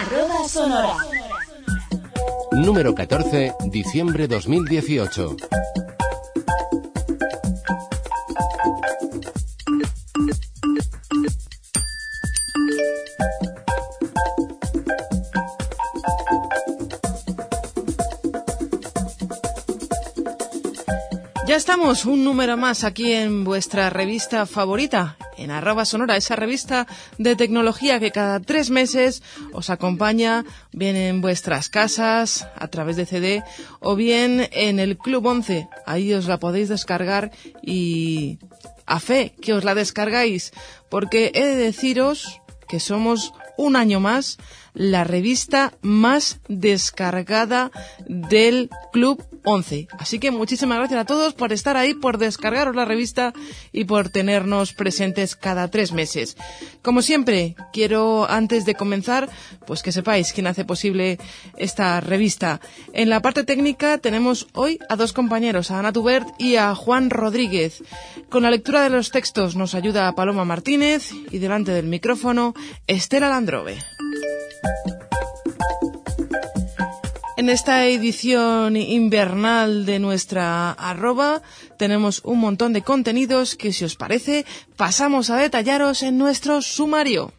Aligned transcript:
Arroba 0.00 0.48
Sonora. 0.48 0.96
Número 2.52 2.94
14, 2.94 3.52
diciembre 3.66 4.26
2018. 4.28 5.36
Ya 21.46 21.56
estamos, 21.56 22.06
un 22.06 22.24
número 22.24 22.56
más 22.56 22.84
aquí 22.84 23.12
en 23.12 23.44
vuestra 23.44 23.90
revista 23.90 24.46
favorita, 24.46 25.18
en 25.40 25.50
arroba 25.50 25.84
sonora, 25.84 26.16
esa 26.16 26.36
revista 26.36 26.86
de 27.18 27.34
tecnología 27.34 27.98
que 27.98 28.12
cada 28.12 28.40
tres 28.40 28.70
meses 28.70 29.22
os 29.52 29.70
acompaña 29.70 30.44
bien 30.72 30.96
en 30.96 31.20
vuestras 31.20 31.68
casas 31.68 32.46
a 32.56 32.68
través 32.68 32.96
de 32.96 33.06
CD 33.06 33.42
o 33.80 33.96
bien 33.96 34.48
en 34.52 34.78
el 34.78 34.98
Club 34.98 35.26
11. 35.26 35.68
Ahí 35.86 36.12
os 36.12 36.26
la 36.26 36.38
podéis 36.38 36.68
descargar 36.68 37.32
y 37.62 38.38
a 38.86 39.00
fe 39.00 39.34
que 39.40 39.54
os 39.54 39.64
la 39.64 39.74
descargáis, 39.74 40.52
porque 40.88 41.32
he 41.34 41.44
de 41.44 41.56
deciros 41.56 42.40
que 42.68 42.80
somos 42.80 43.32
un 43.56 43.76
año 43.76 44.00
más 44.00 44.38
la 44.74 45.04
revista 45.04 45.72
más 45.82 46.40
descargada 46.48 47.70
del 48.06 48.70
Club 48.92 49.22
11. 49.44 49.88
Así 49.98 50.18
que 50.18 50.30
muchísimas 50.30 50.78
gracias 50.78 51.00
a 51.00 51.04
todos 51.04 51.34
por 51.34 51.52
estar 51.52 51.76
ahí, 51.76 51.94
por 51.94 52.18
descargaros 52.18 52.76
la 52.76 52.84
revista 52.84 53.32
y 53.72 53.84
por 53.84 54.10
tenernos 54.10 54.72
presentes 54.74 55.34
cada 55.34 55.68
tres 55.68 55.92
meses. 55.92 56.36
Como 56.82 57.02
siempre, 57.02 57.56
quiero 57.72 58.30
antes 58.30 58.64
de 58.64 58.74
comenzar, 58.74 59.28
pues 59.66 59.82
que 59.82 59.92
sepáis 59.92 60.32
quién 60.32 60.46
hace 60.46 60.64
posible 60.64 61.18
esta 61.56 62.00
revista. 62.00 62.60
En 62.92 63.10
la 63.10 63.22
parte 63.22 63.44
técnica 63.44 63.98
tenemos 63.98 64.46
hoy 64.54 64.78
a 64.88 64.96
dos 64.96 65.12
compañeros, 65.12 65.70
a 65.70 65.78
Ana 65.78 65.92
Tubert 65.92 66.28
y 66.38 66.56
a 66.56 66.74
Juan 66.74 67.10
Rodríguez. 67.10 67.82
Con 68.28 68.42
la 68.42 68.50
lectura 68.50 68.82
de 68.82 68.90
los 68.90 69.10
textos 69.10 69.56
nos 69.56 69.74
ayuda 69.74 70.14
Paloma 70.14 70.44
Martínez 70.44 71.10
y 71.30 71.38
delante 71.38 71.72
del 71.72 71.86
micrófono 71.86 72.54
Estela 72.86 73.28
En 77.38 77.48
esta 77.48 77.86
edición 77.86 78.76
invernal 78.76 79.86
de 79.86 79.98
nuestra 79.98 80.72
arroba 80.72 81.40
tenemos 81.78 82.20
un 82.24 82.38
montón 82.38 82.74
de 82.74 82.82
contenidos 82.82 83.56
que 83.56 83.72
si 83.72 83.86
os 83.86 83.96
parece 83.96 84.44
pasamos 84.76 85.30
a 85.30 85.36
detallaros 85.36 86.02
en 86.02 86.18
nuestro 86.18 86.60
sumario. 86.60 87.32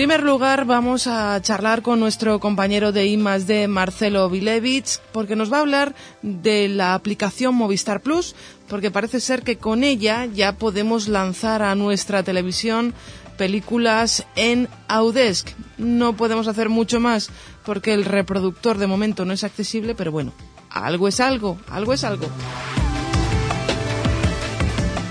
Primer 0.00 0.22
lugar, 0.22 0.64
vamos 0.64 1.06
a 1.06 1.38
charlar 1.42 1.82
con 1.82 2.00
nuestro 2.00 2.40
compañero 2.40 2.90
de 2.90 3.04
I+D, 3.04 3.68
Marcelo 3.68 4.30
Vilevich, 4.30 4.98
porque 5.12 5.36
nos 5.36 5.52
va 5.52 5.58
a 5.58 5.60
hablar 5.60 5.94
de 6.22 6.68
la 6.68 6.94
aplicación 6.94 7.54
Movistar 7.54 8.00
Plus, 8.00 8.34
porque 8.66 8.90
parece 8.90 9.20
ser 9.20 9.42
que 9.42 9.58
con 9.58 9.84
ella 9.84 10.24
ya 10.24 10.56
podemos 10.56 11.06
lanzar 11.06 11.62
a 11.62 11.74
nuestra 11.74 12.22
televisión 12.22 12.94
películas 13.36 14.24
en 14.36 14.70
Audesc. 14.88 15.50
No 15.76 16.16
podemos 16.16 16.48
hacer 16.48 16.70
mucho 16.70 16.98
más 16.98 17.28
porque 17.66 17.92
el 17.92 18.06
reproductor 18.06 18.78
de 18.78 18.86
momento 18.86 19.26
no 19.26 19.34
es 19.34 19.44
accesible, 19.44 19.94
pero 19.94 20.12
bueno, 20.12 20.32
algo 20.70 21.08
es 21.08 21.20
algo, 21.20 21.58
algo 21.68 21.92
es 21.92 22.04
algo. 22.04 22.26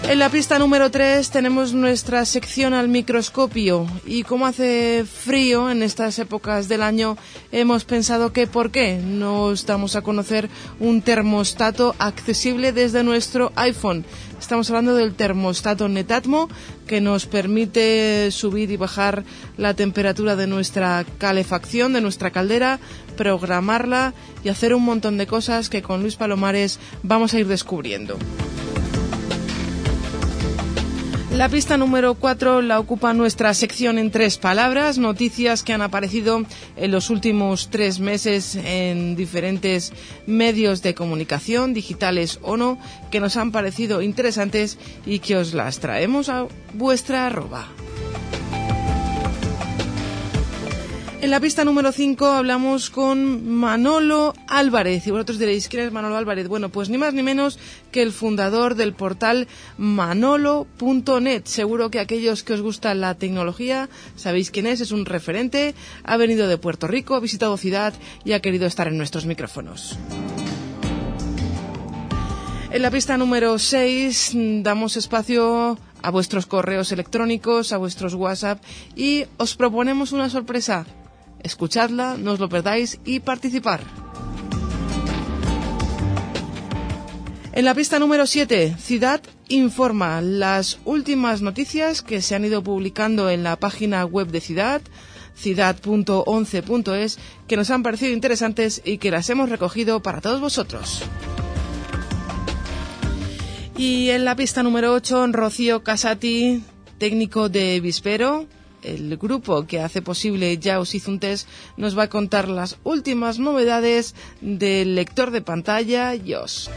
En 0.09 0.17
la 0.17 0.29
pista 0.29 0.57
número 0.57 0.89
3 0.89 1.29
tenemos 1.29 1.71
nuestra 1.73 2.25
sección 2.25 2.73
al 2.73 2.87
microscopio 2.87 3.85
y 4.07 4.23
como 4.23 4.47
hace 4.47 5.05
frío 5.05 5.69
en 5.69 5.83
estas 5.83 6.17
épocas 6.17 6.67
del 6.67 6.81
año 6.81 7.15
hemos 7.51 7.85
pensado 7.85 8.33
que 8.33 8.47
por 8.47 8.71
qué 8.71 8.97
no 8.97 9.53
damos 9.67 9.95
a 9.95 10.01
conocer 10.01 10.49
un 10.79 11.03
termostato 11.03 11.93
accesible 11.99 12.73
desde 12.73 13.03
nuestro 13.03 13.51
iPhone. 13.55 14.03
Estamos 14.39 14.67
hablando 14.71 14.95
del 14.95 15.13
termostato 15.13 15.87
Netatmo 15.87 16.49
que 16.87 17.01
nos 17.01 17.27
permite 17.27 18.31
subir 18.31 18.71
y 18.71 18.77
bajar 18.77 19.23
la 19.57 19.75
temperatura 19.75 20.35
de 20.35 20.47
nuestra 20.47 21.05
calefacción, 21.19 21.93
de 21.93 22.01
nuestra 22.01 22.31
caldera, 22.31 22.79
programarla 23.15 24.15
y 24.43 24.49
hacer 24.49 24.73
un 24.73 24.85
montón 24.85 25.19
de 25.19 25.27
cosas 25.27 25.69
que 25.69 25.83
con 25.83 26.01
Luis 26.01 26.15
Palomares 26.15 26.79
vamos 27.03 27.35
a 27.35 27.39
ir 27.39 27.47
descubriendo. 27.47 28.17
La 31.39 31.47
pista 31.47 31.77
número 31.77 32.15
4 32.15 32.61
la 32.61 32.81
ocupa 32.81 33.13
nuestra 33.13 33.53
sección 33.53 33.97
en 33.97 34.11
tres 34.11 34.37
palabras, 34.37 34.97
noticias 34.97 35.63
que 35.63 35.71
han 35.71 35.81
aparecido 35.81 36.43
en 36.75 36.91
los 36.91 37.09
últimos 37.09 37.69
tres 37.69 38.01
meses 38.01 38.57
en 38.57 39.15
diferentes 39.15 39.93
medios 40.27 40.81
de 40.81 40.95
comunicación, 40.95 41.73
digitales 41.73 42.39
o 42.41 42.57
no, 42.57 42.77
que 43.09 43.21
nos 43.21 43.37
han 43.37 43.53
parecido 43.53 44.01
interesantes 44.01 44.77
y 45.05 45.19
que 45.19 45.37
os 45.37 45.53
las 45.53 45.79
traemos 45.79 46.27
a 46.27 46.45
vuestra 46.73 47.27
arroba. 47.27 47.69
En 51.21 51.31
la 51.31 51.41
pista 51.41 51.65
número 51.65 51.91
5 51.91 52.27
hablamos 52.27 52.89
con 52.89 53.45
Manolo 53.45 54.33
Álvarez. 54.47 55.05
Y 55.05 55.11
vosotros 55.11 55.37
diréis, 55.37 55.67
¿quién 55.67 55.83
es 55.83 55.91
Manolo 55.91 56.15
Álvarez? 56.15 56.47
Bueno, 56.47 56.69
pues 56.69 56.89
ni 56.89 56.97
más 56.97 57.13
ni 57.13 57.23
menos 57.23 57.59
que 57.91 58.01
el 58.01 58.13
fundador 58.13 58.75
del 58.75 58.93
portal 58.93 59.49
manolo.net. 59.77 61.41
Seguro 61.43 61.91
que 61.91 61.99
aquellos 61.99 62.43
que 62.43 62.53
os 62.53 62.61
gusta 62.61 62.93
la 62.93 63.15
tecnología 63.15 63.89
sabéis 64.15 64.49
quién 64.49 64.65
es, 64.65 64.79
es 64.79 64.93
un 64.93 65.05
referente, 65.05 65.75
ha 66.05 66.15
venido 66.15 66.47
de 66.47 66.57
Puerto 66.57 66.87
Rico, 66.87 67.15
ha 67.15 67.19
visitado 67.19 67.57
ciudad 67.57 67.93
y 68.23 68.31
ha 68.31 68.39
querido 68.39 68.65
estar 68.65 68.87
en 68.87 68.97
nuestros 68.97 69.25
micrófonos. 69.25 69.99
En 72.71 72.81
la 72.81 72.91
pista 72.91 73.17
número 73.17 73.59
6 73.59 74.31
damos 74.63 74.95
espacio 74.95 75.77
a 76.01 76.11
vuestros 76.11 76.45
correos 76.45 76.93
electrónicos, 76.93 77.73
a 77.73 77.77
vuestros 77.77 78.13
WhatsApp 78.13 78.63
y 78.95 79.25
os 79.35 79.57
proponemos 79.57 80.13
una 80.13 80.29
sorpresa. 80.29 80.85
Escuchadla, 81.43 82.17
no 82.17 82.33
os 82.33 82.39
lo 82.39 82.49
perdáis 82.49 82.99
y 83.05 83.19
participar. 83.19 83.81
En 87.51 87.65
la 87.65 87.73
pista 87.73 87.99
número 87.99 88.25
7, 88.25 88.75
Ciudad 88.77 89.21
informa 89.49 90.21
las 90.21 90.79
últimas 90.85 91.41
noticias 91.41 92.01
que 92.01 92.21
se 92.21 92.35
han 92.35 92.45
ido 92.45 92.63
publicando 92.63 93.29
en 93.29 93.43
la 93.43 93.57
página 93.57 94.05
web 94.05 94.27
de 94.27 94.39
Ciudad, 94.39 94.81
ciudad.11.es, 95.35 97.19
que 97.47 97.57
nos 97.57 97.69
han 97.71 97.83
parecido 97.83 98.13
interesantes 98.13 98.81
y 98.85 98.97
que 98.97 99.11
las 99.11 99.29
hemos 99.29 99.49
recogido 99.49 100.01
para 100.01 100.21
todos 100.21 100.39
vosotros. 100.39 101.03
Y 103.77 104.09
en 104.09 104.25
la 104.25 104.35
pista 104.35 104.61
número 104.61 104.93
8, 104.93 105.27
Rocío 105.31 105.83
Casati, 105.83 106.63
técnico 106.97 107.49
de 107.49 107.79
Vispero, 107.79 108.45
el 108.83 109.17
grupo 109.17 109.65
que 109.65 109.79
hace 109.81 110.01
posible 110.01 110.57
Ya 110.57 110.79
os 110.79 110.95
hizo 110.95 111.11
un 111.11 111.19
test, 111.19 111.47
nos 111.77 111.97
va 111.97 112.03
a 112.03 112.09
contar 112.09 112.47
las 112.47 112.77
últimas 112.83 113.39
novedades 113.39 114.15
del 114.41 114.95
lector 114.95 115.31
de 115.31 115.41
pantalla 115.41 116.13
YOS. 116.15 116.69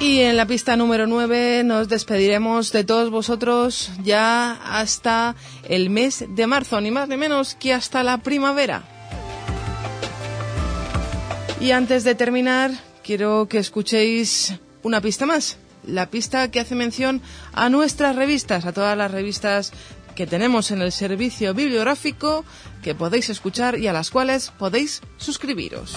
Y 0.00 0.20
en 0.20 0.36
la 0.36 0.46
pista 0.46 0.76
número 0.76 1.06
9 1.06 1.62
nos 1.64 1.88
despediremos 1.88 2.72
de 2.72 2.84
todos 2.84 3.10
vosotros 3.10 3.90
ya 4.02 4.52
hasta 4.52 5.34
el 5.68 5.88
mes 5.88 6.24
de 6.28 6.46
marzo, 6.46 6.80
ni 6.80 6.90
más 6.90 7.08
ni 7.08 7.16
menos 7.16 7.54
que 7.54 7.72
hasta 7.72 8.02
la 8.02 8.18
primavera. 8.18 8.82
Y 11.60 11.70
antes 11.70 12.04
de 12.04 12.14
terminar, 12.14 12.72
quiero 13.02 13.46
que 13.48 13.58
escuchéis 13.58 14.52
una 14.82 15.00
pista 15.00 15.24
más 15.24 15.56
la 15.86 16.10
pista 16.10 16.50
que 16.50 16.60
hace 16.60 16.74
mención 16.74 17.22
a 17.52 17.68
nuestras 17.68 18.16
revistas, 18.16 18.64
a 18.64 18.72
todas 18.72 18.96
las 18.96 19.10
revistas 19.10 19.72
que 20.14 20.26
tenemos 20.26 20.70
en 20.70 20.80
el 20.80 20.92
servicio 20.92 21.54
bibliográfico 21.54 22.44
que 22.82 22.94
podéis 22.94 23.30
escuchar 23.30 23.78
y 23.78 23.88
a 23.88 23.92
las 23.92 24.10
cuales 24.10 24.52
podéis 24.58 25.00
suscribiros. 25.16 25.96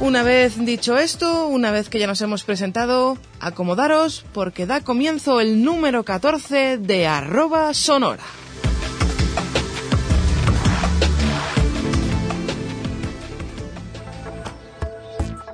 Una 0.00 0.22
vez 0.22 0.64
dicho 0.64 0.96
esto, 0.96 1.46
una 1.46 1.70
vez 1.70 1.90
que 1.90 1.98
ya 1.98 2.06
nos 2.06 2.22
hemos 2.22 2.42
presentado, 2.42 3.18
acomodaros 3.38 4.24
porque 4.32 4.64
da 4.64 4.80
comienzo 4.80 5.40
el 5.40 5.62
número 5.62 6.04
14 6.04 6.78
de 6.78 7.06
arroba 7.06 7.74
sonora. 7.74 8.24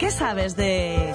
¿Qué 0.07 0.13
sabes 0.13 0.55
de...? 0.55 1.13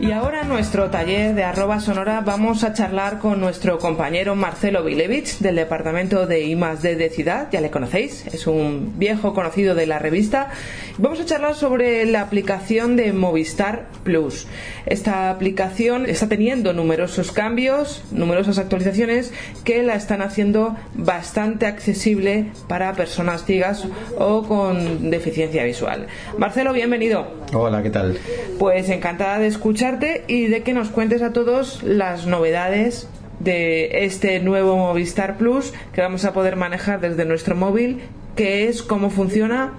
Y 0.00 0.12
ahora 0.12 0.42
en 0.42 0.48
nuestro 0.48 0.90
taller 0.90 1.34
de 1.34 1.42
arroba 1.42 1.80
sonora 1.80 2.20
vamos 2.20 2.62
a 2.62 2.72
charlar 2.72 3.18
con 3.18 3.40
nuestro 3.40 3.78
compañero 3.78 4.36
Marcelo 4.36 4.84
Vilevich 4.84 5.40
del 5.40 5.56
departamento 5.56 6.24
de 6.24 6.44
I 6.44 6.54
D 6.54 6.94
de 6.94 7.10
Ciudad, 7.10 7.48
ya 7.50 7.60
le 7.60 7.70
conocéis, 7.70 8.24
es 8.26 8.46
un 8.46 8.96
viejo 8.96 9.34
conocido 9.34 9.74
de 9.74 9.88
la 9.88 9.98
revista. 9.98 10.50
Vamos 10.98 11.18
a 11.18 11.24
charlar 11.24 11.56
sobre 11.56 12.06
la 12.06 12.20
aplicación 12.20 12.94
de 12.94 13.12
Movistar 13.12 13.88
Plus. 14.04 14.46
Esta 14.86 15.30
aplicación 15.30 16.06
está 16.06 16.28
teniendo 16.28 16.72
numerosos 16.72 17.32
cambios, 17.32 18.04
numerosas 18.12 18.58
actualizaciones 18.58 19.32
que 19.64 19.82
la 19.82 19.96
están 19.96 20.22
haciendo 20.22 20.76
bastante 20.94 21.66
accesible 21.66 22.52
para 22.68 22.92
personas 22.92 23.44
ciegas 23.44 23.84
o 24.16 24.44
con 24.44 25.10
deficiencia 25.10 25.64
visual. 25.64 26.06
Marcelo, 26.38 26.72
bienvenido. 26.72 27.26
Hola, 27.52 27.82
¿qué 27.82 27.90
tal? 27.90 28.16
Pues 28.60 28.88
encantada 28.90 29.40
de 29.40 29.48
escuchar 29.48 29.87
y 30.28 30.48
de 30.48 30.62
que 30.62 30.74
nos 30.74 30.90
cuentes 30.90 31.22
a 31.22 31.32
todos 31.32 31.82
las 31.82 32.26
novedades 32.26 33.08
de 33.40 34.04
este 34.04 34.38
nuevo 34.40 34.76
Movistar 34.76 35.38
Plus 35.38 35.72
que 35.94 36.02
vamos 36.02 36.26
a 36.26 36.34
poder 36.34 36.56
manejar 36.56 37.00
desde 37.00 37.24
nuestro 37.24 37.56
móvil, 37.56 38.00
qué 38.36 38.68
es, 38.68 38.82
cómo 38.82 39.08
funciona. 39.08 39.72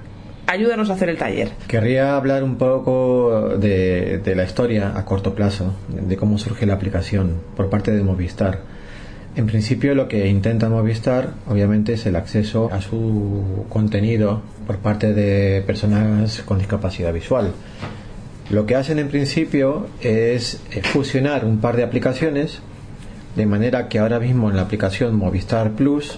Ayúdanos 0.48 0.90
a 0.90 0.94
hacer 0.94 1.10
el 1.10 1.18
taller. 1.18 1.52
Querría 1.68 2.16
hablar 2.16 2.44
un 2.44 2.56
poco 2.56 3.50
de, 3.60 4.18
de 4.18 4.36
la 4.36 4.46
historia 4.46 4.98
a 4.98 5.06
corto 5.06 5.36
plazo, 5.36 5.76
de 5.90 6.18
cómo 6.18 6.40
surge 6.40 6.66
la 6.66 6.74
aplicación 6.74 7.36
por 7.56 7.70
parte 7.70 7.92
de 7.92 8.02
Movistar. 8.02 8.62
En 9.36 9.46
principio 9.46 9.94
lo 9.94 10.08
que 10.08 10.28
intenta 10.28 10.70
Movistar 10.70 11.34
obviamente 11.48 11.94
es 11.94 12.08
el 12.08 12.16
acceso 12.16 12.72
a 12.74 12.82
su 12.82 13.66
contenido 13.70 14.42
por 14.66 14.80
parte 14.80 15.14
de 15.14 15.62
personas 15.62 16.42
con 16.42 16.58
discapacidad 16.58 17.14
visual. 17.14 17.54
Lo 18.50 18.66
que 18.66 18.76
hacen 18.76 18.98
en 18.98 19.10
principio 19.10 19.88
es 20.02 20.60
eh, 20.72 20.82
fusionar 20.82 21.46
un 21.46 21.60
par 21.60 21.76
de 21.76 21.84
aplicaciones, 21.84 22.60
de 23.36 23.46
manera 23.46 23.88
que 23.90 24.00
ahora 24.00 24.20
mismo 24.20 24.50
en 24.50 24.56
la 24.56 24.64
aplicación 24.64 25.16
Movistar 25.16 25.74
Plus 25.74 26.18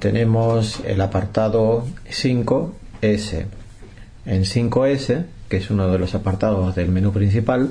tenemos 0.00 0.80
el 0.84 1.00
apartado 1.00 1.86
5S. 2.10 3.46
En 4.26 4.42
5S, 4.42 5.24
que 5.48 5.58
es 5.58 5.70
uno 5.70 5.88
de 5.88 5.98
los 6.00 6.16
apartados 6.16 6.74
del 6.74 6.88
menú 6.88 7.12
principal, 7.12 7.70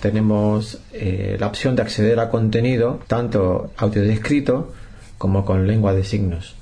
tenemos 0.00 0.80
eh, 0.94 1.36
la 1.38 1.48
opción 1.48 1.76
de 1.76 1.82
acceder 1.82 2.18
a 2.18 2.30
contenido 2.30 3.00
tanto 3.06 3.72
audio 3.76 4.02
descrito 4.02 4.72
como 5.18 5.44
con 5.44 5.66
lengua 5.66 5.92
de 5.92 6.02
signos. 6.02 6.56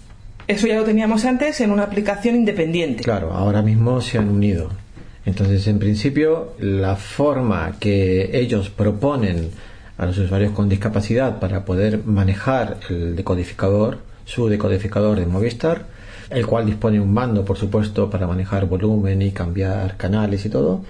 Eso 0.48 0.66
ya 0.66 0.76
lo 0.76 0.84
teníamos 0.84 1.24
antes 1.24 1.60
en 1.60 1.70
una 1.70 1.84
aplicación 1.84 2.34
independiente. 2.34 3.04
Claro, 3.04 3.32
ahora 3.32 3.62
mismo 3.62 4.00
se 4.00 4.18
han 4.18 4.28
unido. 4.28 4.70
Entonces, 5.26 5.66
en 5.66 5.78
principio, 5.78 6.52
la 6.58 6.96
forma 6.96 7.76
que 7.80 8.38
ellos 8.38 8.68
proponen 8.68 9.50
a 9.96 10.06
los 10.06 10.18
usuarios 10.18 10.52
con 10.52 10.68
discapacidad 10.68 11.38
para 11.38 11.64
poder 11.64 12.04
manejar 12.04 12.78
el 12.90 13.16
decodificador, 13.16 13.98
su 14.24 14.48
decodificador 14.48 15.18
de 15.18 15.26
Movistar, 15.26 15.86
el 16.30 16.46
cual 16.46 16.66
dispone 16.66 17.00
un 17.00 17.12
mando, 17.12 17.44
por 17.44 17.56
supuesto, 17.56 18.10
para 18.10 18.26
manejar 18.26 18.66
volumen 18.66 19.22
y 19.22 19.30
cambiar 19.30 19.96
canales 19.96 20.44
y 20.44 20.50
todo, 20.50 20.84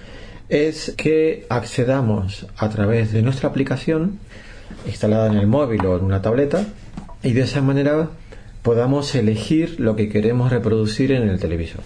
es 0.49 0.93
que 0.97 1.45
accedamos 1.49 2.47
a 2.57 2.69
través 2.69 3.11
de 3.11 3.21
nuestra 3.21 3.49
aplicación 3.49 4.19
instalada 4.85 5.27
en 5.27 5.37
el 5.37 5.47
móvil 5.47 5.85
o 5.85 5.97
en 5.97 6.03
una 6.03 6.21
tableta 6.21 6.65
y 7.23 7.33
de 7.33 7.41
esa 7.41 7.61
manera 7.61 8.09
podamos 8.61 9.13
elegir 9.15 9.79
lo 9.79 9.95
que 9.95 10.09
queremos 10.09 10.51
reproducir 10.51 11.11
en 11.11 11.29
el 11.29 11.39
televisor. 11.39 11.81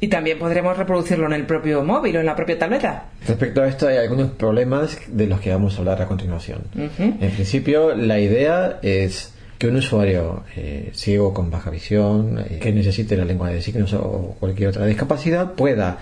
Y 0.00 0.08
también 0.08 0.38
podremos 0.38 0.76
reproducirlo 0.76 1.26
en 1.26 1.32
el 1.32 1.46
propio 1.46 1.82
móvil 1.82 2.16
o 2.16 2.20
en 2.20 2.26
la 2.26 2.36
propia 2.36 2.58
tableta. 2.58 3.06
Respecto 3.26 3.62
a 3.62 3.68
esto 3.68 3.88
hay 3.88 3.96
algunos 3.96 4.30
problemas 4.30 4.98
de 5.08 5.26
los 5.26 5.40
que 5.40 5.50
vamos 5.50 5.74
a 5.76 5.78
hablar 5.78 6.00
a 6.02 6.06
continuación. 6.06 6.62
En 6.98 7.30
principio, 7.32 7.94
la 7.94 8.20
idea 8.20 8.78
es 8.82 9.34
que 9.58 9.66
un 9.66 9.76
usuario 9.76 10.44
eh, 10.56 10.90
ciego 10.94 11.34
con 11.34 11.50
baja 11.50 11.70
visión, 11.70 12.38
eh, 12.38 12.60
que 12.60 12.72
necesite 12.72 13.16
la 13.16 13.24
lengua 13.24 13.50
de 13.50 13.60
signos 13.60 13.92
o 13.92 14.36
cualquier 14.38 14.68
otra 14.68 14.86
discapacidad, 14.86 15.54
pueda 15.54 15.98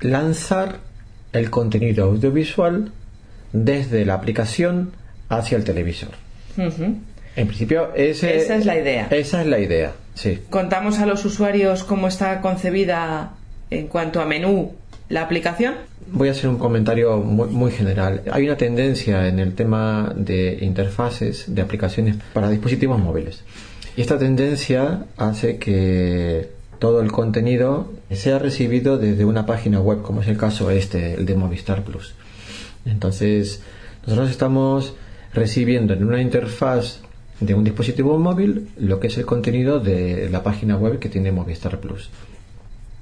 lanzar 0.00 0.80
el 1.32 1.50
contenido 1.50 2.06
audiovisual 2.06 2.90
desde 3.52 4.04
la 4.04 4.14
aplicación 4.14 4.92
hacia 5.28 5.56
el 5.56 5.64
televisor. 5.64 6.10
En 7.36 7.46
principio, 7.46 7.94
esa 7.94 8.30
es 8.30 8.66
la 8.66 8.76
idea. 8.76 9.06
Esa 9.10 9.42
es 9.42 9.46
la 9.46 9.60
idea. 9.60 9.92
¿Contamos 10.50 10.98
a 10.98 11.06
los 11.06 11.24
usuarios 11.24 11.84
cómo 11.84 12.08
está 12.08 12.40
concebida 12.40 13.32
en 13.70 13.86
cuanto 13.86 14.20
a 14.20 14.24
menú 14.24 14.72
la 15.08 15.22
aplicación? 15.22 15.74
Voy 16.10 16.28
a 16.28 16.32
hacer 16.32 16.48
un 16.48 16.58
comentario 16.58 17.18
muy, 17.18 17.70
general. 17.70 18.22
Hay 18.30 18.44
una 18.46 18.56
tendencia 18.56 19.28
en 19.28 19.38
el 19.38 19.54
tema 19.54 20.12
de 20.16 20.58
interfaces 20.62 21.54
de 21.54 21.62
aplicaciones 21.62 22.16
para 22.32 22.48
dispositivos 22.48 22.98
móviles. 22.98 23.44
Y 23.96 24.00
esta 24.00 24.18
tendencia 24.18 25.04
hace 25.16 25.58
que 25.58 26.48
todo 26.78 27.00
el 27.02 27.12
contenido 27.12 27.92
sea 28.10 28.38
recibido 28.38 28.96
desde 28.96 29.24
una 29.24 29.44
página 29.44 29.80
web, 29.80 30.02
como 30.02 30.22
es 30.22 30.28
el 30.28 30.38
caso 30.38 30.70
este, 30.70 31.14
el 31.14 31.26
de 31.26 31.34
Movistar 31.34 31.82
Plus. 31.82 32.14
Entonces, 32.86 33.60
nosotros 34.06 34.30
estamos 34.30 34.94
recibiendo 35.34 35.92
en 35.92 36.04
una 36.04 36.22
interfaz 36.22 37.00
de 37.40 37.54
un 37.54 37.64
dispositivo 37.64 38.18
móvil 38.18 38.68
lo 38.78 38.98
que 39.00 39.06
es 39.08 39.18
el 39.18 39.26
contenido 39.26 39.80
de 39.80 40.28
la 40.30 40.42
página 40.42 40.76
web 40.76 40.98
que 40.98 41.08
tiene 41.08 41.32
Movistar 41.32 41.78
Plus. 41.78 42.10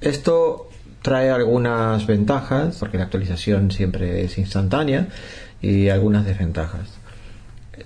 Esto 0.01 0.69
trae 1.01 1.29
algunas 1.29 2.05
ventajas, 2.05 2.77
porque 2.79 2.97
la 2.97 3.05
actualización 3.05 3.71
siempre 3.71 4.23
es 4.23 4.37
instantánea, 4.37 5.07
y 5.61 5.89
algunas 5.89 6.25
desventajas. 6.25 6.89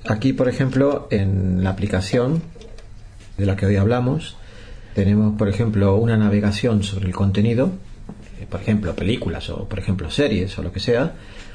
Aquí, 0.07 0.33
por 0.33 0.49
ejemplo, 0.49 1.07
en 1.11 1.63
la 1.63 1.69
aplicación 1.69 2.41
de 3.37 3.45
la 3.45 3.55
que 3.55 3.65
hoy 3.65 3.75
hablamos, 3.75 4.35
tenemos, 4.93 5.37
por 5.37 5.47
ejemplo, 5.47 5.95
una 5.95 6.17
navegación 6.17 6.83
sobre 6.83 7.07
el 7.07 7.13
contenido, 7.13 7.71
eh, 8.39 8.45
por 8.49 8.61
ejemplo, 8.61 8.93
películas 8.95 9.49
o, 9.49 9.69
por 9.69 9.79
ejemplo, 9.79 10.09
series 10.09 10.57
o 10.57 10.63
lo 10.63 10.71
que 10.71 10.79
sea, 10.79 11.13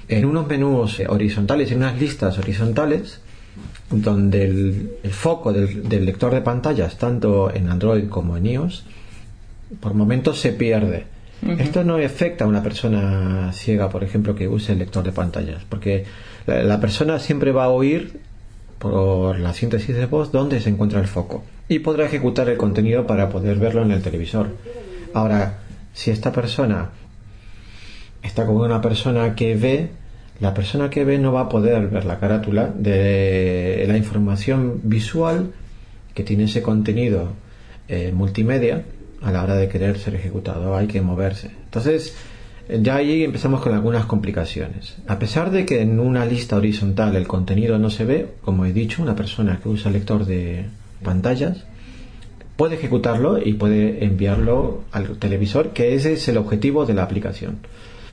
en 0.08 0.24
unos 0.24 0.46
menús 0.46 1.00
horizontales, 1.08 1.70
en 1.70 1.78
unas 1.78 1.98
listas 1.98 2.38
horizontales, 2.38 3.20
donde 3.90 4.44
el, 4.44 5.10
foco 5.10 5.52
del, 5.52 6.04
lector 6.04 6.34
de 6.34 6.40
pantallas, 6.40 6.98
tanto 6.98 7.52
en 7.52 7.68
Android 7.68 8.08
como 8.08 8.36
en 8.36 8.46
iOS, 8.46 8.84
por 9.80 9.94
momentos 9.94 10.40
se 10.40 10.52
pierde. 10.52 11.04
Esto 11.58 11.84
no 11.84 11.96
afecta 11.96 12.44
a 12.44 12.48
una 12.48 12.62
persona 12.62 13.52
ciega, 13.52 13.88
por 13.90 14.02
ejemplo, 14.02 14.34
que 14.34 14.48
use 14.48 14.72
el 14.72 14.78
lector 14.78 15.04
de 15.04 15.12
pantallas, 15.12 15.62
porque 15.68 16.04
la, 16.46 16.80
persona 16.80 17.18
siempre 17.18 17.52
va 17.52 17.64
a 17.64 17.68
oír 17.68 18.20
por 18.78 19.38
la 19.38 19.52
síntesis 19.52 19.94
de 19.94 20.06
voz 20.06 20.32
dónde 20.32 20.60
se 20.60 20.70
encuentra 20.70 21.00
el 21.00 21.06
foco 21.06 21.44
y 21.68 21.80
podrá 21.80 22.06
ejecutar 22.06 22.48
el 22.48 22.56
contenido 22.56 23.06
para 23.06 23.28
poder 23.28 23.58
verlo 23.58 23.82
en 23.82 23.90
el 23.90 24.02
televisor. 24.02 24.48
Ahora, 25.12 25.58
si 25.92 26.10
esta 26.10 26.32
persona 26.32 26.90
está 28.22 28.46
con 28.46 28.56
una 28.56 28.80
persona 28.80 29.34
que 29.34 29.54
ve, 29.56 29.90
la 30.40 30.52
persona 30.52 30.90
que 30.90 31.04
ve 31.04 31.18
no 31.18 31.32
va 31.32 31.42
a 31.42 31.48
poder 31.48 31.88
ver 31.88 32.04
la 32.04 32.18
carátula 32.18 32.70
de 32.76 33.84
la 33.88 33.96
información 33.96 34.80
visual 34.82 35.52
que 36.14 36.22
tiene 36.22 36.44
ese 36.44 36.62
contenido 36.62 37.32
eh, 37.88 38.12
multimedia 38.12 38.84
a 39.22 39.32
la 39.32 39.42
hora 39.42 39.56
de 39.56 39.68
querer 39.68 39.98
ser 39.98 40.14
ejecutado. 40.14 40.76
Hay 40.76 40.86
que 40.86 41.00
moverse. 41.00 41.50
Entonces, 41.64 42.14
ya 42.68 42.96
ahí 42.96 43.22
empezamos 43.22 43.60
con 43.60 43.74
algunas 43.74 44.06
complicaciones. 44.06 44.96
A 45.06 45.18
pesar 45.18 45.50
de 45.50 45.64
que 45.64 45.80
en 45.80 46.00
una 46.00 46.26
lista 46.26 46.56
horizontal 46.56 47.16
el 47.16 47.26
contenido 47.26 47.78
no 47.78 47.90
se 47.90 48.04
ve, 48.04 48.28
como 48.42 48.66
he 48.66 48.72
dicho, 48.72 49.02
una 49.02 49.14
persona 49.14 49.60
que 49.62 49.68
usa 49.68 49.90
lector 49.90 50.26
de 50.26 50.66
pantallas 51.02 51.64
puede 52.56 52.76
ejecutarlo 52.76 53.38
y 53.38 53.52
puede 53.52 54.04
enviarlo 54.04 54.84
al 54.90 55.18
televisor, 55.18 55.70
que 55.70 55.94
ese 55.94 56.14
es 56.14 56.26
el 56.28 56.38
objetivo 56.38 56.86
de 56.86 56.94
la 56.94 57.02
aplicación. 57.02 57.58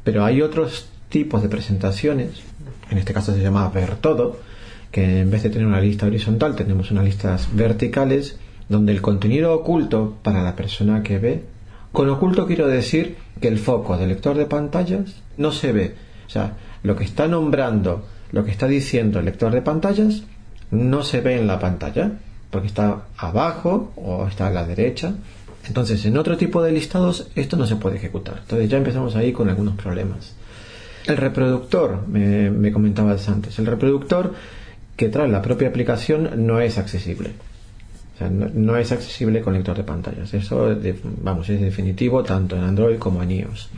Pero 0.03 0.25
hay 0.25 0.41
otros 0.41 0.89
tipos 1.13 1.43
de 1.43 1.47
presentaciones, 1.47 2.41
en 2.89 2.97
este 2.97 3.13
caso 3.13 3.35
se 3.35 3.41
llama 3.41 3.69
ver 3.69 3.97
todo, 3.97 4.39
que 4.91 5.21
en 5.21 5.29
vez 5.29 5.43
de 5.43 5.51
tener 5.51 5.67
una 5.67 5.79
lista 5.79 6.07
horizontal 6.07 6.55
tenemos 6.55 6.89
unas 6.89 7.05
listas 7.05 7.49
verticales 7.53 8.39
donde 8.67 8.93
el 8.93 9.01
contenido 9.03 9.53
oculto 9.53 10.17
para 10.23 10.41
la 10.41 10.55
persona 10.55 11.03
que 11.03 11.19
ve, 11.19 11.43
con 11.91 12.09
oculto 12.09 12.47
quiero 12.47 12.67
decir 12.67 13.15
que 13.39 13.47
el 13.47 13.59
foco 13.59 13.95
del 13.95 14.09
lector 14.09 14.35
de 14.35 14.47
pantallas 14.47 15.21
no 15.37 15.51
se 15.51 15.71
ve, 15.71 15.95
o 16.25 16.29
sea, 16.31 16.57
lo 16.81 16.95
que 16.95 17.03
está 17.03 17.27
nombrando, 17.27 18.07
lo 18.31 18.43
que 18.43 18.49
está 18.49 18.67
diciendo 18.67 19.19
el 19.19 19.25
lector 19.25 19.51
de 19.51 19.61
pantallas 19.61 20.23
no 20.71 21.03
se 21.03 21.21
ve 21.21 21.39
en 21.39 21.45
la 21.45 21.59
pantalla, 21.59 22.13
porque 22.49 22.67
está 22.67 23.03
abajo 23.17 23.93
o 23.95 24.25
está 24.27 24.47
a 24.47 24.49
la 24.49 24.65
derecha. 24.65 25.13
Entonces, 25.67 26.03
en 26.05 26.17
otro 26.17 26.37
tipo 26.37 26.63
de 26.63 26.71
listados 26.71 27.27
esto 27.35 27.55
no 27.55 27.67
se 27.67 27.75
puede 27.75 27.97
ejecutar. 27.97 28.39
Entonces 28.41 28.69
ya 28.69 28.77
empezamos 28.77 29.15
ahí 29.15 29.31
con 29.31 29.49
algunos 29.49 29.75
problemas. 29.75 30.35
El 31.05 31.17
reproductor, 31.17 32.07
me, 32.07 32.71
comentabas 32.71 33.27
antes, 33.27 33.59
el 33.59 33.65
reproductor 33.65 34.33
que 34.95 35.09
trae 35.09 35.27
la 35.27 35.41
propia 35.41 35.67
aplicación 35.67 36.45
no 36.45 36.59
es 36.59 36.77
accesible. 36.77 37.31
O 38.15 38.17
sea, 38.17 38.29
no, 38.29 38.77
es 38.77 38.91
accesible 38.91 39.41
con 39.41 39.53
lector 39.53 39.75
de 39.75 39.83
pantallas. 39.83 40.33
Eso, 40.33 40.75
vamos, 41.21 41.49
es 41.49 41.59
definitivo 41.59 42.23
tanto 42.23 42.55
en 42.55 42.63
Android 42.63 42.97
como 42.97 43.21
en 43.23 43.31
iOS. 43.31 43.69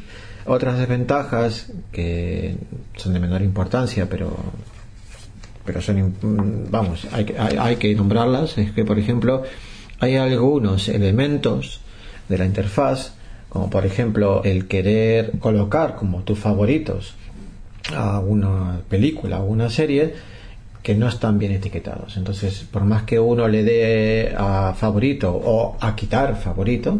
Otras 0.45 0.77
desventajas 0.77 1.71
que 1.91 2.55
son 2.97 3.13
de 3.13 3.19
menor 3.19 3.41
importancia, 3.41 4.07
pero 4.09 4.37
pero 5.65 5.81
son 5.81 6.13
vamos, 6.69 7.07
hay, 7.11 7.33
hay, 7.39 7.57
hay 7.57 7.75
que 7.77 7.95
nombrarlas, 7.95 8.55
es 8.59 8.71
que 8.71 8.85
por 8.85 8.99
ejemplo 8.99 9.41
hay 9.99 10.15
algunos 10.15 10.87
elementos 10.89 11.81
de 12.29 12.37
la 12.37 12.45
interfaz, 12.45 13.14
como 13.55 13.69
por 13.69 13.85
ejemplo 13.85 14.41
el 14.43 14.67
querer 14.67 15.39
colocar 15.39 15.95
como 15.95 16.23
tus 16.23 16.37
favoritos 16.37 17.13
a 17.95 18.19
una 18.19 18.81
película 18.89 19.39
o 19.39 19.45
una 19.45 19.69
serie 19.69 20.13
que 20.83 20.93
no 20.93 21.07
están 21.07 21.39
bien 21.39 21.53
etiquetados. 21.53 22.17
Entonces, 22.17 22.67
por 22.69 22.83
más 22.83 23.03
que 23.03 23.17
uno 23.17 23.47
le 23.47 23.63
dé 23.63 24.35
a 24.37 24.73
favorito 24.77 25.33
o 25.33 25.77
a 25.79 25.95
quitar 25.95 26.35
favorito, 26.35 26.99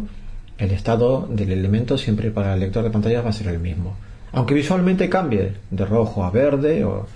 el 0.56 0.70
estado 0.70 1.28
del 1.30 1.52
elemento 1.52 1.98
siempre 1.98 2.30
para 2.30 2.54
el 2.54 2.60
lector 2.60 2.82
de 2.84 2.88
pantallas 2.88 3.22
va 3.22 3.28
a 3.28 3.34
ser 3.34 3.48
el 3.48 3.58
mismo. 3.58 3.94
Aunque 4.32 4.54
visualmente 4.54 5.10
cambie 5.10 5.52
de 5.70 5.84
rojo 5.84 6.24
a 6.24 6.30
verde 6.30 6.86
o... 6.86 7.06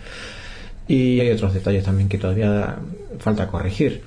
y 0.87 1.18
hay 1.18 1.30
otros 1.30 1.54
detalles 1.54 1.85
también 1.85 2.11
que 2.11 2.18
todavía 2.18 2.76
falta 3.18 3.47
corregir. 3.47 4.02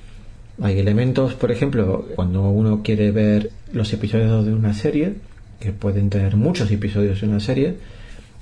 Hay 0.62 0.78
elementos, 0.78 1.34
por 1.34 1.50
ejemplo, 1.50 2.06
cuando 2.14 2.42
uno 2.42 2.82
quiere 2.84 3.10
ver 3.10 3.50
los 3.74 3.92
episodios 3.92 4.46
de 4.46 4.54
una 4.54 4.72
serie, 4.72 5.14
que 5.60 5.72
pueden 5.72 6.10
tener 6.10 6.36
muchos 6.36 6.70
episodios 6.70 7.20
de 7.20 7.26
una 7.26 7.40
serie, 7.40 7.76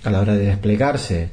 a 0.05 0.11
la 0.11 0.21
hora 0.21 0.35
de 0.35 0.47
desplegarse, 0.47 1.31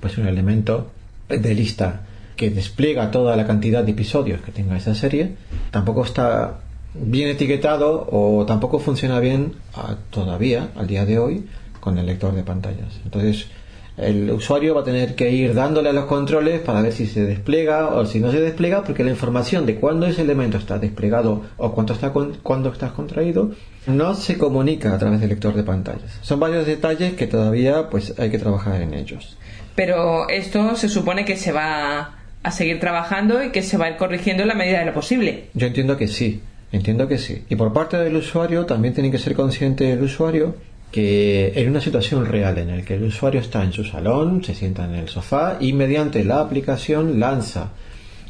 pues 0.00 0.16
un 0.18 0.26
elemento 0.26 0.90
de 1.28 1.54
lista 1.54 2.02
que 2.36 2.50
despliega 2.50 3.10
toda 3.10 3.36
la 3.36 3.46
cantidad 3.46 3.82
de 3.82 3.92
episodios 3.92 4.42
que 4.42 4.52
tenga 4.52 4.76
esa 4.76 4.94
serie, 4.94 5.36
tampoco 5.70 6.04
está 6.04 6.60
bien 6.94 7.28
etiquetado 7.28 8.08
o 8.10 8.44
tampoco 8.46 8.78
funciona 8.78 9.20
bien 9.20 9.54
ah, 9.74 9.96
todavía, 10.10 10.70
al 10.76 10.86
día 10.86 11.04
de 11.04 11.18
hoy, 11.18 11.46
con 11.80 11.98
el 11.98 12.06
lector 12.06 12.34
de 12.34 12.42
pantallas. 12.42 13.00
Entonces, 13.04 13.46
el 13.96 14.30
usuario 14.30 14.74
va 14.74 14.82
a 14.82 14.84
tener 14.84 15.14
que 15.14 15.30
ir 15.30 15.54
dándole 15.54 15.88
a 15.88 15.92
los 15.92 16.04
controles 16.04 16.60
para 16.60 16.82
ver 16.82 16.92
si 16.92 17.06
se 17.06 17.24
despliega 17.24 17.88
o 17.88 18.04
si 18.04 18.20
no 18.20 18.30
se 18.30 18.40
despliega, 18.40 18.82
porque 18.82 19.04
la 19.04 19.10
información 19.10 19.64
de 19.66 19.76
cuándo 19.76 20.06
ese 20.06 20.22
elemento 20.22 20.58
está 20.58 20.78
desplegado 20.78 21.42
o 21.56 21.72
cuándo 21.72 21.94
está, 21.94 22.12
cuándo 22.12 22.72
está 22.72 22.92
contraído 22.92 23.52
no 23.86 24.14
se 24.14 24.36
comunica 24.36 24.94
a 24.94 24.98
través 24.98 25.20
del 25.20 25.30
lector 25.30 25.54
de 25.54 25.62
pantallas. 25.62 26.18
Son 26.22 26.40
varios 26.40 26.66
detalles 26.66 27.14
que 27.14 27.26
todavía 27.26 27.88
pues 27.88 28.18
hay 28.18 28.30
que 28.30 28.38
trabajar 28.38 28.82
en 28.82 28.94
ellos. 28.94 29.36
Pero 29.74 30.28
esto 30.28 30.76
se 30.76 30.88
supone 30.88 31.24
que 31.24 31.36
se 31.36 31.52
va 31.52 32.16
a 32.42 32.50
seguir 32.50 32.80
trabajando 32.80 33.42
y 33.42 33.50
que 33.50 33.62
se 33.62 33.76
va 33.76 33.86
a 33.86 33.90
ir 33.90 33.96
corrigiendo 33.96 34.42
en 34.42 34.48
la 34.48 34.54
medida 34.54 34.80
de 34.80 34.86
lo 34.86 34.94
posible. 34.94 35.48
Yo 35.54 35.66
entiendo 35.66 35.96
que 35.96 36.08
sí, 36.08 36.42
entiendo 36.72 37.08
que 37.08 37.18
sí. 37.18 37.44
Y 37.48 37.56
por 37.56 37.72
parte 37.72 37.96
del 37.96 38.16
usuario 38.16 38.66
también 38.66 38.94
tiene 38.94 39.10
que 39.10 39.18
ser 39.18 39.34
consciente 39.34 39.92
el 39.92 40.02
usuario 40.02 40.54
que 40.96 41.52
en 41.54 41.68
una 41.68 41.82
situación 41.82 42.24
real 42.24 42.56
en 42.56 42.74
la 42.74 42.82
que 42.82 42.94
el 42.94 43.02
usuario 43.02 43.38
está 43.38 43.62
en 43.62 43.70
su 43.70 43.84
salón, 43.84 44.42
se 44.42 44.54
sienta 44.54 44.86
en 44.86 44.94
el 44.94 45.10
sofá 45.10 45.58
y 45.60 45.74
mediante 45.74 46.24
la 46.24 46.40
aplicación 46.40 47.20
lanza 47.20 47.68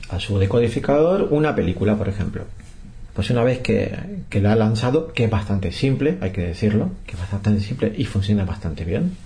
a 0.09 0.19
su 0.19 0.37
decodificador 0.37 1.29
una 1.31 1.55
película, 1.55 1.95
por 1.95 2.09
ejemplo. 2.09 2.43
Pues 3.15 3.31
una 3.31 3.45
vez 3.45 3.61
que, 3.61 3.97
que 4.29 4.41
la 4.41 4.51
ha 4.51 4.57
lanzado, 4.57 5.13
que 5.13 5.27
es 5.27 5.31
bastante 5.31 5.71
simple, 5.71 6.19
hay 6.21 6.33
que 6.33 6.41
decirlo, 6.41 6.91
que 7.07 7.13
es 7.13 7.21
bastante 7.21 7.61
simple 7.61 7.95
y 7.97 8.05
funciona 8.05 8.45
bastante 8.45 8.85
bien, 8.85 9.17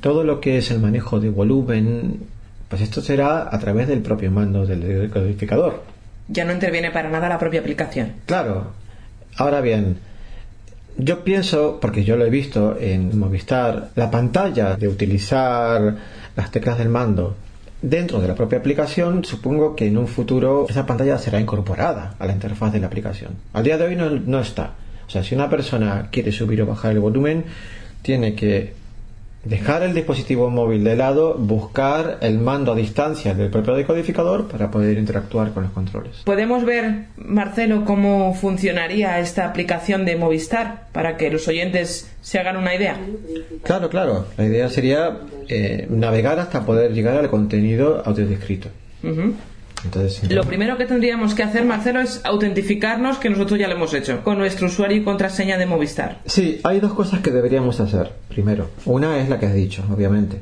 todo 0.00 0.24
lo 0.24 0.40
que 0.40 0.58
es 0.58 0.72
el 0.72 0.80
manejo 0.80 1.20
de 1.20 1.30
volumen, 1.30 2.24
pues 2.68 2.82
esto 2.82 3.02
será 3.02 3.54
a 3.54 3.58
través 3.60 3.86
del 3.86 4.00
propio 4.00 4.32
mando 4.32 4.66
del 4.66 4.80
decodificador. 4.80 5.84
Ya 6.26 6.44
no 6.44 6.52
interviene 6.52 6.90
para 6.90 7.08
nada 7.08 7.28
la 7.28 7.38
propia 7.38 7.60
aplicación. 7.60 8.14
Claro. 8.26 8.72
Ahora 9.36 9.60
bien, 9.60 9.98
yo 10.98 11.24
pienso, 11.24 11.78
porque 11.80 12.04
yo 12.04 12.16
lo 12.16 12.24
he 12.24 12.30
visto 12.30 12.76
en 12.78 13.18
Movistar, 13.18 13.90
la 13.94 14.10
pantalla 14.10 14.76
de 14.76 14.88
utilizar 14.88 15.96
las 16.34 16.50
teclas 16.50 16.78
del 16.78 16.88
mando 16.88 17.36
dentro 17.82 18.20
de 18.20 18.28
la 18.28 18.34
propia 18.34 18.58
aplicación, 18.58 19.24
supongo 19.24 19.76
que 19.76 19.86
en 19.86 19.98
un 19.98 20.08
futuro 20.08 20.66
esa 20.68 20.86
pantalla 20.86 21.18
será 21.18 21.40
incorporada 21.40 22.14
a 22.18 22.26
la 22.26 22.32
interfaz 22.32 22.72
de 22.72 22.80
la 22.80 22.86
aplicación. 22.86 23.32
Al 23.52 23.64
día 23.64 23.76
de 23.76 23.84
hoy 23.84 23.96
no, 23.96 24.40
está. 24.40 24.72
O 25.06 25.10
sea, 25.10 25.22
si 25.22 25.34
una 25.34 25.50
persona 25.50 26.08
quiere 26.10 26.32
subir 26.32 26.62
o 26.62 26.66
bajar 26.66 26.92
el 26.92 27.00
volumen, 27.00 27.44
tiene 28.02 28.34
que 28.34 28.74
dejar 29.48 29.82
el 29.82 29.94
dispositivo 29.94 30.50
móvil 30.50 30.84
de 30.84 30.96
lado, 30.96 31.34
buscar 31.34 32.18
el 32.20 32.38
mando 32.38 32.72
a 32.72 32.74
distancia 32.74 33.34
del 33.34 33.50
propio 33.50 33.74
decodificador 33.74 34.48
para 34.48 34.70
poder 34.70 34.98
interactuar 34.98 35.52
con 35.52 35.64
los 35.64 35.72
controles. 35.72 36.22
¿Podemos 36.24 36.64
ver, 36.64 37.06
Marcelo, 37.16 37.84
cómo 37.84 38.34
funcionaría 38.34 39.18
esta 39.20 39.46
aplicación 39.46 40.04
de 40.04 40.16
Movistar 40.16 40.88
para 40.92 41.16
que 41.16 41.30
los 41.30 41.46
oyentes 41.48 42.10
se 42.20 42.38
hagan 42.38 42.56
una 42.56 42.74
idea? 42.74 42.96
Claro, 43.62 43.88
claro. 43.88 44.26
La 44.36 44.44
idea 44.44 44.68
sería 44.68 45.18
eh, 45.48 45.86
navegar 45.88 46.38
hasta 46.38 46.66
poder 46.66 46.92
llegar 46.92 47.16
al 47.16 47.30
contenido 47.30 48.02
Lo 50.30 50.44
primero 50.44 50.76
que 50.76 50.86
tendríamos 50.86 51.34
que 51.34 51.42
hacer, 51.42 51.64
Marcelo, 51.64 52.00
es 52.00 52.20
autentificarnos, 52.24 53.18
que 53.18 53.30
nosotros 53.30 53.58
ya 53.58 53.68
lo 53.68 53.74
hemos 53.74 53.94
hecho, 53.94 54.22
con 54.24 54.38
nuestro 54.38 54.66
usuario 54.66 54.96
y 54.96 55.04
contraseña 55.04 55.58
de 55.58 55.66
Movistar. 55.66 56.20
Sí, 56.26 56.60
hay 56.64 56.80
dos 56.80 56.94
cosas 56.94 57.20
que 57.20 57.30
deberíamos 57.30 57.78
hacer. 57.80 58.12
Primero, 58.28 58.70
una 58.84 59.18
es 59.18 59.28
la 59.28 59.38
que 59.38 59.46
has 59.46 59.54
dicho, 59.54 59.84
obviamente. 59.92 60.40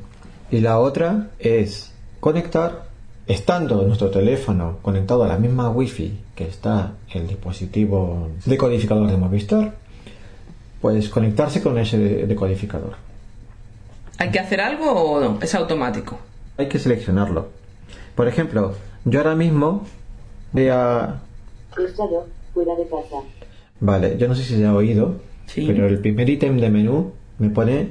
Y 0.51 0.61
la 0.61 0.79
otra 0.79 1.27
es 1.39 1.91
conectar, 2.19 2.85
estando 3.27 3.83
nuestro 3.83 4.09
teléfono 4.09 4.79
conectado 4.81 5.23
a 5.23 5.27
la 5.27 5.37
misma 5.37 5.69
Wi-Fi 5.69 6.25
que 6.35 6.43
está 6.43 6.91
el 7.13 7.27
dispositivo 7.27 8.29
decodificador 8.45 9.09
de 9.09 9.17
Movistar, 9.17 9.75
pues 10.81 11.09
conectarse 11.09 11.63
con 11.63 11.77
ese 11.77 11.97
decodificador. 11.97 12.95
¿Hay 14.17 14.29
que 14.31 14.39
hacer 14.39 14.61
algo 14.61 14.91
o 14.91 15.19
no? 15.19 15.39
¿Es 15.41 15.55
automático? 15.55 16.19
Hay 16.57 16.67
que 16.67 16.77
seleccionarlo. 16.77 17.49
Por 18.15 18.27
ejemplo, 18.27 18.75
yo 19.05 19.19
ahora 19.19 19.35
mismo 19.35 19.85
voy 20.51 20.67
a... 20.67 21.21
Estado 21.77 22.27
fuera 22.53 22.75
de 22.75 22.87
casa. 22.87 23.23
Vale, 23.79 24.17
yo 24.17 24.27
no 24.27 24.35
sé 24.35 24.43
si 24.43 24.55
se 24.55 24.65
ha 24.65 24.73
oído, 24.73 25.15
pero 25.55 25.87
el 25.87 25.99
primer 25.99 26.29
ítem 26.29 26.59
de 26.59 26.69
menú 26.69 27.11
me 27.37 27.49
pone 27.49 27.89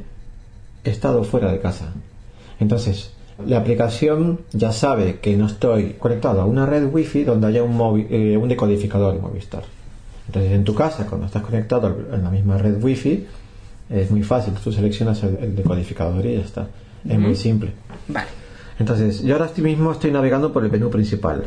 estado 0.83 1.25
fuera 1.25 1.53
de 1.53 1.61
casa. 1.61 1.93
Entonces, 2.61 3.13
la 3.45 3.59
aplicación 3.59 4.41
ya 4.53 4.73
sabe 4.73 5.19
que 5.21 5.37
no 5.37 5.47
estoy 5.47 5.95
conectado 5.99 6.41
a 6.41 6.47
una 6.47 6.67
red 6.67 6.87
wifi 6.91 7.25
donde 7.25 7.49
haya 7.49 7.63
un, 7.63 8.07
eh, 8.11 8.37
un 8.37 8.49
decodificador 8.49 9.15
de 9.15 9.21
Movistar. 9.21 9.65
Entonces, 10.27 10.53
en 10.53 10.65
tu 10.65 10.75
casa, 10.75 11.07
cuando 11.07 11.27
estás 11.27 11.43
conectado 11.43 11.95
a 12.13 12.17
la 12.17 12.31
misma 12.31 12.57
red 12.59 12.83
wifi, 12.83 13.27
es 13.91 14.11
muy 14.11 14.23
fácil. 14.23 14.55
Tú 14.55 14.73
seleccionas 14.73 15.23
el, 15.23 15.55
decodificador 15.55 16.25
y 16.25 16.37
ya 16.37 16.41
está. 16.41 16.69
Es 17.07 17.19
muy 17.19 17.37
simple. 17.37 17.73
Vale. 18.09 18.44
Entonces, 18.79 19.23
yo 19.23 19.37
ahora 19.37 19.51
mismo 19.59 19.93
estoy 19.93 20.11
navegando 20.11 20.53
por 20.53 20.65
el 20.65 20.71
menú 20.71 20.91
principal. 20.91 21.45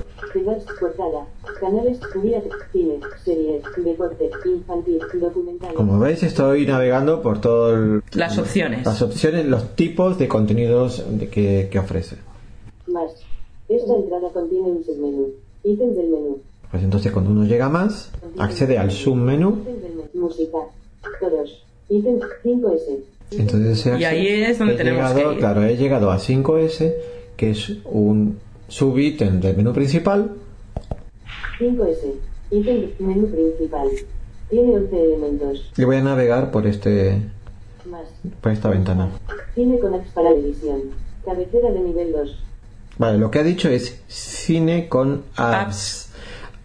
Como 5.76 6.00
veis, 6.00 6.24
estoy 6.24 6.66
navegando 6.66 7.22
por 7.22 7.42
todas 7.42 8.02
las 8.14 8.38
opciones. 8.38 8.86
Las 8.86 9.02
opciones, 9.02 9.46
los 9.46 9.76
tipos 9.76 10.18
de 10.18 10.28
contenidos 10.28 11.04
que, 11.32 11.68
que 11.70 11.80
ofrece. 11.80 12.18
Más. 12.88 13.12
Esta 13.68 13.96
entrada 13.96 14.30
contiene 14.32 14.70
un 14.70 14.84
submenú. 14.84 15.28
Ítem 15.64 15.94
del 15.94 16.08
menú. 16.08 16.40
Pues 16.72 16.84
entonces 16.84 17.12
cuando 17.12 17.32
uno 17.32 17.44
llega 17.44 17.68
más, 17.68 18.12
accede 18.38 18.78
al 18.78 18.92
submenú. 18.92 19.66
Música. 20.14 20.58
Todos. 21.20 21.64
Ítem 21.90 22.20
5S. 22.44 23.00
Entonces 23.32 23.86
y 24.00 24.06
ahí 24.06 24.28
es 24.28 24.58
donde 24.58 24.76
tenemos 24.76 25.14
llegado, 25.14 25.30
que 25.30 25.36
ir. 25.36 25.40
Claro, 25.40 25.64
he 25.64 25.76
llegado 25.76 26.12
a 26.12 26.18
5S 26.18 26.94
que 27.38 27.52
es 27.52 27.72
un 27.86 28.40
subítem 28.68 29.40
del 29.40 29.56
menú 29.56 29.72
principal. 29.72 30.32
5S, 31.60 32.14
ítem 32.52 32.92
menú 33.00 33.28
principal. 33.28 33.88
Tiene 34.50 34.76
11 34.76 35.04
elementos. 35.04 35.72
Y 35.78 35.84
voy 35.84 35.98
a 35.98 36.02
navegar 36.02 36.52
por 36.52 36.68
este 36.68 37.22
Más. 37.86 38.08
por 38.42 38.52
esta 38.52 38.70
ventana. 38.70 39.10
Cine 39.56 39.80
con 39.80 39.94
apps 39.94 40.10
para 40.12 40.30
televisión. 40.30 40.82
Cabecera 41.24 41.72
de 41.72 41.80
nivel 41.80 42.12
2. 42.12 42.44
Vale, 42.98 43.18
lo 43.18 43.30
que 43.30 43.40
ha 43.40 43.44
dicho 43.44 43.70
es 43.70 44.02
cine 44.08 44.88
con 44.88 45.24
apps. 45.36 46.10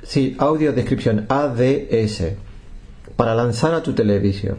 Sí, 0.03 0.35
audio 0.39 0.73
descripción 0.73 1.27
ADS 1.29 2.35
para 3.17 3.35
lanzar 3.35 3.75
a 3.75 3.83
tu 3.83 3.93
televisión. 3.93 4.57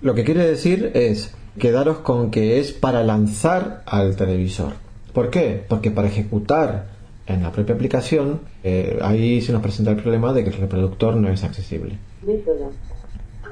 Lo 0.00 0.14
que 0.14 0.24
quiere 0.24 0.46
decir 0.46 0.90
es 0.94 1.34
quedaros 1.58 1.98
con 1.98 2.30
que 2.30 2.60
es 2.60 2.72
para 2.72 3.02
lanzar 3.02 3.82
al 3.86 4.16
televisor. 4.16 4.74
¿Por 5.16 5.30
qué? 5.30 5.64
Porque 5.66 5.90
para 5.90 6.08
ejecutar 6.08 6.88
en 7.26 7.42
la 7.42 7.50
propia 7.50 7.74
aplicación, 7.74 8.40
eh, 8.62 8.98
ahí 9.00 9.40
se 9.40 9.50
nos 9.50 9.62
presenta 9.62 9.92
el 9.92 9.96
problema 9.96 10.34
de 10.34 10.44
que 10.44 10.50
el 10.50 10.56
reproductor 10.56 11.16
no 11.16 11.30
es 11.30 11.42
accesible. 11.42 11.96
Método. 12.20 12.70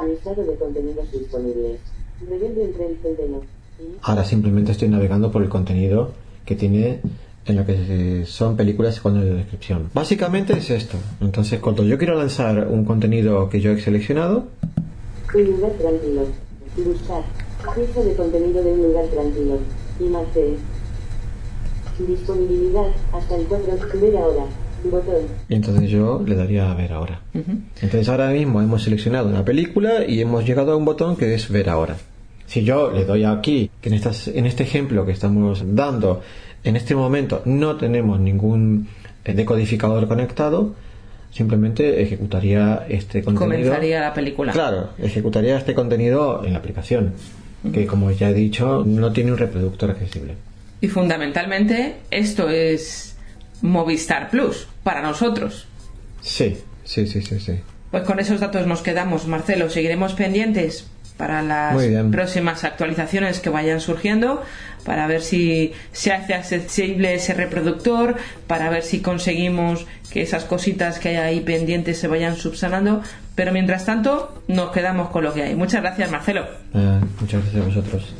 Listado 0.06 0.44
de 0.44 0.56
contenidos 0.56 1.10
disponibles. 1.10 1.80
Rebelde 2.20 2.64
entre 2.64 2.86
el 2.88 2.98
centeno. 2.98 3.40
Ahora 4.02 4.24
simplemente 4.26 4.72
estoy 4.72 4.88
navegando 4.88 5.32
por 5.32 5.42
el 5.42 5.48
contenido 5.48 6.12
que 6.44 6.54
tiene 6.54 7.00
en 7.46 7.56
lo 7.56 7.64
que 7.64 8.26
son 8.26 8.58
películas 8.58 9.00
con 9.00 9.18
de 9.18 9.34
descripción. 9.34 9.88
Básicamente 9.94 10.52
es 10.52 10.68
esto. 10.68 10.98
Entonces, 11.22 11.60
cuando 11.60 11.82
yo 11.84 11.96
quiero 11.96 12.14
lanzar 12.14 12.68
un 12.68 12.84
contenido 12.84 13.48
que 13.48 13.62
yo 13.62 13.70
he 13.70 13.80
seleccionado, 13.80 14.48
Un 15.34 15.44
lugar 15.44 15.72
tranquilo. 15.72 16.26
Buscar. 16.76 17.22
Ficha 17.74 18.00
de 18.02 18.14
contenido 18.14 18.62
de 18.62 18.70
un 18.70 18.82
lugar 18.82 19.06
tranquilo. 19.06 19.58
Imagen. 19.98 20.73
Disponibilidad 21.98 22.86
hasta 23.12 23.36
el 23.36 23.44
4. 23.46 24.00
Ver 24.00 24.16
ahora. 24.16 24.44
Botón. 24.84 25.22
Y 25.48 25.54
entonces 25.54 25.88
yo 25.88 26.22
le 26.26 26.34
daría 26.34 26.70
a 26.70 26.74
ver 26.74 26.92
ahora. 26.92 27.20
Entonces 27.32 28.08
ahora 28.08 28.28
mismo 28.30 28.60
hemos 28.60 28.82
seleccionado 28.82 29.28
una 29.28 29.44
película 29.44 30.04
y 30.06 30.20
hemos 30.20 30.44
llegado 30.44 30.72
a 30.72 30.76
un 30.76 30.84
botón 30.84 31.16
que 31.16 31.34
es 31.34 31.48
ver 31.48 31.70
ahora. 31.70 31.96
Si 32.46 32.64
yo 32.64 32.90
le 32.90 33.04
doy 33.04 33.24
aquí, 33.24 33.70
que 33.80 33.88
en, 33.88 33.94
estas, 33.94 34.28
en 34.28 34.46
este 34.46 34.64
ejemplo 34.64 35.06
que 35.06 35.12
estamos 35.12 35.62
dando, 35.64 36.20
en 36.62 36.76
este 36.76 36.94
momento 36.94 37.42
no 37.46 37.76
tenemos 37.76 38.20
ningún 38.20 38.88
eh, 39.24 39.32
decodificador 39.32 40.06
conectado, 40.06 40.74
simplemente 41.30 42.02
ejecutaría 42.02 42.84
este 42.88 43.22
contenido. 43.22 43.56
Comenzaría 43.56 44.00
la 44.00 44.12
película. 44.12 44.52
Claro, 44.52 44.90
ejecutaría 44.98 45.56
este 45.56 45.74
contenido 45.74 46.44
en 46.44 46.52
la 46.52 46.58
aplicación, 46.58 47.14
que 47.72 47.86
como 47.86 48.10
ya 48.10 48.28
he 48.28 48.34
dicho, 48.34 48.84
no 48.84 49.12
tiene 49.12 49.32
un 49.32 49.38
reproductor 49.38 49.90
accesible. 49.90 50.34
Y 50.84 50.88
fundamentalmente 50.88 51.96
esto 52.10 52.50
es 52.50 53.16
Movistar 53.62 54.28
Plus 54.28 54.68
para 54.82 55.00
nosotros. 55.00 55.66
Sí, 56.20 56.58
sí, 56.84 57.06
sí, 57.06 57.22
sí, 57.22 57.40
sí. 57.40 57.60
Pues 57.90 58.02
con 58.02 58.20
esos 58.20 58.38
datos 58.38 58.66
nos 58.66 58.82
quedamos, 58.82 59.26
Marcelo. 59.26 59.70
Seguiremos 59.70 60.12
pendientes 60.12 60.86
para 61.16 61.40
las 61.40 61.74
próximas 62.10 62.64
actualizaciones 62.64 63.40
que 63.40 63.48
vayan 63.48 63.80
surgiendo, 63.80 64.42
para 64.84 65.06
ver 65.06 65.22
si 65.22 65.72
se 65.92 66.12
hace 66.12 66.34
accesible 66.34 67.14
ese 67.14 67.32
reproductor, 67.32 68.16
para 68.46 68.68
ver 68.68 68.82
si 68.82 69.00
conseguimos 69.00 69.86
que 70.12 70.20
esas 70.20 70.44
cositas 70.44 70.98
que 70.98 71.08
hay 71.08 71.16
ahí 71.16 71.40
pendientes 71.40 71.96
se 71.96 72.08
vayan 72.08 72.36
subsanando. 72.36 73.00
Pero 73.34 73.52
mientras 73.52 73.86
tanto, 73.86 74.42
nos 74.48 74.70
quedamos 74.70 75.08
con 75.08 75.24
lo 75.24 75.32
que 75.32 75.44
hay. 75.44 75.54
Muchas 75.54 75.80
gracias, 75.80 76.10
Marcelo. 76.10 76.44
Eh, 76.74 77.00
muchas 77.22 77.40
gracias 77.40 77.62
a 77.62 77.66
vosotros. 77.66 78.14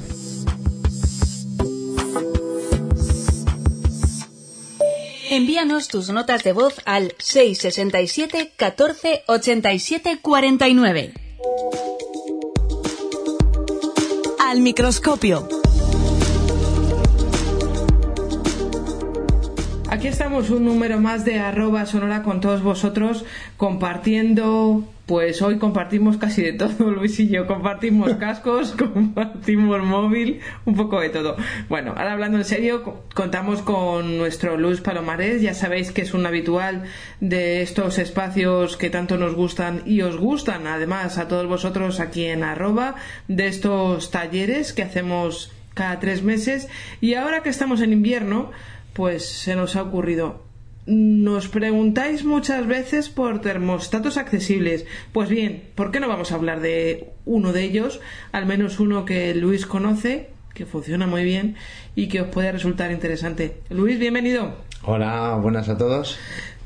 Envíanos 5.36 5.88
tus 5.88 6.10
notas 6.10 6.44
de 6.44 6.52
voz 6.52 6.80
al 6.84 7.12
667 7.18 8.52
14 8.54 9.24
87 9.26 10.20
49. 10.22 11.12
Al 14.38 14.60
microscopio. 14.60 15.63
Aquí 19.94 20.08
estamos 20.08 20.50
un 20.50 20.64
número 20.64 20.98
más 21.00 21.24
de 21.24 21.38
arroba 21.38 21.86
sonora 21.86 22.24
con 22.24 22.40
todos 22.40 22.62
vosotros 22.64 23.24
compartiendo, 23.56 24.82
pues 25.06 25.40
hoy 25.40 25.58
compartimos 25.58 26.16
casi 26.16 26.42
de 26.42 26.52
todo, 26.54 26.90
Luis 26.96 27.20
y 27.20 27.28
yo, 27.28 27.46
compartimos 27.46 28.12
cascos, 28.18 28.72
compartimos 28.72 29.80
móvil, 29.84 30.40
un 30.64 30.74
poco 30.74 30.98
de 31.00 31.10
todo. 31.10 31.36
Bueno, 31.68 31.92
ahora 31.96 32.12
hablando 32.14 32.38
en 32.38 32.44
serio, 32.44 32.82
co- 32.82 33.04
contamos 33.14 33.62
con 33.62 34.18
nuestro 34.18 34.56
Luis 34.56 34.80
Palomares, 34.80 35.40
ya 35.42 35.54
sabéis 35.54 35.92
que 35.92 36.02
es 36.02 36.12
un 36.12 36.26
habitual 36.26 36.82
de 37.20 37.62
estos 37.62 37.98
espacios 37.98 38.76
que 38.76 38.90
tanto 38.90 39.16
nos 39.16 39.36
gustan 39.36 39.82
y 39.86 40.02
os 40.02 40.16
gustan, 40.16 40.66
además 40.66 41.18
a 41.18 41.28
todos 41.28 41.46
vosotros 41.46 42.00
aquí 42.00 42.24
en 42.24 42.42
arroba, 42.42 42.96
de 43.28 43.46
estos 43.46 44.10
talleres 44.10 44.72
que 44.72 44.82
hacemos 44.82 45.52
cada 45.74 46.00
tres 46.00 46.24
meses. 46.24 46.66
Y 47.00 47.14
ahora 47.14 47.44
que 47.44 47.48
estamos 47.50 47.80
en 47.80 47.92
invierno, 47.92 48.50
pues 48.94 49.28
se 49.28 49.54
nos 49.54 49.76
ha 49.76 49.82
ocurrido. 49.82 50.42
Nos 50.86 51.48
preguntáis 51.48 52.24
muchas 52.24 52.66
veces 52.66 53.08
por 53.08 53.40
termostatos 53.40 54.16
accesibles. 54.16 54.86
Pues 55.12 55.28
bien, 55.28 55.64
¿por 55.74 55.90
qué 55.90 56.00
no 56.00 56.08
vamos 56.08 56.32
a 56.32 56.34
hablar 56.34 56.60
de 56.60 57.10
uno 57.24 57.52
de 57.52 57.64
ellos? 57.64 58.00
Al 58.32 58.46
menos 58.46 58.80
uno 58.80 59.04
que 59.04 59.34
Luis 59.34 59.66
conoce, 59.66 60.30
que 60.52 60.66
funciona 60.66 61.06
muy 61.06 61.24
bien 61.24 61.56
y 61.94 62.08
que 62.08 62.20
os 62.20 62.28
puede 62.28 62.52
resultar 62.52 62.92
interesante. 62.92 63.60
Luis, 63.70 63.98
bienvenido. 63.98 64.56
Hola, 64.82 65.38
buenas 65.40 65.68
a 65.68 65.78
todos. 65.78 66.18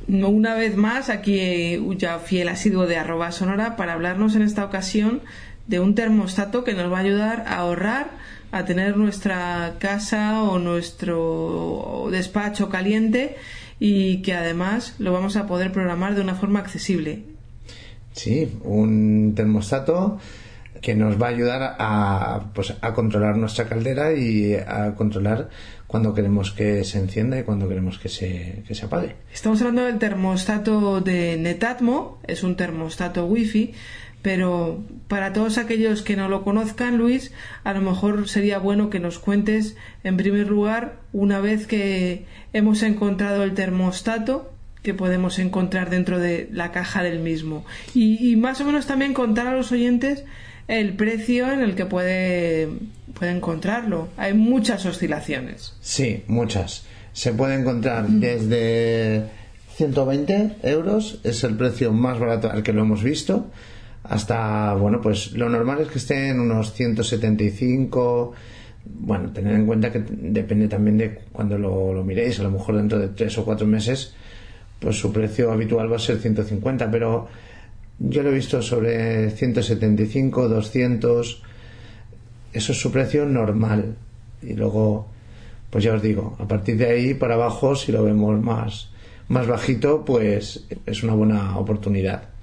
Una 0.08 0.54
vez 0.54 0.76
más, 0.76 1.10
aquí 1.10 1.38
eh, 1.38 1.82
ya 1.96 2.18
fiel 2.18 2.48
asiduo 2.48 2.86
de 2.86 2.96
arroba 2.96 3.30
sonora 3.30 3.76
para 3.76 3.92
hablarnos 3.92 4.34
en 4.34 4.42
esta 4.42 4.64
ocasión 4.64 5.20
de 5.68 5.80
un 5.80 5.94
termostato 5.94 6.64
que 6.64 6.74
nos 6.74 6.90
va 6.90 6.98
a 6.98 7.02
ayudar 7.02 7.44
a 7.46 7.58
ahorrar, 7.58 8.10
a 8.50 8.64
tener 8.64 8.96
nuestra 8.96 9.74
casa 9.78 10.42
o 10.42 10.58
nuestro 10.58 12.08
despacho 12.10 12.68
caliente 12.68 13.36
y 13.78 14.22
que 14.22 14.34
además 14.34 14.94
lo 14.98 15.12
vamos 15.12 15.36
a 15.36 15.46
poder 15.46 15.72
programar 15.72 16.14
de 16.14 16.22
una 16.22 16.34
forma 16.34 16.60
accesible. 16.60 17.22
Sí, 18.12 18.58
un 18.64 19.34
termostato 19.36 20.18
que 20.80 20.94
nos 20.94 21.20
va 21.20 21.26
a 21.26 21.30
ayudar 21.30 21.76
a, 21.78 22.50
pues, 22.54 22.74
a 22.80 22.94
controlar 22.94 23.36
nuestra 23.36 23.68
caldera 23.68 24.12
y 24.12 24.54
a 24.54 24.94
controlar 24.94 25.48
cuando 25.86 26.14
queremos 26.14 26.52
que 26.52 26.84
se 26.84 26.98
encienda 26.98 27.38
y 27.38 27.42
cuando 27.42 27.68
queremos 27.68 27.98
que 27.98 28.08
se, 28.08 28.62
que 28.66 28.74
se 28.74 28.86
apague. 28.86 29.16
Estamos 29.32 29.60
hablando 29.60 29.84
del 29.84 29.98
termostato 29.98 31.00
de 31.00 31.36
Netatmo, 31.38 32.20
es 32.26 32.42
un 32.42 32.56
termostato 32.56 33.24
wifi, 33.26 33.72
pero 34.28 34.84
para 35.08 35.32
todos 35.32 35.56
aquellos 35.56 36.02
que 36.02 36.14
no 36.14 36.28
lo 36.28 36.44
conozcan, 36.44 36.98
Luis, 36.98 37.32
a 37.64 37.72
lo 37.72 37.80
mejor 37.80 38.28
sería 38.28 38.58
bueno 38.58 38.90
que 38.90 39.00
nos 39.00 39.18
cuentes, 39.18 39.74
en 40.04 40.18
primer 40.18 40.48
lugar, 40.48 40.96
una 41.14 41.40
vez 41.40 41.66
que 41.66 42.26
hemos 42.52 42.82
encontrado 42.82 43.42
el 43.42 43.54
termostato, 43.54 44.52
que 44.82 44.92
podemos 44.92 45.38
encontrar 45.38 45.88
dentro 45.88 46.18
de 46.18 46.46
la 46.52 46.72
caja 46.72 47.02
del 47.02 47.20
mismo. 47.20 47.64
Y, 47.94 48.30
y 48.30 48.36
más 48.36 48.60
o 48.60 48.66
menos 48.66 48.86
también 48.86 49.14
contar 49.14 49.46
a 49.46 49.54
los 49.54 49.72
oyentes 49.72 50.24
el 50.66 50.92
precio 50.92 51.50
en 51.50 51.60
el 51.60 51.74
que 51.74 51.86
puede, 51.86 52.68
puede 53.14 53.30
encontrarlo. 53.30 54.08
Hay 54.18 54.34
muchas 54.34 54.84
oscilaciones. 54.84 55.72
Sí, 55.80 56.22
muchas. 56.26 56.84
Se 57.14 57.32
puede 57.32 57.54
encontrar 57.54 58.06
desde 58.08 59.24
120 59.76 60.56
euros, 60.64 61.18
es 61.24 61.44
el 61.44 61.56
precio 61.56 61.94
más 61.94 62.18
barato 62.18 62.50
al 62.50 62.62
que 62.62 62.74
lo 62.74 62.82
hemos 62.82 63.02
visto, 63.02 63.50
hasta, 64.04 64.74
bueno, 64.74 65.00
pues 65.00 65.32
lo 65.32 65.48
normal 65.48 65.80
es 65.80 65.88
que 65.88 65.98
esté 65.98 66.28
en 66.28 66.40
unos 66.40 66.72
175. 66.72 68.32
Bueno, 68.84 69.30
tener 69.32 69.54
en 69.54 69.66
cuenta 69.66 69.92
que 69.92 70.02
depende 70.08 70.68
también 70.68 70.98
de 70.98 71.18
cuando 71.32 71.58
lo, 71.58 71.92
lo 71.92 72.04
miréis, 72.04 72.40
a 72.40 72.44
lo 72.44 72.50
mejor 72.50 72.76
dentro 72.76 72.98
de 72.98 73.08
tres 73.08 73.36
o 73.36 73.44
cuatro 73.44 73.66
meses, 73.66 74.14
pues 74.80 74.96
su 74.96 75.12
precio 75.12 75.52
habitual 75.52 75.92
va 75.92 75.96
a 75.96 76.00
ser 76.00 76.18
150, 76.18 76.90
pero 76.90 77.28
yo 77.98 78.22
lo 78.22 78.30
he 78.30 78.34
visto 78.34 78.62
sobre 78.62 79.30
175, 79.30 80.48
200, 80.48 81.42
eso 82.52 82.72
es 82.72 82.80
su 82.80 82.92
precio 82.92 83.26
normal. 83.26 83.96
Y 84.40 84.54
luego, 84.54 85.08
pues 85.70 85.84
ya 85.84 85.94
os 85.94 86.02
digo, 86.02 86.36
a 86.38 86.46
partir 86.46 86.76
de 86.78 86.86
ahí 86.86 87.14
para 87.14 87.34
abajo, 87.34 87.74
si 87.74 87.92
lo 87.92 88.04
vemos 88.04 88.40
más, 88.40 88.90
más 89.28 89.46
bajito, 89.46 90.04
pues 90.04 90.64
es 90.86 91.02
una 91.02 91.14
buena 91.14 91.58
oportunidad. 91.58 92.37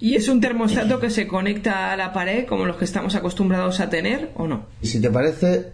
¿Y 0.00 0.14
es 0.14 0.28
un 0.28 0.40
termostato 0.40 1.00
que 1.00 1.10
se 1.10 1.26
conecta 1.26 1.92
a 1.92 1.96
la 1.96 2.12
pared 2.12 2.46
como 2.46 2.66
los 2.66 2.76
que 2.76 2.84
estamos 2.84 3.14
acostumbrados 3.14 3.80
a 3.80 3.88
tener 3.88 4.30
o 4.34 4.46
no? 4.46 4.66
Y 4.82 4.86
si 4.86 5.00
te 5.00 5.10
parece, 5.10 5.72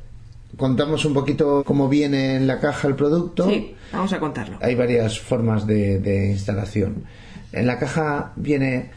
contamos 0.56 1.04
un 1.04 1.14
poquito 1.14 1.64
cómo 1.64 1.88
viene 1.88 2.36
en 2.36 2.46
la 2.46 2.60
caja 2.60 2.88
el 2.88 2.94
producto. 2.94 3.48
Sí, 3.48 3.74
vamos 3.92 4.12
a 4.12 4.20
contarlo. 4.20 4.58
Hay 4.60 4.74
varias 4.74 5.18
formas 5.18 5.66
de, 5.66 5.98
de 5.98 6.30
instalación. 6.30 7.04
En 7.52 7.66
la 7.66 7.78
caja 7.78 8.32
viene, 8.36 8.90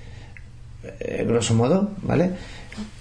eh, 1.00 1.24
grosso 1.28 1.56
modo, 1.56 1.92
¿vale? 2.02 2.32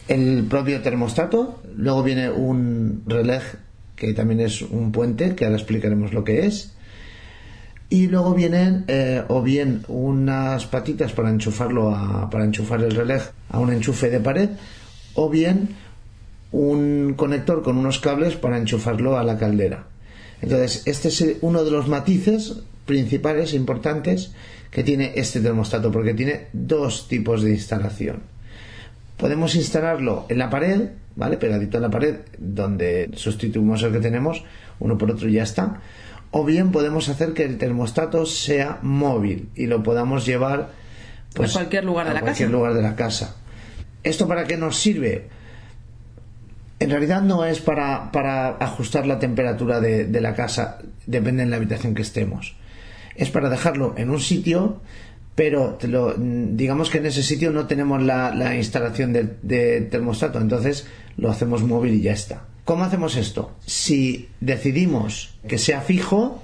El 0.09 0.45
propio 0.45 0.81
termostato, 0.81 1.63
luego 1.77 2.03
viene 2.03 2.31
un 2.31 3.03
relé 3.07 3.41
que 3.97 4.15
también 4.15 4.41
es 4.41 4.63
un 4.63 4.91
puente, 4.91 5.35
que 5.35 5.45
ahora 5.45 5.57
explicaremos 5.57 6.13
lo 6.13 6.25
que 6.25 6.47
es. 6.47 6.75
Y 7.93 8.07
luego 8.07 8.33
vienen 8.33 8.87
eh, 8.89 9.23
o 9.29 9.43
bien 9.43 9.85
unas 9.87 10.65
patitas 10.65 11.13
para 11.13 11.29
enchufarlo 11.29 11.95
a, 11.95 12.31
para 12.31 12.47
enchufar 12.47 12.81
el 12.81 12.93
relé 12.93 13.21
a 13.51 13.59
un 13.59 13.71
enchufe 13.71 14.09
de 14.09 14.19
pared, 14.19 14.49
o 15.13 15.29
bien 15.29 15.69
un 16.53 17.13
conector 17.19 17.63
con 17.63 17.77
unos 17.77 17.99
cables 17.99 18.37
para 18.37 18.57
enchufarlo 18.57 19.19
a 19.19 19.25
la 19.25 19.37
caldera. 19.37 19.85
Entonces, 20.41 20.85
este 20.87 21.09
es 21.09 21.37
uno 21.43 21.65
de 21.65 21.71
los 21.71 21.87
matices 21.87 22.63
principales, 22.87 23.53
importantes, 23.53 24.33
que 24.71 24.83
tiene 24.83 25.13
este 25.17 25.41
termostato, 25.41 25.93
porque 25.93 26.15
tiene 26.15 26.47
dos 26.55 27.09
tipos 27.09 27.43
de 27.43 27.51
instalación. 27.51 28.21
Podemos 29.19 29.55
instalarlo 29.55 30.25
en 30.31 30.39
la 30.39 30.49
pared, 30.49 30.93
¿vale? 31.15 31.37
Pegadito 31.37 31.77
a 31.77 31.83
la 31.83 31.91
pared, 31.91 32.21
donde 32.39 33.11
sustituimos 33.17 33.83
el 33.83 33.93
que 33.93 34.01
tenemos, 34.01 34.45
uno 34.81 34.97
por 34.97 35.11
otro 35.11 35.29
y 35.29 35.35
ya 35.35 35.43
está. 35.43 35.83
O 36.33 36.45
bien 36.45 36.73
podemos 36.73 37.09
hacer 37.09 37.35
que 37.35 37.45
el 37.45 37.59
termostato 37.59 38.27
sea 38.27 38.79
móvil 38.83 39.51
y 39.55 39.67
lo 39.67 39.83
podamos 39.83 40.25
llevar 40.27 40.71
pues, 41.35 41.51
A 41.51 41.61
cualquier 41.61 41.85
lugar 41.85 42.07
de 42.07 42.11
a 42.11 42.15
la 42.15 42.21
cualquier 42.23 42.49
casa. 42.49 42.57
lugar 42.59 42.75
de 42.75 42.83
la 42.83 42.97
casa. 42.97 43.37
¿Esto 44.03 44.27
para 44.27 44.45
qué 44.45 44.57
nos 44.57 44.77
sirve? 44.77 45.29
En 46.81 46.91
realidad 46.91 47.23
no 47.23 47.45
es 47.45 47.61
para, 47.61 48.11
para 48.11 48.49
ajustar 48.57 49.07
la 49.07 49.19
temperatura 49.21 49.81
de, 49.81 50.05
de 50.07 50.21
la 50.21 50.35
casa, 50.35 50.79
depende 51.07 51.45
de 51.45 51.51
la 51.51 51.57
habitación 51.57 51.95
que 51.95 52.03
estemos. 52.03 52.57
Es 53.15 53.29
para 53.31 53.49
dejarlo 53.51 53.95
en 53.97 54.11
un 54.11 54.19
sitio, 54.19 54.81
pero 55.37 55.75
te 55.75 55.87
lo- 55.87 56.15
digamos 56.19 56.91
que 56.91 56.99
en 56.99 57.07
ese 57.07 57.23
sitio 57.23 57.53
no 57.53 57.67
tenemos 57.67 58.03
la, 58.03 58.35
la 58.35 58.57
instalación 58.57 59.13
de, 59.13 59.37
de 59.43 59.83
termostato, 59.83 60.41
entonces 60.41 60.89
lo 61.17 61.31
hacemos 61.31 61.63
móvil 61.63 61.95
y 61.95 62.01
ya 62.01 62.13
está. 62.13 62.45
¿Cómo 62.65 62.85
hacemos 62.85 63.17
esto? 63.17 63.53
Si 63.67 64.29
decidimos 64.41 65.35
que 65.49 65.59
sea 65.59 65.81
fijo, 65.81 66.43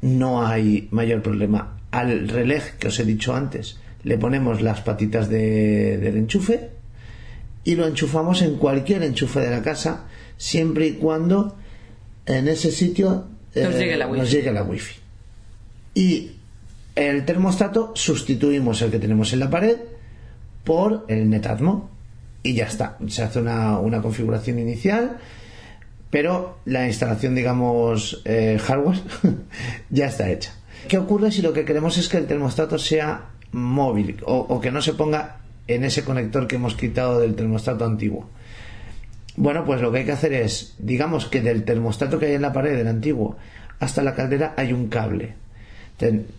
no 0.00 0.46
hay 0.46 0.88
mayor 0.90 1.22
problema. 1.22 1.78
Al 1.90 2.28
relé 2.28 2.62
que 2.78 2.88
os 2.88 2.98
he 3.00 3.04
dicho 3.04 3.34
antes, 3.34 3.78
le 4.04 4.16
ponemos 4.16 4.62
las 4.62 4.80
patitas 4.82 5.28
de- 5.28 5.98
del 5.98 6.16
enchufe 6.16 6.70
y 7.64 7.74
lo 7.74 7.86
enchufamos 7.86 8.42
en 8.42 8.56
cualquier 8.56 9.02
enchufe 9.02 9.40
de 9.40 9.50
la 9.50 9.62
casa, 9.62 10.06
siempre 10.36 10.86
y 10.86 10.92
cuando 10.92 11.56
en 12.26 12.46
ese 12.48 12.70
sitio 12.70 13.26
eh, 13.54 13.64
Nos 13.64 13.74
llegue 13.74 13.96
la 13.96 14.06
wifi. 14.06 14.20
nos 14.20 14.30
llegue 14.30 14.52
la 14.52 14.62
wifi. 14.62 14.94
Y 15.94 16.30
el 16.94 17.24
termostato 17.24 17.92
sustituimos 17.96 18.80
el 18.82 18.90
que 18.92 19.00
tenemos 19.00 19.32
en 19.32 19.40
la 19.40 19.50
pared 19.50 19.76
por 20.62 21.04
el 21.08 21.28
Netatmo 21.28 21.90
y 22.44 22.54
ya 22.54 22.66
está. 22.66 22.96
Se 23.08 23.22
hace 23.24 23.40
una, 23.40 23.78
una 23.80 24.00
configuración 24.00 24.58
inicial, 24.60 25.18
pero 26.10 26.58
la 26.64 26.86
instalación, 26.86 27.34
digamos, 27.34 28.22
eh, 28.24 28.58
hardware 28.62 28.98
ya 29.90 30.06
está 30.06 30.30
hecha. 30.30 30.52
¿Qué 30.88 30.98
ocurre 30.98 31.30
si 31.30 31.42
lo 31.42 31.52
que 31.52 31.64
queremos 31.64 31.98
es 31.98 32.08
que 32.08 32.16
el 32.16 32.26
termostato 32.26 32.78
sea 32.78 33.30
móvil 33.52 34.20
o, 34.24 34.36
o 34.36 34.60
que 34.60 34.70
no 34.70 34.82
se 34.82 34.94
ponga 34.94 35.38
en 35.66 35.84
ese 35.84 36.04
conector 36.04 36.46
que 36.46 36.56
hemos 36.56 36.74
quitado 36.74 37.20
del 37.20 37.34
termostato 37.34 37.84
antiguo? 37.84 38.28
Bueno, 39.36 39.64
pues 39.64 39.80
lo 39.80 39.92
que 39.92 39.98
hay 39.98 40.04
que 40.04 40.12
hacer 40.12 40.32
es, 40.32 40.74
digamos 40.78 41.26
que 41.26 41.40
del 41.40 41.64
termostato 41.64 42.18
que 42.18 42.26
hay 42.26 42.34
en 42.34 42.42
la 42.42 42.52
pared 42.52 42.76
del 42.76 42.88
antiguo 42.88 43.36
hasta 43.78 44.02
la 44.02 44.14
caldera 44.14 44.54
hay 44.56 44.72
un 44.72 44.88
cable. 44.88 45.34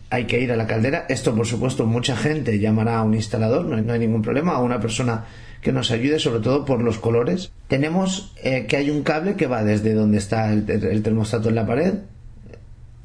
Hay 0.09 0.25
que 0.25 0.39
ir 0.39 0.51
a 0.51 0.55
la 0.55 0.65
caldera. 0.65 1.05
Esto, 1.07 1.35
por 1.35 1.45
supuesto, 1.45 1.85
mucha 1.85 2.15
gente 2.15 2.59
llamará 2.59 2.97
a 2.97 3.03
un 3.03 3.13
instalador, 3.13 3.65
no 3.65 3.75
hay, 3.75 3.83
no 3.83 3.93
hay 3.93 3.99
ningún 3.99 4.21
problema, 4.21 4.53
a 4.53 4.61
una 4.61 4.79
persona 4.79 5.25
que 5.61 5.71
nos 5.71 5.91
ayude, 5.91 6.19
sobre 6.19 6.41
todo 6.41 6.65
por 6.65 6.81
los 6.81 6.97
colores. 6.97 7.51
Tenemos 7.67 8.33
eh, 8.43 8.65
que 8.67 8.77
hay 8.77 8.89
un 8.89 9.03
cable 9.03 9.35
que 9.35 9.47
va 9.47 9.63
desde 9.63 9.93
donde 9.93 10.17
está 10.17 10.51
el, 10.51 10.69
el 10.69 11.03
termostato 11.03 11.49
en 11.49 11.55
la 11.55 11.65
pared 11.65 11.93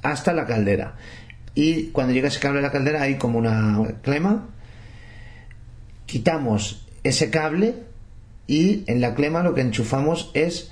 hasta 0.03 0.33
la 0.33 0.47
caldera. 0.47 0.95
Y 1.55 1.89
cuando 1.89 2.13
llega 2.13 2.29
ese 2.29 2.41
cable 2.41 2.61
a 2.61 2.63
la 2.63 2.73
caldera 2.73 3.03
hay 3.03 3.17
como 3.17 3.39
una 3.39 3.81
clema. 4.03 4.47
Quitamos 6.07 6.87
ese 7.03 7.31
cable 7.31 7.75
y 8.47 8.85
en 8.87 9.01
la 9.01 9.15
clema 9.15 9.43
lo 9.43 9.55
que 9.55 9.63
enchufamos 9.63 10.31
es 10.35 10.71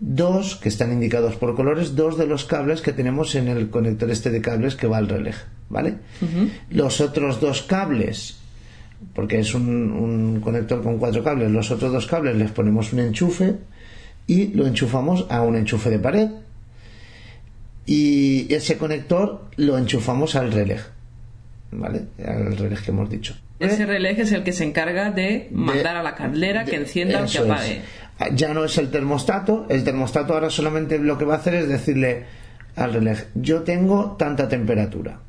dos 0.00 0.56
que 0.56 0.68
están 0.68 0.92
indicados 0.92 1.36
por 1.36 1.56
colores, 1.56 1.96
dos 1.96 2.18
de 2.18 2.26
los 2.26 2.44
cables 2.44 2.82
que 2.82 2.92
tenemos 2.92 3.34
en 3.34 3.48
el 3.48 3.70
conector 3.70 4.10
este 4.10 4.30
de 4.30 4.40
cables 4.40 4.76
que 4.76 4.86
va 4.86 4.98
al 4.98 5.08
relé, 5.08 5.34
¿vale? 5.68 5.96
Los 6.70 7.00
otros 7.00 7.40
dos 7.40 7.62
cables, 7.62 8.37
porque 9.14 9.38
es 9.38 9.54
un, 9.54 9.90
un 9.90 10.40
conector 10.40 10.82
con 10.82 10.98
cuatro 10.98 11.22
cables, 11.22 11.50
los 11.50 11.70
otros 11.70 11.92
dos 11.92 12.06
cables 12.06 12.36
les 12.36 12.50
ponemos 12.50 12.92
un 12.92 13.00
enchufe 13.00 13.54
y 14.26 14.48
lo 14.48 14.66
enchufamos 14.66 15.26
a 15.30 15.42
un 15.42 15.56
enchufe 15.56 15.90
de 15.90 15.98
pared 15.98 16.28
y 17.86 18.52
ese 18.52 18.76
conector 18.76 19.46
lo 19.56 19.78
enchufamos 19.78 20.36
al 20.36 20.52
relé, 20.52 20.78
¿vale? 21.70 22.02
Al 22.24 22.56
relé 22.56 22.76
que 22.76 22.90
hemos 22.90 23.08
dicho. 23.08 23.34
Ese 23.58 23.86
relé 23.86 24.20
es 24.20 24.30
el 24.32 24.44
que 24.44 24.52
se 24.52 24.64
encarga 24.64 25.10
de 25.10 25.48
mandar 25.52 25.96
a 25.96 26.02
la 26.02 26.14
caldera 26.14 26.66
que 26.66 26.76
encienda 26.76 27.22
o 27.22 27.26
que 27.26 27.38
es. 27.38 27.40
apague. 27.40 27.80
Ya 28.34 28.52
no 28.52 28.64
es 28.64 28.76
el 28.76 28.90
termostato, 28.90 29.66
el 29.70 29.84
termostato 29.84 30.34
ahora 30.34 30.50
solamente 30.50 30.98
lo 30.98 31.16
que 31.16 31.24
va 31.24 31.34
a 31.34 31.38
hacer 31.38 31.54
es 31.54 31.68
decirle 31.68 32.24
al 32.76 32.92
relé, 32.92 33.16
yo 33.34 33.62
tengo 33.62 34.16
tanta 34.18 34.48
temperatura. 34.48 35.20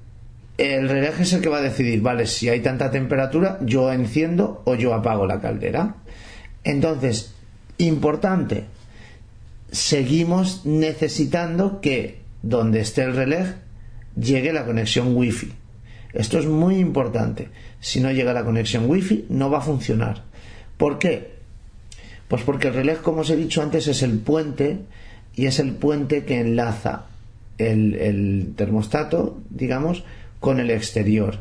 El 0.59 0.89
relé 0.89 1.07
es 1.17 1.31
el 1.31 1.39
que 1.39 1.47
va 1.47 1.59
a 1.59 1.61
decidir, 1.61 2.01
vale, 2.01 2.25
si 2.25 2.49
hay 2.49 2.59
tanta 2.59 2.91
temperatura, 2.91 3.59
yo 3.61 3.93
enciendo 3.93 4.61
o 4.65 4.75
yo 4.75 4.93
apago 4.93 5.25
la 5.25 5.39
caldera. 5.39 5.95
Entonces, 6.65 7.33
importante, 7.77 8.65
seguimos 9.71 10.65
necesitando 10.65 11.79
que 11.79 12.19
donde 12.41 12.81
esté 12.81 13.03
el 13.03 13.15
relé 13.15 13.53
llegue 14.19 14.51
la 14.51 14.65
conexión 14.65 15.15
wifi. 15.15 15.53
Esto 16.11 16.39
es 16.39 16.45
muy 16.45 16.75
importante. 16.75 17.47
Si 17.79 18.01
no 18.01 18.11
llega 18.11 18.33
la 18.33 18.43
conexión 18.43 18.89
wifi, 18.89 19.27
no 19.29 19.49
va 19.49 19.59
a 19.59 19.61
funcionar. 19.61 20.23
¿Por 20.75 20.99
qué? 20.99 21.35
Pues 22.27 22.43
porque 22.43 22.67
el 22.67 22.73
relé, 22.73 22.95
como 22.97 23.21
os 23.21 23.29
he 23.29 23.37
dicho 23.37 23.61
antes, 23.61 23.87
es 23.87 24.03
el 24.03 24.19
puente 24.19 24.79
y 25.37 25.45
es 25.45 25.59
el 25.59 25.71
puente 25.71 26.25
que 26.25 26.41
enlaza 26.41 27.05
el, 27.57 27.95
el 27.95 28.53
termostato, 28.57 29.39
digamos, 29.49 30.03
con 30.39 30.59
el 30.59 30.71
exterior. 30.71 31.39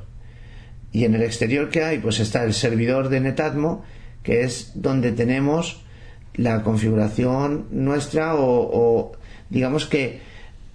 Y 0.92 1.04
en 1.04 1.14
el 1.14 1.22
exterior 1.22 1.68
que 1.70 1.84
hay, 1.84 1.98
pues 1.98 2.20
está 2.20 2.44
el 2.44 2.54
servidor 2.54 3.08
de 3.08 3.20
Netatmo, 3.20 3.84
que 4.22 4.42
es 4.42 4.72
donde 4.74 5.12
tenemos 5.12 5.84
la 6.34 6.62
configuración 6.62 7.66
nuestra 7.70 8.34
o, 8.34 8.70
o 8.72 9.12
digamos 9.50 9.86
que 9.86 10.20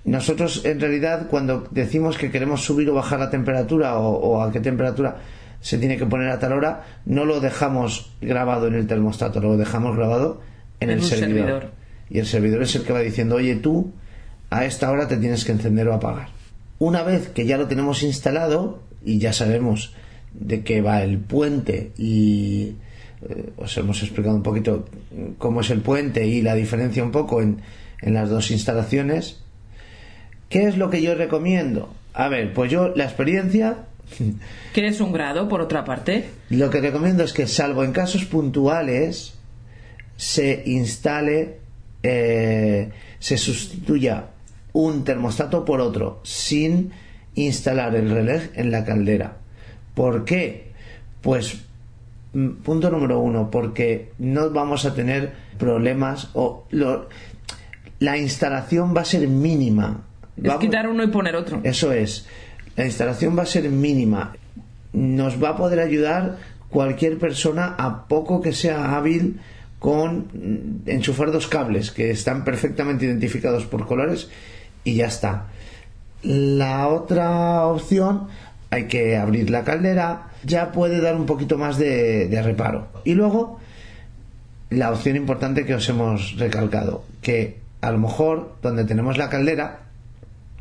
nosotros 0.06 0.66
en 0.66 0.80
realidad 0.80 1.28
cuando 1.30 1.68
decimos 1.72 2.18
que 2.18 2.32
queremos 2.32 2.64
subir 2.64 2.90
o 2.90 2.96
bajar 2.96 3.20
la 3.20 3.30
temperatura 3.30 3.98
o, 3.98 4.10
o 4.12 4.42
a 4.42 4.52
qué 4.52 4.60
temperatura 4.60 5.18
se 5.62 5.78
tiene 5.78 5.98
que 5.98 6.06
poner 6.06 6.30
a 6.30 6.40
tal 6.40 6.52
hora, 6.52 6.84
no 7.06 7.24
lo 7.24 7.40
dejamos 7.40 8.12
grabado 8.22 8.68
en 8.68 8.76
el 8.76 8.86
termostato, 8.86 9.40
lo 9.40 9.56
dejamos 9.56 9.96
grabado 9.96 10.42
en, 10.82 10.90
En 10.90 10.98
el 10.98 11.04
servidor. 11.04 11.30
servidor. 11.32 11.72
Y 12.10 12.20
el 12.20 12.26
servidor 12.26 12.64
es 12.64 12.76
el 12.76 12.84
que 12.84 12.92
va 12.92 13.00
diciendo, 13.00 13.36
oye 13.36 13.56
tú, 13.56 13.94
a 14.50 14.66
esta 14.66 14.92
hora 14.92 15.08
te 15.08 15.16
tienes 15.16 15.46
que 15.46 15.54
encender 15.54 15.88
o 15.88 15.94
apagar. 15.94 16.28
Una 16.80 17.04
vez 17.04 17.30
que 17.30 17.46
ya 17.46 17.58
lo 17.58 17.68
tenemos 17.68 18.04
instalado 18.04 18.82
y 19.04 19.20
ya 19.20 19.34
sabemos 19.34 19.94
de 20.34 20.64
qué 20.64 20.82
va 20.82 21.04
el 21.04 21.20
puente 21.20 21.92
y 21.98 22.76
eh, 23.30 23.50
os 23.58 23.78
hemos 23.78 24.02
explicado 24.02 24.36
un 24.36 24.44
poquito 24.44 24.86
cómo 25.38 25.62
es 25.62 25.70
el 25.70 25.82
puente 25.82 26.26
y 26.26 26.42
la 26.42 26.56
diferencia 26.56 27.04
un 27.04 27.12
poco 27.12 27.42
en, 27.42 27.62
en 28.02 28.14
las 28.14 28.30
dos 28.30 28.52
instalaciones, 28.52 29.42
¿qué 30.50 30.68
es 30.68 30.78
lo 30.78 30.90
que 30.90 31.02
yo 31.02 31.16
recomiendo? 31.16 31.94
A 32.14 32.28
ver, 32.30 32.54
pues 32.54 32.72
yo 32.72 32.90
la 32.96 33.06
experiencia 33.06 33.86
¿Qué 34.74 34.88
es 34.88 35.02
un 35.02 35.12
grado, 35.12 35.48
por 35.48 35.62
otra 35.62 35.84
parte? 35.86 36.26
lo 36.50 36.70
que 36.70 36.82
recomiendo 36.82 37.24
es 37.24 37.34
que, 37.34 37.48
salvo 37.48 37.84
en 37.84 37.92
casos 37.92 38.26
puntuales, 38.26 39.36
se 40.18 40.64
instale, 40.66 41.58
eh, 42.04 42.90
se 43.20 43.38
sustituya 43.38 44.26
un 44.74 45.04
termostato 45.04 45.66
por 45.66 45.80
otro, 45.82 46.20
sin 46.24 46.92
instalar 47.36 47.96
el 47.96 48.10
relé 48.10 48.50
en 48.56 48.72
la 48.72 48.84
caldera. 48.86 49.38
¿Por 49.96 50.26
qué? 50.26 50.72
Pues, 51.22 51.62
mm, 52.34 52.50
punto 52.64 52.90
número 52.90 53.20
uno, 53.20 53.50
porque 53.52 54.12
no 54.20 54.50
vamos 54.50 54.86
a 54.86 54.94
tener 54.94 55.34
problemas 55.58 56.30
o 56.34 56.66
lo- 56.72 57.08
la 58.00 58.18
instalación 58.18 58.96
va 58.96 59.02
a 59.02 59.06
ser 59.06 59.28
mínima. 59.28 60.02
Es 60.38 60.44
Vamos- 60.44 60.62
quitar 60.62 60.88
uno 60.90 61.04
y 61.04 61.08
poner 61.08 61.36
otro. 61.36 61.62
eso 61.64 61.92
es. 61.94 62.28
La 62.76 62.86
instalación 62.86 63.38
va 63.38 63.44
a 63.44 63.46
ser 63.46 63.70
mínima. 63.70 64.36
Nos 64.94 65.42
va 65.42 65.50
a 65.50 65.58
poder 65.58 65.80
ayudar 65.80 66.38
cualquier 66.70 67.20
persona 67.20 67.76
a 67.78 68.08
poco 68.08 68.42
que 68.42 68.52
sea 68.52 68.96
hábil 68.98 69.40
con 69.80 70.28
mm, 70.34 70.90
enchufar 70.90 71.32
dos 71.32 71.48
cables 71.48 71.92
que 71.92 72.10
están 72.10 72.44
perfectamente 72.44 73.06
identificados 73.06 73.66
por 73.66 73.86
colores 73.86 74.30
y 74.84 74.96
ya 74.96 75.08
está. 75.08 75.48
La 76.24 76.88
otra 76.88 77.66
opción 77.66 78.28
hay 78.70 78.88
que 78.88 79.18
abrir 79.18 79.50
la 79.50 79.64
caldera, 79.64 80.30
ya 80.44 80.72
puede 80.72 81.02
dar 81.02 81.16
un 81.16 81.26
poquito 81.26 81.58
más 81.58 81.78
de, 81.78 82.42
reparo. 82.44 82.88
Y 83.04 83.14
luego 83.14 83.60
la 84.70 84.92
opción 84.92 85.16
importante 85.16 85.66
que 85.66 85.76
os 85.76 85.88
hemos 85.90 86.38
recalcado, 86.38 87.04
que 87.22 87.60
a 87.82 87.92
lo 87.92 88.00
mejor 88.00 88.56
donde 88.62 88.86
tenemos 88.86 89.18
la 89.18 89.30
caldera 89.30 89.82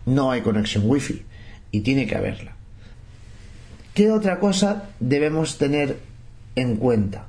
no 0.05 0.31
hay 0.31 0.43
conexión 0.43 0.85
wifi 0.87 1.23
y 1.71 1.81
tiene 1.81 2.07
que 2.07 2.17
haberla. 2.17 2.53
¿Qué 3.95 4.11
otra 4.11 4.41
cosa 4.41 4.91
debemos 5.01 5.59
tener 5.59 5.99
en 6.57 6.77
cuenta? 6.77 7.27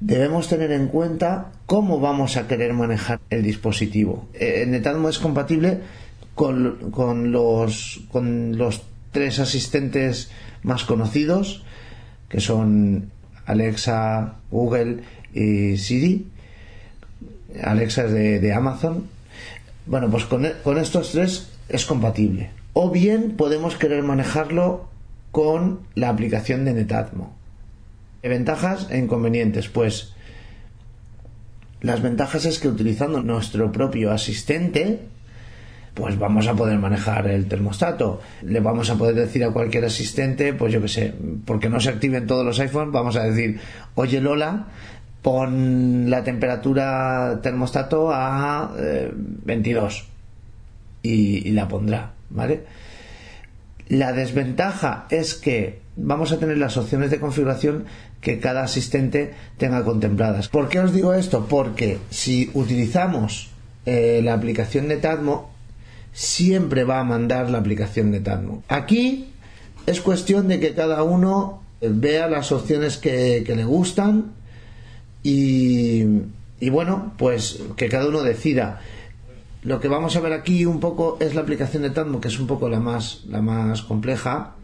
Debemos 0.00 0.48
tener 0.48 0.70
en 0.72 0.88
cuenta 0.88 1.52
cómo 1.68 2.00
vamos 2.00 2.38
a 2.38 2.48
querer 2.48 2.72
manejar 2.72 3.20
el 3.28 3.42
dispositivo. 3.42 4.26
Eh, 4.32 4.64
Netatmo 4.66 5.10
es 5.10 5.18
compatible 5.18 5.80
con, 6.34 7.30
los, 7.30 8.00
tres 9.12 9.38
asistentes 9.38 10.30
más 10.62 10.84
conocidos, 10.84 11.62
que 12.30 12.40
son 12.40 13.10
Alexa, 13.44 14.36
Google 14.50 15.00
y 15.34 15.76
Siri. 15.76 16.26
Alexa 17.62 18.06
es 18.06 18.12
de, 18.12 18.40
de 18.40 18.52
Amazon. 18.54 19.04
Bueno, 19.84 20.08
pues 20.10 20.24
con, 20.24 20.48
con 20.64 20.78
estos 20.78 21.12
tres 21.12 21.50
es 21.68 21.84
compatible. 21.84 22.48
O 22.72 22.90
bien 22.90 23.32
podemos 23.32 23.76
querer 23.76 24.02
manejarlo 24.02 24.88
con 25.32 25.80
la 25.94 26.08
aplicación 26.08 26.64
de 26.64 26.72
Netatmo. 26.72 27.36
Ventajas 28.22 28.88
e 28.90 28.96
inconvenientes. 28.96 29.68
Pues 29.68 30.14
las 31.80 32.02
ventajas 32.02 32.44
es 32.44 32.58
que 32.58 32.68
utilizando 32.68 33.22
nuestro 33.22 33.70
propio 33.70 34.10
asistente, 34.10 35.00
pues 35.94 36.18
vamos 36.18 36.46
a 36.48 36.54
poder 36.54 36.78
manejar 36.78 37.28
el 37.28 37.46
termostato. 37.46 38.20
Le 38.42 38.60
vamos 38.60 38.90
a 38.90 38.96
poder 38.96 39.14
decir 39.14 39.44
a 39.44 39.52
cualquier 39.52 39.84
asistente, 39.84 40.52
pues 40.52 40.72
yo 40.72 40.80
que 40.80 40.88
sé, 40.88 41.14
porque 41.44 41.68
no 41.68 41.80
se 41.80 41.90
activen 41.90 42.26
todos 42.26 42.44
los 42.44 42.58
iPhones, 42.60 42.92
vamos 42.92 43.16
a 43.16 43.24
decir, 43.24 43.60
oye 43.94 44.20
Lola, 44.20 44.66
pon 45.22 46.08
la 46.10 46.24
temperatura 46.24 47.40
termostato 47.42 48.10
a 48.12 48.72
22 49.44 49.98
eh, 49.98 50.04
y, 51.02 51.48
y 51.48 51.52
la 51.52 51.68
pondrá, 51.68 52.12
¿vale? 52.30 52.64
La 53.88 54.12
desventaja 54.12 55.06
es 55.10 55.34
que 55.34 55.80
vamos 56.00 56.32
a 56.32 56.38
tener 56.38 56.58
las 56.58 56.76
opciones 56.76 57.10
de 57.10 57.18
configuración 57.18 57.84
que 58.20 58.38
cada 58.38 58.62
asistente 58.62 59.34
tenga 59.56 59.84
contempladas. 59.84 60.48
¿Por 60.48 60.68
qué 60.68 60.80
os 60.80 60.92
digo 60.92 61.12
esto? 61.12 61.46
Porque 61.48 61.98
si 62.10 62.50
utilizamos 62.54 63.50
eh, 63.84 64.20
la 64.22 64.34
aplicación 64.34 64.88
de 64.88 64.96
Tadmo, 64.96 65.50
siempre 66.12 66.84
va 66.84 67.00
a 67.00 67.04
mandar 67.04 67.50
la 67.50 67.58
aplicación 67.58 68.10
de 68.12 68.20
Tadmo. 68.20 68.62
Aquí 68.68 69.30
es 69.86 70.00
cuestión 70.00 70.48
de 70.48 70.60
que 70.60 70.74
cada 70.74 71.02
uno 71.02 71.62
vea 71.80 72.28
las 72.28 72.52
opciones 72.52 72.96
que, 72.96 73.44
le 73.46 73.64
gustan 73.64 74.32
y, 75.22 76.02
y 76.60 76.70
bueno, 76.70 77.12
pues 77.18 77.60
que 77.76 77.88
cada 77.88 78.08
uno 78.08 78.22
decida. 78.22 78.80
Lo 79.62 79.80
que 79.80 79.88
vamos 79.88 80.14
a 80.14 80.20
ver 80.20 80.32
aquí 80.32 80.64
un 80.64 80.78
poco 80.78 81.18
es 81.20 81.34
la 81.34 81.40
aplicación 81.40 81.82
de 81.82 81.90
Tadmo, 81.90 82.20
que 82.20 82.28
es 82.28 82.38
un 82.38 82.46
poco 82.46 82.68
la 82.68 82.78
más, 82.78 83.24
la 83.28 83.42
más 83.42 83.82
compleja, 83.82 84.54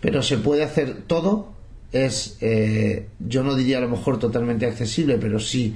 pero 0.00 0.22
se 0.22 0.38
puede 0.38 0.64
hacer 0.64 1.02
todo. 1.06 1.52
Es, 1.92 2.36
eh, 2.40 3.08
yo 3.18 3.42
no 3.42 3.54
diría 3.54 3.78
a 3.78 3.80
lo 3.80 3.88
mejor 3.88 4.18
totalmente 4.18 4.66
accesible, 4.66 5.18
pero 5.18 5.38
sí 5.40 5.74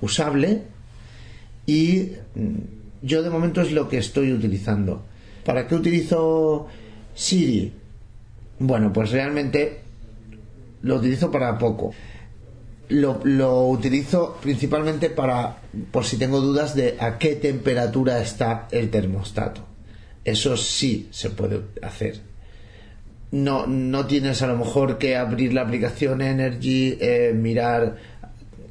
usable. 0.00 0.62
Y 1.66 2.12
mm, 2.34 2.56
yo 3.02 3.22
de 3.22 3.30
momento 3.30 3.60
es 3.60 3.72
lo 3.72 3.88
que 3.88 3.98
estoy 3.98 4.32
utilizando. 4.32 5.04
¿Para 5.44 5.66
qué 5.66 5.74
utilizo 5.74 6.66
Siri? 7.14 7.72
Bueno, 8.58 8.92
pues 8.92 9.10
realmente 9.10 9.80
lo 10.82 10.96
utilizo 10.96 11.30
para 11.30 11.58
poco 11.58 11.92
lo, 12.88 13.68
utilizo 13.68 14.38
principalmente 14.40 15.10
para, 15.10 15.58
por 15.90 16.04
si 16.04 16.16
tengo 16.16 16.40
dudas 16.40 16.74
de 16.74 16.96
a 16.98 17.18
qué 17.18 17.36
temperatura 17.36 18.20
está 18.20 18.68
el 18.70 18.90
termostato. 18.90 19.62
Eso 20.24 20.56
sí 20.56 21.08
se 21.10 21.30
puede 21.30 21.62
hacer. 21.82 22.20
No, 23.32 23.66
no 23.66 24.06
tienes 24.06 24.42
a 24.42 24.46
lo 24.46 24.56
mejor 24.56 24.98
que 24.98 25.16
abrir 25.16 25.52
la 25.52 25.62
aplicación 25.62 26.22
Energy, 26.22 26.96
eh, 27.00 27.32
mirar, 27.34 27.96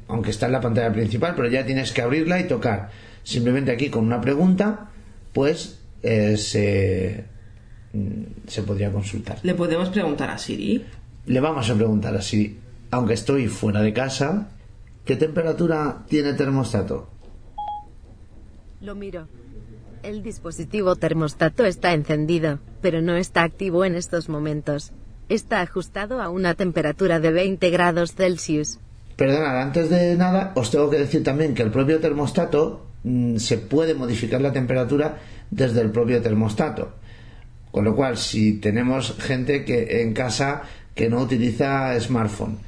aunque 0.08 0.30
está 0.30 0.46
en 0.46 0.52
la 0.52 0.60
pantalla 0.60 0.92
principal, 0.92 1.34
pero 1.36 1.48
ya 1.48 1.64
tienes 1.66 1.92
que 1.92 2.02
abrirla 2.02 2.40
y 2.40 2.44
tocar. 2.44 2.90
Simplemente 3.22 3.70
aquí 3.70 3.90
con 3.90 4.04
una 4.04 4.20
pregunta, 4.20 4.90
pues 5.32 5.80
eh, 6.02 6.36
se, 6.36 7.24
mm, 7.92 8.48
se 8.48 8.62
podría 8.62 8.90
consultar. 8.90 9.38
¿Le 9.42 9.54
podemos 9.54 9.90
preguntar 9.90 10.30
a 10.30 10.38
Siri? 10.38 10.84
Le 11.26 11.40
vamos 11.40 11.68
a 11.68 11.74
preguntar 11.74 12.16
a 12.16 12.22
Siri 12.22 12.66
aunque 12.90 13.14
estoy 13.14 13.48
fuera 13.48 13.80
de 13.80 13.92
casa, 13.92 14.48
¿qué 15.04 15.16
temperatura 15.16 16.04
tiene 16.08 16.30
el 16.30 16.36
termostato? 16.36 17.08
Lo 18.80 18.94
miro. 18.94 19.26
El 20.06 20.22
dispositivo 20.22 20.94
termostato 20.94 21.64
está 21.64 21.92
encendido, 21.92 22.60
pero 22.80 23.02
no 23.02 23.16
está 23.16 23.42
activo 23.42 23.84
en 23.84 23.96
estos 23.96 24.28
momentos. 24.28 24.92
Está 25.28 25.62
ajustado 25.62 26.22
a 26.22 26.28
una 26.28 26.54
temperatura 26.54 27.18
de 27.18 27.32
20 27.32 27.70
grados 27.70 28.14
Celsius. 28.14 28.78
Perdonad, 29.16 29.60
antes 29.60 29.90
de 29.90 30.14
nada, 30.14 30.52
os 30.54 30.70
tengo 30.70 30.90
que 30.90 30.98
decir 30.98 31.24
también 31.24 31.54
que 31.54 31.62
el 31.64 31.72
propio 31.72 31.98
termostato 31.98 32.86
mm, 33.02 33.38
se 33.38 33.58
puede 33.58 33.94
modificar 33.94 34.40
la 34.40 34.52
temperatura 34.52 35.18
desde 35.50 35.80
el 35.80 35.90
propio 35.90 36.22
termostato. 36.22 36.92
Con 37.72 37.84
lo 37.84 37.96
cual, 37.96 38.16
si 38.16 38.60
tenemos 38.60 39.16
gente 39.18 39.64
que 39.64 40.02
en 40.02 40.14
casa 40.14 40.62
que 40.94 41.10
no 41.10 41.20
utiliza 41.20 41.98
smartphone, 41.98 42.58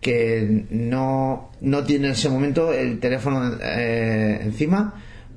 que 0.00 0.64
no, 0.70 1.50
tiene 1.84 2.06
en 2.06 2.12
ese 2.12 2.28
momento 2.28 2.72
el 2.72 3.00
teléfono 3.00 3.58
eh, 3.60 4.38
encima, 4.44 4.94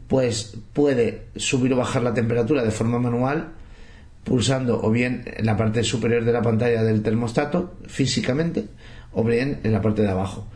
pues 0.07 0.57
puede 0.73 1.23
subir 1.35 1.73
o 1.73 1.77
bajar 1.77 2.03
la 2.03 2.13
temperatura 2.13 2.63
de 2.63 2.71
forma 2.71 2.99
manual 2.99 3.53
pulsando 4.23 4.81
o 4.81 4.91
bien 4.91 5.23
en 5.25 5.45
la 5.45 5.57
parte 5.57 5.83
superior 5.83 6.25
de 6.25 6.33
la 6.33 6.41
pantalla 6.41 6.83
del 6.83 7.01
termostato 7.01 7.75
físicamente 7.87 8.65
o 9.13 9.23
bien 9.23 9.59
en 9.63 9.71
la 9.71 9.81
parte 9.81 10.01
de 10.01 10.09
abajo. 10.09 10.47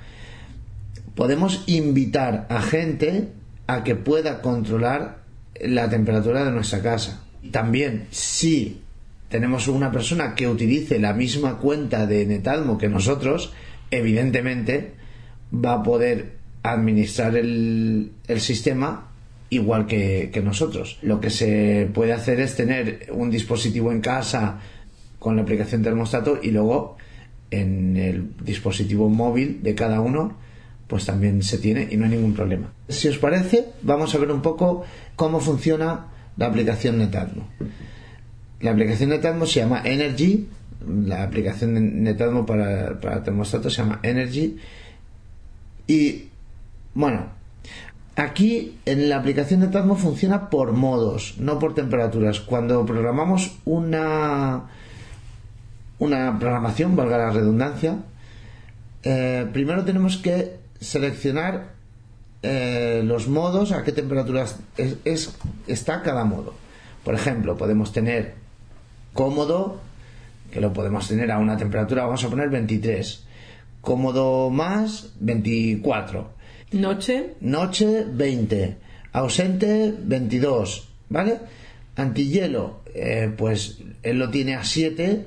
Podemos 1.16 1.64
invitar 1.68 2.48
a 2.50 2.62
gente 2.62 3.30
a 3.68 3.84
que 3.84 3.96
pueda 3.96 4.42
controlar 4.42 5.20
la 5.62 5.90
temperatura 5.90 6.44
de 6.44 6.52
nuestra 6.52 6.82
casa. 6.82 7.24
También 7.52 8.08
si 8.12 8.82
tenemos 9.30 9.68
una 9.70 9.92
persona 9.92 10.36
que 10.36 10.48
utilice 10.48 11.00
la 11.00 11.14
misma 11.14 11.58
cuenta 11.58 12.06
de 12.06 12.26
Netalmo 12.26 12.78
que 12.78 12.90
nosotros, 12.90 13.54
evidentemente 13.90 14.92
va 15.54 15.76
a 15.76 15.84
poder 15.84 16.34
administrar 16.64 17.36
el, 17.38 18.12
sistema 18.38 19.11
igual 19.52 19.86
que, 19.86 20.42
nosotros. 20.44 20.98
Lo 21.04 21.20
que 21.20 21.30
se 21.30 21.88
puede 21.94 22.14
hacer 22.14 22.40
es 22.40 22.56
tener 22.56 23.08
un 23.12 23.30
dispositivo 23.30 23.92
en 23.92 24.02
casa 24.02 24.60
con 25.20 25.36
la 25.36 25.44
aplicación 25.44 25.84
termostato 25.84 26.40
y 26.42 26.50
luego 26.50 26.98
en 27.52 27.96
el 27.98 28.32
dispositivo 28.44 29.10
móvil 29.10 29.62
de 29.62 29.76
cada 29.76 30.02
uno 30.02 30.38
pues 30.88 31.06
también 31.06 31.44
se 31.44 31.58
tiene 31.58 31.88
y 31.92 31.98
no 31.98 32.06
hay 32.06 32.12
ningún 32.12 32.34
problema. 32.34 32.74
Si 32.90 33.08
os 33.08 33.18
parece, 33.18 33.68
vamos 33.84 34.16
a 34.16 34.18
ver 34.18 34.32
un 34.32 34.42
poco 34.42 34.84
cómo 35.16 35.40
funciona 35.40 36.08
la 36.38 36.48
aplicación 36.48 36.98
Netatmo. 36.98 37.48
La 38.62 38.72
aplicación 38.72 39.10
Netatmo 39.10 39.46
se 39.46 39.60
llama 39.60 39.84
Energy 39.86 40.48
la 40.88 41.24
aplicación 41.24 41.76
de 41.76 41.82
Netatmo 41.82 42.46
para, 42.46 43.00
para 43.00 43.24
termostato 43.24 43.70
se 43.70 43.78
llama 43.78 44.00
Energy. 44.04 44.58
Y 45.88 46.30
bueno, 46.94 47.28
aquí 48.21 48.77
en 48.86 49.10
la 49.10 49.17
aplicación 49.17 49.62
de 49.62 49.67
Netatmo 49.67 49.95
funciona 49.95 50.49
por 50.49 50.71
modos, 50.73 51.36
no 51.38 51.60
por 51.60 51.73
temperaturas. 51.73 52.39
Cuando 52.39 52.86
programamos 52.86 53.57
una, 53.65 54.63
una 55.99 56.39
programación, 56.39 56.95
valga 56.95 57.17
la 57.17 57.31
redundancia, 57.31 57.97
eh, 59.03 59.47
primero 59.51 59.84
tenemos 59.84 60.17
que 60.17 60.60
seleccionar 60.79 61.73
eh, 62.43 63.01
los 63.05 63.27
modos, 63.27 63.71
a 63.71 63.84
qué 63.84 63.91
temperaturas 63.91 64.60
es, 64.77 65.38
está 65.67 66.01
cada 66.01 66.23
modo. 66.23 66.53
Por 67.03 67.15
ejemplo, 67.15 67.57
podemos 67.57 67.91
tener 67.91 68.36
cómodo, 69.13 69.79
que 70.51 70.62
lo 70.62 70.73
podemos 70.73 71.07
tener 71.07 71.31
a 71.31 71.39
una 71.39 71.57
temperatura, 71.57 72.05
vamos 72.05 72.23
a 72.23 72.29
poner 72.29 72.49
23. 72.49 73.25
Cómodo 73.81 74.51
más, 74.51 75.13
24. 75.19 76.40
Noche. 76.71 77.36
Noche, 77.41 78.05
20. 78.07 78.77
Ausente, 79.13 79.93
22. 79.97 80.88
¿Vale? 81.10 81.39
Antihielo, 81.95 82.81
eh, 82.93 83.31
pues 83.36 83.79
él 84.01 84.17
lo 84.17 84.29
tiene 84.29 84.55
a 84.55 84.63
7, 84.63 85.25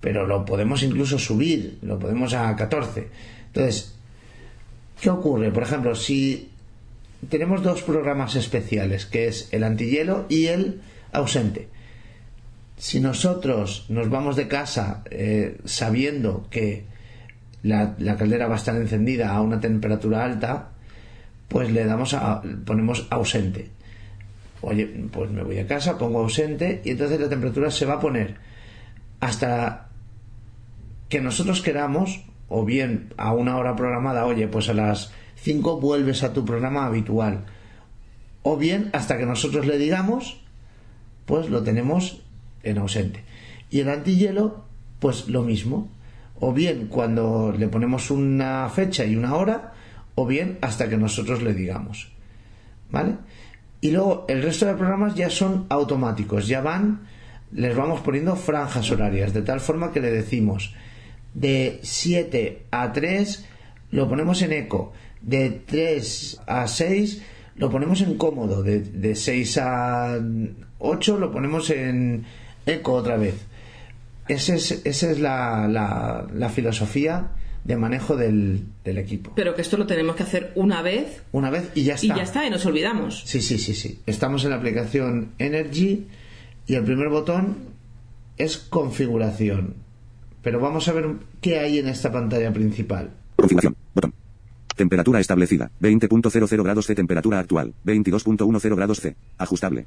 pero 0.00 0.26
lo 0.26 0.44
podemos 0.44 0.82
incluso 0.82 1.18
subir, 1.18 1.78
lo 1.82 1.98
podemos 1.98 2.34
a 2.34 2.54
14. 2.54 3.08
Entonces, 3.46 3.94
¿qué 5.00 5.08
ocurre? 5.08 5.50
Por 5.50 5.62
ejemplo, 5.62 5.94
si 5.94 6.50
tenemos 7.30 7.62
dos 7.62 7.82
programas 7.82 8.36
especiales, 8.36 9.06
que 9.06 9.28
es 9.28 9.48
el 9.52 9.64
antihielo 9.64 10.26
y 10.28 10.46
el 10.46 10.82
ausente 11.12 11.68
si 12.78 13.00
nosotros 13.00 13.86
nos 13.88 14.08
vamos 14.08 14.36
de 14.36 14.48
casa 14.48 15.02
eh, 15.10 15.58
sabiendo 15.64 16.46
que 16.48 16.84
la, 17.62 18.16
caldera 18.16 18.46
va 18.46 18.54
a 18.54 18.58
estar 18.58 18.76
encendida 18.76 19.34
a 19.34 19.40
una 19.42 19.60
temperatura 19.60 20.24
alta, 20.24 20.70
pues 21.48 21.70
le 21.70 21.84
damos 21.84 22.14
a, 22.14 22.42
ponemos 22.64 23.06
ausente. 23.10 23.70
Oye, 24.60 24.86
pues 25.12 25.30
me 25.30 25.42
voy 25.42 25.58
a 25.58 25.66
casa, 25.66 25.98
pongo 25.98 26.20
ausente 26.20 26.82
y 26.84 26.90
entonces 26.90 27.20
la 27.20 27.28
temperatura 27.28 27.70
se 27.70 27.86
va 27.86 27.94
a 27.94 28.00
poner 28.00 28.36
hasta 29.20 29.88
que 31.08 31.20
nosotros 31.20 31.62
queramos, 31.62 32.24
o 32.48 32.64
bien 32.64 33.12
a 33.16 33.32
una 33.32 33.56
hora 33.56 33.76
programada, 33.76 34.26
oye, 34.26 34.48
pues 34.48 34.68
a 34.68 34.74
las 34.74 35.12
5 35.36 35.80
vuelves 35.80 36.22
a 36.22 36.32
tu 36.32 36.44
programa 36.44 36.86
habitual, 36.86 37.44
o 38.42 38.56
bien 38.56 38.90
hasta 38.92 39.18
que 39.18 39.26
nosotros 39.26 39.66
le 39.66 39.78
digamos, 39.78 40.40
pues 41.24 41.48
lo 41.48 41.62
tenemos 41.62 42.22
en 42.62 42.78
ausente. 42.78 43.22
Y 43.70 43.80
el 43.80 43.88
antihielo, 43.90 44.64
pues 44.98 45.28
lo 45.28 45.42
mismo. 45.42 45.88
O 46.40 46.52
bien 46.52 46.86
cuando 46.86 47.54
le 47.56 47.68
ponemos 47.68 48.10
una 48.10 48.68
fecha 48.68 49.04
y 49.04 49.16
una 49.16 49.34
hora, 49.34 49.72
o 50.14 50.26
bien 50.26 50.58
hasta 50.60 50.88
que 50.88 50.96
nosotros 50.96 51.42
le 51.42 51.54
digamos. 51.54 52.12
¿Vale? 52.90 53.16
Y 53.80 53.90
luego 53.90 54.24
el 54.28 54.42
resto 54.42 54.66
de 54.66 54.74
programas 54.74 55.14
ya 55.14 55.30
son 55.30 55.66
automáticos, 55.68 56.48
ya 56.48 56.60
van, 56.60 57.02
les 57.52 57.76
vamos 57.76 58.00
poniendo 58.00 58.34
franjas 58.34 58.90
horarias, 58.90 59.32
de 59.32 59.42
tal 59.42 59.60
forma 59.60 59.92
que 59.92 60.00
le 60.00 60.10
decimos 60.10 60.74
de 61.34 61.78
7 61.82 62.66
a 62.70 62.92
3 62.92 63.46
lo 63.90 64.08
ponemos 64.08 64.42
en 64.42 64.52
eco, 64.52 64.92
de 65.20 65.50
3 65.50 66.40
a 66.46 66.66
6 66.66 67.22
lo 67.56 67.70
ponemos 67.70 68.00
en 68.00 68.16
cómodo, 68.16 68.62
de, 68.62 68.80
de 68.80 69.14
6 69.14 69.58
a 69.58 70.18
8 70.78 71.18
lo 71.18 71.30
ponemos 71.30 71.70
en, 71.70 72.24
eco 72.68 72.92
otra 72.92 73.16
vez. 73.16 73.34
Esa 74.28 74.54
es, 74.54 74.82
esa 74.84 75.10
es 75.10 75.20
la, 75.20 75.66
la, 76.32 76.48
filosofía 76.48 77.30
de 77.64 77.76
manejo 77.76 78.16
del, 78.16 78.64
del 78.84 78.98
equipo. 78.98 79.32
Pero 79.34 79.54
que 79.54 79.62
esto 79.62 79.76
lo 79.76 79.86
tenemos 79.86 80.16
que 80.16 80.22
hacer 80.22 80.52
una 80.54 80.82
vez 80.82 81.22
Una 81.32 81.50
vez 81.50 81.70
y 81.74 81.84
ya 81.84 81.94
está. 81.94 82.06
y 82.06 82.08
ya 82.08 82.22
está, 82.22 82.46
y 82.46 82.50
nos 82.50 82.64
olvidamos. 82.66 83.22
Sí, 83.24 83.40
sí, 83.40 83.58
sí, 83.58 83.74
sí. 83.74 84.00
Estamos 84.06 84.44
en 84.44 84.50
la 84.50 84.56
aplicación 84.56 85.32
Energy 85.38 86.06
y 86.66 86.74
el 86.74 86.84
primer 86.84 87.08
botón 87.08 87.56
es 88.36 88.58
configuración. 88.58 89.74
Pero 90.42 90.60
vamos 90.60 90.88
a 90.88 90.92
ver 90.92 91.06
qué 91.40 91.58
hay 91.58 91.78
en 91.78 91.88
esta 91.88 92.12
pantalla 92.12 92.52
principal. 92.52 93.10
Configuración. 93.36 93.76
Botón. 93.94 94.14
Temperatura 94.76 95.18
establecida. 95.20 95.70
20.00 95.82 96.62
grados 96.62 96.86
C. 96.86 96.94
Temperatura 96.94 97.40
actual. 97.40 97.74
22.10 97.84 98.76
grados 98.76 99.00
C. 99.00 99.16
Ajustable. 99.36 99.86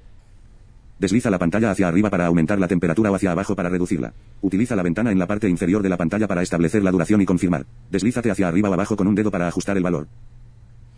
Desliza 1.01 1.31
la 1.31 1.39
pantalla 1.39 1.71
hacia 1.71 1.87
arriba 1.87 2.11
para 2.11 2.27
aumentar 2.27 2.59
la 2.59 2.67
temperatura 2.67 3.09
o 3.09 3.15
hacia 3.15 3.31
abajo 3.31 3.55
para 3.55 3.69
reducirla. 3.69 4.13
Utiliza 4.43 4.75
la 4.75 4.83
ventana 4.83 5.11
en 5.11 5.17
la 5.17 5.25
parte 5.25 5.49
inferior 5.49 5.81
de 5.81 5.89
la 5.89 5.97
pantalla 5.97 6.27
para 6.27 6.43
establecer 6.43 6.83
la 6.83 6.91
duración 6.91 7.19
y 7.21 7.25
confirmar. 7.25 7.65
Deslízate 7.89 8.29
hacia 8.29 8.47
arriba 8.47 8.69
o 8.69 8.73
abajo 8.75 8.95
con 8.95 9.07
un 9.07 9.15
dedo 9.15 9.31
para 9.31 9.47
ajustar 9.47 9.75
el 9.77 9.81
valor. 9.81 10.05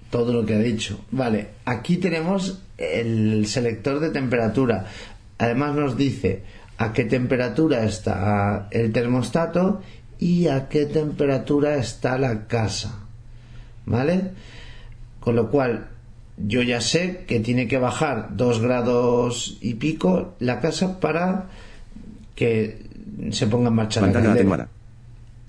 Todo 0.10 0.34
lo 0.34 0.46
que 0.46 0.56
ha 0.56 0.60
dicho. 0.60 1.06
Vale, 1.12 1.52
aquí 1.64 1.96
tenemos 1.96 2.62
el 2.78 3.48
selector 3.48 4.02
de 4.02 4.10
temperatura. 4.10 4.88
Además 5.38 5.74
nos 5.74 5.96
dice 5.96 6.44
a 6.78 6.92
qué 6.92 7.06
temperatura 7.06 7.86
está 7.86 8.68
el 8.72 8.92
termostato 8.92 9.82
y 10.20 10.48
a 10.48 10.68
qué 10.68 10.86
temperatura 10.86 11.78
está 11.78 12.18
la 12.18 12.46
casa. 12.48 13.06
¿Vale? 13.86 14.32
Con 15.22 15.38
lo 15.38 15.50
cual, 15.50 15.88
yo 16.38 16.62
ya 16.62 16.82
sé 16.82 17.26
que 17.28 17.40
tiene 17.40 17.68
que 17.68 17.78
bajar 17.78 18.30
dos 18.36 18.60
grados 18.62 19.58
y 19.62 19.76
pico 19.76 20.36
la 20.40 20.60
casa 20.60 21.00
para 21.00 21.50
que 22.36 22.82
se 23.32 23.48
ponga 23.48 23.70
en 23.70 23.76
marcha 23.76 24.00
la 24.02 24.08
Pantalla 24.08 24.26
caldera. 24.26 24.42
atenuada. 24.42 24.70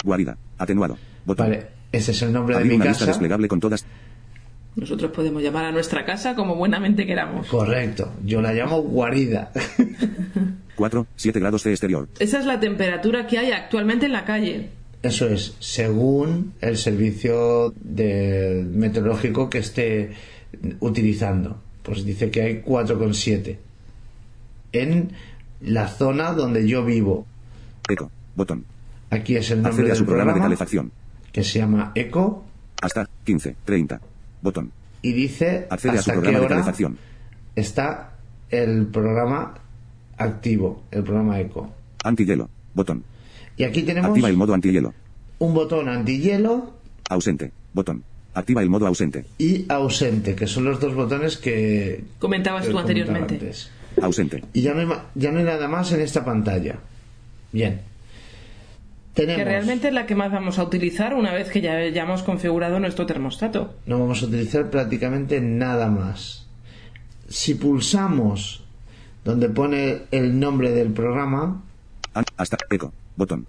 Guarida. 0.05 0.37
Atenuado. 0.59 0.99
Botón. 1.25 1.47
Vale, 1.47 1.67
ese 1.93 2.11
es 2.13 2.23
el 2.23 2.33
nombre 2.33 2.55
de 2.55 2.59
Abrir 2.61 2.73
mi 2.73 2.77
una 2.77 2.85
lista 2.87 3.01
casa. 3.01 3.13
desplegable 3.13 3.49
con 3.49 3.61
todas. 3.61 3.85
Nosotros 4.77 5.13
podemos 5.13 5.43
llamar 5.43 5.65
a 5.67 5.73
nuestra 5.73 6.05
casa 6.05 6.35
como 6.35 6.57
buenamente 6.57 7.07
queramos. 7.07 7.47
Correcto, 7.47 8.13
yo 8.25 8.43
la 8.43 8.53
llamo 8.53 8.83
guarida. 8.83 9.53
4, 10.77 11.07
7 11.15 11.39
grados 11.41 11.63
C 11.63 11.71
exterior. 11.71 12.09
Esa 12.19 12.41
es 12.41 12.45
la 12.47 12.59
temperatura 12.59 13.27
que 13.29 13.39
hay 13.39 13.53
actualmente 13.53 14.07
en 14.07 14.13
la 14.13 14.25
calle. 14.25 14.71
Eso 15.03 15.29
es, 15.29 15.55
según 15.61 16.55
el 16.61 16.77
servicio 16.77 17.73
de 17.81 18.67
meteorológico 18.69 19.49
que 19.49 19.59
esté 19.59 20.13
utilizando. 20.81 21.61
Pues 21.83 22.05
dice 22.05 22.31
que 22.31 22.43
hay 22.43 22.63
4,7 22.63 23.57
en 24.73 25.11
la 25.61 25.89
zona 25.89 26.33
donde 26.33 26.67
yo 26.67 26.85
vivo. 26.85 27.27
Eco. 27.89 28.11
Botón. 28.37 28.65
Aquí 29.11 29.37
es 29.37 29.51
el 29.51 29.59
nombre 29.63 29.71
Accede 29.73 29.87
a 29.87 29.89
del 29.91 29.97
su 29.99 30.05
programa 30.07 30.33
de 30.35 30.41
calefacción. 30.41 30.91
que 31.33 31.45
se 31.45 31.59
llama 31.61 31.93
Eco 31.95 32.45
Hasta 32.83 33.09
15, 33.25 33.57
30. 33.65 34.01
Botón. 34.43 34.73
y 35.03 35.13
dice 35.13 35.67
Accede 35.71 35.99
a 35.99 36.03
su 36.03 36.11
qué 36.11 36.13
programa 36.15 36.39
de 36.39 36.45
hora 36.47 36.55
calefacción. 36.57 36.99
está 37.55 38.15
el 38.51 38.87
programa 38.87 39.55
activo, 40.17 40.83
el 40.91 41.03
programa 41.05 41.39
Eco. 41.41 41.71
Antihielo. 42.03 42.49
Botón. 42.75 43.05
Y 43.57 43.65
aquí 43.65 43.83
tenemos 43.83 44.11
Activa 44.11 44.29
el 44.29 44.37
modo 44.37 44.55
antihielo. 44.55 44.93
un 45.39 45.55
botón 45.55 45.89
antihielo 45.89 46.73
Ausente. 47.11 47.53
Botón. 47.73 48.03
Activa 48.35 48.63
el 48.63 48.69
modo 48.71 48.87
ausente. 48.87 49.25
y 49.39 49.65
ausente, 49.69 50.35
que 50.35 50.47
son 50.47 50.65
los 50.65 50.81
dos 50.81 50.95
botones 50.95 51.37
que 51.37 52.05
Comentabas 52.19 52.67
que 52.67 52.73
tú 52.73 52.79
anteriormente. 52.79 53.35
antes. 53.35 53.71
Ausente. 54.03 54.43
Y 54.53 54.63
ya 54.63 54.75
no, 54.75 54.81
hay, 54.81 54.99
ya 55.15 55.31
no 55.31 55.39
hay 55.39 55.45
nada 55.45 55.69
más 55.69 55.93
en 55.93 56.01
esta 56.01 56.25
pantalla. 56.25 56.77
Bien. 57.53 57.81
Tenemos. 59.15 59.39
Que 59.39 59.45
realmente 59.45 59.89
es 59.89 59.95
la 59.95 60.07
que 60.07 60.17
más 60.17 60.33
vamos 60.33 60.59
a 60.59 60.65
utilizar 60.65 61.15
una 61.15 61.33
vez 61.33 61.49
que 61.49 61.61
ya 61.61 61.75
hayamos 61.75 62.25
configurado 62.25 62.81
nuestro 62.81 63.07
termostato. 63.07 63.75
No 63.87 64.01
vamos 64.01 64.23
a 64.23 64.27
utilizar 64.27 64.69
prácticamente 64.71 65.41
nada 65.41 65.89
más. 65.89 66.47
Si 67.29 67.55
pulsamos 67.55 68.65
donde 69.25 69.49
pone 69.49 70.03
el 70.11 70.39
nombre 70.41 70.71
del 70.73 70.91
programa, 70.93 71.63
An- 72.15 72.25
hasta. 72.37 72.59
Eco. 72.71 72.93
Botón. 73.17 73.47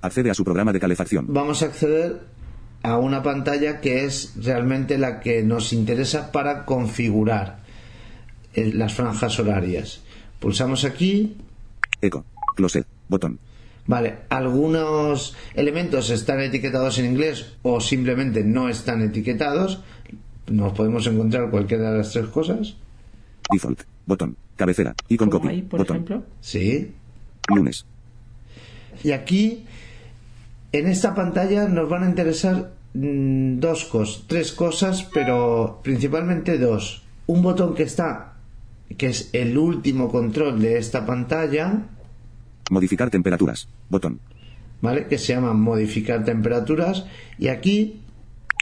Accede 0.00 0.30
a 0.30 0.34
su 0.34 0.42
programa 0.44 0.72
de 0.72 0.80
calefacción. 0.80 1.26
vamos 1.28 1.62
a 1.62 1.66
acceder 1.66 2.20
a 2.82 2.98
una 2.98 3.22
pantalla 3.22 3.80
que 3.80 4.04
es 4.04 4.32
realmente 4.42 4.98
la 4.98 5.20
que 5.20 5.42
nos 5.42 5.72
interesa 5.72 6.32
para 6.32 6.64
configurar 6.64 7.60
eh, 8.54 8.72
las 8.74 8.94
franjas 8.94 9.38
horarias. 9.38 10.00
Pulsamos 10.40 10.84
aquí, 10.84 11.36
Eco. 12.00 12.24
Closet. 12.56 12.86
Botón. 13.08 13.38
Vale, 13.86 14.18
algunos 14.28 15.36
elementos 15.54 16.10
están 16.10 16.40
etiquetados 16.40 16.98
en 16.98 17.06
inglés 17.06 17.54
o 17.62 17.80
simplemente 17.80 18.42
no 18.44 18.68
están 18.68 19.02
etiquetados. 19.02 19.80
Nos 20.48 20.72
podemos 20.72 21.06
encontrar 21.06 21.50
cualquiera 21.50 21.90
de 21.92 21.98
las 21.98 22.12
tres 22.12 22.26
cosas. 22.26 22.74
Default. 23.50 23.82
Botón. 24.06 24.36
Cabecera. 24.56 24.94
Icon 25.08 25.30
copy. 25.30 25.48
ahí, 25.48 25.62
por 25.62 25.80
Botón. 25.80 25.96
ejemplo. 25.96 26.24
Sí. 26.40 26.92
Lunes. 27.48 27.84
Y 29.02 29.12
aquí, 29.12 29.64
en 30.72 30.88
esta 30.88 31.14
pantalla, 31.14 31.68
nos 31.68 31.88
van 31.88 32.04
a 32.04 32.08
interesar 32.08 32.72
mm, 32.94 33.58
dos 33.58 33.84
cosas, 33.84 34.24
tres 34.26 34.52
cosas, 34.52 35.08
pero 35.12 35.80
principalmente 35.82 36.58
dos. 36.58 37.02
Un 37.26 37.42
botón 37.42 37.74
que 37.74 37.84
está, 37.84 38.34
que 38.96 39.06
es 39.06 39.30
el 39.32 39.56
último 39.56 40.10
control 40.10 40.60
de 40.60 40.78
esta 40.78 41.06
pantalla, 41.06 41.86
Modificar 42.70 43.10
temperaturas. 43.10 43.68
Botón. 43.90 44.20
¿vale? 44.80 45.06
Que 45.06 45.18
se 45.18 45.32
llama 45.32 45.54
modificar 45.54 46.24
temperaturas. 46.24 47.06
Y 47.38 47.48
aquí 47.48 48.00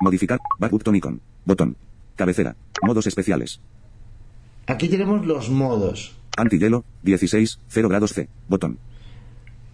Modificar. 0.03 0.39
Button 0.59 0.97
icon. 0.97 1.21
Botón. 1.45 1.77
Cabecera. 2.17 2.57
Modos 2.83 3.07
especiales. 3.07 3.61
Aquí 4.67 4.89
tenemos 4.89 5.27
los 5.27 5.51
modos. 5.51 6.17
Antihielo. 6.37 6.85
16. 7.03 7.59
0 7.69 7.89
grados 7.89 8.13
C. 8.13 8.29
Botón. 8.49 8.79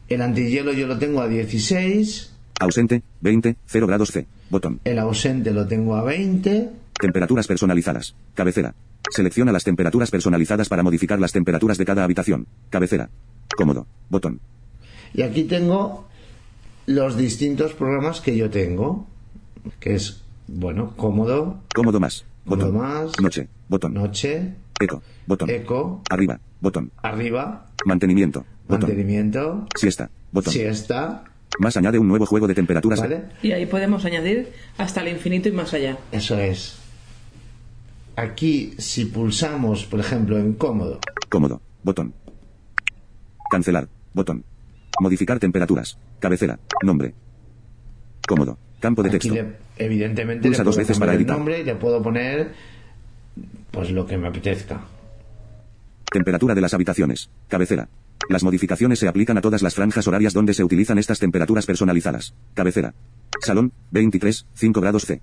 El 0.08 0.22
antihielo 0.22 0.72
yo 0.72 0.86
lo 0.86 0.98
tengo 0.98 1.20
a 1.20 1.28
16, 1.28 2.32
Ausente. 2.60 3.02
20. 3.20 3.56
0 3.66 3.86
grados 3.86 4.10
C. 4.12 4.26
Botón. 4.50 4.80
el 4.84 4.98
ausente 4.98 5.50
lo 5.52 5.66
tengo 5.66 5.96
a 5.96 6.02
20, 6.04 6.70
Temperaturas 6.98 7.46
personalizadas. 7.46 8.14
Cabecera. 8.34 8.74
Selecciona 9.10 9.52
las 9.52 9.64
temperaturas 9.64 10.10
personalizadas 10.10 10.68
para 10.68 10.82
modificar 10.82 11.20
las 11.20 11.32
temperaturas 11.32 11.76
de 11.78 11.84
cada 11.84 12.04
habitación. 12.04 12.46
Cabecera. 12.70 13.10
Cómodo. 13.56 13.86
Botón. 14.08 14.40
y 15.12 15.22
aquí 15.22 15.44
tengo 15.44 16.08
los 16.86 17.16
distintos 17.16 17.72
programas 17.74 18.20
que 18.20 18.36
yo 18.36 18.48
tengo, 18.48 19.06
que 19.80 19.94
es, 19.96 20.22
bueno, 20.46 20.92
cómodo, 20.96 21.60
Cómodo 21.74 22.00
más. 22.00 22.24
Cómodo 22.46 22.72
Botón. 22.72 22.80
más. 22.80 23.20
Noche. 23.20 23.48
Botón. 23.68 23.92
noche, 23.94 24.54
Eco. 24.80 25.02
Botón. 25.26 25.50
eco, 25.50 26.00
Arriba. 26.08 26.38
Botón. 26.60 26.90
arriba, 27.02 27.66
Mantenimiento. 27.84 28.44
Botón. 28.68 28.81
mantenimiento, 28.88 29.66
Siesta. 29.76 30.11
Botón. 30.33 30.52
siesta, 30.52 31.24
Más 31.61 31.76
añade 31.76 31.98
un 31.98 32.09
nuevo 32.09 32.26
juego 32.26 32.46
de 32.46 32.55
temperaturas. 32.55 33.00
¿vale? 33.00 33.24
Y 33.42 33.52
ahí 33.52 33.66
podemos 33.66 34.05
añadir 34.05 34.52
hasta 34.79 35.00
el 35.02 35.09
infinito 35.09 35.48
y 35.48 35.52
más 35.52 35.72
allá. 35.74 35.96
Eso 36.12 36.38
es. 36.38 36.79
Aquí, 38.16 38.74
si 38.79 39.05
pulsamos, 39.07 39.85
por 39.85 40.00
ejemplo, 40.00 40.38
en 40.38 40.55
cómodo, 40.55 41.00
Cómodo. 41.29 41.61
Botón. 41.83 42.14
Cancelar. 43.50 43.88
Botón. 44.14 44.44
Modificar 45.00 45.38
temperaturas. 45.38 45.98
Cabecera. 46.18 46.59
Nombre. 46.83 47.14
Cómodo. 48.26 48.59
Campo 48.81 49.02
de 49.02 49.11
Aquí 49.11 49.18
texto. 49.29 49.35
le- 49.35 49.57
evidentemente 49.76 50.48
Pulsa 50.48 50.62
le 50.62 50.66
dos 50.66 50.76
veces 50.76 50.98
para 50.98 51.12
el 51.12 51.18
editar. 51.18 51.37
nombre 51.37 51.61
y 51.61 51.64
le 51.64 51.74
puedo 51.76 52.02
poner 52.02 52.52
pues 53.70 53.90
lo 53.90 54.07
que 54.07 54.16
me 54.16 54.29
apetezca. 54.29 54.81
Temperatura 56.11 56.55
de 56.55 56.61
las 56.61 56.72
habitaciones. 56.74 57.29
Cabecera. 57.48 57.88
Las 58.29 58.42
modificaciones 58.42 58.98
se 58.98 59.09
aplican 59.09 59.38
a 59.38 59.40
todas 59.40 59.62
las 59.62 59.74
franjas 59.74 60.07
horarias 60.09 60.33
donde 60.33 60.55
se 60.55 60.64
utilizan 60.64 60.98
estas 60.98 61.18
temperaturas 61.18 61.66
personalizadas. 61.66 62.34
Cabecera. 62.55 62.95
Salón. 63.40 63.72
23. 63.93 64.47
5 64.55 64.80
grados 64.80 65.05
C. 65.07 65.20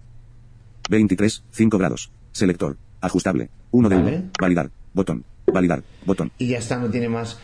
23. 0.89 1.43
5 1.51 1.77
grados. 1.77 2.11
Selector. 2.31 2.77
Ajustable. 3.01 3.49
1 3.71 3.89
de 3.89 3.95
Vale. 3.95 4.17
1. 4.17 4.31
Validar. 4.39 4.71
Botón. 4.93 5.25
Validar. 5.51 5.83
Botón. 6.05 6.31
Y 6.37 6.47
ya 6.47 6.59
está, 6.59 6.77
no 6.77 6.89
tiene 6.89 7.09
más. 7.09 7.39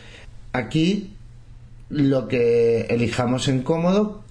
Aquí 0.52 1.14
lo 1.90 2.28
que 2.28 2.82
elijamos 2.88 3.48
en 3.48 3.62
cómodo 3.62 4.24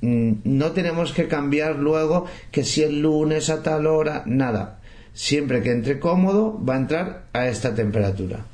mm, 0.00 0.32
no 0.44 0.72
tenemos 0.72 1.12
que 1.12 1.28
cambiar 1.28 1.76
luego 1.76 2.26
que 2.50 2.64
si 2.64 2.82
el 2.82 3.02
lunes 3.02 3.50
a 3.50 3.62
tal 3.62 3.86
hora, 3.86 4.24
nada. 4.26 4.80
Siempre 5.14 5.62
que 5.62 5.70
entre 5.70 6.00
cómodo 6.00 6.60
va 6.64 6.74
a 6.74 6.78
entrar 6.78 7.26
a 7.32 7.46
esta 7.48 7.74
temperatura. 7.74 8.46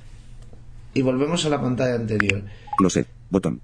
Y 0.95 1.03
volvemos 1.03 1.45
a 1.45 1.49
la 1.49 1.61
pantalla 1.61 1.95
anterior. 1.95 2.43
Closet. 2.77 3.07
Botón. 3.31 3.61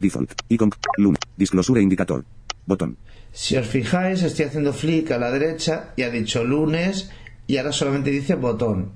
Default. 0.00 0.32
Icon. 0.48 0.70
Luna. 0.96 1.18
Disclosure 1.36 1.82
indicator. 1.82 2.24
Botón. 2.66 2.96
Si 3.32 3.56
os 3.56 3.66
fijáis, 3.66 4.22
estoy 4.22 4.46
haciendo 4.46 4.72
flick 4.72 5.10
a 5.10 5.18
la 5.18 5.30
derecha 5.30 5.92
y 5.96 6.02
ha 6.02 6.10
dicho 6.10 6.44
lunes 6.44 7.10
y 7.46 7.56
ahora 7.56 7.72
solamente 7.72 8.10
dice 8.10 8.34
botón. 8.34 8.90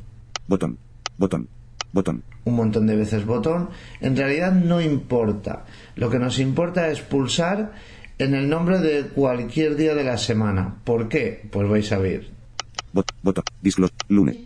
Botón. 0.47 0.79
Botón. 1.19 1.49
Botón. 1.93 2.23
Un 2.45 2.57
montón 2.57 2.87
de 2.87 2.97
veces 2.97 3.27
botón. 3.27 3.71
En 4.01 4.17
realidad 4.17 4.53
no 4.53 4.81
importa. 4.81 5.65
Lo 5.97 6.11
que 6.11 6.19
nos 6.19 6.39
importa 6.39 6.91
es 6.91 7.01
pulsar 7.01 7.73
en 8.19 8.35
el 8.35 8.49
nombre 8.49 8.79
de 8.79 9.05
cualquier 9.09 9.77
día 9.77 9.95
de 9.95 10.05
la 10.05 10.19
semana. 10.19 10.77
¿Por 10.85 11.09
qué? 11.09 11.49
Pues 11.51 11.69
vais 11.69 11.93
a 11.93 11.99
ver. 11.99 12.31
Bot, 12.93 13.11
botón. 13.23 13.45
Disclose. 13.61 13.95
Lunes. 14.09 14.37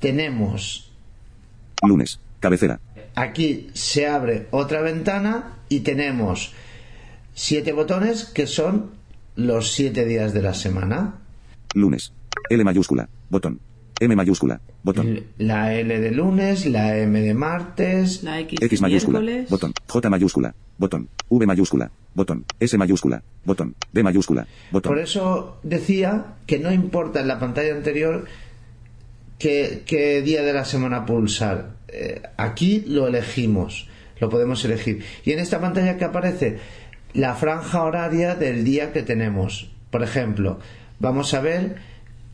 Tenemos 0.00 0.87
Lunes. 1.86 2.20
Cabecera. 2.40 2.80
aquí 3.14 3.70
se 3.74 4.06
abre 4.06 4.46
otra 4.52 4.80
ventana 4.80 5.56
y 5.68 5.80
tenemos 5.80 6.52
siete 7.34 7.72
botones 7.72 8.24
que 8.24 8.46
son 8.46 8.90
los 9.34 9.72
siete 9.72 10.04
días 10.04 10.32
de 10.32 10.42
la 10.42 10.54
semana. 10.54 11.14
Lunes. 11.74 12.12
L 12.50 12.62
mayúscula. 12.64 13.08
Botón. 13.30 13.60
M 14.00 14.14
mayúscula. 14.14 14.60
Botón. 14.84 15.24
La 15.38 15.74
L 15.74 15.98
de 16.00 16.10
lunes, 16.12 16.66
la 16.66 16.96
M 16.98 17.20
de 17.20 17.34
martes, 17.34 18.22
La 18.22 18.38
X, 18.40 18.60
X 18.62 18.80
mayúscula. 18.80 19.18
miércoles. 19.20 19.50
Botón. 19.50 19.72
J 19.88 20.08
mayúscula. 20.10 20.54
Botón. 20.78 21.08
V 21.28 21.46
mayúscula. 21.46 21.90
Botón. 22.14 22.44
S 22.60 22.78
mayúscula. 22.78 23.22
Botón. 23.44 23.74
D 23.92 24.02
mayúscula. 24.04 24.46
Botón. 24.70 24.90
Por 24.92 25.00
eso 25.00 25.58
decía 25.64 26.36
que 26.46 26.60
no 26.60 26.72
importa 26.72 27.20
en 27.20 27.26
la 27.28 27.40
pantalla 27.40 27.74
anterior 27.74 28.26
qué, 29.38 30.22
día 30.24 30.42
de 30.42 30.52
la 30.52 30.64
semana 30.64 31.06
pulsar. 31.06 31.76
Eh, 31.88 32.22
aquí 32.36 32.84
lo 32.86 33.06
elegimos, 33.06 33.88
lo 34.20 34.28
podemos 34.28 34.64
elegir. 34.64 35.04
Y 35.24 35.32
en 35.32 35.38
esta 35.38 35.60
pantalla 35.60 35.96
que 35.96 36.04
aparece 36.04 36.58
la 37.14 37.34
franja 37.34 37.82
horaria 37.82 38.34
del 38.34 38.64
día 38.64 38.92
que 38.92 39.02
tenemos. 39.02 39.70
Por 39.90 40.02
ejemplo, 40.02 40.58
vamos 40.98 41.32
a 41.34 41.40
ver 41.40 41.76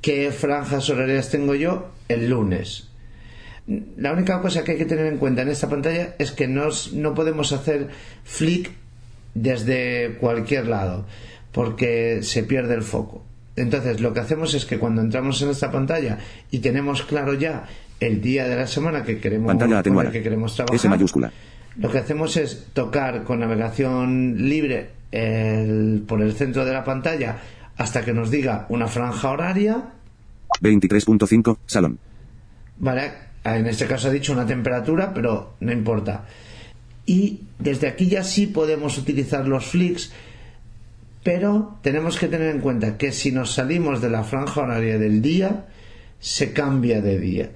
qué 0.01 0.33
franjas 0.33 0.91
horarias 0.91 1.31
tengo 1.31 1.55
yo 1.55 1.91
el 2.09 2.29
lunes. 2.31 2.89
La 3.97 4.13
única 4.13 4.43
cosa 4.43 4.63
que 4.63 4.73
hay 4.73 4.79
que 4.79 4.85
tener 4.85 5.07
en 5.07 5.19
cuenta 5.19 5.43
en 5.43 5.49
esta 5.49 5.71
pantalla 5.71 6.17
es 6.19 6.33
que 6.33 6.49
no, 6.49 6.69
no 6.93 7.15
podemos 7.15 7.53
hacer 7.53 7.89
flick 8.25 8.71
desde 9.35 10.17
cualquier 10.21 10.67
lado 10.67 11.07
porque 11.53 12.23
se 12.23 12.43
pierde 12.43 12.75
el 12.75 12.83
foco. 12.83 13.25
Entonces 13.57 14.01
lo 14.01 14.13
que 14.13 14.21
hacemos 14.21 14.53
es 14.55 14.65
que 14.67 14.79
cuando 14.79 15.01
entramos 15.01 15.41
en 15.43 15.51
esta 15.51 15.71
pantalla 15.71 16.19
y 16.51 16.59
tenemos 16.59 17.03
claro 17.03 17.35
ya 17.35 17.65
el 18.01 18.21
día 18.21 18.49
de 18.49 18.57
la 18.57 18.67
semana 18.67 19.05
que 19.05 19.19
queremos, 19.21 19.51
el 20.07 20.13
que 20.13 20.21
trabajar, 20.57 20.75
S 20.77 20.89
mayúscula. 20.89 21.33
lo 21.79 21.91
que 21.91 21.99
hacemos 21.99 22.37
es 22.37 22.67
tocar 22.73 23.23
con 23.25 23.41
navegación 23.41 24.49
libre 24.49 24.91
el- 25.13 26.03
por 26.07 26.21
el 26.23 26.33
centro 26.35 26.65
de 26.65 26.73
la 26.73 26.83
pantalla 26.85 27.37
hasta 27.77 28.05
que 28.05 28.13
nos 28.13 28.31
diga 28.31 28.67
una 28.69 28.89
franja 28.89 29.31
horaria 29.31 29.83
23.5. 30.61 31.59
Salón. 31.67 31.99
Vale, 32.79 33.13
en 33.45 33.67
este 33.67 33.87
caso 33.87 34.09
ha 34.09 34.11
dicho 34.11 34.33
una 34.33 34.47
temperatura, 34.47 35.13
pero 35.15 35.55
no 35.61 35.73
importa. 35.73 36.25
Y 37.07 37.41
desde 37.59 37.87
aquí 37.89 38.07
ya 38.09 38.25
sí 38.25 38.47
podemos 38.47 38.97
utilizar 38.99 39.47
los 39.47 39.67
flicks, 39.67 40.13
pero 41.25 41.77
tenemos 41.83 42.17
que 42.19 42.29
tener 42.29 42.55
en 42.55 42.61
cuenta 42.61 42.97
que 42.97 43.11
si 43.11 43.33
nos 43.33 43.53
salimos 43.55 44.01
de 44.01 44.11
la 44.11 44.23
franja 44.23 44.61
horaria 44.61 44.99
del 44.99 45.21
día, 45.21 45.67
se 46.21 46.53
cambia 46.53 47.01
de 47.01 47.19
día. 47.19 47.51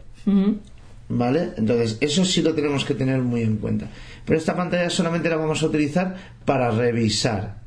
¿Vale? 1.11 1.51
Entonces, 1.57 1.97
eso 2.01 2.25
sí 2.25 2.43
lo 2.43 2.55
tenemos 2.55 2.85
que 2.85 2.95
tener 2.95 3.21
muy 3.23 3.43
en 3.43 3.57
cuenta. 3.59 3.89
Pero 4.27 4.39
esta 4.39 4.55
pantalla 4.57 4.91
solamente 4.91 5.29
la 5.31 5.37
vamos 5.37 5.63
a 5.63 5.67
utilizar 5.67 6.17
para 6.45 6.71
revisar. 6.71 7.63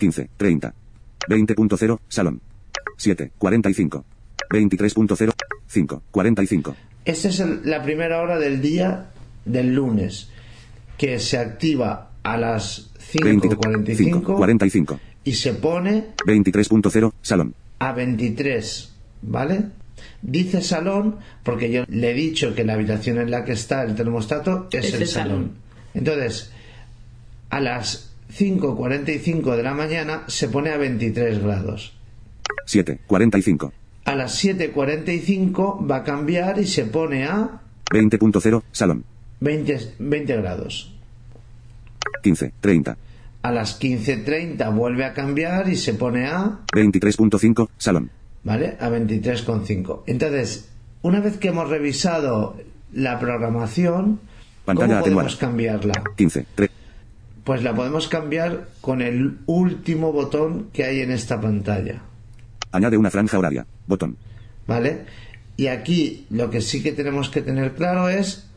15. 0.00 0.30
30. 0.36 0.72
20.0. 1.28 1.98
Salón. 2.08 2.40
7. 2.96 3.32
45. 3.36 4.04
23.0. 4.50 5.32
5. 5.66 6.02
45. 6.10 6.76
Esta 7.04 7.28
es 7.28 7.40
el- 7.40 7.60
la 7.64 7.82
primera 7.82 8.20
hora 8.22 8.38
del 8.38 8.62
día 8.62 9.10
del 9.44 9.74
lunes, 9.74 10.30
que 10.96 11.18
se 11.18 11.38
activa 11.38 12.12
a 12.22 12.36
las 12.38 12.90
25. 13.22 13.56
5.45 14.20 14.36
45. 14.36 15.00
Y 15.26 15.34
se 15.34 15.52
pone 15.52 16.06
23.0. 16.26 17.12
Salón. 17.20 17.54
a 17.80 17.92
23, 17.92 18.92
¿vale? 19.22 19.64
Dice 20.22 20.62
salón 20.62 21.16
porque 21.42 21.70
yo 21.70 21.84
le 21.88 22.10
he 22.12 22.14
dicho 22.14 22.54
que 22.54 22.64
la 22.64 22.72
habitación 22.74 23.18
en 23.18 23.30
la 23.30 23.44
que 23.44 23.52
está 23.52 23.82
el 23.82 23.94
termostato 23.94 24.68
es, 24.72 24.86
Es 24.86 24.94
el 24.94 25.02
el 25.02 25.08
salón. 25.08 25.30
salón. 25.30 25.50
Entonces, 25.94 26.50
a 27.50 27.60
las 27.60 28.12
5.45 28.38 29.56
de 29.56 29.62
la 29.62 29.74
mañana 29.74 30.24
se 30.28 30.48
pone 30.48 30.70
a 30.70 30.76
23 30.78 31.42
grados. 31.42 31.92
7. 32.66 33.00
45. 33.06 33.72
A 34.04 34.14
las 34.14 34.42
7.45 34.44 35.90
va 35.90 35.96
a 35.96 36.04
cambiar 36.04 36.58
y 36.58 36.66
se 36.66 36.84
pone 36.84 37.24
a 37.24 37.60
20.0. 37.90 38.62
Salón. 38.72 39.04
20, 39.40 39.94
20 39.98 40.36
grados. 40.36 40.92
15. 42.22 42.52
30. 43.46 43.48
A 43.48 43.52
las 43.52 43.80
15.30 43.80 44.74
vuelve 44.74 45.04
a 45.04 45.12
cambiar 45.12 45.68
y 45.68 45.76
se 45.76 45.94
pone 45.94 46.26
a, 46.26 46.60
23.5. 46.72 47.68
Salón. 47.78 48.10
¿vale? 48.44 48.76
A 48.80 48.88
23,5. 48.88 50.02
Entonces, 50.06 50.68
una 51.02 51.20
vez 51.20 51.36
que 51.36 51.48
hemos 51.48 51.68
revisado 51.68 52.56
la 52.92 53.18
programación, 53.18 54.20
Pantalla 54.64 54.86
¿cómo 54.86 55.00
atenuada. 55.00 55.24
podemos 55.24 55.36
cambiarla? 55.36 56.04
15. 56.16 56.46
3. 56.54 56.70
Pues 57.44 57.62
la 57.62 57.74
podemos 57.74 58.08
cambiar 58.08 58.68
con 58.80 59.02
el 59.02 59.38
último 59.46 60.12
botón 60.12 60.68
que 60.72 60.84
hay 60.84 61.00
en 61.00 61.10
esta 61.10 61.40
pantalla, 61.40 62.02
Añade 62.72 62.96
una 62.96 63.10
franja 63.10 63.38
horaria. 63.38 63.64
Botón. 63.86 64.16
¿vale? 64.66 65.04
Y 65.56 65.68
aquí 65.68 66.26
lo 66.30 66.50
que 66.50 66.60
sí 66.60 66.82
que 66.82 66.92
tenemos 66.92 67.30
que 67.30 67.40
tener 67.40 67.74
claro 67.74 68.08
es 68.08 68.48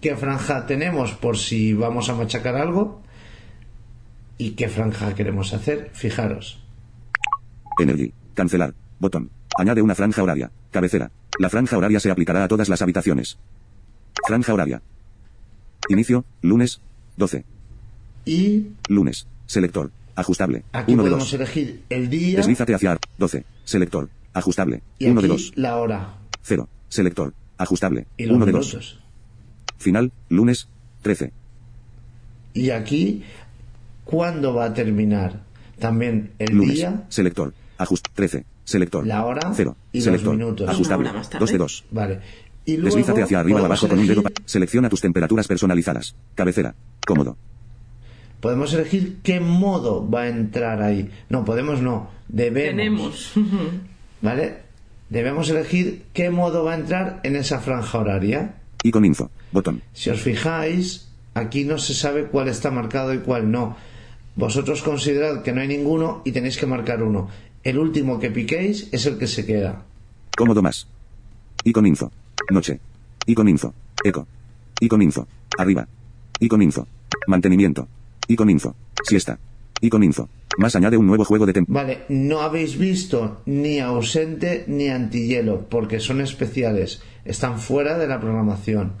qué 0.00 0.16
franja 0.16 0.66
tenemos 0.66 1.12
por 1.12 1.38
si 1.38 1.72
vamos 1.72 2.10
a 2.10 2.14
machacar 2.14 2.56
algo 2.56 3.00
y 4.38 4.50
qué 4.52 4.68
franja 4.68 5.14
queremos 5.14 5.52
hacer. 5.52 5.90
Fijaros. 5.92 6.62
Energy. 7.80 8.12
Cancelar. 8.34 8.74
Botón. 8.98 9.30
Añade 9.58 9.82
una 9.82 9.94
franja 9.94 10.22
horaria. 10.22 10.50
Cabecera. 10.70 11.10
La 11.38 11.50
franja 11.50 11.76
horaria 11.76 12.00
se 12.00 12.10
aplicará 12.10 12.44
a 12.44 12.48
todas 12.48 12.68
las 12.68 12.82
habitaciones. 12.82 13.38
Franja 14.26 14.52
horaria. 14.54 14.82
Inicio. 15.88 16.24
Lunes. 16.42 16.80
12. 17.16 17.44
Y 18.24 18.66
Lunes. 18.88 19.26
Selector. 19.46 19.90
Ajustable. 20.14 20.64
aquí 20.72 20.94
1 20.94 21.02
de 21.02 21.10
podemos 21.10 21.30
2. 21.30 21.40
elegir 21.40 21.82
el 21.90 22.08
día 22.08 22.38
Deslízate 22.38 22.74
hacia 22.74 22.98
12. 23.18 23.44
Selector. 23.64 24.08
Ajustable. 24.32 24.82
y 24.98 25.08
1 25.08 25.22
de 25.22 25.28
2. 25.28 25.52
la 25.56 25.76
hora 25.76 26.14
0. 26.42 26.68
Selector. 26.88 27.34
Ajustable. 27.58 28.06
y 28.16 28.24
los 28.26 28.36
1 28.36 28.46
de 28.46 28.52
2. 28.52 28.66
minutos. 28.66 29.00
Final. 29.78 30.12
Lunes. 30.28 30.68
13. 31.02 31.32
Y 32.54 32.70
aquí, 32.70 33.22
¿cuándo 34.06 34.54
va 34.54 34.64
a 34.64 34.72
terminar? 34.74 35.42
También 35.78 36.30
el 36.38 36.54
Lunes. 36.56 36.76
día, 36.76 37.04
Selector. 37.10 37.52
Ajust. 37.76 38.06
13. 38.14 38.46
Selector. 38.64 39.06
La 39.06 39.26
hora 39.26 39.52
0. 39.54 39.76
y 39.92 39.98
los 39.98 40.04
Selector. 40.04 40.34
minutos. 40.36 40.68
Ajustable. 40.70 41.02
Una 41.02 41.10
hora 41.10 41.18
más 41.18 41.28
tarde. 41.28 41.40
2 41.42 41.52
de 41.52 41.58
2. 41.58 41.84
vale. 41.90 42.20
Y 42.64 42.78
luego 42.78 42.96
Deslízate 42.96 43.22
hacia 43.22 43.38
arriba 43.40 43.60
o 43.60 43.64
abajo 43.66 43.86
con 43.86 43.98
un 43.98 44.06
dedo. 44.06 44.22
Selecciona 44.46 44.88
tus 44.88 45.00
temperaturas 45.02 45.46
personalizadas. 45.46 46.16
Cabecera. 46.34 46.74
Cómodo. 47.06 47.36
Podemos 48.40 48.72
elegir 48.74 49.18
qué 49.22 49.38
modo 49.40 50.08
va 50.08 50.22
a 50.22 50.28
entrar 50.28 50.82
ahí. 50.82 51.10
No, 51.28 51.44
podemos 51.44 51.80
no. 51.80 52.10
Debemos. 52.28 53.32
Tenemos. 53.32 53.32
¿Vale? 54.22 54.58
Debemos 55.10 55.48
elegir 55.50 56.06
qué 56.12 56.30
modo 56.30 56.64
va 56.64 56.72
a 56.72 56.76
entrar 56.76 57.20
en 57.22 57.36
esa 57.36 57.60
franja 57.60 57.98
horaria. 57.98 58.56
Y 58.82 58.90
con 58.90 59.04
info. 59.04 59.30
Botón. 59.52 59.82
Si 59.92 60.10
os 60.10 60.20
fijáis, 60.20 61.08
aquí 61.34 61.64
no 61.64 61.78
se 61.78 61.94
sabe 61.94 62.24
cuál 62.26 62.48
está 62.48 62.70
marcado 62.72 63.14
y 63.14 63.18
cuál 63.18 63.50
no. 63.50 63.76
Vosotros 64.36 64.82
considerad 64.82 65.42
que 65.42 65.52
no 65.52 65.62
hay 65.62 65.68
ninguno 65.68 66.22
y 66.24 66.32
tenéis 66.32 66.58
que 66.58 66.66
marcar 66.66 67.02
uno. 67.02 67.28
El 67.64 67.78
último 67.78 68.20
que 68.20 68.30
piquéis 68.30 68.88
es 68.92 69.06
el 69.06 69.18
que 69.18 69.26
se 69.26 69.46
queda. 69.46 69.82
Cómodo 70.36 70.62
más. 70.62 70.86
Y 71.64 71.72
con 71.72 71.86
info. 71.86 72.12
Noche. 72.50 72.78
Y 73.26 73.34
con 73.34 73.48
info. 73.48 73.72
Eco. 74.04 74.28
Y 74.78 74.88
con 74.88 75.02
info. 75.02 75.26
Arriba. 75.58 75.88
Y 76.38 76.48
con 76.48 76.60
info. 76.62 76.86
Mantenimiento. 77.26 77.88
Y 78.28 78.36
con 78.36 78.50
info. 78.50 78.74
Siesta. 79.02 79.38
Y 79.80 79.88
con 79.88 80.04
info. 80.04 80.28
Más 80.58 80.76
añade 80.76 80.96
un 80.96 81.06
nuevo 81.06 81.24
juego 81.24 81.46
de 81.46 81.52
temp. 81.52 81.68
Vale, 81.68 82.04
no 82.08 82.40
habéis 82.40 82.78
visto 82.78 83.42
ni 83.46 83.78
ausente 83.78 84.64
ni 84.68 84.88
antihielo 84.88 85.68
porque 85.68 86.00
son 86.00 86.20
especiales, 86.20 87.02
están 87.24 87.58
fuera 87.58 87.98
de 87.98 88.06
la 88.06 88.20
programación. 88.20 88.92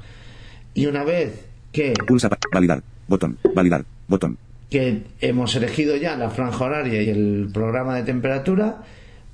Y 0.74 0.86
una 0.86 1.02
vez 1.04 1.46
que, 1.72 1.94
Pulsa 2.06 2.28
validar. 2.52 2.82
Botón. 3.08 3.38
Validar. 3.54 3.84
Botón. 4.08 4.38
Que 4.70 5.04
hemos 5.20 5.54
elegido 5.54 5.96
ya 5.96 6.16
la 6.16 6.30
franja 6.30 6.64
horaria 6.64 7.02
y 7.02 7.08
el 7.08 7.50
programa 7.52 7.94
de 7.96 8.02
temperatura, 8.02 8.82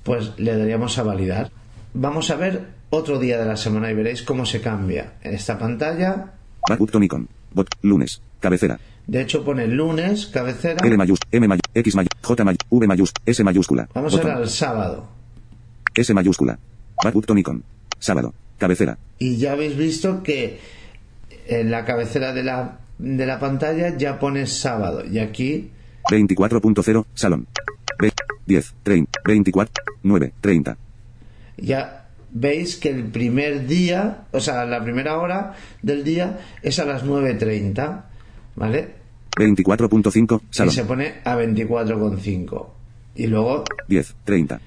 pues 0.03 0.33
le 0.37 0.57
daríamos 0.57 0.97
a 0.97 1.03
validar. 1.03 1.51
Vamos 1.93 2.29
a 2.29 2.35
ver 2.35 2.67
otro 2.89 3.19
día 3.19 3.39
de 3.39 3.45
la 3.45 3.57
semana 3.57 3.89
y 3.89 3.95
veréis 3.95 4.23
cómo 4.23 4.45
se 4.45 4.61
cambia. 4.61 5.13
En 5.23 5.33
esta 5.33 5.57
pantalla. 5.57 6.33
Bot. 6.67 7.69
Lunes. 7.81 8.21
Cabecera. 8.39 8.79
de 9.07 9.21
hecho 9.21 9.43
pone 9.43 9.67
lunes, 9.67 10.27
cabecera. 10.27 10.85
L 10.85 10.97
mayúscula. 10.97 11.29
M 11.31 11.47
mayúscula. 11.47 11.79
X 11.81 11.95
mayúscula. 11.95 12.21
J 12.21 12.43
mayúscula. 12.43 12.69
V 12.69 12.87
mayúscula. 12.87 13.23
S 13.25 13.43
mayúscula. 13.43 13.89
Vamos 13.93 14.13
a 14.15 14.17
ver 14.17 14.31
al 14.31 14.49
sábado. 14.49 15.07
S 15.95 16.13
mayúscula. 16.13 16.59
Icon. 17.37 17.63
Sábado. 17.99 18.33
Cabecera. 18.57 18.97
Y 19.19 19.37
ya 19.37 19.53
habéis 19.53 19.77
visto 19.77 20.23
que 20.23 20.59
en 21.47 21.71
la 21.71 21.85
cabecera 21.85 22.33
de 22.33 22.43
la, 22.43 22.79
de 23.03 23.25
la 23.25 23.37
pantalla 23.39 23.95
ya 23.97 24.17
pone 24.17 24.47
sábado. 24.47 25.03
Y 25.05 25.19
aquí 25.19 25.71
24.0, 26.09 27.05
salón. 27.13 27.47
Ve- 27.99 28.11
10, 28.45 28.73
30, 28.83 29.19
24, 29.25 29.83
9, 30.03 30.33
30. 30.41 30.77
Ya 31.57 32.07
veis 32.31 32.77
que 32.77 32.89
el 32.89 33.03
primer 33.05 33.67
día, 33.67 34.25
o 34.31 34.39
sea, 34.39 34.65
la 34.65 34.83
primera 34.83 35.17
hora 35.19 35.53
del 35.81 36.03
día 36.03 36.39
es 36.61 36.79
a 36.79 36.85
las 36.85 37.03
9.30, 37.05 38.03
¿vale? 38.55 38.89
24.5, 39.37 40.41
Y 40.41 40.45
salón. 40.53 40.73
se 40.73 40.83
pone 40.85 41.13
a 41.23 41.35
24,5. 41.35 42.67
Y 43.15 43.27
luego 43.27 43.63
10, 43.87 44.15
30. 44.23 44.59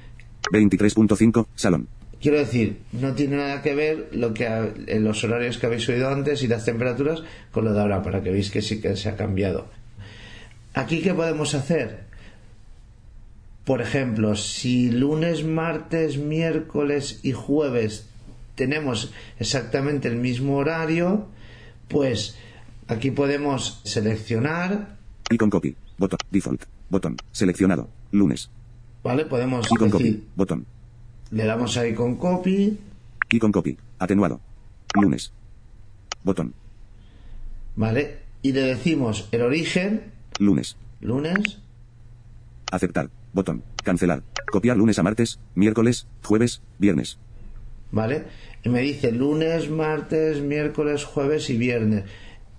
23.5, 0.53 1.47
salón. 1.55 1.89
Quiero 2.21 2.39
decir, 2.39 2.79
no 2.93 3.13
tiene 3.15 3.37
nada 3.37 3.63
que 3.63 3.75
ver 3.75 4.09
lo 4.13 4.33
que 4.35 4.47
ha- 4.47 4.73
en 4.87 5.05
los 5.05 5.23
horarios 5.23 5.59
que 5.59 5.67
habéis 5.67 5.89
oído 5.89 6.09
antes 6.09 6.43
y 6.43 6.49
las 6.49 6.65
temperaturas 6.65 7.23
con 7.53 7.65
lo 7.65 7.73
de 7.75 7.81
ahora, 7.81 8.03
para 8.03 8.23
que 8.23 8.31
veáis 8.31 8.51
que 8.51 8.63
sí 8.63 8.81
que 8.81 8.97
se 8.97 9.09
ha 9.09 9.17
cambiado. 9.17 9.67
Aquí, 10.75 11.01
¿qué 11.03 11.13
podemos 11.15 11.55
hacer? 11.55 12.05
Por 13.65 13.83
ejemplo, 13.83 14.37
si 14.37 14.91
lunes, 14.91 15.45
martes, 15.45 16.19
miércoles 16.19 17.21
y 17.23 17.33
jueves 17.33 18.09
tenemos 18.55 19.13
exactamente 19.39 20.09
el 20.09 20.17
mismo 20.17 20.57
horario, 20.57 21.27
pues 21.89 22.37
aquí 22.89 23.11
podemos 23.11 23.81
seleccionar, 23.85 24.97
Icon 25.31 25.51
copy. 25.51 25.75
Botón. 25.99 26.19
Default. 26.31 26.63
Botón. 26.89 27.17
Seleccionado. 27.33 27.89
Lunes. 28.13 28.49
¿vale? 29.03 29.25
Podemos 29.25 29.67
Icon 29.71 29.91
decir, 29.91 30.15
copy. 30.17 30.29
Botón. 30.37 30.67
Le 31.31 31.45
damos 31.45 31.77
ahí 31.77 31.95
con 31.95 32.17
copy, 32.17 32.79
Icon 33.31 33.53
copy. 33.53 33.77
Atenuado. 33.99 34.41
Lunes. 34.95 35.33
Botón. 36.23 36.55
¿vale? 37.75 38.19
Y 38.43 38.53
le 38.53 38.63
decimos 38.63 39.29
el 39.33 39.43
origen, 39.43 40.13
Lunes. 40.39 40.77
lunes, 41.01 41.59
Aceptar. 42.71 43.11
Botón. 43.33 43.63
Cancelar. 43.83 44.23
Copiar 44.51 44.77
lunes 44.77 44.99
a 44.99 45.03
martes, 45.03 45.41
miércoles, 45.55 46.07
jueves, 46.23 46.63
viernes. 46.79 47.19
¿vale? 47.91 48.25
Y 48.65 48.69
me 48.69 48.81
dice 48.81 49.13
lunes, 49.13 49.71
martes, 49.71 50.41
miércoles, 50.41 51.05
jueves 51.05 51.51
y 51.51 51.57
viernes. 51.57 52.05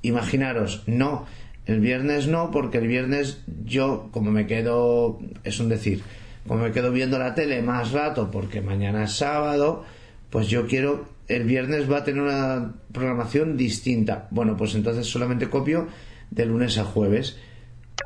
Imaginaros, 0.01 0.83
no, 0.87 1.25
el 1.65 1.79
viernes 1.79 2.27
no, 2.27 2.51
porque 2.51 2.77
el 2.77 2.87
viernes 2.87 3.41
yo, 3.65 4.09
como 4.11 4.31
me 4.31 4.47
quedo, 4.47 5.19
es 5.43 5.59
un 5.59 5.69
decir, 5.69 6.01
como 6.47 6.63
me 6.63 6.71
quedo 6.71 6.91
viendo 6.91 7.19
la 7.19 7.35
tele 7.35 7.61
más 7.61 7.91
rato 7.91 8.31
porque 8.31 8.61
mañana 8.61 9.03
es 9.03 9.13
sábado, 9.13 9.83
pues 10.29 10.47
yo 10.47 10.65
quiero, 10.67 11.05
el 11.27 11.43
viernes 11.43 11.91
va 11.91 11.97
a 11.97 12.03
tener 12.03 12.21
una 12.21 12.73
programación 12.91 13.57
distinta. 13.57 14.27
Bueno, 14.31 14.55
pues 14.57 14.73
entonces 14.75 15.05
solamente 15.07 15.49
copio 15.49 15.87
de 16.31 16.45
lunes 16.45 16.77
a 16.77 16.83
jueves 16.85 17.37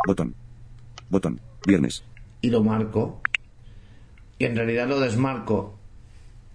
Botón. 0.08 0.34
Botón. 1.10 1.39
Viernes. 1.68 2.04
y 2.42 2.50
lo 2.50 2.64
marco. 2.64 3.22
Y 4.39 4.46
en 4.46 4.56
realidad 4.56 4.88
lo 4.88 5.00
desmarco. 5.00 5.78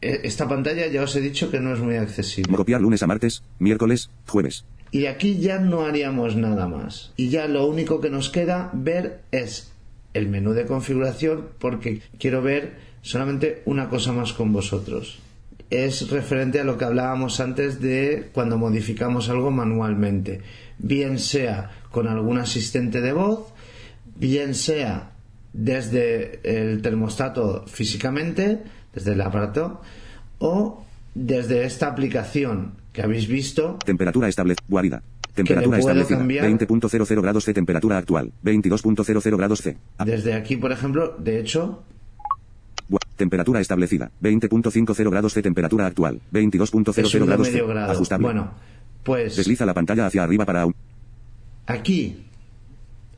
E- 0.00 0.22
Esta 0.24 0.48
pantalla 0.48 0.86
ya 0.88 1.02
os 1.02 1.14
he 1.14 1.20
dicho 1.20 1.50
que 1.50 1.60
no 1.60 1.72
es 1.72 1.78
muy 1.80 1.96
accesible. 1.96 2.56
Copiar 2.56 2.80
lunes 2.80 3.02
a 3.02 3.06
martes, 3.06 3.42
miércoles, 3.60 4.10
jueves. 4.26 4.64
Y 4.90 5.06
aquí 5.06 5.38
ya 5.38 5.58
no 5.58 5.82
haríamos 5.82 6.36
nada 6.36 6.66
más. 6.66 7.12
Y 7.16 7.28
ya 7.28 7.46
lo 7.46 7.66
único 7.66 8.00
que 8.00 8.10
nos 8.10 8.30
queda 8.30 8.70
ver 8.72 9.20
es 9.30 9.72
el 10.16 10.28
menú 10.28 10.52
de 10.52 10.66
configuración 10.66 11.48
porque 11.58 12.00
quiero 12.18 12.42
ver 12.42 12.74
solamente 13.02 13.62
una 13.66 13.88
cosa 13.88 14.12
más 14.12 14.32
con 14.32 14.52
vosotros. 14.52 15.20
Es 15.70 16.10
referente 16.10 16.60
a 16.60 16.64
lo 16.64 16.78
que 16.78 16.84
hablábamos 16.84 17.40
antes 17.40 17.80
de 17.80 18.30
cuando 18.32 18.56
modificamos 18.56 19.28
algo 19.28 19.50
manualmente. 19.50 20.40
Bien 20.78 21.18
sea 21.18 21.70
con 21.90 22.08
algún 22.08 22.38
asistente 22.38 23.00
de 23.00 23.12
voz, 23.12 23.52
bien 24.16 24.54
sea 24.54 25.12
desde 25.52 26.40
el 26.44 26.82
termostato 26.82 27.64
físicamente, 27.66 28.62
desde 28.94 29.12
el 29.12 29.20
aparato, 29.20 29.80
o 30.38 30.84
desde 31.14 31.64
esta 31.64 31.88
aplicación 31.88 32.74
que 32.92 33.02
habéis 33.02 33.26
visto 33.26 33.78
Temperatura 33.84 34.28
establecida. 34.28 34.64
Guarida. 34.68 35.02
Temperatura 35.36 35.78
establecida. 35.78 36.18
cambiar. 36.18 36.44
20.00 36.46 37.20
grados 37.22 37.44
C. 37.44 37.54
Temperatura 37.54 37.98
actual. 37.98 38.32
22.00 38.44 39.36
grados 39.36 39.60
C. 39.60 39.76
A- 39.98 40.04
Desde 40.04 40.34
aquí, 40.34 40.56
por 40.56 40.72
ejemplo, 40.72 41.14
de 41.18 41.38
hecho, 41.40 41.82
Temperatura 43.16 43.60
establecida. 43.60 44.10
20.50 44.22 45.10
grados 45.10 45.32
C. 45.32 45.42
Temperatura 45.42 45.86
actual. 45.86 46.20
he 46.32 46.36
22.00 46.38 47.04
subido 47.06 47.26
grados 47.26 47.48
C. 47.48 47.62
grado. 47.62 47.92
Ajustable. 47.92 48.24
Bueno, 48.26 48.50
pues 49.02 49.36
Desliza 49.36 49.64
la 49.64 49.72
pantalla 49.74 50.06
hacia 50.06 50.22
arriba 50.22 50.44
para 50.44 50.62
aún. 50.62 50.74
aquí, 51.66 52.24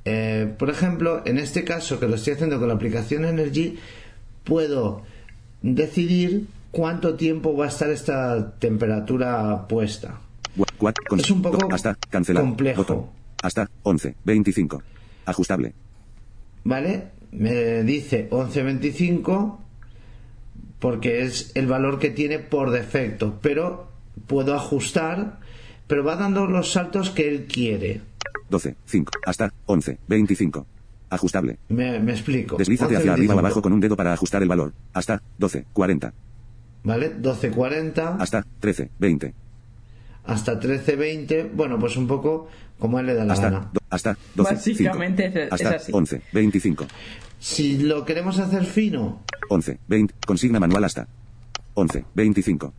eh, 0.05 0.55
por 0.59 0.71
ejemplo, 0.71 1.23
en 1.27 1.39
este 1.39 1.65
caso 1.65 1.99
que 2.01 2.07
lo 2.09 2.15
estoy 2.15 2.35
haciendo 2.35 2.59
con 2.59 2.69
la 2.69 2.75
aplicación 2.75 3.25
Energy, 3.25 3.79
puedo 4.45 5.03
decidir 5.63 6.47
cuánto 6.71 7.15
tiempo 7.17 7.57
va 7.57 7.65
a 7.67 7.69
estar 7.69 7.91
esta 7.91 8.53
temperatura 8.59 9.67
puesta. 9.69 10.21
Gua- 10.59 10.67
cuat- 10.79 11.07
con- 11.09 11.21
Es 11.21 11.31
un 11.31 11.41
poco 11.41 11.57
do- 11.57 11.75
hasta 11.75 11.95
cancelar. 12.11 12.43
complejo. 12.43 12.83
Botón. 12.83 13.07
Hasta 13.43 13.71
11. 13.85 14.15
25. 14.25 14.83
Ajustable. 15.25 15.73
¿Vale? 16.65 17.09
Me 17.33 17.83
dice 17.85 18.29
11.25 18.31 19.59
porque 20.79 21.23
es 21.23 21.53
el 21.55 21.67
valor 21.67 21.99
que 21.99 22.11
tiene 22.11 22.39
por 22.39 22.71
defecto, 22.71 23.39
pero 23.43 23.89
puedo 24.27 24.55
ajustar, 24.55 25.39
pero 25.87 26.05
va 26.05 26.17
dando 26.17 26.47
los 26.47 26.73
saltos 26.73 27.11
que 27.11 27.29
él 27.29 27.47
quiere. 27.47 28.01
12. 28.51 28.77
5. 28.87 29.13
Hasta 29.27 29.53
11. 29.67 29.99
25. 30.09 30.67
Ajustable. 31.11 31.59
Me, 31.69 31.99
me 32.01 32.13
explico. 32.13 32.57
Deslízate 32.57 32.97
hacia 32.97 33.13
11.25, 33.13 33.15
arriba 33.15 33.35
o 33.35 33.39
abajo 33.39 33.63
con 33.63 33.73
un 33.73 33.81
dedo 33.81 33.97
para 33.97 34.13
ajustar 34.13 34.43
el 34.43 34.49
valor. 34.49 34.73
Hasta 34.93 35.23
12. 35.39 35.65
40. 35.73 36.13
¿Vale? 36.85 37.15
12.40 37.21 38.17
Hasta 38.21 38.45
13. 38.61 38.91
20. 38.99 39.35
Hasta 40.29 40.61
13.20. 40.61 41.51
Bueno, 41.53 41.79
pues 41.81 41.97
un 41.97 42.07
poco 42.07 42.49
como 42.79 43.01
él 43.01 43.07
le 43.07 43.15
da 43.15 43.25
la 43.25 43.33
Hasta, 43.33 43.51
gana. 43.51 43.71
do- 43.73 43.81
hasta 43.91 44.17
12. 44.37 44.55
Básicamente 44.55 45.25
5. 45.33 45.39
es- 45.39 45.47
es 45.47 45.53
hasta 45.53 45.77
así. 45.77 45.93
11. 45.93 46.23
25. 46.33 46.87
Si 47.41 47.79
lo 47.79 48.05
queremos 48.05 48.39
hacer 48.39 48.65
fino, 48.65 49.23
11. 49.49 49.79
20. 49.89 50.15
Consigna 50.27 50.61
manual 50.61 50.85
hasta 50.85 51.09
11. 51.75 52.05
25. 52.15 52.73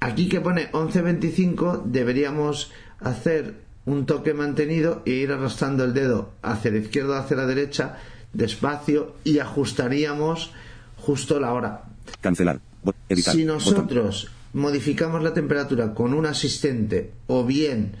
aquí 0.00 0.28
que 0.28 0.40
pone 0.40 0.70
11.25 0.72 1.82
deberíamos 1.86 2.70
hacer 3.00 3.54
un 3.86 4.04
toque 4.06 4.34
mantenido 4.34 5.02
e 5.06 5.12
ir 5.12 5.32
arrastrando 5.32 5.84
el 5.84 5.94
dedo 5.94 6.32
hacia 6.42 6.70
la 6.70 6.78
izquierda 6.78 7.16
o 7.16 7.22
hacia 7.22 7.36
la 7.36 7.46
derecha 7.46 7.96
despacio 8.32 9.14
y 9.24 9.38
ajustaríamos 9.38 10.52
justo 10.98 11.40
la 11.40 11.52
hora. 11.52 11.82
Cancelar. 12.20 12.60
Editar. 13.08 13.34
Si 13.34 13.42
Botón. 13.44 13.54
nosotros 13.56 14.30
modificamos 14.56 15.22
la 15.22 15.34
temperatura 15.34 15.92
con 15.92 16.14
un 16.14 16.24
asistente 16.24 17.12
o 17.26 17.44
bien 17.44 17.92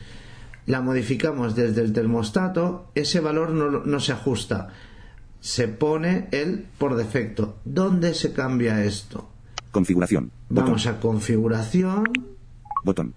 la 0.64 0.80
modificamos 0.80 1.54
desde 1.54 1.82
el 1.82 1.92
termostato, 1.92 2.90
ese 2.94 3.20
valor 3.20 3.50
no, 3.50 3.84
no 3.84 4.00
se 4.00 4.12
ajusta. 4.12 4.70
Se 5.38 5.68
pone 5.68 6.28
él 6.32 6.66
por 6.78 6.96
defecto. 6.96 7.58
¿Dónde 7.64 8.14
se 8.14 8.32
cambia 8.32 8.82
esto? 8.82 9.28
Configuración. 9.70 10.32
Botón. 10.48 10.64
Vamos 10.64 10.86
a 10.86 10.98
configuración 10.98 12.04
Botón. 12.82 13.14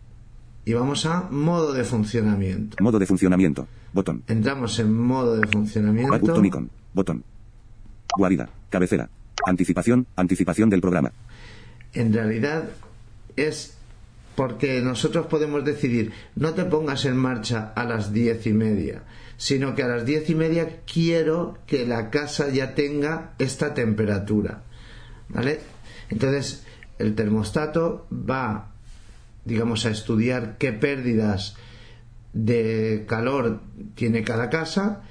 y 0.65 0.73
vamos 0.73 1.05
a 1.05 1.29
modo 1.31 1.71
de 1.73 1.85
funcionamiento. 1.85 2.75
Modo 2.81 2.99
de 2.99 3.05
funcionamiento. 3.07 3.67
Botón. 3.93 4.21
Entramos 4.27 4.77
en 4.79 4.93
modo 4.93 5.37
de 5.37 5.47
funcionamiento. 5.47 6.35
Botón. 6.93 7.23
Guarida. 8.17 8.49
Cabecera. 8.69 9.09
Anticipación. 9.47 10.05
Anticipación 10.17 10.69
del 10.69 10.81
programa. 10.81 11.13
en 11.93 12.13
realidad 12.13 12.69
es 13.41 13.75
porque 14.35 14.81
nosotros 14.81 15.27
podemos 15.27 15.65
decidir 15.65 16.13
no 16.35 16.53
te 16.53 16.63
pongas 16.63 17.05
en 17.05 17.17
marcha 17.17 17.73
a 17.75 17.83
las 17.83 18.13
diez 18.13 18.45
y 18.47 18.53
media 18.53 19.03
sino 19.37 19.75
que 19.75 19.83
a 19.83 19.87
las 19.87 20.05
diez 20.05 20.29
y 20.29 20.35
media 20.35 20.81
quiero 20.91 21.57
que 21.65 21.85
la 21.85 22.09
casa 22.09 22.49
ya 22.49 22.75
tenga 22.75 23.33
esta 23.39 23.73
temperatura 23.73 24.63
¿vale? 25.29 25.59
entonces 26.09 26.63
el 26.99 27.15
termostato 27.15 28.07
va 28.11 28.71
digamos 29.45 29.85
a 29.85 29.89
estudiar 29.89 30.57
qué 30.57 30.73
pérdidas 30.73 31.55
de 32.33 33.05
calor 33.07 33.61
tiene 33.95 34.23
cada 34.23 34.49
casa 34.49 35.01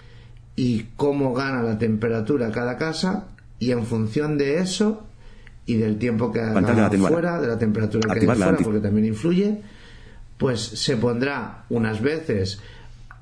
y 0.56 0.86
cómo 0.96 1.34
gana 1.34 1.62
la 1.62 1.78
temperatura 1.78 2.50
cada 2.50 2.78
casa 2.78 3.28
y 3.58 3.72
en 3.72 3.84
función 3.84 4.38
de 4.38 4.58
eso 4.58 5.07
y 5.68 5.76
del 5.76 5.98
tiempo 5.98 6.32
que 6.32 6.40
haga 6.40 6.90
fuera, 6.96 7.38
de 7.40 7.46
la 7.46 7.58
temperatura 7.58 8.14
que 8.14 8.24
la 8.26 8.34
fuera, 8.34 8.56
porque 8.56 8.80
también 8.80 9.04
influye, 9.06 9.60
pues 10.38 10.60
se 10.60 10.96
pondrá 10.96 11.66
unas 11.68 12.00
veces 12.00 12.58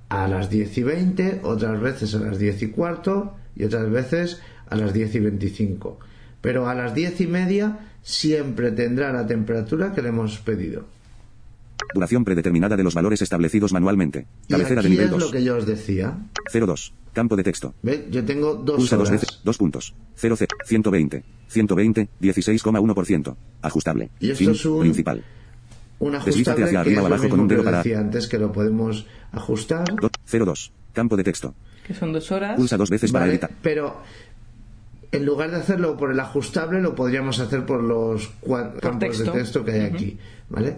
a 0.09 0.29
las 0.29 0.49
10 0.49 0.79
y 0.79 0.83
20, 0.85 1.41
otras 1.43 1.81
veces 1.81 2.15
a 2.15 2.19
las 2.21 2.39
10 2.39 2.63
y 2.63 2.69
cuarto 2.69 3.35
y 3.57 3.65
otras 3.65 3.91
veces 3.91 4.41
a 4.71 4.77
las 4.77 4.93
10 4.93 5.17
y 5.17 5.19
25. 5.19 5.99
Pero 6.41 6.69
a 6.69 6.75
las 6.75 6.95
10 6.95 7.21
y 7.23 7.27
media 7.27 7.81
siempre 8.05 8.71
tendrá 8.71 9.13
la 9.13 9.27
temperatura 9.27 9.93
que 9.93 10.03
le 10.03 10.11
hemos 10.11 10.39
pedido. 10.39 10.85
Duración 11.95 12.25
predeterminada 12.25 12.77
de 12.77 12.85
los 12.85 12.95
valores 12.95 13.23
establecidos 13.23 13.73
manualmente. 13.73 14.27
Y 14.47 14.53
Cabecera 14.53 14.83
de 14.83 14.87
aquí 14.87 14.91
nivel 14.91 15.07
es 15.07 15.11
2. 15.11 15.21
lo 15.21 15.31
que 15.33 15.43
yo 15.43 15.57
os 15.57 15.67
decía. 15.67 16.17
02. 16.53 16.93
Campo 17.13 17.35
de 17.35 17.43
texto. 17.43 17.75
¿Ve? 17.83 18.07
Yo 18.09 18.25
tengo 18.25 18.55
dos 18.55 18.77
Pulsa 18.77 18.97
dos 18.97 19.09
horas. 19.09 19.21
veces. 19.21 19.41
Dos 19.43 19.59
puntos. 19.59 19.95
0, 20.15 20.37
120. 20.65 21.25
120. 21.49 22.09
16,1%. 22.21 23.37
Ajustable. 23.63 24.11
Y 24.21 24.31
esto 24.31 24.39
Fin. 24.45 24.51
es 24.51 24.65
un- 24.67 24.81
Principal. 24.81 25.25
Un 25.99 26.15
ajustable 26.15 26.65
hacia 26.65 26.71
que 26.73 26.77
arriba 26.77 27.03
o 27.03 27.07
abajo 27.07 27.29
con 27.29 27.41
un 27.41 27.49
dedo 27.49 27.65
para- 27.65 27.79
decía 27.79 27.99
antes 28.01 28.27
que 28.29 28.39
lo 28.39 28.53
podemos 28.53 29.07
ajustar. 29.33 29.85
02. 30.27 30.73
Campo 30.93 31.17
de 31.17 31.25
texto. 31.25 31.55
Que 31.87 31.95
son 31.95 32.13
dos 32.13 32.31
horas. 32.33 32.57
Pulsa 32.57 32.77
dos 32.77 32.91
veces 32.91 33.13
para 33.13 33.25
Vale, 33.25 33.33
editar. 33.35 33.51
Pero 33.63 33.97
en 35.13 35.25
lugar 35.25 35.51
de 35.51 35.57
hacerlo 35.59 35.97
por 35.97 36.11
el 36.11 36.21
ajustable, 36.21 36.81
lo 36.83 36.95
podríamos 36.95 37.39
hacer 37.39 37.65
por 37.65 37.83
los 37.83 38.31
cua- 38.43 38.79
campos 38.81 38.99
texto. 39.17 39.33
de 39.33 39.39
texto 39.39 39.65
que 39.65 39.71
hay 39.73 39.81
aquí, 39.83 40.19
¿vale? 40.51 40.77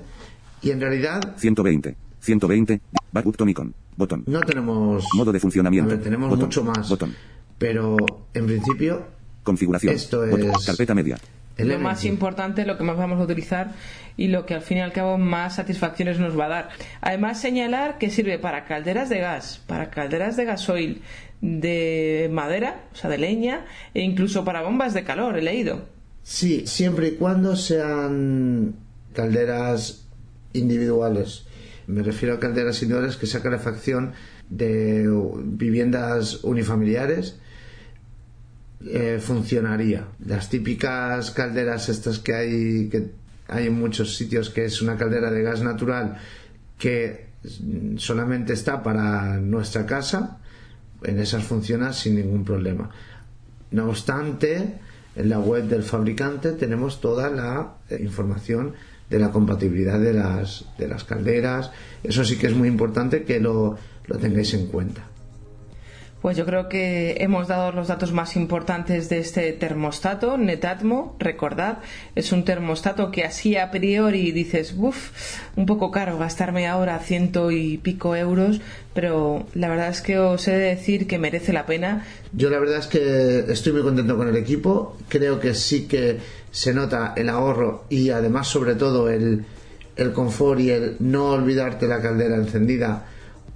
Y 0.63 0.71
en 0.71 0.81
realidad 0.81 1.35
120. 1.37 1.97
120. 2.21 2.81
Backup 3.13 3.37
Tomicon. 3.37 3.75
Botón. 3.97 4.23
no 4.27 4.41
tenemos 4.43 5.05
Modo 5.17 5.33
de 5.33 5.41
funcionamiento. 5.41 5.91
Ver, 5.91 6.01
tenemos 6.03 6.29
Botón. 6.31 6.45
mucho 6.47 6.63
más. 6.63 6.89
Botón. 6.89 7.15
Pero 7.59 7.97
en 8.35 8.47
principio 8.47 9.03
Configuración. 9.49 9.95
Esto 9.95 10.27
Botón. 10.27 10.51
es- 10.59 10.67
Carpeta 10.67 10.95
media. 10.95 11.17
el 11.57 11.69
lo 11.69 11.79
más 11.81 12.05
importante, 12.05 12.65
lo 12.67 12.77
que 12.79 12.85
más 12.85 12.97
vamos 12.97 13.19
a 13.19 13.23
utilizar 13.25 13.73
y 14.17 14.29
lo 14.29 14.45
que 14.47 14.55
al 14.55 14.63
fin 14.63 14.79
y 14.79 14.81
al 14.81 14.93
cabo 14.93 15.17
más 15.19 15.57
satisfacciones 15.57 16.19
nos 16.21 16.39
va 16.39 16.45
a 16.47 16.49
dar. 16.49 16.69
Además, 17.01 17.41
señalar 17.41 17.99
que 17.99 18.11
sirve 18.11 18.39
para 18.39 18.65
calderas 18.65 19.09
de 19.09 19.19
gas, 19.21 19.61
para 19.67 19.91
calderas 19.91 20.37
de 20.37 20.45
gasoil, 20.45 21.03
de 21.41 22.29
madera, 22.33 22.85
o 22.93 22.97
sea, 22.97 23.09
de 23.11 23.19
leña, 23.19 23.65
e 23.95 24.03
incluso 24.03 24.45
para 24.45 24.63
bombas 24.63 24.93
de 24.95 25.03
calor, 25.05 25.39
he 25.39 25.43
leído. 25.43 25.87
Sí, 26.23 26.67
siempre 26.67 27.09
y 27.09 27.11
cuando 27.13 27.57
sean 27.57 28.75
calderas 29.15 30.05
individuales. 30.53 31.45
Me 31.87 32.03
refiero 32.03 32.35
a 32.35 32.39
calderas 32.41 32.83
individuales 32.83 33.17
que 33.17 33.27
sea 33.27 33.41
calefacción 33.43 34.13
de 34.51 35.09
viviendas 35.45 36.45
unifamiliares. 36.45 37.39
Eh, 38.87 39.19
funcionaría. 39.21 40.07
Las 40.25 40.49
típicas 40.49 41.31
calderas 41.33 41.89
estas 41.89 42.19
que 42.19 42.35
hay 42.35 42.89
que 42.89 43.11
hay 43.49 43.67
en 43.67 43.79
muchos 43.79 44.15
sitios 44.15 44.51
que 44.51 44.67
es 44.67 44.83
una 44.83 44.97
caldera 44.97 45.31
de 45.31 45.43
gas 45.43 45.63
natural 45.63 46.19
que 46.79 47.29
solamente 47.97 48.53
está 48.53 48.83
para 48.83 49.39
nuestra 49.39 49.87
casa, 49.87 50.39
en 51.03 51.19
esas 51.19 51.45
funciona 51.45 51.93
sin 51.93 52.17
ningún 52.17 52.45
problema. 52.45 52.91
No 53.71 53.89
obstante, 53.89 54.79
en 55.17 55.29
la 55.29 55.39
web 55.39 55.65
del 55.65 55.83
fabricante 55.83 56.53
tenemos 56.53 57.01
toda 57.01 57.31
la 57.31 57.75
eh, 57.89 57.99
información 58.01 58.75
de 59.09 59.19
la 59.19 59.31
compatibilidad 59.31 59.99
de 59.99 60.13
las, 60.13 60.65
de 60.79 60.89
las 60.89 61.05
calderas. 61.05 61.71
Eso 62.03 62.25
sí 62.25 62.37
que 62.37 62.49
es 62.49 62.55
muy 62.55 62.69
importante 62.69 63.25
que 63.25 63.41
lo, 63.41 63.79
lo 64.07 64.19
tengáis 64.19 64.53
en 64.55 64.67
cuenta. 64.67 65.08
Pues 66.21 66.37
yo 66.37 66.45
creo 66.45 66.69
que 66.69 67.19
hemos 67.21 67.47
dado 67.47 67.71
los 67.71 67.87
datos 67.87 68.11
más 68.11 68.35
importantes 68.35 69.09
de 69.09 69.19
este 69.19 69.53
termostato, 69.53 70.37
Netatmo. 70.37 71.15
Recordad, 71.21 71.79
es 72.17 72.33
un 72.33 72.45
termostato 72.45 73.13
que 73.13 73.23
así 73.23 73.57
a 73.57 73.71
priori 73.71 74.33
dices, 74.33 74.75
uff, 74.77 75.13
un 75.55 75.65
poco 75.65 75.93
caro 75.93 76.19
gastarme 76.19 76.67
ahora 76.67 76.99
ciento 76.99 77.53
y 77.53 77.79
pico 77.79 78.17
euros, 78.17 78.61
pero 78.95 79.47
la 79.55 79.69
verdad 79.69 79.91
es 79.91 80.01
que 80.01 80.19
os 80.19 80.49
he 80.49 80.53
de 80.53 80.75
decir 80.75 81.07
que 81.07 81.21
merece 81.21 81.53
la 81.53 81.67
pena. 81.67 82.05
Yo 82.33 82.51
la 82.51 82.59
verdad 82.59 82.79
es 82.79 82.89
que 82.89 83.45
estoy 83.53 83.73
muy 83.75 83.83
contento 83.83 84.17
con 84.17 84.29
el 84.29 84.37
equipo. 84.37 84.97
Creo 85.09 85.39
que 85.39 85.55
sí 85.55 85.87
que 85.87 86.19
se 86.51 86.75
nota 86.75 87.13
el 87.17 87.29
ahorro 87.29 87.85
y 87.91 88.11
además 88.11 88.49
sobre 88.49 88.75
todo 88.75 89.09
el, 89.09 89.45
el 89.95 90.13
confort 90.13 90.59
y 90.59 90.71
el 90.71 90.97
no 90.99 91.27
olvidarte 91.31 91.87
la 91.87 92.03
caldera 92.03 92.35
encendida 92.35 93.07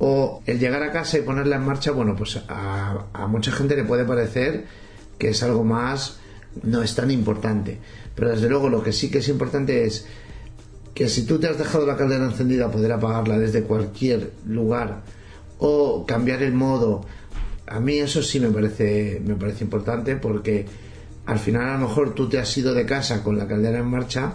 o 0.05 0.42
el 0.46 0.59
llegar 0.59 0.82
a 0.82 0.90
casa 0.90 1.16
y 1.16 1.22
ponerla 1.22 1.55
en 1.55 1.64
marcha, 1.64 1.92
bueno, 1.92 2.16
pues 2.16 2.36
a, 2.48 3.07
a 3.12 3.26
mucha 3.28 3.53
gente 3.53 3.76
le 3.76 3.84
puede 3.84 4.05
parecer 4.05 4.64
que 5.16 5.28
es 5.28 5.44
algo 5.44 5.62
más, 5.62 6.18
no 6.64 6.82
es 6.82 6.96
tan 6.96 7.12
importante. 7.12 7.78
Pero 8.16 8.30
desde 8.30 8.48
luego 8.48 8.68
lo 8.68 8.82
que 8.82 8.92
sí 8.92 9.12
que 9.12 9.18
es 9.18 9.28
importante 9.28 9.84
es 9.84 10.05
que 10.92 11.09
si 11.09 11.24
tú 11.24 11.38
te 11.38 11.46
has 11.46 11.57
dejado 11.57 11.86
la 11.86 11.96
caldera 11.96 12.24
encendida 12.24 12.68
poder 12.68 12.90
apagarla 12.90 13.38
desde 13.38 13.62
cualquier 13.62 14.32
lugar 14.44 15.03
o 15.61 16.05
cambiar 16.05 16.42
el 16.42 16.53
modo 16.53 17.07
a 17.68 17.78
mí 17.78 17.98
eso 17.98 18.24
sí 18.24 18.40
me 18.40 18.50
parece 18.50 19.22
me 19.24 19.36
parece 19.36 19.62
importante 19.62 20.16
porque 20.16 20.66
al 21.26 21.38
final 21.38 21.68
a 21.68 21.78
lo 21.78 21.86
mejor 21.86 22.12
tú 22.12 22.28
te 22.28 22.40
has 22.40 22.59
ido 22.59 22.74
de 22.74 22.84
casa 22.84 23.22
con 23.22 23.38
la 23.38 23.46
caldera 23.46 23.78
en 23.78 23.86
marcha 23.86 24.34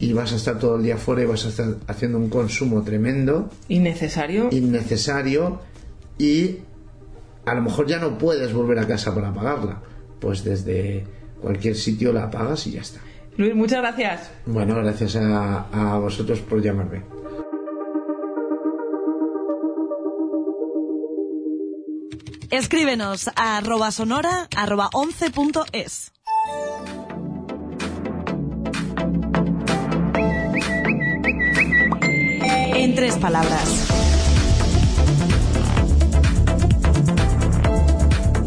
y 0.00 0.12
vas 0.14 0.32
a 0.32 0.36
estar 0.36 0.58
todo 0.58 0.76
el 0.76 0.82
día 0.82 0.96
fuera 0.96 1.22
y 1.22 1.26
vas 1.26 1.44
a 1.44 1.50
estar 1.50 1.76
haciendo 1.86 2.18
un 2.18 2.28
consumo 2.30 2.82
tremendo 2.82 3.50
Innecesario. 3.68 4.48
innecesario 4.50 5.60
y 6.18 6.56
a 7.44 7.54
lo 7.54 7.62
mejor 7.62 7.86
ya 7.86 7.98
no 7.98 8.18
puedes 8.18 8.52
volver 8.52 8.78
a 8.78 8.86
casa 8.86 9.14
para 9.14 9.28
apagarla 9.28 9.82
pues 10.18 10.42
desde 10.42 11.04
cualquier 11.40 11.76
sitio 11.76 12.12
la 12.12 12.24
apagas 12.24 12.66
y 12.66 12.72
ya 12.72 12.80
está 12.80 13.00
Luis, 13.36 13.54
muchas 13.54 13.80
gracias. 13.80 14.30
bueno 14.46 14.74
gracias 14.74 15.16
a, 15.16 15.94
a 15.94 15.98
vosotros 15.98 16.40
por 16.40 16.60
llamarme 16.62 17.02
Escríbenos 22.50 23.28
a 23.36 23.58
arroba 23.58 23.92
sonora 23.92 24.48
arroba 24.56 24.90
11.es. 24.90 26.12
En 32.80 32.94
tres 32.94 33.14
palabras. 33.18 33.99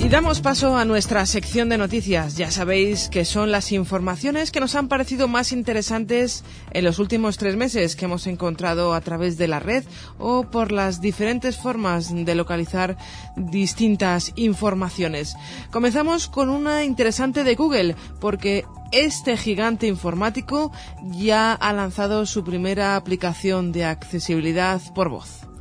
Y 0.04 0.10
damos 0.10 0.41
paso 0.41 0.76
a 0.76 0.84
nuestra 0.84 1.26
sección 1.26 1.70
de 1.70 1.78
noticias. 1.78 2.36
Ya 2.36 2.51
sabéis 2.51 3.08
que 3.08 3.24
son 3.24 3.51
las 3.51 3.72
informaciones 3.72 4.51
que 4.51 4.60
nos 4.60 4.76
han 4.76 4.89
parecido 4.89 5.30
más 5.30 5.54
interesantes 5.54 6.43
en 6.72 6.84
los 6.84 6.99
últimos 6.99 7.38
tres 7.38 7.56
meses 7.56 7.95
que 7.95 8.04
hemos 8.04 8.28
encontrado 8.28 8.93
a 8.93 8.99
través 8.99 9.38
de 9.38 9.47
la 9.47 9.62
red 9.62 9.86
o 10.20 10.43
por 10.43 10.74
las 10.74 10.99
diferentes 10.99 11.56
formas 11.56 12.14
de 12.14 12.36
localizar 12.36 12.97
distintas 13.38 14.34
informaciones. 14.36 15.36
Comenzamos 15.72 16.28
con 16.28 16.49
una 16.49 16.84
interesante 16.84 17.45
de 17.45 17.56
Google 17.56 17.95
porque 18.20 18.66
este 18.91 19.38
gigante 19.38 19.88
informático 19.88 20.74
ya 21.14 21.54
ha 21.54 21.72
lanzado 21.72 22.26
su 22.26 22.43
primera 22.43 22.97
aplicación 22.97 23.72
de 23.72 23.86
accesibilidad 23.86 24.82
por 24.93 25.08
voz. 25.08 25.53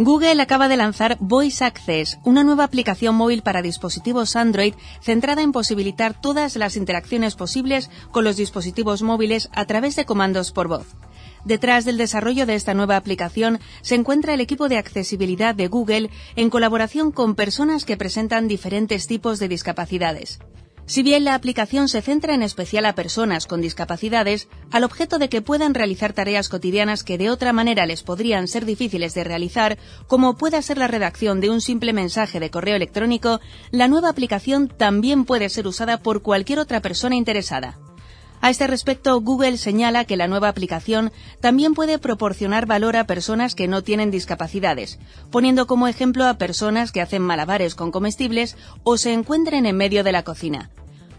Google 0.00 0.40
acaba 0.40 0.68
de 0.68 0.76
lanzar 0.76 1.16
Voice 1.18 1.64
Access, 1.64 2.20
una 2.22 2.44
nueva 2.44 2.62
aplicación 2.62 3.16
móvil 3.16 3.42
para 3.42 3.62
dispositivos 3.62 4.36
Android 4.36 4.74
centrada 5.00 5.42
en 5.42 5.50
posibilitar 5.50 6.14
todas 6.20 6.54
las 6.54 6.76
interacciones 6.76 7.34
posibles 7.34 7.90
con 8.12 8.22
los 8.22 8.36
dispositivos 8.36 9.02
móviles 9.02 9.50
a 9.52 9.64
través 9.64 9.96
de 9.96 10.04
comandos 10.04 10.52
por 10.52 10.68
voz. 10.68 10.86
Detrás 11.44 11.84
del 11.84 11.98
desarrollo 11.98 12.46
de 12.46 12.54
esta 12.54 12.74
nueva 12.74 12.94
aplicación 12.94 13.58
se 13.82 13.96
encuentra 13.96 14.34
el 14.34 14.40
equipo 14.40 14.68
de 14.68 14.78
accesibilidad 14.78 15.56
de 15.56 15.66
Google 15.66 16.10
en 16.36 16.48
colaboración 16.48 17.10
con 17.10 17.34
personas 17.34 17.84
que 17.84 17.96
presentan 17.96 18.46
diferentes 18.46 19.08
tipos 19.08 19.40
de 19.40 19.48
discapacidades. 19.48 20.38
Si 20.88 21.02
bien 21.02 21.24
la 21.24 21.34
aplicación 21.34 21.86
se 21.86 22.00
centra 22.00 22.32
en 22.32 22.42
especial 22.42 22.86
a 22.86 22.94
personas 22.94 23.46
con 23.46 23.60
discapacidades, 23.60 24.48
al 24.70 24.84
objeto 24.84 25.18
de 25.18 25.28
que 25.28 25.42
puedan 25.42 25.74
realizar 25.74 26.14
tareas 26.14 26.48
cotidianas 26.48 27.04
que 27.04 27.18
de 27.18 27.28
otra 27.28 27.52
manera 27.52 27.84
les 27.84 28.02
podrían 28.02 28.48
ser 28.48 28.64
difíciles 28.64 29.12
de 29.12 29.22
realizar, 29.22 29.76
como 30.06 30.38
pueda 30.38 30.62
ser 30.62 30.78
la 30.78 30.88
redacción 30.88 31.42
de 31.42 31.50
un 31.50 31.60
simple 31.60 31.92
mensaje 31.92 32.40
de 32.40 32.50
correo 32.50 32.74
electrónico, 32.74 33.38
la 33.70 33.86
nueva 33.86 34.08
aplicación 34.08 34.66
también 34.66 35.26
puede 35.26 35.50
ser 35.50 35.66
usada 35.66 35.98
por 35.98 36.22
cualquier 36.22 36.58
otra 36.58 36.80
persona 36.80 37.16
interesada. 37.16 37.78
A 38.40 38.50
este 38.50 38.66
respecto, 38.66 39.20
Google 39.20 39.58
señala 39.58 40.04
que 40.04 40.16
la 40.16 40.28
nueva 40.28 40.48
aplicación 40.48 41.12
también 41.40 41.74
puede 41.74 41.98
proporcionar 41.98 42.66
valor 42.66 42.96
a 42.96 43.06
personas 43.06 43.54
que 43.54 43.68
no 43.68 43.82
tienen 43.82 44.10
discapacidades, 44.10 44.98
poniendo 45.30 45.66
como 45.66 45.88
ejemplo 45.88 46.26
a 46.26 46.34
personas 46.34 46.92
que 46.92 47.00
hacen 47.00 47.22
malabares 47.22 47.74
con 47.74 47.90
comestibles 47.90 48.56
o 48.84 48.96
se 48.96 49.12
encuentren 49.12 49.66
en 49.66 49.76
medio 49.76 50.04
de 50.04 50.12
la 50.12 50.22
cocina. 50.22 50.70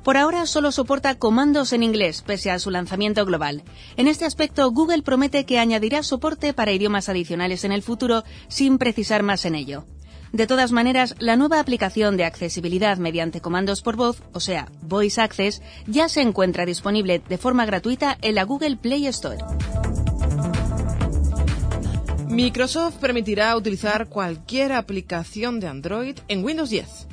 Por 0.04 0.16
ahora 0.16 0.46
solo 0.46 0.72
soporta 0.72 1.16
comandos 1.16 1.74
en 1.74 1.84
inglés, 1.84 2.24
pese 2.26 2.52
a 2.52 2.60
su 2.60 2.72
lanzamiento 2.72 3.26
global. 3.26 3.64
En 3.98 4.08
este 4.08 4.26
aspecto, 4.26 4.72
Google 4.72 5.04
promete 5.04 5.46
que 5.46 5.60
añadirá 5.60 6.04
soporte 6.04 6.54
para 6.54 6.72
idiomas 6.72 7.10
adicionales 7.10 7.66
en 7.66 7.74
el 7.74 7.84
futuro 7.84 8.24
sin 8.48 8.78
precisar 8.78 9.24
más 9.24 9.44
en 9.44 9.56
ello. 9.56 9.86
De 10.32 10.46
todas 10.46 10.72
maneras, 10.72 11.16
la 11.20 11.36
nueva 11.36 11.60
aplicación 11.60 12.16
de 12.16 12.24
accesibilidad 12.24 12.98
mediante 12.98 13.42
comandos 13.42 13.82
por 13.82 13.96
voz, 13.96 14.22
o 14.34 14.40
sea, 14.40 14.68
Voice 14.84 15.20
Access, 15.20 15.62
ya 15.88 16.08
se 16.08 16.22
encuentra 16.22 16.68
disponible 16.68 17.22
de 17.28 17.38
forma 17.40 17.66
gratuita 17.66 18.18
en 18.22 18.36
la 18.36 18.44
Google 18.44 18.78
Play 18.78 19.08
Store. 19.08 19.38
Microsoft 22.28 22.98
permitirá 22.98 23.56
utilizar 23.58 24.08
cualquier 24.08 24.74
aplicación 24.74 25.60
de 25.60 25.68
Android 25.68 26.20
en 26.28 26.46
Windows 26.46 26.70
10. 26.70 27.08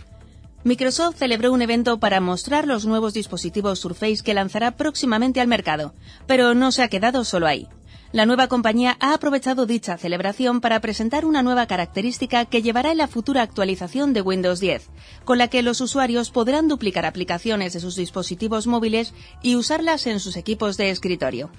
Microsoft 0.64 1.16
celebró 1.16 1.52
un 1.52 1.62
evento 1.62 1.98
para 1.98 2.20
mostrar 2.20 2.66
los 2.66 2.84
nuevos 2.84 3.14
dispositivos 3.14 3.78
Surface 3.78 4.22
que 4.22 4.34
lanzará 4.34 4.72
próximamente 4.72 5.40
al 5.40 5.48
mercado, 5.48 5.94
pero 6.26 6.54
no 6.54 6.70
se 6.70 6.82
ha 6.82 6.88
quedado 6.88 7.24
solo 7.24 7.46
ahí. 7.46 7.66
La 8.12 8.24
nueva 8.24 8.46
compañía 8.46 8.96
ha 9.00 9.14
aprovechado 9.14 9.66
dicha 9.66 9.98
celebración 9.98 10.60
para 10.60 10.80
presentar 10.80 11.24
una 11.24 11.42
nueva 11.42 11.66
característica 11.66 12.44
que 12.44 12.62
llevará 12.62 12.92
en 12.92 12.98
la 12.98 13.08
futura 13.08 13.42
actualización 13.42 14.12
de 14.12 14.22
Windows 14.22 14.60
10, 14.60 14.90
con 15.24 15.38
la 15.38 15.48
que 15.48 15.62
los 15.62 15.80
usuarios 15.80 16.30
podrán 16.30 16.68
duplicar 16.68 17.04
aplicaciones 17.04 17.72
de 17.72 17.80
sus 17.80 17.96
dispositivos 17.96 18.66
móviles 18.66 19.12
y 19.42 19.56
usarlas 19.56 20.06
en 20.06 20.20
sus 20.20 20.36
equipos 20.36 20.76
de 20.76 20.90
escritorio. 20.90 21.50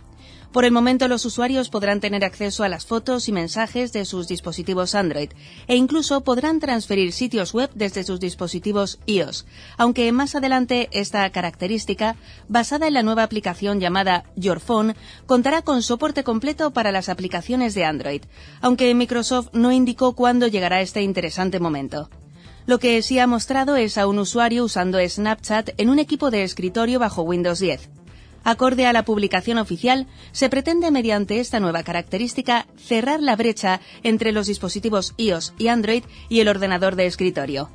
Por 0.51 0.63
el 0.65 0.71
momento 0.71 1.07
los 1.07 1.25
usuarios 1.25 1.69
podrán 1.69 1.99
tener 1.99 2.23
acceso 2.23 2.63
a 2.63 2.69
las 2.69 2.85
fotos 2.85 3.27
y 3.27 3.31
mensajes 3.31 3.91
de 3.91 4.05
sus 4.05 4.27
dispositivos 4.27 4.95
Android 4.95 5.29
e 5.67 5.75
incluso 5.75 6.21
podrán 6.21 6.59
transferir 6.59 7.11
sitios 7.11 7.53
web 7.53 7.69
desde 7.75 8.03
sus 8.03 8.19
dispositivos 8.19 8.99
iOS, 9.05 9.45
aunque 9.77 10.11
más 10.11 10.35
adelante 10.35 10.87
esta 10.91 11.29
característica, 11.31 12.15
basada 12.47 12.87
en 12.87 12.93
la 12.93 13.03
nueva 13.03 13.23
aplicación 13.23 13.79
llamada 13.79 14.23
Your 14.35 14.59
Phone, 14.59 14.95
contará 15.25 15.61
con 15.61 15.83
soporte 15.83 16.23
completo 16.23 16.71
para 16.71 16.91
las 16.91 17.09
aplicaciones 17.09 17.75
de 17.75 17.83
Android, 17.83 18.21
aunque 18.61 18.93
Microsoft 18.95 19.49
no 19.53 19.71
indicó 19.71 20.13
cuándo 20.13 20.47
llegará 20.47 20.81
este 20.81 21.01
interesante 21.01 21.59
momento. 21.59 22.09
Lo 22.65 22.79
que 22.79 23.01
sí 23.01 23.19
ha 23.19 23.27
mostrado 23.27 23.75
es 23.75 23.97
a 23.97 24.07
un 24.07 24.19
usuario 24.19 24.63
usando 24.63 24.99
Snapchat 24.99 25.69
en 25.77 25.89
un 25.89 25.99
equipo 25.99 26.31
de 26.31 26.43
escritorio 26.43 26.99
bajo 26.99 27.21
Windows 27.21 27.59
10. 27.59 27.96
Acorde 28.47 28.85
a 28.85 28.93
la 28.93 29.03
publicación 29.03 29.57
oficial, 29.57 30.07
se 30.31 30.47
pretende 30.47 30.89
mediante 30.89 31.41
esta 31.41 31.59
nueva 31.59 31.83
característica 31.83 32.65
cerrar 32.77 33.21
la 33.21 33.35
brecha 33.35 33.81
entre 34.03 34.31
los 34.31 34.47
dispositivos 34.47 35.13
iOS 35.17 35.53
y 35.57 35.67
Android 35.67 36.05
y 36.29 36.39
el 36.39 36.47
ordenador 36.47 36.95
de 36.95 37.07
escritorio. 37.07 37.69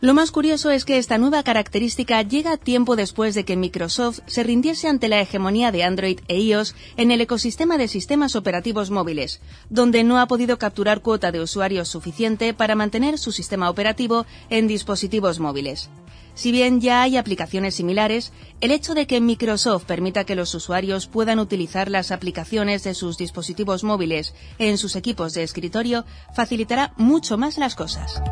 Lo 0.00 0.14
más 0.14 0.30
curioso 0.30 0.70
es 0.70 0.84
que 0.84 0.98
esta 0.98 1.18
nueva 1.18 1.42
característica 1.42 2.22
llega 2.22 2.56
tiempo 2.56 2.94
después 2.94 3.34
de 3.34 3.44
que 3.44 3.56
Microsoft 3.56 4.20
se 4.26 4.44
rindiese 4.44 4.86
ante 4.86 5.08
la 5.08 5.20
hegemonía 5.20 5.72
de 5.72 5.82
Android 5.82 6.20
e 6.28 6.38
iOS 6.38 6.76
en 6.96 7.10
el 7.10 7.20
ecosistema 7.20 7.76
de 7.76 7.88
sistemas 7.88 8.36
operativos 8.36 8.92
móviles, 8.92 9.40
donde 9.70 10.04
no 10.04 10.20
ha 10.20 10.28
podido 10.28 10.56
capturar 10.56 11.02
cuota 11.02 11.32
de 11.32 11.40
usuarios 11.40 11.88
suficiente 11.88 12.54
para 12.54 12.76
mantener 12.76 13.18
su 13.18 13.32
sistema 13.32 13.68
operativo 13.68 14.24
en 14.50 14.68
dispositivos 14.68 15.40
móviles. 15.40 15.90
Si 16.34 16.50
bien 16.50 16.80
ya 16.80 17.02
hay 17.02 17.16
aplicaciones 17.16 17.74
similares, 17.74 18.32
el 18.60 18.70
hecho 18.70 18.94
de 18.94 19.06
que 19.06 19.20
Microsoft 19.20 19.84
permita 19.84 20.24
que 20.24 20.34
los 20.34 20.54
usuarios 20.54 21.06
puedan 21.06 21.38
utilizar 21.38 21.90
las 21.90 22.10
aplicaciones 22.10 22.84
de 22.84 22.94
sus 22.94 23.18
dispositivos 23.18 23.84
móviles 23.84 24.34
en 24.58 24.78
sus 24.78 24.96
equipos 24.96 25.34
de 25.34 25.42
escritorio 25.42 26.04
facilitará 26.34 26.94
mucho 26.96 27.36
más 27.36 27.58
las 27.58 27.74
cosas. 27.74 28.22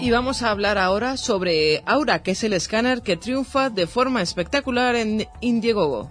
Y 0.00 0.10
vamos 0.10 0.42
a 0.42 0.50
hablar 0.50 0.78
ahora 0.78 1.18
sobre 1.18 1.82
Aura, 1.84 2.22
que 2.22 2.30
es 2.30 2.42
el 2.42 2.54
escáner 2.54 3.02
que 3.02 3.18
triunfa 3.18 3.68
de 3.68 3.86
forma 3.86 4.22
espectacular 4.22 4.96
en 4.96 5.28
Indiegogo. 5.42 6.10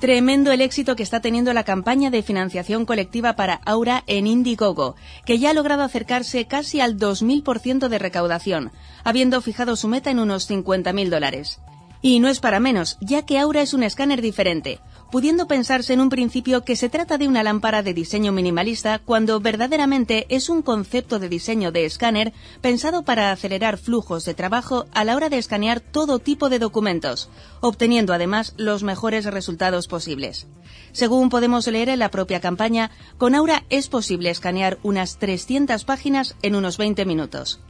Tremendo 0.00 0.50
el 0.50 0.62
éxito 0.62 0.96
que 0.96 1.02
está 1.02 1.20
teniendo 1.20 1.52
la 1.52 1.64
campaña 1.64 2.10
de 2.10 2.22
financiación 2.22 2.86
colectiva 2.86 3.36
para 3.36 3.60
Aura 3.66 4.02
en 4.06 4.26
Indiegogo, 4.26 4.96
que 5.26 5.38
ya 5.38 5.50
ha 5.50 5.52
logrado 5.52 5.82
acercarse 5.82 6.46
casi 6.46 6.80
al 6.80 6.96
2.000% 6.96 7.86
de 7.88 7.98
recaudación, 7.98 8.72
habiendo 9.04 9.42
fijado 9.42 9.76
su 9.76 9.88
meta 9.88 10.10
en 10.10 10.18
unos 10.18 10.48
50.000 10.48 11.10
dólares. 11.10 11.60
Y 12.00 12.18
no 12.20 12.28
es 12.28 12.40
para 12.40 12.60
menos, 12.60 12.96
ya 13.02 13.26
que 13.26 13.38
Aura 13.38 13.60
es 13.60 13.74
un 13.74 13.82
escáner 13.82 14.22
diferente, 14.22 14.80
pudiendo 15.10 15.46
pensarse 15.46 15.92
en 15.92 16.00
un 16.00 16.08
principio 16.08 16.64
que 16.64 16.76
se 16.76 16.88
trata 16.88 17.18
de 17.18 17.28
una 17.28 17.42
lámpara 17.42 17.82
de 17.82 17.94
diseño 17.94 18.32
minimalista 18.32 18.98
cuando 18.98 19.40
verdaderamente 19.40 20.26
es 20.28 20.48
un 20.48 20.62
concepto 20.62 21.18
de 21.18 21.28
diseño 21.28 21.72
de 21.72 21.84
escáner 21.84 22.32
pensado 22.60 23.02
para 23.02 23.32
acelerar 23.32 23.78
flujos 23.78 24.24
de 24.24 24.34
trabajo 24.34 24.86
a 24.92 25.04
la 25.04 25.16
hora 25.16 25.28
de 25.28 25.38
escanear 25.38 25.80
todo 25.80 26.18
tipo 26.18 26.48
de 26.48 26.58
documentos, 26.58 27.28
obteniendo 27.60 28.12
además 28.12 28.54
los 28.56 28.82
mejores 28.82 29.24
resultados 29.24 29.88
posibles. 29.88 30.46
Según 30.92 31.28
podemos 31.28 31.66
leer 31.66 31.88
en 31.88 31.98
la 31.98 32.10
propia 32.10 32.40
campaña, 32.40 32.90
con 33.18 33.34
Aura 33.34 33.64
es 33.70 33.88
posible 33.88 34.30
escanear 34.30 34.78
unas 34.82 35.18
300 35.18 35.84
páginas 35.84 36.36
en 36.42 36.54
unos 36.54 36.78
20 36.78 37.04
minutos. 37.04 37.60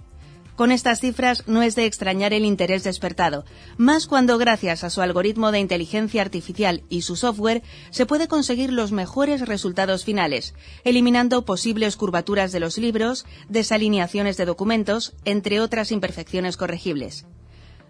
Con 0.60 0.72
estas 0.72 1.00
cifras 1.00 1.44
no 1.46 1.62
es 1.62 1.74
de 1.74 1.86
extrañar 1.86 2.34
el 2.34 2.44
interés 2.44 2.84
despertado, 2.84 3.46
más 3.78 4.06
cuando 4.06 4.36
gracias 4.36 4.84
a 4.84 4.90
su 4.90 5.00
algoritmo 5.00 5.52
de 5.52 5.58
inteligencia 5.58 6.20
artificial 6.20 6.82
y 6.90 7.00
su 7.00 7.16
software 7.16 7.62
se 7.88 8.04
puede 8.04 8.28
conseguir 8.28 8.70
los 8.70 8.92
mejores 8.92 9.40
resultados 9.40 10.04
finales, 10.04 10.52
eliminando 10.84 11.46
posibles 11.46 11.96
curvaturas 11.96 12.52
de 12.52 12.60
los 12.60 12.76
libros, 12.76 13.24
desalineaciones 13.48 14.36
de 14.36 14.44
documentos, 14.44 15.14
entre 15.24 15.62
otras 15.62 15.92
imperfecciones 15.92 16.58
corregibles. 16.58 17.24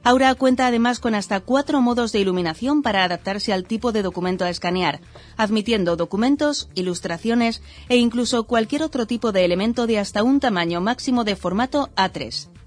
Aura 0.05 0.33
cuenta 0.37 0.69
además 0.69 1.01
con 1.01 1.17
hasta 1.17 1.41
cuatro 1.41 1.81
modos 1.81 2.13
de 2.13 2.21
iluminación 2.21 2.83
para 2.83 3.03
adaptarse 3.03 3.53
al 3.53 3.65
tipo 3.65 3.91
de 3.91 4.03
documento 4.03 4.45
a 4.45 4.49
escanear, 4.49 5.01
admitiendo 5.37 5.97
documentos, 5.97 6.69
ilustraciones 6.77 7.63
e 7.89 7.97
incluso 7.97 8.45
cualquier 8.45 8.85
otro 8.85 9.09
tipo 9.09 9.33
de 9.33 9.45
elemento 9.45 9.89
de 9.89 9.99
hasta 9.99 10.23
un 10.23 10.39
tamaño 10.39 10.81
máximo 10.81 11.25
de 11.25 11.35
formato 11.35 11.91
A3. 11.97 12.60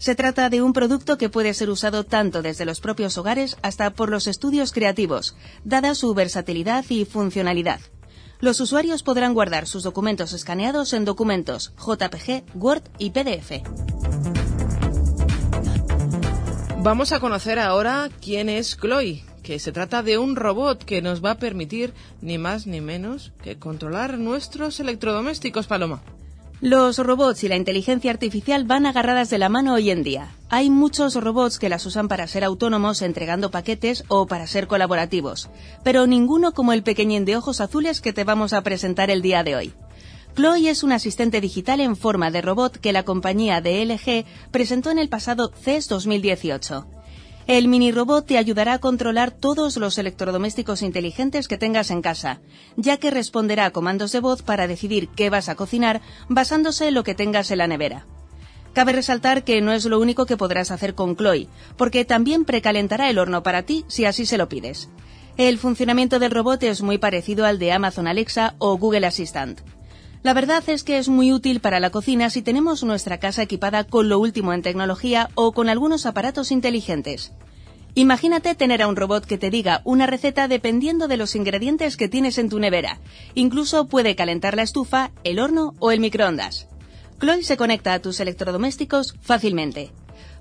Se 0.00 0.14
trata 0.14 0.48
de 0.48 0.62
un 0.62 0.72
producto 0.72 1.18
que 1.18 1.28
puede 1.28 1.52
ser 1.52 1.68
usado 1.68 2.04
tanto 2.04 2.40
desde 2.40 2.64
los 2.64 2.80
propios 2.80 3.18
hogares 3.18 3.58
hasta 3.60 3.90
por 3.90 4.08
los 4.08 4.28
estudios 4.28 4.72
creativos, 4.72 5.36
dada 5.62 5.94
su 5.94 6.14
versatilidad 6.14 6.86
y 6.88 7.04
funcionalidad. 7.04 7.80
Los 8.40 8.60
usuarios 8.60 9.02
podrán 9.02 9.34
guardar 9.34 9.66
sus 9.66 9.82
documentos 9.82 10.32
escaneados 10.32 10.94
en 10.94 11.04
documentos 11.04 11.74
JPG, 11.76 12.44
Word 12.54 12.82
y 12.96 13.10
PDF. 13.10 13.60
Vamos 16.78 17.12
a 17.12 17.20
conocer 17.20 17.58
ahora 17.58 18.08
quién 18.22 18.48
es 18.48 18.78
Chloe, 18.78 19.22
que 19.42 19.58
se 19.58 19.70
trata 19.70 20.02
de 20.02 20.16
un 20.16 20.34
robot 20.34 20.82
que 20.82 21.02
nos 21.02 21.22
va 21.22 21.32
a 21.32 21.38
permitir 21.38 21.92
ni 22.22 22.38
más 22.38 22.66
ni 22.66 22.80
menos 22.80 23.32
que 23.42 23.58
controlar 23.58 24.16
nuestros 24.16 24.80
electrodomésticos, 24.80 25.66
Paloma. 25.66 26.00
Los 26.62 26.98
robots 26.98 27.42
y 27.42 27.48
la 27.48 27.56
inteligencia 27.56 28.10
artificial 28.10 28.64
van 28.64 28.84
agarradas 28.84 29.30
de 29.30 29.38
la 29.38 29.48
mano 29.48 29.72
hoy 29.72 29.88
en 29.88 30.02
día. 30.02 30.28
Hay 30.50 30.68
muchos 30.68 31.14
robots 31.14 31.58
que 31.58 31.70
las 31.70 31.86
usan 31.86 32.06
para 32.06 32.26
ser 32.26 32.44
autónomos 32.44 33.00
entregando 33.00 33.50
paquetes 33.50 34.04
o 34.08 34.26
para 34.26 34.46
ser 34.46 34.66
colaborativos, 34.66 35.48
pero 35.82 36.06
ninguno 36.06 36.52
como 36.52 36.74
el 36.74 36.82
pequeñín 36.82 37.24
de 37.24 37.36
ojos 37.36 37.62
azules 37.62 38.02
que 38.02 38.12
te 38.12 38.24
vamos 38.24 38.52
a 38.52 38.60
presentar 38.60 39.08
el 39.10 39.22
día 39.22 39.42
de 39.42 39.56
hoy. 39.56 39.72
Chloe 40.36 40.68
es 40.68 40.82
un 40.82 40.92
asistente 40.92 41.40
digital 41.40 41.80
en 41.80 41.96
forma 41.96 42.30
de 42.30 42.42
robot 42.42 42.76
que 42.76 42.92
la 42.92 43.04
compañía 43.04 43.62
de 43.62 43.82
LG 43.82 44.26
presentó 44.50 44.90
en 44.90 44.98
el 44.98 45.08
pasado 45.08 45.52
CES 45.62 45.88
2018. 45.88 46.86
El 47.50 47.66
mini 47.66 47.90
robot 47.90 48.26
te 48.26 48.38
ayudará 48.38 48.74
a 48.74 48.78
controlar 48.78 49.32
todos 49.32 49.76
los 49.76 49.98
electrodomésticos 49.98 50.82
inteligentes 50.82 51.48
que 51.48 51.58
tengas 51.58 51.90
en 51.90 52.00
casa, 52.00 52.38
ya 52.76 52.96
que 52.98 53.10
responderá 53.10 53.64
a 53.64 53.70
comandos 53.72 54.12
de 54.12 54.20
voz 54.20 54.42
para 54.42 54.68
decidir 54.68 55.08
qué 55.08 55.30
vas 55.30 55.48
a 55.48 55.56
cocinar 55.56 56.00
basándose 56.28 56.86
en 56.86 56.94
lo 56.94 57.02
que 57.02 57.16
tengas 57.16 57.50
en 57.50 57.58
la 57.58 57.66
nevera. 57.66 58.06
Cabe 58.72 58.92
resaltar 58.92 59.42
que 59.42 59.60
no 59.62 59.72
es 59.72 59.84
lo 59.84 59.98
único 59.98 60.26
que 60.26 60.36
podrás 60.36 60.70
hacer 60.70 60.94
con 60.94 61.16
Chloe, 61.16 61.48
porque 61.76 62.04
también 62.04 62.44
precalentará 62.44 63.10
el 63.10 63.18
horno 63.18 63.42
para 63.42 63.64
ti 63.64 63.84
si 63.88 64.04
así 64.04 64.26
se 64.26 64.38
lo 64.38 64.48
pides. 64.48 64.88
El 65.36 65.58
funcionamiento 65.58 66.20
del 66.20 66.30
robot 66.30 66.62
es 66.62 66.82
muy 66.82 66.98
parecido 66.98 67.46
al 67.46 67.58
de 67.58 67.72
Amazon 67.72 68.06
Alexa 68.06 68.54
o 68.58 68.78
Google 68.78 69.08
Assistant. 69.08 69.60
La 70.22 70.34
verdad 70.34 70.62
es 70.66 70.84
que 70.84 70.98
es 70.98 71.08
muy 71.08 71.32
útil 71.32 71.60
para 71.60 71.80
la 71.80 71.88
cocina 71.88 72.28
si 72.28 72.42
tenemos 72.42 72.84
nuestra 72.84 73.18
casa 73.18 73.42
equipada 73.42 73.84
con 73.84 74.10
lo 74.10 74.18
último 74.18 74.52
en 74.52 74.60
tecnología 74.60 75.30
o 75.34 75.52
con 75.52 75.70
algunos 75.70 76.04
aparatos 76.04 76.50
inteligentes. 76.50 77.32
Imagínate 77.94 78.54
tener 78.54 78.82
a 78.82 78.88
un 78.88 78.96
robot 78.96 79.24
que 79.24 79.38
te 79.38 79.48
diga 79.48 79.80
una 79.84 80.06
receta 80.06 80.46
dependiendo 80.46 81.08
de 81.08 81.16
los 81.16 81.34
ingredientes 81.34 81.96
que 81.96 82.08
tienes 82.08 82.36
en 82.36 82.50
tu 82.50 82.58
nevera. 82.58 82.98
Incluso 83.34 83.86
puede 83.86 84.14
calentar 84.14 84.56
la 84.56 84.62
estufa, 84.62 85.10
el 85.24 85.38
horno 85.38 85.74
o 85.78 85.90
el 85.90 86.00
microondas. 86.00 86.68
Chloe 87.18 87.42
se 87.42 87.56
conecta 87.56 87.94
a 87.94 88.00
tus 88.00 88.20
electrodomésticos 88.20 89.16
fácilmente. 89.22 89.90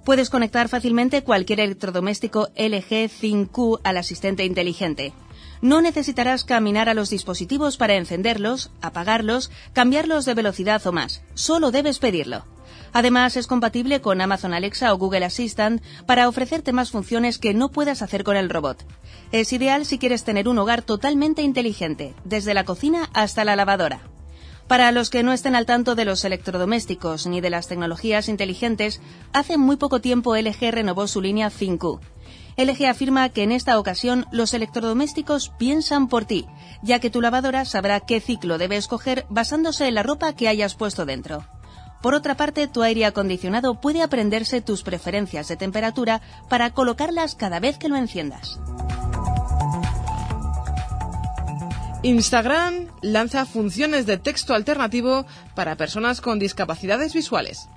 Puedes 0.03 0.29
conectar 0.29 0.67
fácilmente 0.67 1.23
cualquier 1.23 1.61
electrodoméstico 1.61 2.49
LG 2.55 3.09
5Q 3.09 3.79
al 3.83 3.97
asistente 3.97 4.43
inteligente. 4.43 5.13
No 5.61 5.81
necesitarás 5.81 6.45
caminar 6.45 6.87
a 6.87 6.93
los 6.93 7.09
dispositivos 7.09 7.75
para 7.75 7.95
encenderlos, 7.95 8.71
apagarlos, 8.81 9.51
cambiarlos 9.73 10.23
de 10.23 10.33
velocidad 10.33 10.85
o 10.87 10.93
más. 10.93 11.21
Solo 11.33 11.71
debes 11.71 11.99
pedirlo. 11.99 12.45
Además, 12.93 13.35
es 13.35 13.45
compatible 13.45 13.99
con 13.99 14.21
Amazon 14.21 14.53
Alexa 14.53 14.93
o 14.93 14.97
Google 14.97 15.25
Assistant 15.25 15.83
para 16.05 16.29
ofrecerte 16.29 16.71
más 16.71 16.91
funciones 16.91 17.37
que 17.37 17.53
no 17.53 17.69
puedas 17.69 18.01
hacer 18.01 18.23
con 18.23 18.37
el 18.37 18.49
robot. 18.49 18.85
Es 19.31 19.51
ideal 19.51 19.85
si 19.85 19.99
quieres 19.99 20.23
tener 20.23 20.47
un 20.47 20.57
hogar 20.57 20.81
totalmente 20.81 21.41
inteligente, 21.41 22.15
desde 22.23 22.53
la 22.53 22.63
cocina 22.63 23.09
hasta 23.13 23.43
la 23.43 23.55
lavadora. 23.55 24.01
Para 24.67 24.91
los 24.91 25.09
que 25.09 25.23
no 25.23 25.33
estén 25.33 25.55
al 25.55 25.65
tanto 25.65 25.95
de 25.95 26.05
los 26.05 26.23
electrodomésticos 26.23 27.27
ni 27.27 27.41
de 27.41 27.49
las 27.49 27.67
tecnologías 27.67 28.29
inteligentes, 28.29 29.01
hace 29.33 29.57
muy 29.57 29.75
poco 29.75 29.99
tiempo 29.99 30.35
LG 30.35 30.71
renovó 30.71 31.07
su 31.07 31.21
línea 31.21 31.49
5 31.49 31.99
LG 32.59 32.87
afirma 32.87 33.29
que 33.29 33.43
en 33.43 33.53
esta 33.53 33.79
ocasión 33.79 34.25
los 34.31 34.53
electrodomésticos 34.53 35.47
piensan 35.57 36.09
por 36.09 36.25
ti, 36.25 36.45
ya 36.81 36.99
que 36.99 37.09
tu 37.09 37.21
lavadora 37.21 37.63
sabrá 37.63 38.01
qué 38.01 38.19
ciclo 38.19 38.57
debe 38.57 38.75
escoger 38.75 39.25
basándose 39.29 39.87
en 39.87 39.95
la 39.95 40.03
ropa 40.03 40.33
que 40.33 40.49
hayas 40.49 40.75
puesto 40.75 41.05
dentro. 41.05 41.45
Por 42.01 42.13
otra 42.15 42.35
parte, 42.35 42.67
tu 42.67 42.83
aire 42.83 43.05
acondicionado 43.05 43.79
puede 43.79 44.01
aprenderse 44.01 44.59
tus 44.59 44.83
preferencias 44.83 45.47
de 45.47 45.55
temperatura 45.55 46.21
para 46.49 46.71
colocarlas 46.71 47.33
cada 47.35 47.61
vez 47.61 47.77
que 47.77 47.87
lo 47.87 47.95
enciendas. 47.95 48.59
Instagram 52.03 52.87
lanza 53.01 53.45
funciones 53.45 54.05
de 54.05 54.17
texto 54.17 54.53
alternativo 54.53 55.25
para 55.55 55.77
personas 55.77 56.19
con 56.19 56.39
discapacidades 56.39 57.13
visuales. 57.13 57.69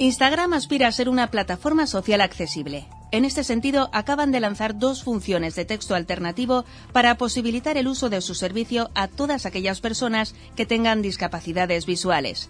Instagram 0.00 0.52
aspira 0.52 0.86
a 0.86 0.92
ser 0.92 1.08
una 1.08 1.28
plataforma 1.28 1.88
social 1.88 2.20
accesible. 2.20 2.86
En 3.10 3.24
este 3.24 3.42
sentido, 3.42 3.90
acaban 3.92 4.30
de 4.30 4.38
lanzar 4.38 4.78
dos 4.78 5.02
funciones 5.02 5.56
de 5.56 5.64
texto 5.64 5.96
alternativo 5.96 6.64
para 6.92 7.16
posibilitar 7.16 7.76
el 7.76 7.88
uso 7.88 8.08
de 8.08 8.20
su 8.20 8.36
servicio 8.36 8.90
a 8.94 9.08
todas 9.08 9.44
aquellas 9.44 9.80
personas 9.80 10.36
que 10.54 10.66
tengan 10.66 11.02
discapacidades 11.02 11.84
visuales. 11.84 12.48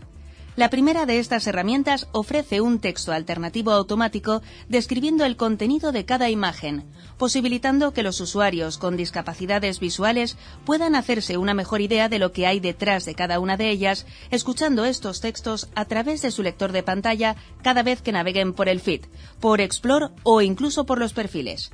La 0.58 0.70
primera 0.70 1.06
de 1.06 1.20
estas 1.20 1.46
herramientas 1.46 2.08
ofrece 2.10 2.60
un 2.60 2.80
texto 2.80 3.12
alternativo 3.12 3.70
automático 3.70 4.42
describiendo 4.68 5.24
el 5.24 5.36
contenido 5.36 5.92
de 5.92 6.04
cada 6.04 6.30
imagen, 6.30 6.84
posibilitando 7.16 7.92
que 7.92 8.02
los 8.02 8.20
usuarios 8.20 8.76
con 8.76 8.96
discapacidades 8.96 9.78
visuales 9.78 10.36
puedan 10.64 10.96
hacerse 10.96 11.36
una 11.36 11.54
mejor 11.54 11.80
idea 11.80 12.08
de 12.08 12.18
lo 12.18 12.32
que 12.32 12.48
hay 12.48 12.58
detrás 12.58 13.04
de 13.04 13.14
cada 13.14 13.38
una 13.38 13.56
de 13.56 13.70
ellas, 13.70 14.04
escuchando 14.32 14.84
estos 14.84 15.20
textos 15.20 15.68
a 15.76 15.84
través 15.84 16.22
de 16.22 16.32
su 16.32 16.42
lector 16.42 16.72
de 16.72 16.82
pantalla 16.82 17.36
cada 17.62 17.84
vez 17.84 18.02
que 18.02 18.10
naveguen 18.10 18.52
por 18.52 18.68
el 18.68 18.80
feed, 18.80 19.02
por 19.38 19.60
Explore 19.60 20.08
o 20.24 20.42
incluso 20.42 20.86
por 20.86 20.98
los 20.98 21.12
perfiles. 21.12 21.70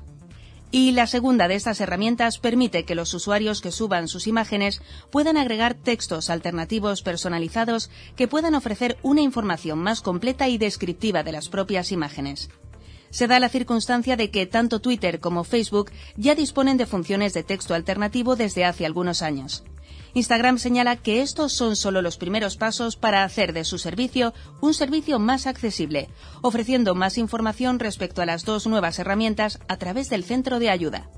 Y 0.75 0.91
la 0.91 1.07
segunda 1.07 1.47
de 1.47 1.55
estas 1.55 1.81
herramientas 1.81 2.41
permite 2.41 2.85
que 2.85 2.97
los 2.97 3.15
usuarios 3.15 3.61
que 3.61 3.71
suban 3.71 4.09
sus 4.09 4.27
imágenes 4.27 4.83
puedan 5.13 5.37
agregar 5.37 5.75
textos 5.75 6.31
alternativos 6.31 7.01
personalizados 7.03 7.91
que 8.17 8.27
puedan 8.27 8.57
ofrecer 8.57 8.99
una 9.05 9.21
información 9.21 9.79
más 9.79 10.01
completa 10.01 10.49
y 10.49 10.59
descriptiva 10.59 11.23
de 11.23 11.31
las 11.31 11.49
propias 11.49 11.93
imágenes. 11.93 12.51
Se 13.11 13.29
da 13.29 13.39
la 13.39 13.51
circunstancia 13.51 14.17
de 14.17 14.33
que 14.33 14.47
tanto 14.47 14.81
Twitter 14.81 15.21
como 15.21 15.45
Facebook 15.45 15.93
ya 16.17 16.35
disponen 16.35 16.77
de 16.77 16.87
funciones 16.87 17.35
de 17.35 17.45
texto 17.45 17.75
alternativo 17.75 18.35
desde 18.35 18.65
hace 18.65 18.85
algunos 18.85 19.23
años. 19.23 19.63
Instagram 20.15 20.59
señala 20.59 20.97
que 20.97 21.23
estos 21.23 21.53
son 21.53 21.75
solo 21.75 22.01
los 22.01 22.17
primeros 22.17 22.57
pasos 22.57 22.97
para 22.97 23.25
hacer 23.25 23.53
de 23.53 23.65
su 23.65 23.79
servicio 23.79 24.33
un 24.61 24.73
servicio 24.73 25.19
más 25.19 25.47
accesible, 25.47 26.09
ofreciendo 26.41 26.95
más 26.95 27.19
información 27.19 27.81
respecto 27.81 28.23
a 28.23 28.27
las 28.27 28.45
dos 28.45 28.67
nuevas 28.69 28.99
herramientas 29.01 29.59
a 29.67 29.77
través 29.77 30.09
del 30.11 30.23
centro 30.23 30.61
de 30.61 30.71
ayuda. 30.71 31.11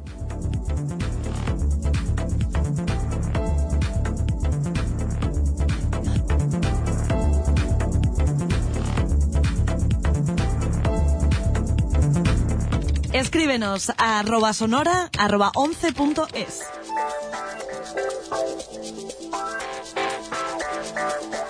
Escríbenos 13.13 13.91
a 13.97 14.19
arroba 14.19 14.53
sonora 14.53 15.11
arroba 15.19 15.51
11.es. 15.55 16.86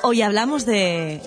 Hoy 0.02 0.22
hablamos 0.22 0.66
de... 0.66 1.20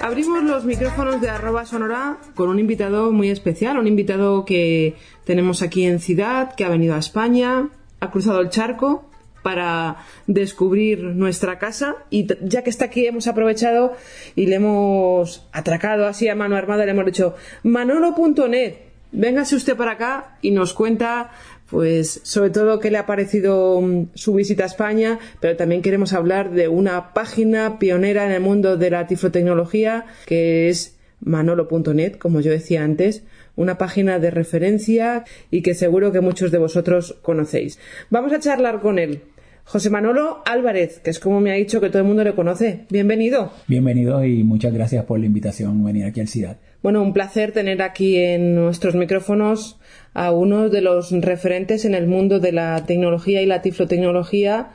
Abrimos 0.00 0.44
los 0.44 0.64
micrófonos 0.64 1.20
de 1.20 1.30
arroba 1.30 1.66
sonora 1.66 2.18
con 2.34 2.48
un 2.48 2.60
invitado 2.60 3.10
muy 3.10 3.30
especial, 3.30 3.78
un 3.78 3.88
invitado 3.88 4.44
que 4.44 4.96
tenemos 5.24 5.62
aquí 5.62 5.84
en 5.84 5.98
Ciudad, 5.98 6.54
que 6.54 6.64
ha 6.64 6.68
venido 6.68 6.94
a 6.94 6.98
España, 6.98 7.68
ha 8.00 8.10
cruzado 8.10 8.40
el 8.40 8.50
charco 8.50 9.10
para 9.44 9.98
descubrir 10.26 11.02
nuestra 11.04 11.58
casa 11.58 11.96
y 12.08 12.26
ya 12.42 12.64
que 12.64 12.70
está 12.70 12.86
aquí 12.86 13.06
hemos 13.06 13.26
aprovechado 13.26 13.92
y 14.34 14.46
le 14.46 14.56
hemos 14.56 15.46
atracado 15.52 16.06
así 16.06 16.28
a 16.28 16.34
mano 16.34 16.56
armada, 16.56 16.86
le 16.86 16.92
hemos 16.92 17.04
dicho 17.04 17.34
manolo.net, 17.62 18.76
véngase 19.12 19.54
usted 19.54 19.76
para 19.76 19.92
acá 19.92 20.38
y 20.40 20.50
nos 20.50 20.72
cuenta 20.72 21.30
pues 21.68 22.20
sobre 22.22 22.48
todo 22.48 22.80
qué 22.80 22.90
le 22.90 22.96
ha 22.96 23.04
parecido 23.04 23.82
mm, 23.82 24.06
su 24.14 24.32
visita 24.32 24.62
a 24.62 24.66
España, 24.66 25.18
pero 25.40 25.56
también 25.56 25.82
queremos 25.82 26.14
hablar 26.14 26.50
de 26.50 26.68
una 26.68 27.12
página 27.12 27.78
pionera 27.78 28.24
en 28.24 28.32
el 28.32 28.40
mundo 28.40 28.78
de 28.78 28.90
la 28.90 29.06
tiflotecnología 29.06 30.06
que 30.24 30.70
es 30.70 30.96
manolo.net, 31.20 32.16
como 32.16 32.40
yo 32.40 32.50
decía 32.50 32.82
antes, 32.82 33.24
una 33.56 33.76
página 33.76 34.18
de 34.18 34.30
referencia 34.30 35.24
y 35.50 35.62
que 35.62 35.74
seguro 35.74 36.12
que 36.12 36.20
muchos 36.20 36.50
de 36.50 36.58
vosotros 36.58 37.16
conocéis. 37.22 37.78
Vamos 38.08 38.32
a 38.32 38.40
charlar 38.40 38.80
con 38.80 38.98
él. 38.98 39.22
José 39.64 39.90
Manolo 39.90 40.42
Álvarez, 40.44 41.00
que 41.00 41.10
es 41.10 41.18
como 41.18 41.40
me 41.40 41.50
ha 41.50 41.54
dicho 41.54 41.80
que 41.80 41.88
todo 41.88 41.98
el 42.00 42.06
mundo 42.06 42.22
le 42.22 42.34
conoce. 42.34 42.84
Bienvenido. 42.90 43.50
Bienvenido 43.66 44.22
y 44.24 44.44
muchas 44.44 44.72
gracias 44.74 45.04
por 45.06 45.18
la 45.18 45.26
invitación 45.26 45.80
a 45.80 45.86
venir 45.86 46.04
aquí 46.04 46.20
al 46.20 46.28
CIDAD. 46.28 46.58
Bueno, 46.82 47.02
un 47.02 47.14
placer 47.14 47.52
tener 47.52 47.80
aquí 47.80 48.18
en 48.18 48.54
nuestros 48.54 48.94
micrófonos 48.94 49.78
a 50.12 50.32
uno 50.32 50.68
de 50.68 50.82
los 50.82 51.12
referentes 51.12 51.86
en 51.86 51.94
el 51.94 52.06
mundo 52.06 52.40
de 52.40 52.52
la 52.52 52.84
tecnología 52.84 53.40
y 53.40 53.46
la 53.46 53.62
tiflotecnología 53.62 54.72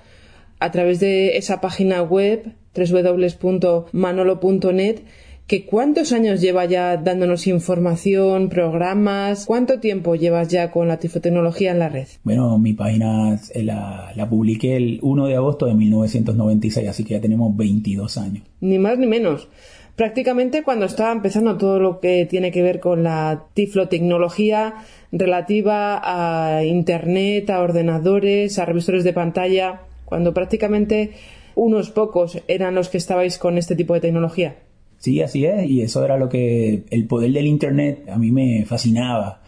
a 0.60 0.72
través 0.72 1.00
de 1.00 1.38
esa 1.38 1.62
página 1.62 2.02
web 2.02 2.56
www.manolo.net 2.76 5.02
que 5.50 5.66
cuántos 5.66 6.12
años 6.12 6.42
lleva 6.42 6.66
ya 6.66 6.96
dándonos 6.96 7.48
información, 7.48 8.50
programas, 8.50 9.48
cuánto 9.48 9.80
tiempo 9.80 10.14
llevas 10.14 10.48
ya 10.48 10.70
con 10.70 10.88
la 10.88 11.00
tifotecnología 11.00 11.72
en 11.72 11.80
la 11.80 11.90
red. 11.90 12.08
Bueno, 12.24 12.60
mi 12.60 12.74
página 12.74 13.36
la, 13.56 14.12
la 14.16 14.30
publiqué 14.30 14.78
el 14.78 15.00
1 15.02 15.26
de 15.26 15.36
agosto 15.36 15.66
de 15.66 15.74
1996, 15.74 16.88
así 16.88 17.04
que 17.04 17.16
ya 17.16 17.20
tenemos 17.20 17.58
22 17.58 18.18
años. 18.20 18.44
Ni 18.62 18.78
más 18.78 19.00
ni 19.00 19.08
menos. 19.08 19.48
Prácticamente 19.96 20.62
cuando 20.62 20.86
estaba 20.86 21.12
empezando 21.12 21.58
todo 21.58 21.80
lo 21.80 22.00
que 22.00 22.28
tiene 22.30 22.52
que 22.52 22.62
ver 22.62 22.80
con 22.80 23.04
la 23.04 23.46
tiflotecnología 23.56 24.76
relativa 25.12 26.00
a 26.04 26.64
Internet, 26.64 27.50
a 27.50 27.62
ordenadores, 27.62 28.60
a 28.60 28.66
revisores 28.66 29.04
de 29.04 29.14
pantalla, 29.14 29.82
cuando 30.06 30.32
prácticamente 30.32 31.14
unos 31.56 31.90
pocos 31.90 32.40
eran 32.48 32.76
los 32.76 32.90
que 32.90 33.00
estabais 33.00 33.40
con 33.40 33.58
este 33.58 33.76
tipo 33.76 33.96
de 33.96 34.02
tecnología. 34.02 34.56
Sí, 35.00 35.22
así 35.22 35.46
es, 35.46 35.70
y 35.70 35.82
eso 35.82 36.04
era 36.04 36.18
lo 36.18 36.30
que 36.30 36.84
el 36.90 37.08
poder 37.08 37.32
del 37.32 37.48
Internet 37.48 38.08
a 38.10 38.18
mí 38.18 38.32
me 38.32 38.66
fascinaba, 38.66 39.42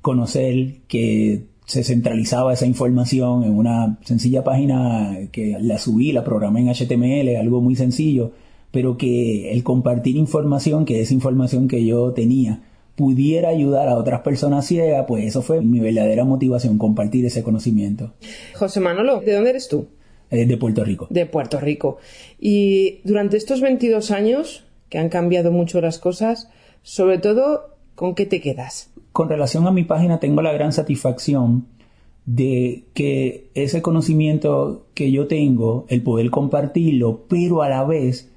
conocer 0.00 0.78
que 0.88 1.44
se 1.66 1.84
centralizaba 1.84 2.52
esa 2.52 2.64
información 2.64 3.42
en 3.44 3.52
una 3.52 3.98
sencilla 4.04 4.42
página 4.42 5.28
que 5.32 5.56
la 5.60 5.78
subí, 5.78 6.12
la 6.12 6.24
programé 6.24 6.60
en 6.60 6.68
HTML, 6.68 7.36
algo 7.36 7.60
muy 7.60 7.76
sencillo, 7.76 8.32
pero 8.70 8.96
que 8.96 9.52
el 9.52 9.62
compartir 9.64 10.16
información, 10.16 10.84
que 10.84 11.00
esa 11.00 11.12
información 11.12 11.68
que 11.68 11.84
yo 11.84 12.12
tenía, 12.12 12.62
pudiera 12.94 13.50
ayudar 13.50 13.88
a 13.88 13.96
otras 13.96 14.20
personas 14.20 14.66
ciegas, 14.66 15.04
pues 15.06 15.26
eso 15.26 15.42
fue 15.42 15.60
mi 15.60 15.80
verdadera 15.80 16.24
motivación, 16.24 16.78
compartir 16.78 17.26
ese 17.26 17.42
conocimiento. 17.42 18.14
José 18.54 18.80
Manolo, 18.80 19.20
¿de 19.20 19.34
dónde 19.34 19.50
eres 19.50 19.68
tú? 19.68 19.88
Eh, 20.30 20.46
de 20.46 20.56
Puerto 20.56 20.82
Rico. 20.84 21.06
De 21.10 21.26
Puerto 21.26 21.60
Rico. 21.60 21.98
Y 22.40 23.00
durante 23.04 23.36
estos 23.36 23.60
22 23.60 24.10
años, 24.10 24.65
que 24.88 24.98
han 24.98 25.08
cambiado 25.08 25.52
mucho 25.52 25.80
las 25.80 25.98
cosas, 25.98 26.50
sobre 26.82 27.18
todo, 27.18 27.76
¿con 27.94 28.14
qué 28.14 28.26
te 28.26 28.40
quedas? 28.40 28.90
Con 29.12 29.28
relación 29.28 29.66
a 29.66 29.72
mi 29.72 29.84
página 29.84 30.20
tengo 30.20 30.42
la 30.42 30.52
gran 30.52 30.72
satisfacción 30.72 31.66
de 32.26 32.84
que 32.92 33.50
ese 33.54 33.82
conocimiento 33.82 34.86
que 34.94 35.10
yo 35.12 35.26
tengo, 35.28 35.86
el 35.88 36.02
poder 36.02 36.30
compartirlo, 36.30 37.22
pero 37.28 37.62
a 37.62 37.68
la 37.68 37.84
vez 37.84 38.30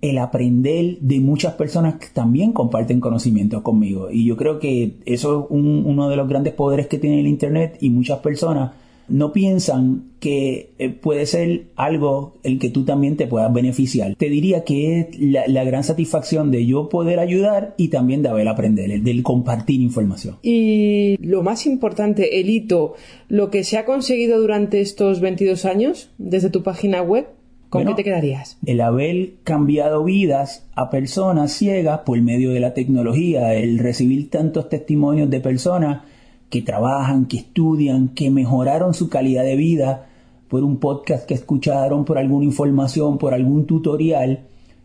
el 0.00 0.18
aprender 0.18 0.98
de 1.00 1.20
muchas 1.20 1.54
personas 1.54 1.96
que 1.96 2.08
también 2.12 2.52
comparten 2.52 3.00
conocimiento 3.00 3.62
conmigo. 3.62 4.10
Y 4.10 4.24
yo 4.24 4.36
creo 4.36 4.58
que 4.58 4.96
eso 5.04 5.40
es 5.40 5.46
uno 5.50 6.08
de 6.08 6.16
los 6.16 6.28
grandes 6.28 6.54
poderes 6.54 6.86
que 6.86 6.98
tiene 6.98 7.20
el 7.20 7.26
Internet 7.26 7.78
y 7.80 7.90
muchas 7.90 8.18
personas 8.20 8.72
no 9.08 9.32
piensan 9.32 10.04
que 10.20 10.70
eh, 10.78 10.90
puede 10.90 11.26
ser 11.26 11.66
algo 11.76 12.34
el 12.42 12.58
que 12.58 12.70
tú 12.70 12.84
también 12.84 13.16
te 13.16 13.26
puedas 13.26 13.52
beneficiar. 13.52 14.16
Te 14.16 14.28
diría 14.28 14.64
que 14.64 15.00
es 15.00 15.06
la, 15.20 15.64
gran 15.64 15.84
satisfacción 15.84 16.50
de 16.50 16.66
yo 16.66 16.88
poder 16.88 17.18
ayudar 17.18 17.74
y 17.76 17.88
también 17.88 18.22
de 18.22 18.28
haber 18.28 18.48
aprender, 18.48 19.00
del 19.02 19.22
compartir 19.22 19.80
información. 19.80 20.36
Y 20.42 21.16
lo 21.20 21.42
más 21.42 21.66
importante, 21.66 22.40
el 22.40 22.50
hito, 22.50 22.94
lo 23.28 23.50
que 23.50 23.64
se 23.64 23.78
ha 23.78 23.84
conseguido 23.84 24.40
durante 24.40 24.80
estos 24.80 25.20
22 25.20 25.64
años 25.64 26.10
desde 26.18 26.50
tu 26.50 26.62
página 26.62 27.02
web, 27.02 27.26
¿Con 27.68 27.84
qué 27.84 27.94
te 27.94 28.04
quedarías? 28.04 28.58
El 28.64 28.80
haber 28.80 29.34
cambiado 29.42 30.04
vidas 30.04 30.66
a 30.76 30.88
personas 30.88 31.52
ciegas 31.52 32.00
por 32.06 32.20
medio 32.22 32.52
de 32.52 32.60
la 32.60 32.74
tecnología, 32.74 33.54
el 33.54 33.78
recibir 33.78 34.30
tantos 34.30 34.68
testimonios 34.68 35.28
de 35.30 35.40
personas 35.40 36.02
que 36.50 36.62
trabajan, 36.62 37.26
que 37.26 37.38
estudian, 37.38 38.08
que 38.08 38.30
mejoraron 38.30 38.94
su 38.94 39.08
calidad 39.08 39.44
de 39.44 39.56
vida 39.56 40.06
por 40.48 40.62
un 40.62 40.78
podcast 40.78 41.26
que 41.26 41.34
escucharon, 41.34 42.04
por 42.04 42.18
alguna 42.18 42.44
información, 42.44 43.18
por 43.18 43.34
algún 43.34 43.66
tutorial. 43.66 44.40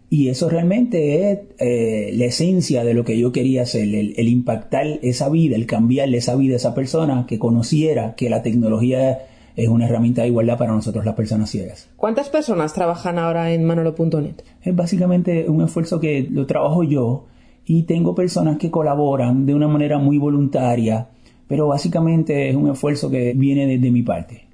Y 0.10 0.28
eso 0.28 0.50
realmente 0.50 1.32
es 1.32 1.40
eh, 1.60 2.12
la 2.16 2.26
esencia 2.26 2.84
de 2.84 2.94
lo 2.94 3.06
que 3.06 3.18
yo 3.18 3.32
quería 3.32 3.62
hacer, 3.62 3.84
el, 3.84 4.28
impactar 4.28 4.86
esa 5.02 5.30
vida, 5.30 5.56
el 5.56 5.68
cambiarle 5.68 6.18
esa 6.18 6.36
vida 6.36 6.54
a 6.54 6.58
esa 6.58 6.76
persona, 6.76 7.26
que 7.28 7.40
conociera 7.40 8.16
que 8.16 8.30
la 8.30 8.44
tecnología 8.44 9.20
es 9.56 9.70
una 9.70 9.86
herramienta 9.86 10.24
de 10.24 10.30
igualdad 10.30 10.58
para 10.58 10.74
nosotros 10.74 11.06
las 11.06 11.16
personas 11.16 11.50
ciegas. 11.50 11.90
¿Cuántas 11.96 12.30
personas 12.30 12.74
trabajan 12.74 13.20
ahora 13.20 13.54
en 13.54 13.64
manolo.net? 13.64 14.42
Es 14.64 14.76
básicamente 14.76 15.48
un 15.48 15.62
esfuerzo 15.62 16.00
que 16.00 16.28
lo 16.30 16.46
trabajo 16.46 16.84
yo 16.84 17.28
y 17.66 17.84
tengo 17.84 18.16
personas 18.16 18.58
que 18.58 18.72
colaboran 18.72 19.46
de 19.46 19.54
una 19.54 19.68
manera 19.68 19.98
muy 19.98 20.18
voluntaria, 20.18 21.08
pero 21.52 21.68
básicamente 21.68 22.48
es 22.48 22.56
un 22.56 22.70
esfuerzo 22.70 23.12
que 23.12 23.34
viene 23.36 23.68
desde 23.68 23.92
mi 23.92 24.04
parte. 24.04 24.46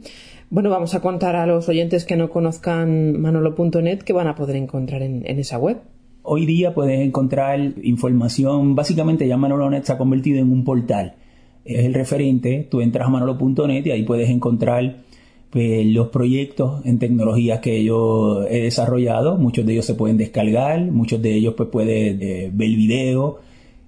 Bueno, 0.49 0.71
vamos 0.71 0.95
a 0.95 0.99
contar 0.99 1.35
a 1.35 1.45
los 1.45 1.69
oyentes 1.69 2.05
que 2.05 2.15
no 2.15 2.31
conozcan 2.31 3.21
manolo.net 3.21 3.99
que 3.99 4.13
van 4.13 4.25
a 4.25 4.33
poder 4.33 4.55
encontrar 4.55 5.03
en, 5.03 5.23
esa 5.27 5.59
web. 5.59 5.77
Hoy 6.23 6.47
día 6.47 6.73
puedes 6.73 6.99
encontrar 6.99 7.59
información, 7.83 8.73
básicamente 8.73 9.27
ya 9.27 9.37
Manolo.net 9.37 9.83
se 9.83 9.93
ha 9.93 9.99
convertido 9.99 10.39
en 10.39 10.51
un 10.51 10.63
portal. 10.63 11.13
Es 11.63 11.85
el 11.85 11.93
referente, 11.93 12.67
tú 12.67 12.81
entras 12.81 13.05
a 13.05 13.11
manolo.net 13.11 13.85
y 13.85 13.91
ahí 13.91 14.01
puedes 14.01 14.31
encontrar 14.31 15.03
pues, 15.51 15.85
los 15.85 16.07
proyectos 16.07 16.83
en 16.83 16.97
tecnologías 16.97 17.59
que 17.59 17.83
yo 17.83 18.41
he 18.49 18.63
desarrollado. 18.63 19.37
Muchos 19.37 19.67
de 19.67 19.73
ellos 19.73 19.85
se 19.85 19.93
pueden 19.93 20.17
descargar, 20.17 20.81
muchos 20.89 21.21
de 21.21 21.35
ellos 21.35 21.53
pues 21.55 21.69
puedes 21.69 22.19
eh, 22.19 22.49
ver 22.51 22.69
video, 22.69 23.37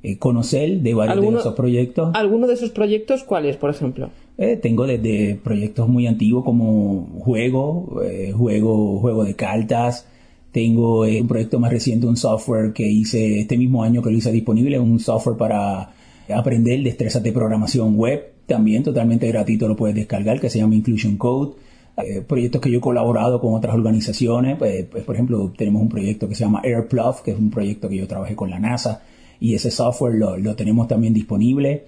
eh, 0.04 0.18
conocer 0.18 0.80
de 0.80 0.93
varios 0.93 1.22
de 1.22 1.39
esos 1.39 1.54
proyectos. 1.54 2.12
¿Alguno 2.14 2.47
de 2.47 2.54
esos 2.54 2.72
proyectos 2.72 3.24
cuáles, 3.24 3.58
por 3.58 3.70
ejemplo? 3.70 4.10
Eh, 4.38 4.58
tengo 4.58 4.88
desde 4.88 5.36
proyectos 5.36 5.88
muy 5.88 6.08
antiguos 6.08 6.43
como 6.43 7.08
juego, 7.20 8.00
juego, 8.36 9.00
juego 9.00 9.24
de 9.24 9.36
cartas. 9.36 10.08
Tengo 10.52 11.02
un 11.02 11.28
proyecto 11.28 11.60
más 11.60 11.72
reciente, 11.72 12.08
un 12.08 12.18
software 12.18 12.74
que 12.74 12.88
hice 12.88 13.41
este 13.41 13.58
mismo 13.58 13.84
año 13.84 14.02
que 14.02 14.10
lo 14.10 14.18
hice 14.18 14.32
disponible, 14.32 14.80
un 14.80 15.00
software 15.00 15.38
para 15.38 15.91
aprender 16.34 16.82
destrezas 16.82 17.22
de 17.22 17.32
programación 17.32 17.95
web 17.95 18.39
también 18.50 18.84
totalmente 18.84 19.28
gratuito 19.28 19.68
lo 19.68 19.78
puedes 19.78 19.95
descargar, 19.95 20.41
que 20.41 20.50
se 20.50 20.58
llama 20.58 20.76
Inclusion 20.76 21.16
Code. 21.18 21.54
Eh, 21.97 22.22
proyectos 22.22 22.60
que 22.60 22.72
yo 22.72 22.80
he 22.80 22.82
colaborado 22.82 23.39
con 23.39 23.54
otras 23.54 23.76
organizaciones, 23.76 24.58
pues, 24.58 24.86
pues, 24.86 25.04
por 25.04 25.16
ejemplo 25.16 25.54
tenemos 25.56 25.82
un 25.82 25.89
proyecto 25.89 26.28
que 26.28 26.36
se 26.36 26.43
llama 26.43 26.62
AirPlug, 26.64 27.22
que 27.24 27.32
es 27.32 27.38
un 27.38 27.52
proyecto 27.52 27.88
que 27.88 27.97
yo 27.97 28.08
trabajé 28.08 28.36
con 28.36 28.50
la 28.50 28.60
NASA 28.60 29.04
y 29.40 29.56
ese 29.56 29.72
software 29.72 30.16
lo, 30.16 30.38
lo 30.38 30.56
tenemos 30.56 30.88
también 30.88 31.14
disponible. 31.14 31.86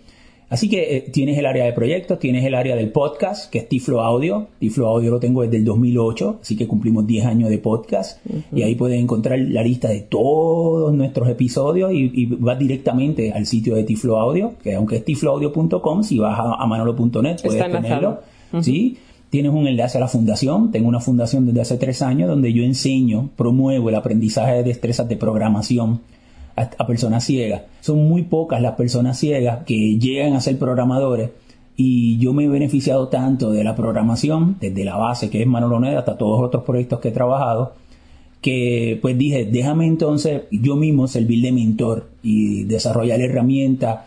Así 0.51 0.67
que 0.67 0.97
eh, 0.97 1.01
tienes 1.13 1.37
el 1.37 1.45
área 1.45 1.63
de 1.63 1.71
proyectos, 1.71 2.19
tienes 2.19 2.43
el 2.43 2.55
área 2.55 2.75
del 2.75 2.91
podcast, 2.91 3.49
que 3.49 3.59
es 3.59 3.69
Tiflo 3.69 4.01
Audio. 4.01 4.49
Tiflo 4.59 4.89
Audio 4.89 5.09
lo 5.09 5.17
tengo 5.17 5.43
desde 5.43 5.55
el 5.55 5.63
2008, 5.63 6.39
así 6.41 6.57
que 6.57 6.67
cumplimos 6.67 7.07
10 7.07 7.25
años 7.25 7.49
de 7.49 7.57
podcast. 7.57 8.19
Y 8.53 8.61
ahí 8.63 8.75
puedes 8.75 8.99
encontrar 8.99 9.39
la 9.39 9.63
lista 9.63 9.87
de 9.87 10.01
todos 10.01 10.93
nuestros 10.93 11.29
episodios 11.29 11.93
y, 11.93 12.25
vas 12.25 12.59
directamente 12.59 13.31
al 13.31 13.45
sitio 13.45 13.75
de 13.75 13.85
Tiflo 13.85 14.17
Audio, 14.19 14.55
que 14.61 14.75
aunque 14.75 14.97
es 14.97 15.05
tifloaudio.com, 15.05 16.03
si 16.03 16.19
vas 16.19 16.37
a, 16.37 16.65
manolo.net 16.65 17.37
puedes 17.41 17.71
tenerlo. 17.71 18.19
¿sí? 18.59 18.97
Tienes 19.29 19.53
un 19.53 19.67
enlace 19.67 19.99
a 19.99 20.01
la 20.01 20.09
fundación. 20.09 20.69
Tengo 20.69 20.89
una 20.89 20.99
fundación 20.99 21.45
desde 21.45 21.61
hace 21.61 21.77
tres 21.77 22.01
años 22.01 22.27
donde 22.27 22.51
yo 22.51 22.63
enseño, 22.63 23.29
promuevo 23.37 23.87
el 23.87 23.95
aprendizaje 23.95 24.55
de 24.55 24.63
destrezas 24.63 25.07
de 25.07 25.15
programación 25.15 26.01
a, 26.55 26.87
personas 26.87 27.23
ciegas. 27.23 27.63
Son 27.81 28.07
muy 28.07 28.23
pocas 28.23 28.61
las 28.61 28.75
personas 28.75 29.17
ciegas 29.17 29.63
que 29.65 29.97
llegan 29.97 30.33
a 30.33 30.41
ser 30.41 30.57
programadores 30.57 31.31
y 31.75 32.17
yo 32.19 32.33
me 32.33 32.45
he 32.45 32.47
beneficiado 32.47 33.07
tanto 33.07 33.51
de 33.51 33.63
la 33.63 33.75
programación, 33.75 34.57
desde 34.59 34.85
la 34.85 34.97
base 34.97 35.29
que 35.29 35.41
es 35.41 35.47
Manolo 35.47 35.77
hasta 35.97 36.17
todos 36.17 36.39
los 36.39 36.47
otros 36.47 36.63
proyectos 36.63 36.99
que 36.99 37.09
he 37.09 37.11
trabajado, 37.11 37.73
que 38.41 38.99
pues 39.01 39.17
dije, 39.17 39.45
déjame 39.45 39.85
entonces 39.85 40.43
yo 40.51 40.75
mismo 40.75 41.07
servir 41.07 41.41
de 41.43 41.51
mentor 41.51 42.09
y 42.23 42.63
desarrollar 42.63 43.21
herramientas 43.21 44.01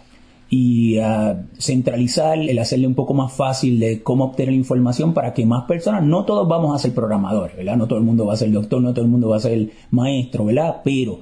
y 0.51 0.99
uh, 0.99 1.47
centralizar, 1.59 2.39
el 2.39 2.59
hacerle 2.59 2.87
un 2.87 2.95
poco 2.95 3.15
más 3.15 3.33
fácil 3.33 3.81
de 3.81 4.03
cómo 4.03 4.27
obtener 4.27 4.53
la 4.53 4.59
información 4.59 5.15
para 5.15 5.35
que 5.35 5.47
más 5.47 5.65
personas, 5.65 6.05
no 6.05 6.25
todos 6.25 6.47
vamos 6.47 6.75
a 6.75 6.79
ser 6.79 6.95
programadores, 6.95 7.57
¿verdad? 7.57 7.77
No 7.77 7.89
todo 7.89 7.99
el 7.99 8.05
mundo 8.05 8.27
va 8.27 8.35
a 8.35 8.37
ser 8.37 8.53
doctor, 8.53 8.81
no 8.81 8.93
todo 8.93 9.05
el 9.05 9.11
mundo 9.11 9.31
va 9.31 9.39
a 9.39 9.41
ser 9.41 9.71
maestro, 9.91 10.45
¿verdad? 10.45 10.77
Pero 10.85 11.21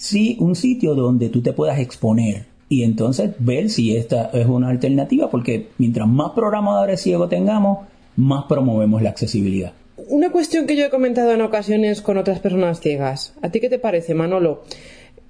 sí 0.00 0.38
un 0.40 0.56
sitio 0.56 0.94
donde 0.94 1.28
tú 1.28 1.42
te 1.42 1.52
puedas 1.52 1.78
exponer 1.78 2.46
y 2.70 2.84
entonces 2.84 3.32
ver 3.38 3.68
si 3.68 3.94
esta 3.94 4.30
es 4.32 4.46
una 4.46 4.70
alternativa, 4.70 5.30
porque 5.30 5.68
mientras 5.76 6.08
más 6.08 6.30
programadores 6.30 7.02
ciegos 7.02 7.28
tengamos, 7.28 7.86
más 8.16 8.44
promovemos 8.48 9.02
la 9.02 9.10
accesibilidad. 9.10 9.74
Una 10.08 10.30
cuestión 10.30 10.66
que 10.66 10.74
yo 10.74 10.86
he 10.86 10.90
comentado 10.90 11.32
en 11.32 11.42
ocasiones 11.42 12.00
con 12.00 12.16
otras 12.16 12.40
personas 12.40 12.80
ciegas. 12.80 13.34
¿A 13.42 13.50
ti 13.50 13.60
qué 13.60 13.68
te 13.68 13.78
parece, 13.78 14.14
Manolo? 14.14 14.62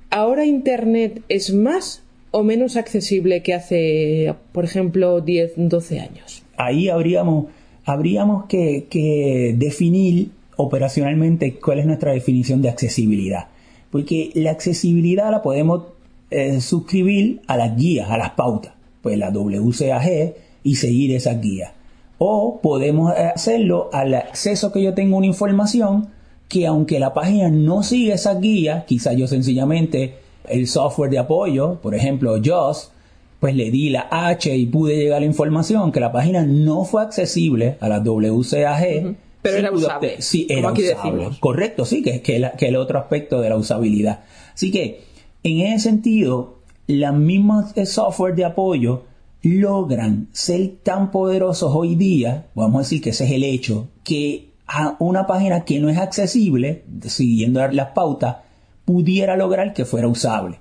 ¿Ahora 0.08 0.44
Internet 0.44 1.22
es 1.28 1.52
más 1.52 2.04
o 2.30 2.44
menos 2.44 2.76
accesible 2.76 3.42
que 3.42 3.54
hace, 3.54 4.34
por 4.52 4.64
ejemplo, 4.64 5.20
10, 5.20 5.54
12 5.56 5.98
años? 5.98 6.44
Ahí 6.56 6.88
habríamos, 6.88 7.46
habríamos 7.84 8.44
que, 8.44 8.86
que 8.88 9.52
definir 9.58 10.30
operacionalmente 10.56 11.54
cuál 11.54 11.80
es 11.80 11.86
nuestra 11.86 12.12
definición 12.12 12.62
de 12.62 12.68
accesibilidad 12.68 13.49
porque 13.91 14.30
la 14.34 14.51
accesibilidad 14.51 15.30
la 15.30 15.43
podemos 15.43 15.84
eh, 16.30 16.61
suscribir 16.61 17.43
a 17.47 17.57
las 17.57 17.76
guías, 17.76 18.11
a 18.11 18.16
las 18.16 18.30
pautas, 18.30 18.72
pues 19.03 19.18
la 19.18 19.30
WCAG 19.30 20.34
y 20.62 20.76
seguir 20.76 21.14
esas 21.14 21.41
guías. 21.41 21.72
O 22.18 22.61
podemos 22.62 23.12
eh, 23.16 23.32
hacerlo 23.34 23.91
al 23.93 24.14
acceso 24.14 24.72
que 24.72 24.82
yo 24.82 24.95
tengo 24.95 25.16
a 25.16 25.18
una 25.18 25.26
información 25.26 26.09
que 26.49 26.66
aunque 26.66 26.99
la 26.99 27.14
página 27.14 27.49
no 27.49 27.82
sigue 27.82 28.12
esas 28.12 28.41
guías, 28.41 28.84
quizás 28.84 29.16
yo 29.16 29.26
sencillamente 29.26 30.14
el 30.49 30.66
software 30.66 31.11
de 31.11 31.18
apoyo, 31.18 31.80
por 31.80 31.95
ejemplo 31.95 32.36
JOS, 32.45 32.91
pues 33.38 33.55
le 33.55 33.70
di 33.70 33.88
la 33.88 34.09
H 34.11 34.55
y 34.55 34.66
pude 34.66 34.97
llegar 34.97 35.18
a 35.18 35.20
la 35.20 35.26
información 35.26 35.93
que 35.93 36.01
la 36.01 36.12
página 36.12 36.45
no 36.45 36.84
fue 36.84 37.03
accesible 37.03 37.78
a 37.80 37.88
la 37.88 38.01
WCAG. 38.01 39.16
Pero 39.43 39.57
era 39.57 39.72
usable. 39.72 40.20
Sí, 40.20 40.47
era 40.49 40.72
usable. 40.72 41.28
Correcto, 41.41 41.84
sí, 41.84 42.03
que, 42.03 42.20
que, 42.20 42.51
que 42.59 42.68
el 42.68 42.76
otro 42.76 42.99
aspecto 42.99 43.41
de 43.41 43.49
la 43.49 43.57
usabilidad. 43.57 44.20
Así 44.55 44.70
que, 44.70 45.05
en 45.43 45.61
ese 45.61 45.91
sentido, 45.91 46.59
las 46.86 47.14
mismas 47.14 47.72
software 47.86 48.34
de 48.34 48.45
apoyo 48.45 49.05
logran 49.43 50.28
ser 50.32 50.76
tan 50.82 51.11
poderosos 51.11 51.72
hoy 51.74 51.95
día, 51.95 52.49
vamos 52.55 52.76
a 52.76 52.82
decir 52.82 53.01
que 53.01 53.11
ese 53.11 53.24
es 53.24 53.30
el 53.30 53.45
hecho, 53.45 53.88
que 54.05 54.51
a 54.66 54.97
una 54.99 55.26
página 55.26 55.64
que 55.64 55.80
no 55.80 55.88
es 55.88 55.99
accesible, 55.99 56.84
siguiendo 57.07 57.66
las 57.68 57.88
pautas, 57.88 58.36
pudiera 58.84 59.36
lograr 59.36 59.72
que 59.72 59.84
fuera 59.84 60.09
usable. 60.09 60.59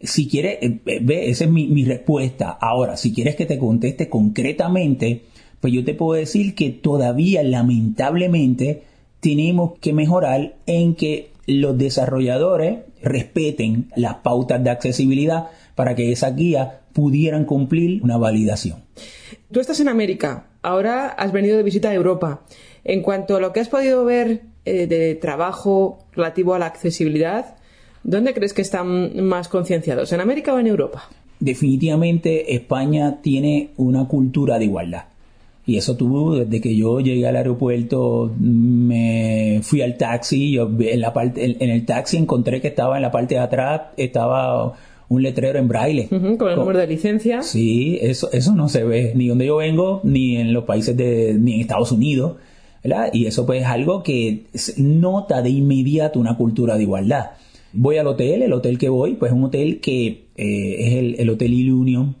Si 0.00 0.28
quieres, 0.28 0.58
eh, 0.60 1.00
ve, 1.02 1.30
esa 1.30 1.44
es 1.44 1.50
mi, 1.50 1.66
mi 1.66 1.84
respuesta. 1.84 2.50
Ahora, 2.60 2.96
si 2.96 3.12
quieres 3.12 3.36
que 3.36 3.46
te 3.46 3.58
conteste 3.58 4.08
concretamente, 4.08 5.24
pues 5.60 5.72
yo 5.72 5.84
te 5.84 5.94
puedo 5.94 6.18
decir 6.18 6.54
que 6.54 6.70
todavía 6.70 7.42
lamentablemente 7.42 8.82
tenemos 9.20 9.78
que 9.80 9.92
mejorar 9.92 10.54
en 10.66 10.94
que 10.94 11.30
los 11.46 11.76
desarrolladores 11.76 12.80
respeten 13.02 13.90
las 13.96 14.16
pautas 14.16 14.62
de 14.62 14.70
accesibilidad 14.70 15.48
para 15.74 15.94
que 15.94 16.12
esas 16.12 16.36
guías 16.36 16.68
pudieran 16.92 17.44
cumplir 17.44 18.02
una 18.02 18.16
validación. 18.16 18.82
Tú 19.50 19.60
estás 19.60 19.80
en 19.80 19.88
América, 19.88 20.48
ahora 20.62 21.08
has 21.08 21.32
venido 21.32 21.56
de 21.56 21.62
visita 21.62 21.90
a 21.90 21.94
Europa. 21.94 22.42
En 22.84 23.02
cuanto 23.02 23.36
a 23.36 23.40
lo 23.40 23.52
que 23.52 23.60
has 23.60 23.68
podido 23.68 24.04
ver 24.04 24.42
eh, 24.64 24.86
de 24.86 25.14
trabajo 25.14 26.06
relativo 26.12 26.54
a 26.54 26.58
la 26.58 26.66
accesibilidad, 26.66 27.56
¿dónde 28.02 28.34
crees 28.34 28.52
que 28.52 28.62
están 28.62 29.24
más 29.24 29.48
concienciados? 29.48 30.12
¿En 30.12 30.20
América 30.20 30.54
o 30.54 30.58
en 30.58 30.66
Europa? 30.66 31.08
Definitivamente 31.40 32.54
España 32.54 33.20
tiene 33.22 33.70
una 33.76 34.06
cultura 34.08 34.58
de 34.58 34.64
igualdad. 34.64 35.04
Y 35.68 35.76
eso 35.76 35.96
tuvo, 35.96 36.34
desde 36.34 36.62
que 36.62 36.74
yo 36.74 36.98
llegué 37.00 37.26
al 37.26 37.36
aeropuerto, 37.36 38.32
me 38.40 39.60
fui 39.62 39.82
al 39.82 39.98
taxi, 39.98 40.52
yo 40.52 40.66
en, 40.80 40.98
la 40.98 41.12
parte, 41.12 41.44
en, 41.44 41.68
el 41.68 41.84
taxi 41.84 42.16
encontré 42.16 42.62
que 42.62 42.68
estaba 42.68 42.96
en 42.96 43.02
la 43.02 43.10
parte 43.10 43.34
de 43.34 43.42
atrás, 43.42 43.82
estaba 43.98 44.72
un 45.10 45.22
letrero 45.22 45.58
en 45.58 45.68
braille. 45.68 46.08
con 46.38 46.48
el 46.48 46.56
número 46.56 46.78
de 46.78 46.86
licencia. 46.86 47.42
Sí, 47.42 47.98
eso, 48.00 48.32
eso 48.32 48.54
no 48.54 48.70
se 48.70 48.82
ve 48.82 49.12
ni 49.14 49.28
donde 49.28 49.44
yo 49.44 49.56
vengo, 49.56 50.00
ni 50.04 50.38
en 50.38 50.54
los 50.54 50.64
países 50.64 50.96
de, 50.96 51.36
ni 51.38 51.56
en 51.56 51.60
Estados 51.60 51.92
Unidos. 51.92 52.36
¿verdad? 52.82 53.10
Y 53.12 53.26
eso 53.26 53.44
pues 53.44 53.60
es 53.60 53.68
algo 53.68 54.02
que 54.02 54.44
nota 54.78 55.42
de 55.42 55.50
inmediato 55.50 56.18
una 56.18 56.38
cultura 56.38 56.78
de 56.78 56.84
igualdad. 56.84 57.32
Voy 57.74 57.98
al 57.98 58.06
hotel, 58.06 58.40
el 58.40 58.54
hotel 58.54 58.78
que 58.78 58.88
voy, 58.88 59.16
pues 59.16 59.32
es 59.32 59.36
un 59.36 59.44
hotel 59.44 59.80
que 59.80 60.28
eh, 60.34 60.76
es 60.78 60.94
el, 60.94 61.16
el 61.18 61.28
Hotel 61.28 61.52
Ilunion. 61.52 62.16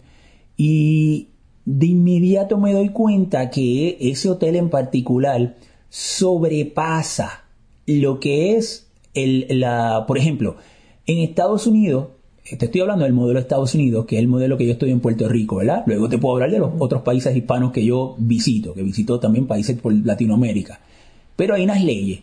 Y 0.58 1.27
de 1.70 1.86
inmediato 1.86 2.56
me 2.56 2.72
doy 2.72 2.88
cuenta 2.88 3.50
que 3.50 3.98
ese 4.00 4.30
hotel 4.30 4.56
en 4.56 4.70
particular 4.70 5.56
sobrepasa 5.90 7.44
lo 7.84 8.20
que 8.20 8.56
es 8.56 8.88
el, 9.12 9.46
la, 9.50 10.04
por 10.06 10.16
ejemplo, 10.16 10.56
en 11.06 11.18
Estados 11.18 11.66
Unidos, 11.66 12.08
te 12.42 12.64
estoy 12.64 12.80
hablando 12.80 13.04
del 13.04 13.12
modelo 13.12 13.38
de 13.38 13.42
Estados 13.42 13.74
Unidos, 13.74 14.06
que 14.06 14.16
es 14.16 14.20
el 14.22 14.28
modelo 14.28 14.56
que 14.56 14.64
yo 14.64 14.72
estoy 14.72 14.90
en 14.92 15.00
Puerto 15.00 15.28
Rico, 15.28 15.56
¿verdad? 15.56 15.82
Luego 15.86 16.08
te 16.08 16.16
puedo 16.16 16.36
hablar 16.36 16.50
de 16.50 16.58
los 16.58 16.72
otros 16.78 17.02
países 17.02 17.36
hispanos 17.36 17.70
que 17.70 17.84
yo 17.84 18.14
visito, 18.16 18.72
que 18.72 18.82
visito 18.82 19.20
también 19.20 19.46
países 19.46 19.78
por 19.78 19.92
Latinoamérica. 19.92 20.80
Pero 21.36 21.54
hay 21.54 21.64
unas 21.64 21.84
leyes. 21.84 22.20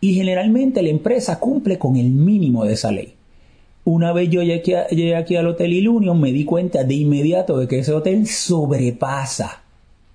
Y 0.00 0.14
generalmente 0.14 0.80
la 0.82 0.90
empresa 0.90 1.40
cumple 1.40 1.76
con 1.76 1.96
el 1.96 2.10
mínimo 2.10 2.64
de 2.64 2.74
esa 2.74 2.92
ley. 2.92 3.15
Una 3.88 4.12
vez 4.12 4.28
yo 4.30 4.42
llegué 4.42 5.14
aquí, 5.14 5.36
al 5.36 5.46
Hotel 5.46 5.72
Ilunion, 5.72 6.20
me 6.20 6.32
di 6.32 6.44
cuenta 6.44 6.82
de 6.82 6.94
inmediato 6.94 7.56
de 7.58 7.68
que 7.68 7.78
ese 7.78 7.92
hotel 7.92 8.26
sobrepasa 8.26 9.62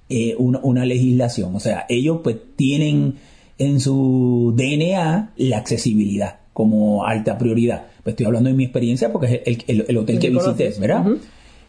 eh, 0.10 0.36
una, 0.38 0.60
una 0.64 0.86
legislación. 0.86 1.56
O 1.56 1.60
sea, 1.62 1.86
ellos 1.88 2.20
pues 2.22 2.36
tienen 2.58 3.16
en 3.58 3.80
su 3.80 4.54
DNA 4.58 5.32
la 5.38 5.58
accesibilidad 5.58 6.40
como 6.52 7.06
alta 7.06 7.38
prioridad. 7.38 7.86
Pues 8.04 8.14
estoy 8.14 8.26
hablando 8.26 8.50
de 8.50 8.56
mi 8.56 8.66
experiencia 8.66 9.12
porque 9.14 9.42
es 9.46 9.64
el, 9.68 9.80
el- 9.80 9.86
el 9.88 9.98
hotel 9.98 10.20
que 10.20 10.30
visité, 10.30 10.74
¿verdad? 10.80 11.06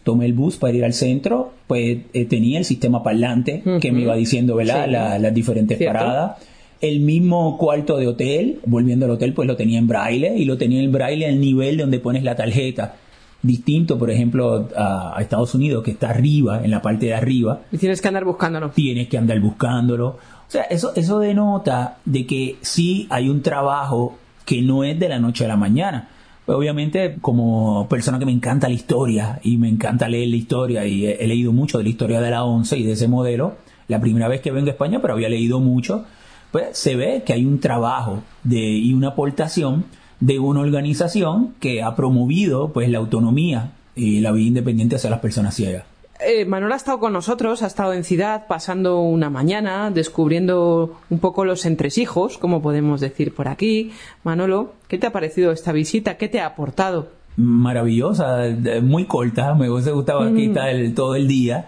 Tomé 0.03 0.27
el 0.27 0.33
bus 0.33 0.57
para 0.57 0.75
ir 0.77 0.85
al 0.85 0.95
centro, 0.95 1.53
pues 1.69 1.99
eh, 2.13 2.25
tenía 2.25 2.59
el 2.59 2.65
sistema 2.65 3.05
parlante 3.05 3.63
que 3.81 3.93
me 3.93 4.01
iba 4.01 4.17
diciendo, 4.17 4.57
¿verdad? 4.57 4.87
Sí. 4.87 4.91
La- 4.91 5.19
las 5.21 5.33
diferentes 5.33 5.79
Cierto. 5.79 5.99
paradas. 6.01 6.39
El 6.83 7.01
mismo 7.01 7.57
cuarto 7.57 7.97
de 7.97 8.09
hotel, 8.09 8.59
volviendo 8.67 9.07
al 9.07 9.13
hotel, 9.13 9.33
pues 9.33 9.49
lo 9.49 9.57
tenía 9.57 9.79
en 9.79 9.87
braille 9.87 10.37
y 10.37 10.45
lo 10.45 10.59
tenía 10.59 10.83
en 10.83 10.93
braille 10.93 11.27
al 11.27 11.41
nivel 11.41 11.77
de 11.79 11.85
donde 11.85 11.99
pones 12.01 12.25
la 12.25 12.37
tarjeta. 12.37 12.97
Distinto, 13.41 13.99
por 13.99 14.11
ejemplo, 14.11 14.69
a, 14.77 15.17
a 15.17 15.23
Estados 15.23 15.55
Unidos, 15.55 15.83
que 15.83 15.93
está 15.93 16.11
arriba, 16.11 16.63
en 16.65 16.71
la 16.71 16.83
parte 16.83 17.07
de 17.07 17.15
arriba, 17.15 17.63
Y 17.73 17.79
tienes 17.79 18.01
que 18.01 18.09
andar 18.09 18.25
buscándolo. 18.25 18.71
tienes 18.71 19.09
que 19.09 19.17
andar 19.17 19.41
buscándolo. 19.41 20.09
O 20.09 20.19
sea, 20.49 20.65
eso, 20.65 20.93
eso 20.95 21.19
denota 21.19 21.99
de 22.05 22.27
que 22.27 22.57
sí 22.61 23.07
hay 23.11 23.29
un 23.29 23.43
trabajo 23.43 24.19
que 24.45 24.61
no 24.61 24.85
es 24.85 24.99
de 24.99 25.09
la 25.09 25.19
noche 25.19 25.45
a 25.45 25.49
la 25.49 25.57
mañana. 25.57 26.09
Pues 26.45 26.59
obviamente, 26.59 27.17
como 27.21 27.89
persona 27.89 28.19
que 28.19 28.27
me 28.27 28.33
encanta 28.33 28.69
la 28.69 28.75
historia 28.75 29.41
y 29.45 29.57
me 29.57 29.69
encanta 29.69 30.09
leer 30.09 30.29
la 30.29 30.37
historia 30.37 30.85
y 30.85 31.07
he, 31.07 31.25
he 31.25 31.27
leído 31.29 31.53
mucho 31.53 31.79
de 31.79 31.85
la 31.85 31.91
historia 31.91 32.21
de 32.21 32.31
la 32.31 32.45
ONCE 32.45 32.77
y 32.77 32.83
de 32.83 32.93
ese 32.93 33.07
modelo, 33.07 33.55
la 33.87 34.01
primera 34.01 34.27
vez 34.27 34.41
que 34.41 34.51
vengo 34.51 34.67
a 34.67 34.73
España, 34.73 35.01
pero 35.01 35.15
había 35.15 35.29
leído 35.29 35.61
mucho, 35.61 36.05
pues 36.53 36.79
se 36.79 36.95
ve 36.95 37.23
que 37.27 37.33
hay 37.33 37.45
un 37.45 37.59
trabajo 37.59 38.23
de, 38.45 38.61
y 38.61 38.95
una 38.95 39.09
aportación 39.09 39.85
de 40.21 40.39
una 40.39 40.61
organización 40.61 41.55
que 41.59 41.83
ha 41.83 41.97
promovido 41.97 42.73
pues 42.73 42.89
la 42.89 42.99
autonomía 42.99 43.73
y 43.97 44.21
la 44.21 44.31
vida 44.31 44.47
independiente 44.47 44.97
hacia 44.97 45.11
las 45.11 45.19
personas 45.19 45.55
ciegas. 45.55 45.85
Eh, 46.25 46.45
Manuel 46.45 46.73
ha 46.73 46.77
estado 46.77 47.01
con 47.01 47.13
nosotros, 47.13 47.63
ha 47.65 47.67
estado 47.67 47.95
en 47.95 48.05
Ciudad 48.05 48.47
pasando 48.47 49.01
una 49.01 49.29
mañana, 49.29 49.91
descubriendo 49.91 51.01
un 51.11 51.19
poco 51.19 51.45
los 51.45 51.67
entresijos, 51.67 52.39
como 52.39 52.63
podemos 52.63 53.01
decir 53.01 53.35
por 53.35 53.49
aquí. 53.49 53.91
Manolo, 54.23 54.75
¿qué 54.87 54.99
te 54.99 55.09
ha 55.09 55.13
parecido 55.13 55.51
esta 55.51 55.73
visita? 55.73 56.17
¿Qué 56.19 56.29
te 56.29 56.39
ha 56.41 56.47
aportado? 56.47 57.09
maravillosa, 57.37 58.45
muy 58.83 59.07
corta, 59.07 59.55
me 59.55 59.71
hubiese 59.71 59.91
gustado 59.93 60.21
aquí 60.21 60.47
estar 60.47 60.71
todo 60.95 61.15
el 61.15 61.29
día. 61.29 61.67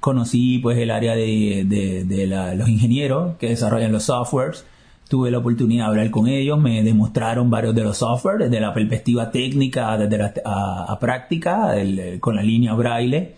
Conocí 0.00 0.58
pues 0.58 0.78
el 0.78 0.90
área 0.90 1.14
de, 1.14 1.64
de- 1.66 2.26
los 2.56 2.68
ingenieros 2.68 3.36
que 3.36 3.48
desarrollan 3.48 3.92
los 3.92 4.04
softwares. 4.04 4.64
Tuve 5.08 5.30
la 5.30 5.38
oportunidad 5.38 5.84
de 5.84 5.88
hablar 5.90 6.10
con 6.10 6.28
ellos, 6.28 6.58
me 6.60 6.82
demostraron 6.82 7.50
varios 7.50 7.74
de 7.74 7.82
los 7.82 7.98
softwares 7.98 8.48
desde 8.48 8.60
la 8.60 8.72
perspectiva 8.72 9.30
técnica, 9.30 9.98
desde 9.98 10.18
la 10.18 10.98
práctica, 11.00 11.74
con 12.20 12.36
la 12.36 12.42
línea 12.42 12.74
braille. 12.74 13.34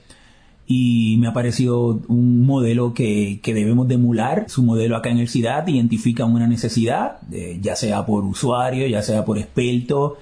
Y 0.67 1.17
me 1.19 1.27
ha 1.27 1.33
parecido 1.33 2.01
un 2.09 2.47
modelo 2.47 2.95
que, 2.95 3.41
que 3.43 3.53
debemos 3.53 3.89
de 3.89 3.95
emular. 3.95 4.45
Su 4.49 4.63
modelo 4.63 4.97
acá 4.97 5.11
en 5.11 5.19
el 5.19 5.29
CIDAD 5.29 5.67
identifica 5.69 6.25
una 6.25 6.47
necesidad, 6.47 7.19
eh, 7.33 7.59
ya 7.61 7.75
sea 7.75 8.07
por 8.07 8.25
usuario, 8.25 8.87
ya 8.87 9.03
sea 9.03 9.25
por 9.25 9.39
experto, 9.39 10.19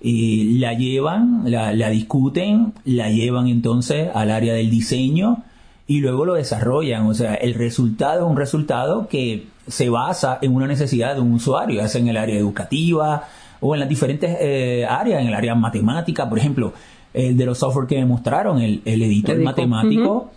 y 0.00 0.58
la 0.58 0.74
llevan, 0.74 1.42
la, 1.50 1.72
la 1.72 1.90
discuten, 1.90 2.72
la 2.84 3.10
llevan 3.10 3.48
entonces 3.48 4.08
al 4.14 4.30
área 4.30 4.54
del 4.54 4.70
diseño 4.70 5.42
y 5.86 6.00
luego 6.00 6.24
lo 6.24 6.34
desarrollan. 6.34 7.06
O 7.06 7.14
sea, 7.14 7.34
el 7.34 7.54
resultado 7.54 8.24
es 8.24 8.30
un 8.30 8.36
resultado 8.36 9.08
que 9.08 9.46
se 9.66 9.88
basa 9.88 10.38
en 10.42 10.54
una 10.54 10.66
necesidad 10.66 11.14
de 11.14 11.20
un 11.20 11.34
usuario, 11.34 11.80
ya 11.80 11.88
sea 11.88 12.00
en 12.00 12.08
el 12.08 12.16
área 12.16 12.36
educativa 12.36 13.24
o 13.60 13.74
en 13.74 13.80
las 13.80 13.88
diferentes 13.88 14.36
eh, 14.40 14.86
áreas, 14.88 15.22
en 15.22 15.28
el 15.28 15.34
área 15.34 15.54
matemática, 15.54 16.28
por 16.28 16.38
ejemplo, 16.38 16.72
el 17.12 17.36
de 17.36 17.46
los 17.46 17.58
software 17.58 17.86
que 17.86 17.96
me 17.96 18.06
mostraron, 18.06 18.60
el, 18.60 18.82
el 18.84 19.02
editor 19.02 19.36
Edico. 19.36 19.44
matemático, 19.44 20.30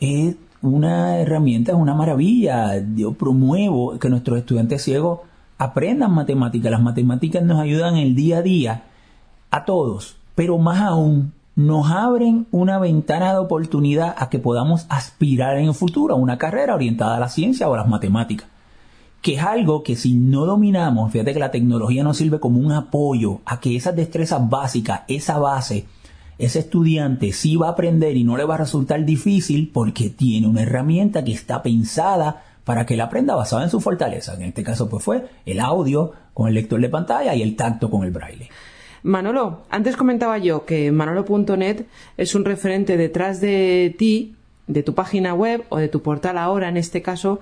es 0.00 0.34
una 0.62 1.18
herramienta, 1.18 1.72
es 1.72 1.78
una 1.78 1.94
maravilla. 1.94 2.82
Yo 2.96 3.12
promuevo 3.12 3.98
que 3.98 4.08
nuestros 4.08 4.38
estudiantes 4.38 4.82
ciegos 4.82 5.20
aprendan 5.58 6.12
matemáticas. 6.12 6.70
Las 6.70 6.82
matemáticas 6.82 7.42
nos 7.42 7.60
ayudan 7.60 7.96
el 7.96 8.14
día 8.14 8.38
a 8.38 8.42
día 8.42 8.82
a 9.50 9.64
todos, 9.64 10.16
pero 10.34 10.58
más 10.58 10.80
aún 10.80 11.32
nos 11.56 11.90
abren 11.90 12.46
una 12.50 12.78
ventana 12.78 13.32
de 13.32 13.38
oportunidad 13.38 14.14
a 14.18 14.28
que 14.28 14.38
podamos 14.38 14.86
aspirar 14.88 15.56
en 15.56 15.68
el 15.68 15.74
futuro 15.74 16.14
a 16.14 16.18
una 16.18 16.36
carrera 16.36 16.74
orientada 16.74 17.16
a 17.16 17.20
la 17.20 17.28
ciencia 17.28 17.68
o 17.68 17.74
a 17.74 17.78
las 17.78 17.88
matemáticas. 17.88 18.48
Que 19.22 19.34
es 19.34 19.42
algo 19.42 19.82
que 19.82 19.96
si 19.96 20.14
no 20.14 20.44
dominamos, 20.44 21.12
fíjate 21.12 21.32
que 21.32 21.38
la 21.38 21.50
tecnología 21.50 22.02
nos 22.02 22.16
sirve 22.16 22.40
como 22.40 22.58
un 22.58 22.72
apoyo 22.72 23.40
a 23.46 23.60
que 23.60 23.76
esas 23.76 23.96
destrezas 23.96 24.48
básicas, 24.50 25.02
esa 25.08 25.38
base, 25.38 25.86
ese 26.38 26.58
estudiante 26.58 27.32
sí 27.32 27.56
va 27.56 27.68
a 27.68 27.70
aprender 27.70 28.16
y 28.16 28.24
no 28.24 28.36
le 28.36 28.44
va 28.44 28.56
a 28.56 28.58
resultar 28.58 29.04
difícil 29.04 29.70
porque 29.72 30.10
tiene 30.10 30.48
una 30.48 30.62
herramienta 30.62 31.24
que 31.24 31.32
está 31.32 31.62
pensada 31.62 32.42
para 32.64 32.84
que 32.84 32.94
él 32.94 33.00
aprenda 33.00 33.36
basada 33.36 33.62
en 33.62 33.70
su 33.70 33.80
fortaleza. 33.80 34.34
En 34.34 34.42
este 34.42 34.64
caso 34.64 34.88
pues 34.88 35.04
fue 35.04 35.28
el 35.46 35.60
audio 35.60 36.12
con 36.34 36.48
el 36.48 36.54
lector 36.54 36.80
de 36.80 36.88
pantalla 36.88 37.34
y 37.34 37.42
el 37.42 37.54
tacto 37.54 37.88
con 37.88 38.04
el 38.04 38.10
braille. 38.10 38.50
Manolo, 39.04 39.60
antes 39.68 39.98
comentaba 39.98 40.38
yo 40.38 40.64
que 40.64 40.90
manolo.net 40.90 41.84
es 42.16 42.34
un 42.34 42.46
referente 42.46 42.96
detrás 42.96 43.38
de 43.38 43.94
ti, 43.98 44.34
de 44.66 44.82
tu 44.82 44.94
página 44.94 45.34
web 45.34 45.62
o 45.68 45.76
de 45.76 45.88
tu 45.88 46.00
portal 46.00 46.38
ahora 46.38 46.70
en 46.70 46.78
este 46.78 47.02
caso, 47.02 47.38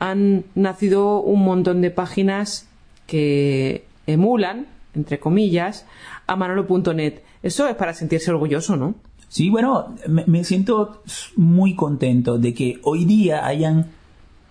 han 0.00 0.42
nacido 0.56 1.20
un 1.20 1.44
montón 1.44 1.80
de 1.80 1.92
páginas 1.92 2.68
que 3.06 3.84
emulan, 4.08 4.66
entre 4.96 5.20
comillas, 5.20 5.86
a 6.26 6.34
manolo.net. 6.34 7.20
Eso 7.40 7.68
es 7.68 7.76
para 7.76 7.94
sentirse 7.94 8.32
orgulloso, 8.32 8.76
¿no? 8.76 8.96
Sí, 9.28 9.48
bueno, 9.48 9.94
me, 10.08 10.42
siento 10.42 11.02
muy 11.36 11.76
contento 11.76 12.36
de 12.36 12.52
que 12.52 12.80
hoy 12.82 13.04
día 13.04 13.46
hayan 13.46 13.86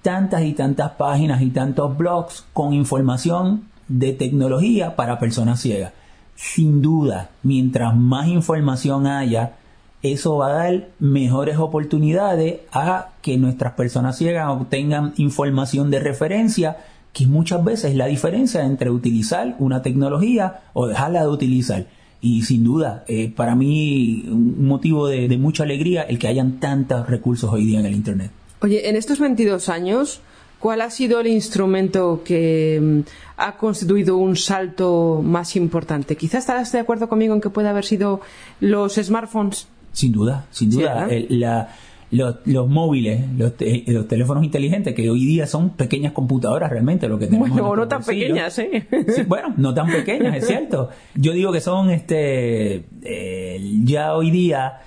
tantas 0.02 0.46
y 0.46 0.54
tantas 0.54 0.92
páginas 0.92 1.42
y 1.42 1.50
tantos 1.50 1.98
blogs 1.98 2.46
con 2.54 2.72
información 2.72 3.66
de 3.90 4.14
tecnología 4.14 4.96
para 4.96 5.20
personas 5.20 5.60
ciegas. 5.60 5.92
Sin 6.36 6.82
duda, 6.82 7.30
mientras 7.44 7.96
más 7.96 8.28
información 8.28 9.08
haya, 9.08 9.54
eso 10.02 10.38
va 10.38 10.48
a 10.48 10.54
dar 10.54 10.90
mejores 11.00 11.58
oportunidades 11.58 12.60
a 12.72 13.10
que 13.22 13.38
nuestras 13.38 13.74
personas 13.74 14.18
ciegas 14.18 14.50
obtengan 14.50 15.14
información 15.18 15.90
de 15.90 16.00
referencia, 16.00 16.78
que 17.14 17.26
muchas 17.26 17.64
veces 17.64 17.92
es 17.92 17.98
la 17.98 18.08
diferencia 18.08 18.64
entre 18.66 18.90
utilizar 18.90 19.56
una 19.60 19.82
tecnología 19.82 20.62
o 20.74 20.88
dejarla 20.88 21.22
de 21.22 21.30
utilizar. 21.30 21.88
Y 22.22 22.44
sin 22.44 22.64
duda, 22.64 23.06
para 23.36 23.56
mí, 23.56 24.26
un 24.28 24.68
motivo 24.68 25.08
de, 25.08 25.28
de 25.28 25.38
mucha 25.38 25.64
alegría 25.64 26.02
el 26.02 26.20
que 26.20 26.28
hayan 26.28 26.60
tantos 26.60 27.08
recursos 27.08 27.52
hoy 27.52 27.66
día 27.66 27.80
en 27.80 27.86
el 27.86 27.94
Internet. 27.94 28.32
Oye, 28.62 28.90
en 28.90 28.96
estos 28.96 29.20
22 29.20 29.70
años, 29.70 30.22
¿cuál 30.66 30.82
ha 30.82 30.90
sido 30.90 31.20
el 31.20 31.28
instrumento 31.28 32.24
que 32.26 32.80
mm, 32.82 33.00
ha 33.38 33.56
constituido 33.56 34.18
un 34.18 34.36
salto 34.36 35.22
más 35.24 35.56
importante? 35.56 36.16
Quizás 36.16 36.40
estarás 36.40 36.72
de 36.72 36.80
acuerdo 36.80 37.08
conmigo 37.08 37.36
en 37.36 37.42
que 37.42 37.52
puede 37.52 37.68
haber 37.70 37.86
sido 37.86 38.20
los 38.62 38.96
smartphones. 38.96 39.68
Sin 39.92 40.12
duda, 40.12 40.48
sin 40.50 40.72
duda. 40.72 40.94
¿verdad? 40.96 41.12
El- 41.12 41.40
la- 41.40 41.70
los, 42.10 42.38
los 42.46 42.68
móviles, 42.68 43.26
los, 43.38 43.58
te- 43.58 43.84
los 43.88 44.08
teléfonos 44.08 44.44
inteligentes, 44.44 44.96
que 44.96 45.08
hoy 45.10 45.24
día 45.26 45.46
son 45.46 45.70
pequeñas 45.72 46.14
computadoras 46.14 46.72
realmente, 46.72 47.08
lo 47.08 47.20
que 47.20 47.26
tenemos 47.28 47.48
en 47.50 47.54
Bueno, 47.58 47.68
no 47.68 47.76
nuestro 47.76 47.88
tan 47.88 48.00
bolsillo. 48.00 48.22
pequeñas, 48.28 48.60
¿eh? 48.60 48.88
Sí, 49.16 49.22
bueno, 49.28 49.54
no 49.58 49.74
tan 49.76 49.88
pequeñas, 49.92 50.36
es 50.38 50.48
cierto. 50.48 50.90
Yo 51.14 51.34
digo 51.34 51.52
que 51.52 51.62
son, 51.62 51.92
este, 51.92 52.86
eh, 53.04 53.60
ya 53.84 54.16
hoy 54.16 54.32
día 54.32 54.80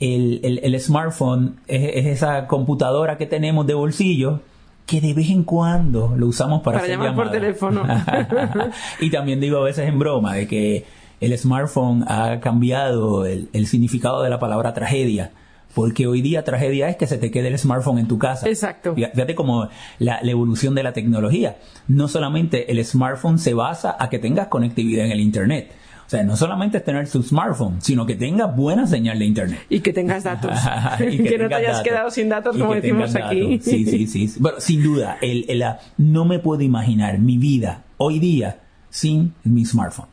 el, 0.00 0.40
el- 0.42 0.60
el 0.62 0.80
smartphone 0.80 1.56
es, 1.66 1.90
es 1.94 2.06
esa 2.06 2.46
computadora 2.46 3.16
que 3.16 3.24
tenemos 3.26 3.66
de 3.66 3.72
bolsillo 3.74 4.40
que 4.86 5.00
de 5.00 5.14
vez 5.14 5.30
en 5.30 5.44
cuando 5.44 6.14
lo 6.16 6.26
usamos 6.26 6.62
para, 6.62 6.78
Para 6.78 6.84
hacer 6.84 6.98
llamar 6.98 7.14
por 7.14 7.24
llamadas. 7.26 7.40
teléfono. 7.40 7.82
y 9.00 9.10
también 9.10 9.40
digo 9.40 9.58
a 9.58 9.64
veces 9.64 9.88
en 9.88 9.98
broma 9.98 10.34
de 10.34 10.46
que 10.46 10.84
el 11.20 11.36
smartphone 11.38 12.04
ha 12.06 12.40
cambiado 12.40 13.24
el, 13.24 13.48
el 13.52 13.66
significado 13.66 14.22
de 14.22 14.30
la 14.30 14.38
palabra 14.38 14.74
tragedia. 14.74 15.30
Porque 15.74 16.06
hoy 16.06 16.22
día 16.22 16.44
tragedia 16.44 16.88
es 16.88 16.96
que 16.96 17.08
se 17.08 17.18
te 17.18 17.32
quede 17.32 17.48
el 17.48 17.58
smartphone 17.58 17.98
en 17.98 18.06
tu 18.06 18.16
casa. 18.16 18.48
Exacto. 18.48 18.94
Fíjate 18.94 19.14
fíjate 19.14 19.34
como 19.34 19.68
la, 19.98 20.20
la 20.22 20.30
evolución 20.30 20.74
de 20.76 20.84
la 20.84 20.92
tecnología. 20.92 21.56
No 21.88 22.06
solamente 22.06 22.70
el 22.70 22.84
smartphone 22.84 23.38
se 23.38 23.54
basa 23.54 23.96
a 23.98 24.08
que 24.08 24.20
tengas 24.20 24.46
conectividad 24.48 25.06
en 25.06 25.10
el 25.12 25.18
Internet. 25.20 25.72
O 26.06 26.10
sea, 26.10 26.22
no 26.22 26.36
solamente 26.36 26.78
es 26.78 26.84
tener 26.84 27.06
su 27.06 27.22
smartphone, 27.22 27.80
sino 27.80 28.04
que 28.06 28.14
tengas 28.14 28.54
buena 28.54 28.86
señal 28.86 29.18
de 29.18 29.24
Internet. 29.24 29.60
Y 29.70 29.80
que 29.80 29.92
tengas 29.92 30.24
datos. 30.24 30.52
Y 31.00 31.18
que, 31.22 31.38
no 31.38 31.48
te 31.48 31.54
hayas 31.54 31.72
datos. 31.78 31.82
quedado 31.82 32.10
sin 32.10 32.28
datos, 32.28 32.56
Y 32.56 32.60
como 32.60 32.74
decimos 32.74 33.14
aquí. 33.16 33.52
datos. 33.56 33.64
Sí, 33.64 33.84
sí, 33.86 34.06
sí. 34.06 34.34
Bueno, 34.40 34.60
sin 34.60 34.82
duda, 34.82 35.16
el, 35.22 35.46
el, 35.48 35.58
la- 35.60 35.80
no 35.96 36.24
me 36.24 36.38
puedo 36.38 36.60
imaginar 36.62 37.18
mi 37.18 37.38
vida 37.38 37.82
hoy 37.96 38.18
día 38.18 38.60
sin 38.90 39.34
mi 39.44 39.64
smartphone. 39.64 40.08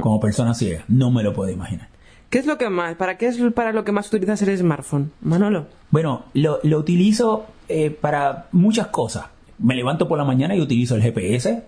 Como 0.00 0.20
persona 0.20 0.54
ciega, 0.54 0.84
no 0.86 1.10
me 1.10 1.24
lo 1.24 1.32
puedo 1.32 1.50
imaginar. 1.50 1.88
¿Qué 2.30 2.38
es 2.38 2.46
lo 2.46 2.58
que 2.58 2.68
más? 2.70 2.94
¿Para 2.94 3.16
qué 3.18 3.26
es 3.26 3.38
para 3.54 3.72
lo 3.72 3.84
que 3.84 3.90
más 3.92 4.06
utilizas 4.06 4.40
el 4.42 4.56
smartphone, 4.56 5.10
Manolo? 5.20 5.66
Bueno, 5.90 6.26
lo, 6.32 6.60
lo 6.62 6.78
utilizo 6.78 7.46
eh, 7.68 7.90
para 7.90 8.46
muchas 8.52 8.88
cosas. 8.88 9.24
Me 9.58 9.74
levanto 9.74 10.06
por 10.06 10.16
la 10.18 10.24
mañana 10.24 10.54
y 10.54 10.60
utilizo 10.60 10.94
el 10.94 11.02
GPS. 11.02 11.64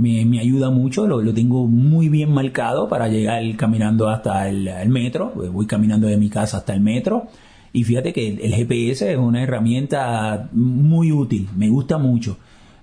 Me, 0.00 0.24
me 0.24 0.40
ayuda 0.40 0.70
mucho, 0.70 1.06
lo, 1.06 1.20
lo 1.20 1.34
tengo 1.34 1.66
muy 1.66 2.08
bien 2.08 2.32
marcado 2.32 2.88
para 2.88 3.08
llegar 3.08 3.42
caminando 3.56 4.08
hasta 4.08 4.48
el, 4.48 4.88
metro. 4.88 5.32
Voy 5.52 5.66
caminando 5.66 6.06
de 6.06 6.16
mi 6.16 6.30
casa 6.30 6.56
hasta 6.58 6.72
el 6.72 6.80
metro. 6.80 7.28
Y 7.72 7.84
fíjate 7.84 8.12
que 8.12 8.28
el 8.28 8.54
GPS 8.54 9.12
es 9.12 9.18
una 9.18 9.42
herramienta 9.42 10.48
muy 10.52 11.12
útil, 11.12 11.48
me 11.56 11.68
gusta 11.68 11.98
mucho 11.98 12.36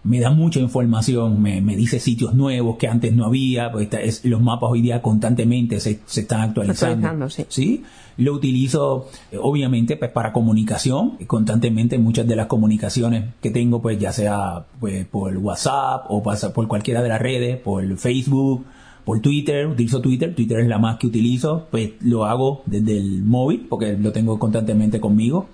me 0.08 0.22
da 0.22 0.30
mucha 0.30 0.62
información, 0.62 1.42
me, 1.42 1.60
me, 1.60 1.76
dice 1.76 2.00
sitios 2.00 2.34
nuevos 2.34 2.78
que 2.78 2.88
antes 2.88 3.14
no 3.14 3.26
había, 3.26 3.70
pues 3.74 3.90
es, 3.92 4.24
los 4.24 4.42
mapas 4.42 4.70
hoy 4.72 4.82
día 4.82 5.02
constantemente 5.02 5.82
se, 5.82 6.00
se 6.06 6.22
están 6.22 6.42
actualizando. 6.42 7.08
actualizando 7.08 7.30
sí. 7.30 7.46
sí. 7.50 7.84
Lo 8.16 8.34
utilizo 8.34 9.10
obviamente 9.42 9.98
pues 9.98 10.10
para 10.12 10.32
comunicación, 10.32 11.18
constantemente 11.28 11.98
muchas 11.98 12.26
de 12.26 12.38
las 12.38 12.48
comunicaciones 12.48 13.34
que 13.42 13.52
tengo 13.52 13.82
pues 13.82 14.00
ya 14.00 14.14
sea 14.14 14.66
pues 14.80 15.06
por 15.06 15.36
WhatsApp 15.38 16.06
o 16.08 16.24
pasa 16.24 16.54
por 16.54 16.70
cualquiera 16.70 17.04
de 17.04 17.10
las 17.10 17.22
redes, 17.22 17.58
por 17.60 17.98
Facebook, 17.98 18.66
por 19.04 19.20
Twitter, 19.20 19.68
utilizo 19.68 20.00
Twitter, 20.00 20.34
Twitter 20.34 20.62
es 20.62 20.68
la 20.68 20.80
más 20.80 20.98
que 21.00 21.08
utilizo, 21.08 21.68
pues 21.70 21.92
lo 22.00 22.26
hago 22.26 22.64
desde 22.66 22.98
el 22.98 23.24
móvil 23.24 23.66
porque 23.68 23.98
lo 23.98 24.14
tengo 24.14 24.40
constantemente 24.40 25.02
conmigo. 25.02 25.48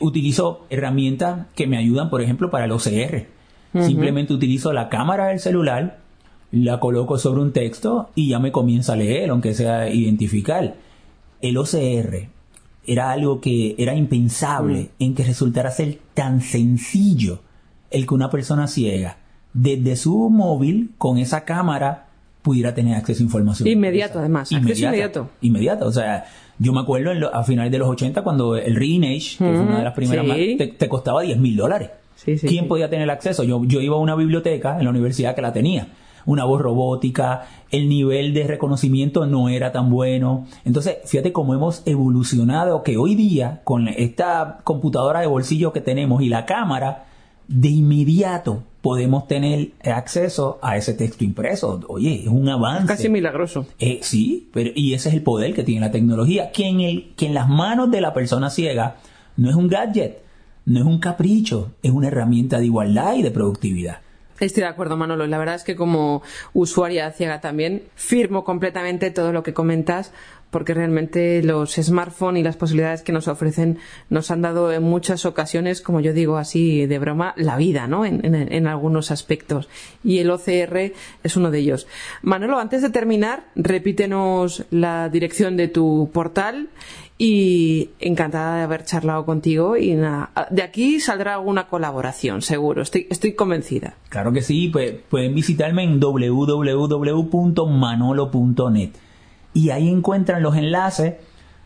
Utilizo 0.00 0.64
herramientas 0.70 1.48
que 1.54 1.66
me 1.66 1.76
ayudan, 1.76 2.08
por 2.08 2.22
ejemplo, 2.22 2.50
para 2.50 2.64
el 2.64 2.72
OCR 2.72 3.39
Simplemente 3.72 4.32
utilizo 4.32 4.72
la 4.72 4.88
cámara 4.88 5.28
del 5.28 5.38
celular, 5.38 5.98
la 6.50 6.80
coloco 6.80 7.18
sobre 7.18 7.40
un 7.40 7.52
texto 7.52 8.10
y 8.14 8.30
ya 8.30 8.40
me 8.40 8.50
comienza 8.50 8.94
a 8.94 8.96
leer, 8.96 9.30
aunque 9.30 9.54
sea 9.54 9.88
identificar. 9.88 10.74
El 11.40 11.56
OCR 11.56 12.28
era 12.86 13.12
algo 13.12 13.40
que 13.40 13.76
era 13.78 13.94
impensable 13.94 14.90
en 14.98 15.14
que 15.14 15.22
resultara 15.22 15.70
ser 15.70 15.98
tan 16.14 16.40
sencillo 16.40 17.40
el 17.90 18.06
que 18.06 18.14
una 18.14 18.30
persona 18.30 18.66
ciega 18.66 19.18
desde 19.52 19.96
su 19.96 20.30
móvil 20.30 20.92
con 20.98 21.18
esa 21.18 21.44
cámara 21.44 22.06
pudiera 22.42 22.74
tener 22.74 22.96
acceso 22.96 23.22
a 23.22 23.24
información. 23.24 23.68
Inmediato, 23.68 24.18
además. 24.18 24.52
Acceso 24.52 24.86
inmediato. 24.86 25.30
Inmediato. 25.42 25.86
O 25.86 25.92
sea, 25.92 26.24
yo 26.58 26.72
me 26.72 26.80
acuerdo 26.80 27.34
a 27.34 27.44
finales 27.44 27.70
de 27.72 27.78
los 27.78 27.88
80 27.88 28.22
cuando 28.22 28.56
el 28.56 28.76
Reenage, 28.76 29.36
que 29.38 29.44
fue 29.44 29.60
una 29.60 29.78
de 29.78 29.84
las 29.84 29.94
primeras 29.94 30.26
más, 30.26 30.36
te, 30.36 30.74
te, 30.78 30.88
costaba 30.88 31.22
10 31.22 31.38
mil 31.38 31.56
dólares. 31.56 31.90
Sí, 32.24 32.36
sí, 32.36 32.46
¿Quién 32.46 32.64
sí. 32.64 32.68
podía 32.68 32.90
tener 32.90 33.10
acceso? 33.10 33.44
Yo, 33.44 33.62
yo 33.64 33.80
iba 33.80 33.96
a 33.96 33.98
una 33.98 34.14
biblioteca 34.14 34.76
en 34.78 34.84
la 34.84 34.90
universidad 34.90 35.34
que 35.34 35.40
la 35.40 35.54
tenía. 35.54 35.88
Una 36.26 36.44
voz 36.44 36.60
robótica, 36.60 37.46
el 37.70 37.88
nivel 37.88 38.34
de 38.34 38.44
reconocimiento 38.46 39.24
no 39.24 39.48
era 39.48 39.72
tan 39.72 39.88
bueno. 39.88 40.46
Entonces, 40.66 40.98
fíjate 41.06 41.32
cómo 41.32 41.54
hemos 41.54 41.82
evolucionado, 41.86 42.82
que 42.82 42.98
hoy 42.98 43.14
día, 43.14 43.62
con 43.64 43.88
esta 43.88 44.58
computadora 44.64 45.20
de 45.20 45.28
bolsillo 45.28 45.72
que 45.72 45.80
tenemos 45.80 46.20
y 46.20 46.28
la 46.28 46.44
cámara, 46.44 47.06
de 47.48 47.68
inmediato 47.68 48.64
podemos 48.82 49.26
tener 49.26 49.70
acceso 49.82 50.58
a 50.60 50.76
ese 50.76 50.92
texto 50.92 51.24
impreso. 51.24 51.80
Oye, 51.88 52.20
es 52.22 52.28
un 52.28 52.50
avance. 52.50 52.86
Casi 52.86 53.08
milagroso. 53.08 53.66
Eh, 53.78 54.00
sí, 54.02 54.50
pero, 54.52 54.70
y 54.74 54.92
ese 54.92 55.08
es 55.08 55.14
el 55.14 55.22
poder 55.22 55.54
que 55.54 55.64
tiene 55.64 55.80
la 55.80 55.90
tecnología, 55.90 56.52
que 56.52 56.66
en, 56.66 56.80
el, 56.80 57.12
que 57.16 57.26
en 57.26 57.34
las 57.34 57.48
manos 57.48 57.90
de 57.90 58.02
la 58.02 58.12
persona 58.12 58.50
ciega 58.50 58.96
no 59.36 59.48
es 59.48 59.56
un 59.56 59.68
gadget, 59.68 60.22
no 60.66 60.80
es 60.80 60.86
un 60.86 60.98
capricho, 60.98 61.72
es 61.82 61.90
una 61.90 62.08
herramienta 62.08 62.58
de 62.58 62.66
igualdad 62.66 63.14
y 63.14 63.22
de 63.22 63.30
productividad. 63.30 63.98
Estoy 64.40 64.62
de 64.62 64.68
acuerdo, 64.68 64.96
Manolo. 64.96 65.26
La 65.26 65.36
verdad 65.36 65.54
es 65.54 65.64
que 65.64 65.76
como 65.76 66.22
usuaria 66.54 67.10
ciega 67.12 67.42
también 67.42 67.82
firmo 67.94 68.42
completamente 68.42 69.10
todo 69.10 69.32
lo 69.32 69.42
que 69.42 69.52
comentas 69.52 70.12
porque 70.50 70.74
realmente 70.74 71.42
los 71.42 71.74
smartphones 71.74 72.40
y 72.40 72.44
las 72.44 72.56
posibilidades 72.56 73.02
que 73.02 73.12
nos 73.12 73.28
ofrecen 73.28 73.78
nos 74.08 74.30
han 74.30 74.42
dado 74.42 74.72
en 74.72 74.82
muchas 74.82 75.24
ocasiones, 75.24 75.80
como 75.80 76.00
yo 76.00 76.12
digo 76.12 76.36
así 76.36 76.86
de 76.86 76.98
broma, 76.98 77.34
la 77.36 77.56
vida, 77.56 77.86
¿no? 77.86 78.04
En, 78.04 78.24
en, 78.24 78.52
en, 78.52 78.66
algunos 78.66 79.10
aspectos. 79.10 79.68
Y 80.02 80.18
el 80.18 80.30
OCR 80.30 80.92
es 81.22 81.36
uno 81.36 81.50
de 81.50 81.58
ellos. 81.58 81.86
Manolo, 82.22 82.58
antes 82.58 82.82
de 82.82 82.90
terminar, 82.90 83.44
repítenos 83.54 84.64
la 84.70 85.08
dirección 85.08 85.56
de 85.56 85.68
tu 85.68 86.10
portal 86.12 86.68
y 87.22 87.90
encantada 88.00 88.56
de 88.56 88.62
haber 88.62 88.86
charlado 88.86 89.26
contigo 89.26 89.76
y 89.76 89.92
nada, 89.92 90.30
de 90.48 90.62
aquí 90.62 91.00
saldrá 91.00 91.34
alguna 91.34 91.68
colaboración, 91.68 92.40
seguro, 92.40 92.80
estoy, 92.80 93.08
estoy 93.10 93.34
convencida. 93.34 93.92
Claro 94.08 94.32
que 94.32 94.40
sí, 94.40 94.68
pues 94.68 94.94
pueden 95.10 95.34
visitarme 95.34 95.84
en 95.84 96.00
www.manolo.net 96.00 98.90
y 99.52 99.68
ahí 99.68 99.90
encuentran 99.90 100.42
los 100.42 100.56
enlaces 100.56 101.16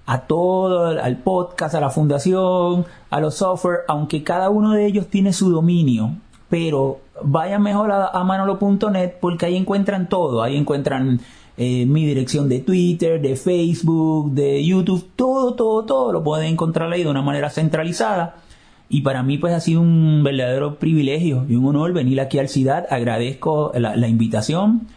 a 0.06 0.22
todo, 0.22 0.88
al 0.88 1.18
podcast, 1.18 1.76
a 1.76 1.80
la 1.80 1.90
fundación, 1.90 2.84
a 3.10 3.20
los 3.20 3.36
software, 3.36 3.82
aunque 3.86 4.24
cada 4.24 4.50
uno 4.50 4.72
de 4.72 4.86
ellos 4.86 5.06
tiene 5.06 5.32
su 5.32 5.52
dominio, 5.52 6.16
pero 6.48 6.98
vayan 7.22 7.62
mejor 7.62 7.92
a 7.92 8.24
manolo.net 8.24 9.12
porque 9.20 9.46
ahí 9.46 9.56
encuentran 9.56 10.08
todo, 10.08 10.42
ahí 10.42 10.56
encuentran 10.56 11.20
eh, 11.56 11.86
mi 11.86 12.04
dirección 12.04 12.48
de 12.48 12.60
Twitter, 12.60 13.20
de 13.20 13.36
Facebook, 13.36 14.32
de 14.32 14.64
YouTube, 14.64 15.08
todo, 15.14 15.54
todo, 15.54 15.84
todo 15.84 16.12
lo 16.12 16.24
pueden 16.24 16.48
encontrar 16.48 16.92
ahí 16.92 17.04
de 17.04 17.10
una 17.10 17.22
manera 17.22 17.50
centralizada. 17.50 18.36
Y 18.88 19.02
para 19.02 19.22
mí 19.22 19.38
pues 19.38 19.54
ha 19.54 19.60
sido 19.60 19.80
un 19.80 20.22
verdadero 20.24 20.76
privilegio 20.78 21.46
y 21.48 21.54
un 21.54 21.64
honor 21.66 21.92
venir 21.92 22.20
aquí 22.20 22.38
al 22.38 22.48
CIDAD. 22.48 22.86
Agradezco 22.90 23.72
la, 23.74 24.08
invitación 24.08 24.88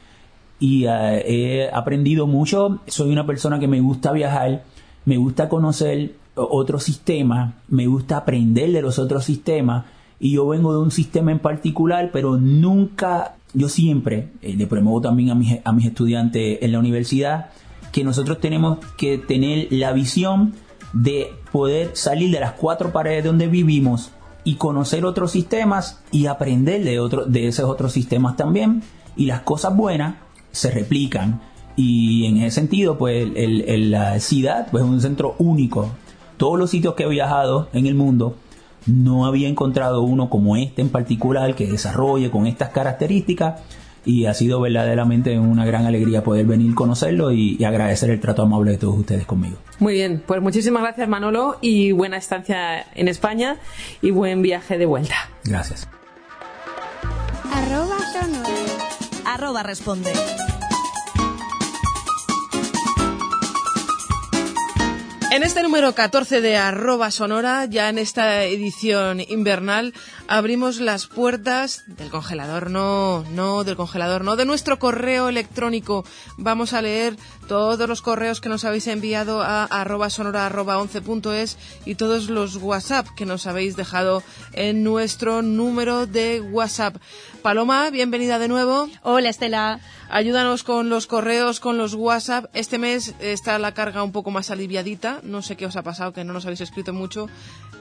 y 0.60 0.86
uh, 0.86 0.90
he 1.26 1.70
aprendido 1.72 2.28
mucho. 2.28 2.80
Soy 2.88 3.12
una 3.12 3.26
persona 3.26 3.60
que 3.60 3.68
me 3.68 3.80
gusta 3.80 4.12
viajar, 4.12 4.64
me 5.06 5.18
gusta 5.18 5.48
conocer 5.50 6.16
otros 6.36 6.84
sistemas, 6.84 7.54
me 7.70 7.88
gusta 7.88 8.18
aprender 8.18 8.72
de 8.72 8.82
los 8.82 9.00
otros 9.00 9.26
sistemas 9.26 9.86
y 10.20 10.34
yo 10.34 10.48
vengo 10.48 10.74
de 10.74 10.80
un 10.80 10.92
sistema 10.92 11.32
en 11.32 11.40
particular, 11.40 12.10
pero 12.12 12.38
nunca, 12.38 13.36
yo 13.54 13.70
siempre 13.70 14.30
eh, 14.42 14.56
le 14.58 14.68
promuevo 14.68 15.02
también 15.02 15.30
a 15.30 15.36
mis, 15.36 15.60
a 15.64 15.72
mis 15.72 15.86
estudiantes 15.86 16.60
en 16.62 16.72
la 16.72 16.80
universidad 16.80 17.50
que 17.92 18.04
nosotros 18.04 18.40
tenemos 18.40 18.80
que 18.98 19.18
tener 19.18 19.68
la 19.72 19.92
visión 19.92 20.54
de 20.94 21.34
poder 21.52 21.92
salir 21.94 22.32
de 22.32 22.40
las 22.40 22.54
cuatro 22.54 22.92
paredes 22.92 23.24
donde 23.24 23.48
vivimos 23.48 24.12
y 24.44 24.56
conocer 24.56 25.06
otros 25.06 25.32
sistemas 25.32 26.02
y 26.12 26.28
aprender 26.28 26.84
de, 26.84 27.00
otro, 27.00 27.26
de 27.26 27.48
esos 27.48 27.66
otros 27.66 27.92
sistemas 27.92 28.38
también. 28.38 28.84
Y 29.16 29.26
las 29.26 29.42
cosas 29.42 29.76
buenas 29.76 30.16
se 30.52 30.72
replican. 30.72 31.42
Y 31.76 32.26
en 32.26 32.38
ese 32.38 32.56
sentido, 32.56 32.98
pues 32.98 33.30
el, 33.36 33.62
el, 33.68 33.92
la 33.92 34.20
ciudad 34.20 34.68
pues, 34.72 34.84
es 34.84 34.90
un 34.90 35.02
centro 35.02 35.36
único. 35.40 35.92
Todos 36.38 36.58
los 36.58 36.70
sitios 36.70 36.94
que 36.94 37.04
he 37.04 37.10
viajado 37.10 37.68
en 37.74 37.88
el 37.88 37.96
mundo, 37.96 38.36
no 38.88 39.26
había 39.26 39.48
encontrado 39.48 40.02
uno 40.02 40.30
como 40.30 40.58
este 40.58 40.82
en 40.82 40.90
particular 40.90 41.54
que 41.56 41.68
desarrolle 41.68 42.32
con 42.32 42.48
estas 42.48 42.70
características 42.70 43.62
y 44.06 44.26
ha 44.26 44.34
sido 44.34 44.62
verdaderamente 44.62 45.38
una 45.38 45.66
gran 45.66 45.86
alegría 45.86 46.24
poder 46.24 46.46
venir 46.46 46.72
a 46.72 46.76
conocerlo 46.76 47.32
y, 47.34 47.58
y, 47.60 47.64
agradecer 47.66 48.10
el 48.10 48.22
trato 48.22 48.44
amable 48.44 48.72
de 48.72 48.78
todos 48.78 48.98
ustedes 48.98 49.26
conmigo. 49.26 49.58
Muy 49.80 49.94
bien, 49.94 50.24
pues 50.26 50.42
muchísimas 50.42 50.82
gracias 50.82 51.10
Manolo 51.10 51.58
y 51.62 51.92
buena 51.92 52.16
estancia 52.16 52.86
en 52.96 53.10
España 53.10 53.58
y 54.02 54.12
buen 54.12 54.42
viaje 54.42 54.78
de 54.78 54.86
vuelta. 54.86 55.16
Gracias. 55.44 55.90
Arroba 57.54 57.98
sonora. 58.14 58.50
Arroba 59.26 59.64
responde. 59.64 60.12
En 65.30 65.44
este 65.44 65.62
número 65.62 65.94
14 65.94 66.40
de 66.40 66.56
arroba 66.56 67.12
sonora, 67.12 67.66
ya 67.66 67.90
en 67.90 67.98
esta 67.98 68.46
edición 68.46 69.20
invernal, 69.20 69.94
abrimos 70.30 70.80
las 70.80 71.08
puertas 71.08 71.84
del 71.86 72.10
congelador, 72.10 72.72
no, 72.72 73.26
no, 73.32 73.66
del 73.66 73.76
congelador, 73.76 74.24
no, 74.24 74.38
de 74.38 74.46
nuestro 74.46 74.80
correo 74.80 75.28
electrónico. 75.28 76.06
Vamos 76.38 76.72
a 76.72 76.82
leer 76.82 77.18
todos 77.48 77.88
los 77.88 78.02
correos 78.02 78.42
que 78.42 78.50
nos 78.50 78.66
habéis 78.66 78.88
enviado 78.88 79.42
a 79.42 79.64
arroba 79.64 80.10
sonora 80.10 80.46
arroba 80.46 80.78
11.es 80.80 81.58
y 81.86 81.96
todos 81.96 82.30
los 82.30 82.58
WhatsApp 82.58 83.08
que 83.16 83.26
nos 83.26 83.48
habéis 83.48 83.78
dejado 83.78 84.22
en 84.52 84.84
nuestro 84.84 85.42
número 85.42 86.06
de 86.06 86.42
WhatsApp. 86.42 86.98
Paloma, 87.42 87.90
bienvenida 87.90 88.38
de 88.38 88.50
nuevo. 88.50 88.90
Hola 89.02 89.30
Estela. 89.30 89.80
Ayúdanos 90.10 90.64
con 90.64 90.90
los 90.90 91.08
correos, 91.08 91.62
con 91.62 91.78
los 91.78 91.94
WhatsApp. 91.94 92.46
Este 92.54 92.78
mes 92.78 93.16
está 93.22 93.58
la 93.60 93.74
carga 93.74 94.04
un 94.04 94.12
poco 94.12 94.30
más 94.30 94.52
aliviadita. 94.52 95.22
No 95.24 95.42
sé 95.42 95.56
qué 95.56 95.66
os 95.66 95.78
ha 95.78 95.84
pasado, 95.84 96.12
que 96.12 96.26
no 96.26 96.34
nos 96.34 96.46
habéis 96.46 96.62
escrito 96.62 96.92
mucho. 96.94 97.30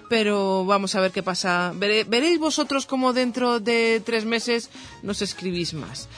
Pero 0.09 0.65
vamos 0.65 0.95
a 0.95 1.01
ver 1.01 1.11
qué 1.11 1.25
pasa. 1.25 1.73
Veré, 1.75 2.05
veréis 2.05 2.39
vosotros 2.39 2.87
cómo 2.87 3.13
dentro 3.13 3.59
de 3.59 4.01
tres 4.05 4.25
meses 4.25 4.71
nos 5.03 5.23
escribís 5.23 5.75
más. 5.75 6.09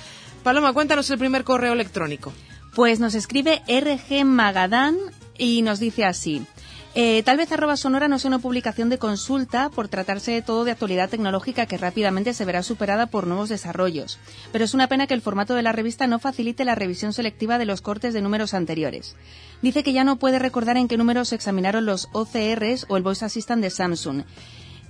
Paloma, 0.43 0.75
cuéntanos 0.75 1.11
el 1.11 1.19
primer 1.19 1.45
correo 1.45 1.73
electrónico. 1.73 2.33
Pues 2.75 3.01
nos 3.01 3.15
escribe 3.15 3.63
RG 3.69 4.25
Magadán 4.25 4.97
y 5.37 5.63
nos 5.63 5.81
dice 5.81 6.05
así. 6.05 6.47
Eh, 6.95 7.23
tal 7.23 7.37
vez 7.37 7.53
arroba 7.53 7.77
sonora 7.77 8.09
no 8.09 8.19
sea 8.19 8.31
una 8.31 8.39
publicación 8.39 8.89
de 8.89 8.99
consulta 8.99 9.69
por 9.69 9.89
tratarse 9.89 10.33
de 10.33 10.43
todo 10.43 10.65
de 10.65 10.73
actualidad 10.73 11.11
tecnológica 11.11 11.67
que 11.67 11.77
rápidamente 11.77 12.35
se 12.35 12.45
verá 12.45 12.63
superada 12.63 13.07
por 13.07 13.27
nuevos 13.27 13.51
desarrollos, 13.51 14.19
pero 14.53 14.65
es 14.65 14.75
una 14.75 14.89
pena 14.89 15.07
que 15.07 15.15
el 15.15 15.21
formato 15.21 15.55
de 15.55 15.63
la 15.63 15.73
revista 15.73 16.07
no 16.07 16.19
facilite 16.19 16.65
la 16.65 16.75
revisión 16.75 17.13
selectiva 17.13 17.59
de 17.59 17.67
los 17.67 17.83
cortes 17.83 18.15
de 18.15 18.23
números 18.23 18.55
anteriores. 18.55 19.17
Dice 19.63 19.85
que 19.85 19.93
ya 19.93 20.03
no 20.03 20.17
puede 20.17 20.39
recordar 20.39 20.77
en 20.77 20.89
qué 20.89 20.97
números 20.97 21.29
se 21.29 21.35
examinaron 21.37 21.87
los 21.87 22.09
OCRs 22.13 22.87
o 22.89 22.97
el 22.97 23.03
Voice 23.03 23.25
Assistant 23.25 23.63
de 23.63 23.71
Samsung. 23.71 24.23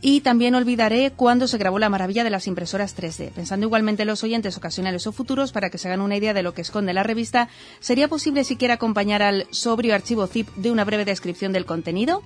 Y 0.00 0.20
también 0.20 0.54
olvidaré 0.54 1.10
cuándo 1.10 1.48
se 1.48 1.58
grabó 1.58 1.78
la 1.78 1.88
maravilla 1.88 2.22
de 2.22 2.30
las 2.30 2.46
impresoras 2.46 2.96
3D. 2.96 3.32
Pensando 3.32 3.66
igualmente 3.66 4.02
en 4.02 4.08
los 4.08 4.22
oyentes 4.22 4.56
ocasionales 4.56 5.06
o 5.06 5.12
futuros, 5.12 5.50
para 5.50 5.70
que 5.70 5.78
se 5.78 5.88
hagan 5.88 6.00
una 6.00 6.16
idea 6.16 6.34
de 6.34 6.44
lo 6.44 6.54
que 6.54 6.62
esconde 6.62 6.92
la 6.92 7.02
revista, 7.02 7.48
¿sería 7.80 8.06
posible 8.06 8.44
siquiera 8.44 8.74
acompañar 8.74 9.22
al 9.22 9.46
sobrio 9.50 9.94
archivo 9.94 10.26
zip 10.26 10.48
de 10.54 10.70
una 10.70 10.84
breve 10.84 11.04
descripción 11.04 11.52
del 11.52 11.66
contenido? 11.66 12.22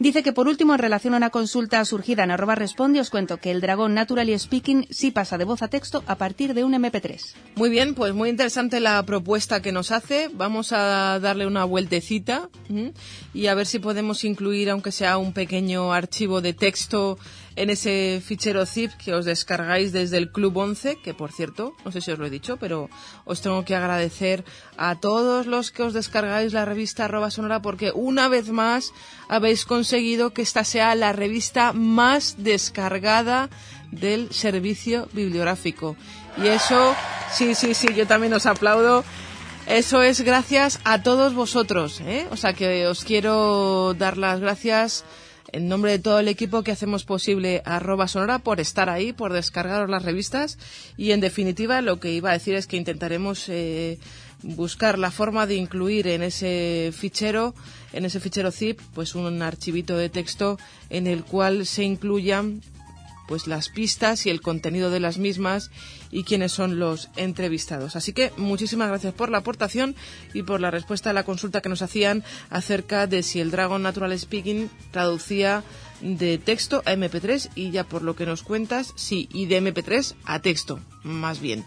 Dice 0.00 0.22
que 0.22 0.32
por 0.32 0.48
último, 0.48 0.72
en 0.72 0.78
relación 0.78 1.12
a 1.12 1.18
una 1.18 1.28
consulta 1.28 1.84
surgida 1.84 2.24
en 2.24 2.30
arroba 2.30 2.54
responde, 2.54 3.00
os 3.00 3.10
cuento 3.10 3.36
que 3.36 3.50
el 3.50 3.60
dragón 3.60 3.92
Naturally 3.92 4.36
Speaking 4.38 4.86
sí 4.88 5.10
pasa 5.10 5.36
de 5.36 5.44
voz 5.44 5.60
a 5.60 5.68
texto 5.68 6.02
a 6.06 6.16
partir 6.16 6.54
de 6.54 6.64
un 6.64 6.72
MP3. 6.72 7.34
Muy 7.56 7.68
bien, 7.68 7.94
pues 7.94 8.14
muy 8.14 8.30
interesante 8.30 8.80
la 8.80 9.02
propuesta 9.04 9.60
que 9.60 9.72
nos 9.72 9.90
hace. 9.90 10.30
Vamos 10.32 10.72
a 10.72 11.18
darle 11.20 11.46
una 11.46 11.64
vueltecita 11.64 12.48
y 13.34 13.46
a 13.48 13.54
ver 13.54 13.66
si 13.66 13.78
podemos 13.78 14.24
incluir, 14.24 14.70
aunque 14.70 14.90
sea 14.90 15.18
un 15.18 15.34
pequeño 15.34 15.92
archivo 15.92 16.40
de 16.40 16.54
texto 16.54 17.18
en 17.60 17.68
ese 17.68 18.22
fichero 18.24 18.64
zip 18.64 18.90
que 18.92 19.12
os 19.12 19.26
descargáis 19.26 19.92
desde 19.92 20.16
el 20.16 20.32
Club 20.32 20.56
11, 20.56 20.96
que 20.96 21.12
por 21.12 21.30
cierto, 21.30 21.74
no 21.84 21.92
sé 21.92 22.00
si 22.00 22.10
os 22.10 22.18
lo 22.18 22.24
he 22.24 22.30
dicho, 22.30 22.56
pero 22.56 22.88
os 23.26 23.42
tengo 23.42 23.66
que 23.66 23.76
agradecer 23.76 24.46
a 24.78 24.98
todos 24.98 25.46
los 25.46 25.70
que 25.70 25.82
os 25.82 25.92
descargáis 25.92 26.54
la 26.54 26.64
revista 26.64 27.04
arroba 27.04 27.30
sonora 27.30 27.60
porque 27.60 27.92
una 27.94 28.28
vez 28.28 28.48
más 28.48 28.94
habéis 29.28 29.66
conseguido 29.66 30.32
que 30.32 30.40
esta 30.40 30.64
sea 30.64 30.94
la 30.94 31.12
revista 31.12 31.74
más 31.74 32.36
descargada 32.38 33.50
del 33.90 34.32
servicio 34.32 35.08
bibliográfico. 35.12 35.96
Y 36.42 36.46
eso, 36.46 36.94
sí, 37.30 37.54
sí, 37.54 37.74
sí, 37.74 37.88
yo 37.94 38.06
también 38.06 38.32
os 38.32 38.46
aplaudo. 38.46 39.04
Eso 39.66 40.00
es 40.02 40.22
gracias 40.22 40.80
a 40.84 41.02
todos 41.02 41.34
vosotros, 41.34 42.00
¿eh? 42.00 42.26
O 42.30 42.36
sea 42.38 42.54
que 42.54 42.86
os 42.86 43.04
quiero 43.04 43.94
dar 43.94 44.16
las 44.16 44.40
gracias 44.40 45.04
en 45.52 45.68
nombre 45.68 45.92
de 45.92 45.98
todo 45.98 46.18
el 46.18 46.28
equipo 46.28 46.62
que 46.62 46.72
hacemos 46.72 47.04
posible 47.04 47.62
arroba 47.64 48.08
sonora 48.08 48.38
por 48.38 48.60
estar 48.60 48.88
ahí, 48.88 49.12
por 49.12 49.32
descargaros 49.32 49.90
las 49.90 50.04
revistas. 50.04 50.58
Y 50.96 51.12
en 51.12 51.20
definitiva 51.20 51.80
lo 51.82 52.00
que 52.00 52.12
iba 52.12 52.30
a 52.30 52.34
decir 52.34 52.54
es 52.54 52.66
que 52.66 52.76
intentaremos 52.76 53.48
eh, 53.48 53.98
buscar 54.42 54.98
la 54.98 55.10
forma 55.10 55.46
de 55.46 55.56
incluir 55.56 56.06
en 56.08 56.22
ese 56.22 56.92
fichero, 56.96 57.54
en 57.92 58.04
ese 58.04 58.20
fichero 58.20 58.50
zip, 58.50 58.80
pues 58.94 59.14
un 59.14 59.42
archivito 59.42 59.96
de 59.96 60.08
texto 60.08 60.58
en 60.88 61.06
el 61.06 61.24
cual 61.24 61.66
se 61.66 61.84
incluyan 61.84 62.62
pues 63.30 63.46
las 63.46 63.68
pistas 63.68 64.26
y 64.26 64.30
el 64.30 64.40
contenido 64.40 64.90
de 64.90 64.98
las 64.98 65.16
mismas 65.16 65.70
y 66.10 66.24
quiénes 66.24 66.50
son 66.50 66.80
los 66.80 67.10
entrevistados. 67.14 67.94
Así 67.94 68.12
que 68.12 68.32
muchísimas 68.36 68.88
gracias 68.88 69.14
por 69.14 69.30
la 69.30 69.38
aportación 69.38 69.94
y 70.34 70.42
por 70.42 70.60
la 70.60 70.72
respuesta 70.72 71.10
a 71.10 71.12
la 71.12 71.22
consulta 71.22 71.60
que 71.60 71.68
nos 71.68 71.80
hacían 71.80 72.24
acerca 72.50 73.06
de 73.06 73.22
si 73.22 73.38
el 73.38 73.52
Dragon 73.52 73.84
Natural 73.84 74.18
Speaking 74.18 74.68
traducía 74.90 75.62
de 76.00 76.38
texto 76.38 76.82
a 76.86 76.94
MP3 76.94 77.50
y 77.54 77.70
ya 77.70 77.84
por 77.84 78.02
lo 78.02 78.16
que 78.16 78.26
nos 78.26 78.42
cuentas, 78.42 78.94
sí, 78.96 79.28
y 79.32 79.46
de 79.46 79.62
MP3 79.62 80.16
a 80.24 80.40
texto, 80.40 80.80
más 81.04 81.38
bien. 81.38 81.64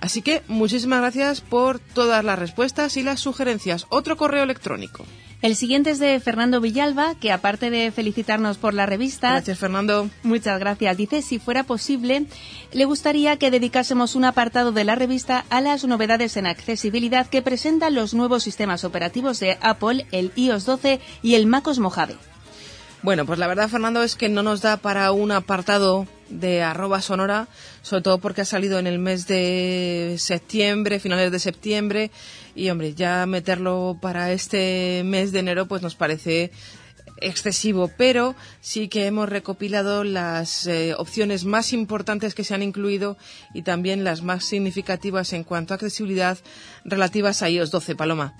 Así 0.00 0.20
que 0.20 0.42
muchísimas 0.48 1.00
gracias 1.00 1.42
por 1.42 1.78
todas 1.78 2.24
las 2.24 2.40
respuestas 2.40 2.96
y 2.96 3.04
las 3.04 3.20
sugerencias. 3.20 3.86
Otro 3.88 4.16
correo 4.16 4.42
electrónico. 4.42 5.06
El 5.44 5.56
siguiente 5.56 5.90
es 5.90 5.98
de 5.98 6.18
Fernando 6.20 6.58
Villalba, 6.62 7.16
que 7.16 7.30
aparte 7.30 7.68
de 7.68 7.92
felicitarnos 7.92 8.56
por 8.56 8.72
la 8.72 8.86
revista. 8.86 9.32
Gracias, 9.32 9.58
Fernando. 9.58 10.08
Muchas 10.22 10.58
gracias. 10.58 10.96
Dice, 10.96 11.20
si 11.20 11.38
fuera 11.38 11.64
posible, 11.64 12.24
le 12.72 12.84
gustaría 12.86 13.36
que 13.36 13.50
dedicásemos 13.50 14.14
un 14.14 14.24
apartado 14.24 14.72
de 14.72 14.84
la 14.84 14.94
revista 14.94 15.44
a 15.50 15.60
las 15.60 15.84
novedades 15.84 16.38
en 16.38 16.46
accesibilidad 16.46 17.26
que 17.26 17.42
presentan 17.42 17.94
los 17.94 18.14
nuevos 18.14 18.42
sistemas 18.42 18.84
operativos 18.84 19.38
de 19.38 19.58
Apple, 19.60 20.06
el 20.12 20.32
iOS 20.34 20.64
12 20.64 20.98
y 21.20 21.34
el 21.34 21.44
MacOS 21.44 21.78
Mojave. 21.78 22.16
Bueno, 23.02 23.26
pues 23.26 23.38
la 23.38 23.46
verdad, 23.46 23.68
Fernando, 23.68 24.02
es 24.02 24.16
que 24.16 24.30
no 24.30 24.42
nos 24.42 24.62
da 24.62 24.78
para 24.78 25.12
un 25.12 25.30
apartado 25.30 26.06
de 26.30 26.62
arroba 26.62 27.02
sonora, 27.02 27.48
sobre 27.82 28.02
todo 28.02 28.16
porque 28.16 28.40
ha 28.40 28.46
salido 28.46 28.78
en 28.78 28.86
el 28.86 28.98
mes 28.98 29.26
de 29.26 30.16
septiembre, 30.18 31.00
finales 31.00 31.30
de 31.30 31.38
septiembre, 31.38 32.10
y 32.54 32.70
hombre, 32.70 32.94
ya 32.94 33.26
meterlo 33.26 33.98
para 34.00 34.32
este 34.32 35.02
mes 35.04 35.32
de 35.32 35.40
enero 35.40 35.66
pues 35.66 35.82
nos 35.82 35.94
parece 35.94 36.52
excesivo, 37.18 37.90
pero 37.96 38.34
sí 38.60 38.88
que 38.88 39.06
hemos 39.06 39.28
recopilado 39.28 40.04
las 40.04 40.66
eh, 40.66 40.94
opciones 40.96 41.44
más 41.44 41.72
importantes 41.72 42.34
que 42.34 42.44
se 42.44 42.54
han 42.54 42.62
incluido 42.62 43.16
y 43.52 43.62
también 43.62 44.04
las 44.04 44.22
más 44.22 44.44
significativas 44.44 45.32
en 45.32 45.44
cuanto 45.44 45.74
a 45.74 45.76
accesibilidad 45.76 46.38
relativas 46.84 47.42
a 47.42 47.50
iOS 47.50 47.70
12, 47.70 47.96
Paloma. 47.96 48.34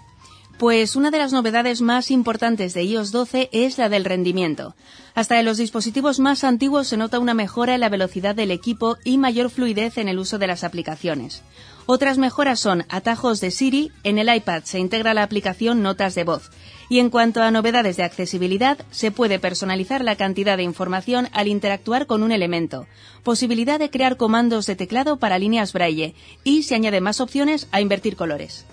Pues 0.59 0.95
una 0.95 1.11
de 1.11 1.19
las 1.19 1.33
novedades 1.33 1.81
más 1.81 2.13
importantes 2.13 2.75
de 2.75 2.85
iOS 2.85 3.11
12 3.11 3.49
es 3.53 3.77
la 3.77 3.89
del 3.89 4.05
rendimiento. 4.05 4.77
Hasta 5.15 5.39
en 5.41 5.47
los 5.47 5.59
dispositivos 5.59 6.21
más 6.21 6.45
antiguos 6.45 6.87
se 6.87 6.97
nota 6.97 7.19
una 7.19 7.35
mejora 7.35 7.75
en 7.75 7.81
la 7.81 7.89
velocidad 7.89 8.37
del 8.37 8.53
equipo 8.53 8.97
y 9.05 9.19
mayor 9.19 9.51
fluidez 9.51 9.99
en 9.99 10.09
el 10.09 10.19
uso 10.19 10.39
de 10.39 10.47
las 10.47 10.63
aplicaciones. 10.63 11.43
Otras 11.87 12.17
mejoras 12.17 12.61
son 12.61 12.87
atajos 12.89 13.41
de 13.41 13.51
Siri, 13.51 13.93
en 14.05 14.17
el 14.17 14.35
iPad 14.35 14.63
se 14.65 14.79
integra 14.79 15.13
la 15.13 15.23
aplicación 15.23 15.83
Notas 15.83 16.15
de 16.15 16.25
voz. 16.25 16.51
Y 16.89 16.99
en 16.99 17.11
cuanto 17.11 17.43
a 17.43 17.51
novedades 17.51 17.99
de 17.99 18.05
accesibilidad, 18.05 18.79
se 18.91 19.11
puede 19.11 19.39
personalizar 19.39 20.03
la 20.03 20.17
cantidad 20.17 20.57
de 20.57 20.63
información 20.63 21.29
al 21.33 21.49
interactuar 21.49 22.07
con 22.07 22.23
un 22.23 22.33
elemento, 22.33 22.87
posibilidad 23.23 23.79
de 23.79 23.91
crear 23.91 24.17
comandos 24.17 24.65
de 24.65 24.77
teclado 24.77 25.19
para 25.19 25.39
líneas 25.39 25.75
braille 25.75 26.15
y 26.43 26.63
se 26.63 26.75
añade 26.75 27.03
más 27.03 27.21
opciones 27.21 27.69
a 27.71 27.83
invertir 27.83 28.17
colores. 28.17 28.65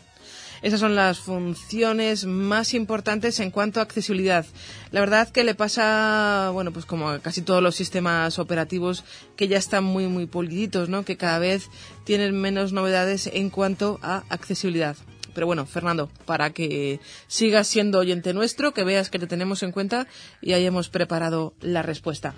Esas 0.62 0.80
son 0.80 0.96
las 0.96 1.20
funciones 1.20 2.26
más 2.26 2.74
importantes 2.76 3.40
en 3.40 3.50
cuanto 3.50 3.80
a 3.80 3.84
accesibilidad. 3.84 4.46
La 4.92 5.00
verdad 5.00 5.30
que 5.30 5.44
le 5.44 5.56
pasa, 5.56 6.52
bueno, 6.54 6.72
pues 6.72 6.86
como 6.86 7.10
a 7.10 7.20
casi 7.20 7.42
todos 7.42 7.64
los 7.64 7.76
sistemas 7.76 8.38
operativos 8.38 9.04
que 9.36 9.48
ya 9.48 9.58
están 9.58 9.84
muy, 9.84 10.08
muy 10.08 10.28
puliditos, 10.28 10.88
¿no? 10.88 11.04
Que 11.04 11.18
cada 11.18 11.40
vez 11.40 11.70
tienen 12.04 12.40
menos 12.40 12.74
novedades 12.74 13.28
en 13.34 13.50
cuanto 13.50 14.00
a 14.04 14.24
accesibilidad. 14.30 14.96
Pero 15.34 15.48
bueno, 15.48 15.66
Fernando, 15.66 16.10
para 16.26 16.52
que 16.52 17.00
sigas 17.28 17.68
siendo 17.68 18.00
oyente 18.00 18.34
nuestro, 18.34 18.74
que 18.74 18.84
veas 18.84 19.10
que 19.10 19.20
te 19.20 19.28
tenemos 19.28 19.64
en 19.64 19.72
cuenta 19.72 20.08
y 20.42 20.54
ahí 20.54 20.66
hemos 20.66 20.90
preparado 20.90 21.54
la 21.62 21.82
respuesta. 21.82 22.36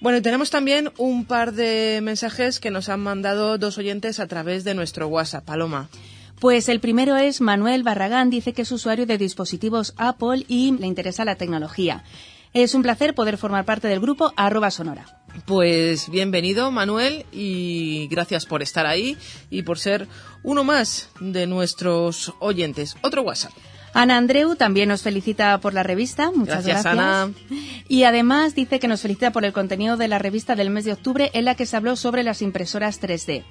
Bueno, 0.00 0.22
tenemos 0.22 0.50
también 0.50 0.90
un 0.96 1.26
par 1.26 1.52
de 1.52 2.00
mensajes 2.02 2.58
que 2.58 2.70
nos 2.70 2.88
han 2.88 3.00
mandado 3.00 3.58
dos 3.58 3.76
oyentes 3.78 4.18
a 4.18 4.26
través 4.26 4.64
de 4.64 4.74
nuestro 4.74 5.08
WhatsApp. 5.08 5.44
Paloma. 5.44 5.88
Pues 6.40 6.70
el 6.70 6.80
primero 6.80 7.18
es 7.18 7.42
Manuel 7.42 7.82
Barragán, 7.82 8.30
dice 8.30 8.54
que 8.54 8.62
es 8.62 8.72
usuario 8.72 9.04
de 9.04 9.18
dispositivos 9.18 9.92
Apple 9.98 10.46
y 10.48 10.72
le 10.72 10.86
interesa 10.86 11.26
la 11.26 11.34
tecnología. 11.34 12.02
Es 12.54 12.74
un 12.74 12.80
placer 12.82 13.14
poder 13.14 13.36
formar 13.36 13.66
parte 13.66 13.88
del 13.88 14.00
grupo 14.00 14.32
arroba 14.36 14.70
sonora. 14.70 15.20
Pues 15.44 16.08
bienvenido 16.08 16.70
Manuel 16.70 17.26
y 17.30 18.08
gracias 18.10 18.46
por 18.46 18.62
estar 18.62 18.86
ahí 18.86 19.18
y 19.50 19.62
por 19.62 19.78
ser 19.78 20.08
uno 20.42 20.64
más 20.64 21.10
de 21.20 21.46
nuestros 21.46 22.32
oyentes. 22.40 22.96
Otro 23.02 23.20
WhatsApp. 23.20 23.52
Ana 23.92 24.16
Andreu 24.16 24.54
también 24.54 24.88
nos 24.88 25.02
felicita 25.02 25.58
por 25.58 25.74
la 25.74 25.82
revista. 25.82 26.30
Muchas 26.30 26.64
gracias. 26.64 26.84
gracias. 26.84 26.86
Ana. 26.86 27.32
Y 27.88 28.04
además 28.04 28.54
dice 28.54 28.78
que 28.78 28.88
nos 28.88 29.02
felicita 29.02 29.32
por 29.32 29.44
el 29.44 29.52
contenido 29.52 29.96
de 29.96 30.08
la 30.08 30.18
revista 30.18 30.54
del 30.54 30.70
mes 30.70 30.84
de 30.84 30.92
octubre 30.92 31.30
en 31.34 31.44
la 31.44 31.56
que 31.56 31.66
se 31.66 31.76
habló 31.76 31.96
sobre 31.96 32.22
las 32.22 32.40
impresoras 32.40 33.00
3D. 33.00 33.42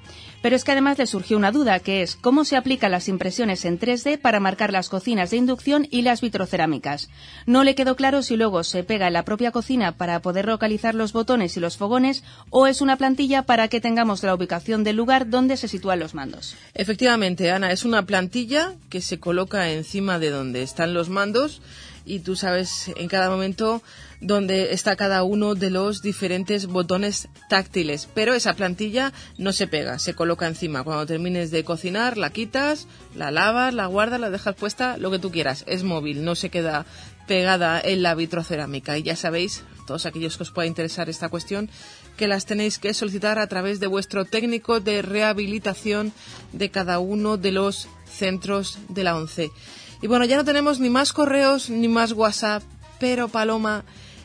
Pero 0.42 0.56
es 0.56 0.64
que 0.64 0.72
además 0.72 0.98
le 0.98 1.08
surgió 1.08 1.38
una 1.38 1.52
duda, 1.52 1.80
que 1.80 2.02
es 2.02 2.16
cómo 2.16 2.46
se 2.46 2.56
aplican 2.56 2.92
las 2.92 3.08
impresiones 3.10 3.66
en 3.66 3.80
3D 3.80 4.20
para 4.20 4.40
marcar 4.40 4.72
las 4.72 4.90
cocinas 4.90 5.32
de 5.32 5.38
inducción 5.38 5.88
y 5.92 6.02
las 6.02 6.22
vitrocerámicas. 6.22 7.10
No 7.46 7.64
le 7.64 7.76
quedó 7.76 7.96
claro 7.96 8.22
si 8.22 8.38
luego 8.38 8.64
se 8.64 8.84
pega 8.84 9.08
en 9.08 9.14
la 9.14 9.26
propia 9.26 9.52
cocina 9.52 9.94
para 9.94 10.22
poder 10.22 10.46
localizar 10.46 10.96
los 10.96 11.14
botones 11.14 11.58
y 11.58 11.60
los 11.60 11.78
fogones 11.78 12.24
o 12.50 12.68
es 12.68 12.82
una 12.82 12.98
plantilla 12.98 13.44
para 13.44 13.68
que 13.68 13.82
tengamos 13.82 14.24
la 14.24 14.34
ubicación 14.34 14.84
del 14.84 14.96
lugar 14.96 15.30
donde 15.30 15.58
se 15.58 15.68
sitúan 15.68 16.00
los 16.00 16.14
mandos. 16.14 16.56
Efectivamente, 16.74 17.52
Ana, 17.52 17.72
es 17.72 17.86
una 17.86 18.06
plantilla 18.06 18.76
que 18.90 19.02
se 19.02 19.20
coloca 19.20 19.70
encima 19.72 20.20
de 20.20 20.30
donde 20.30 20.64
están 20.64 20.94
los 20.94 21.10
mandos 21.10 21.62
y 22.10 22.20
tú 22.20 22.36
sabes 22.36 22.92
en 22.96 23.08
cada 23.08 23.30
momento 23.30 23.84
dónde 24.20 24.74
está 24.74 24.96
cada 24.96 25.22
uno 25.22 25.54
de 25.54 25.70
los 25.70 26.02
diferentes 26.02 26.66
botones 26.66 27.30
táctiles. 27.50 28.10
Pero 28.16 28.34
esa 28.34 28.56
plantilla 28.56 29.14
no 29.38 29.54
se 29.54 29.68
pega, 29.68 30.00
se 30.00 30.16
coloca 30.16 30.48
encima. 30.48 30.84
Cuando 30.84 31.06
termines 31.06 31.52
de 31.52 31.64
cocinar, 31.64 32.18
la 32.18 32.32
quitas, 32.32 32.88
la 33.16 33.30
lavas, 33.30 33.76
la 33.76 33.86
guardas, 33.86 34.20
la 34.20 34.32
dejas 34.32 34.56
puesta, 34.56 34.98
lo 34.98 35.12
que 35.12 35.20
tú 35.20 35.30
quieras. 35.30 35.64
Es 35.68 35.84
móvil, 35.84 36.26
no 36.26 36.34
se 36.34 36.50
queda 36.50 36.88
pegada 37.28 37.80
en 37.80 38.02
la 38.02 38.16
vitrocerámica. 38.16 38.98
Y 38.98 39.04
ya 39.04 39.16
sabéis, 39.16 39.64
todos 39.86 40.08
aquellos 40.08 40.36
que 40.36 40.44
os 40.44 40.52
pueda 40.52 40.68
interesar 40.68 41.12
esta 41.12 41.30
cuestión, 41.30 41.70
que 42.18 42.28
las 42.28 42.48
tenéis 42.48 42.80
que 42.80 42.96
solicitar 42.96 43.38
a 43.38 43.46
través 43.46 43.80
de 43.80 43.86
vuestro 43.86 44.26
técnico 44.26 44.80
de 44.80 45.04
rehabilitación 45.04 46.12
de 46.54 46.72
cada 46.72 46.98
uno 46.98 47.38
de 47.38 47.52
los 47.52 47.88
centros 48.12 48.80
de 48.90 49.04
la 49.04 49.16
ONCE. 49.16 49.52
Y 50.02 50.08
bueno, 50.08 50.26
ya 50.26 50.38
no 50.38 50.46
tenemos 50.46 50.80
ni 50.80 50.90
más 50.90 51.12
correos 51.12 51.70
ni 51.70 51.88
más 51.88 52.14
WhatsApp, 52.14 52.64
pero 53.00 53.28
Paloma, 53.28 53.84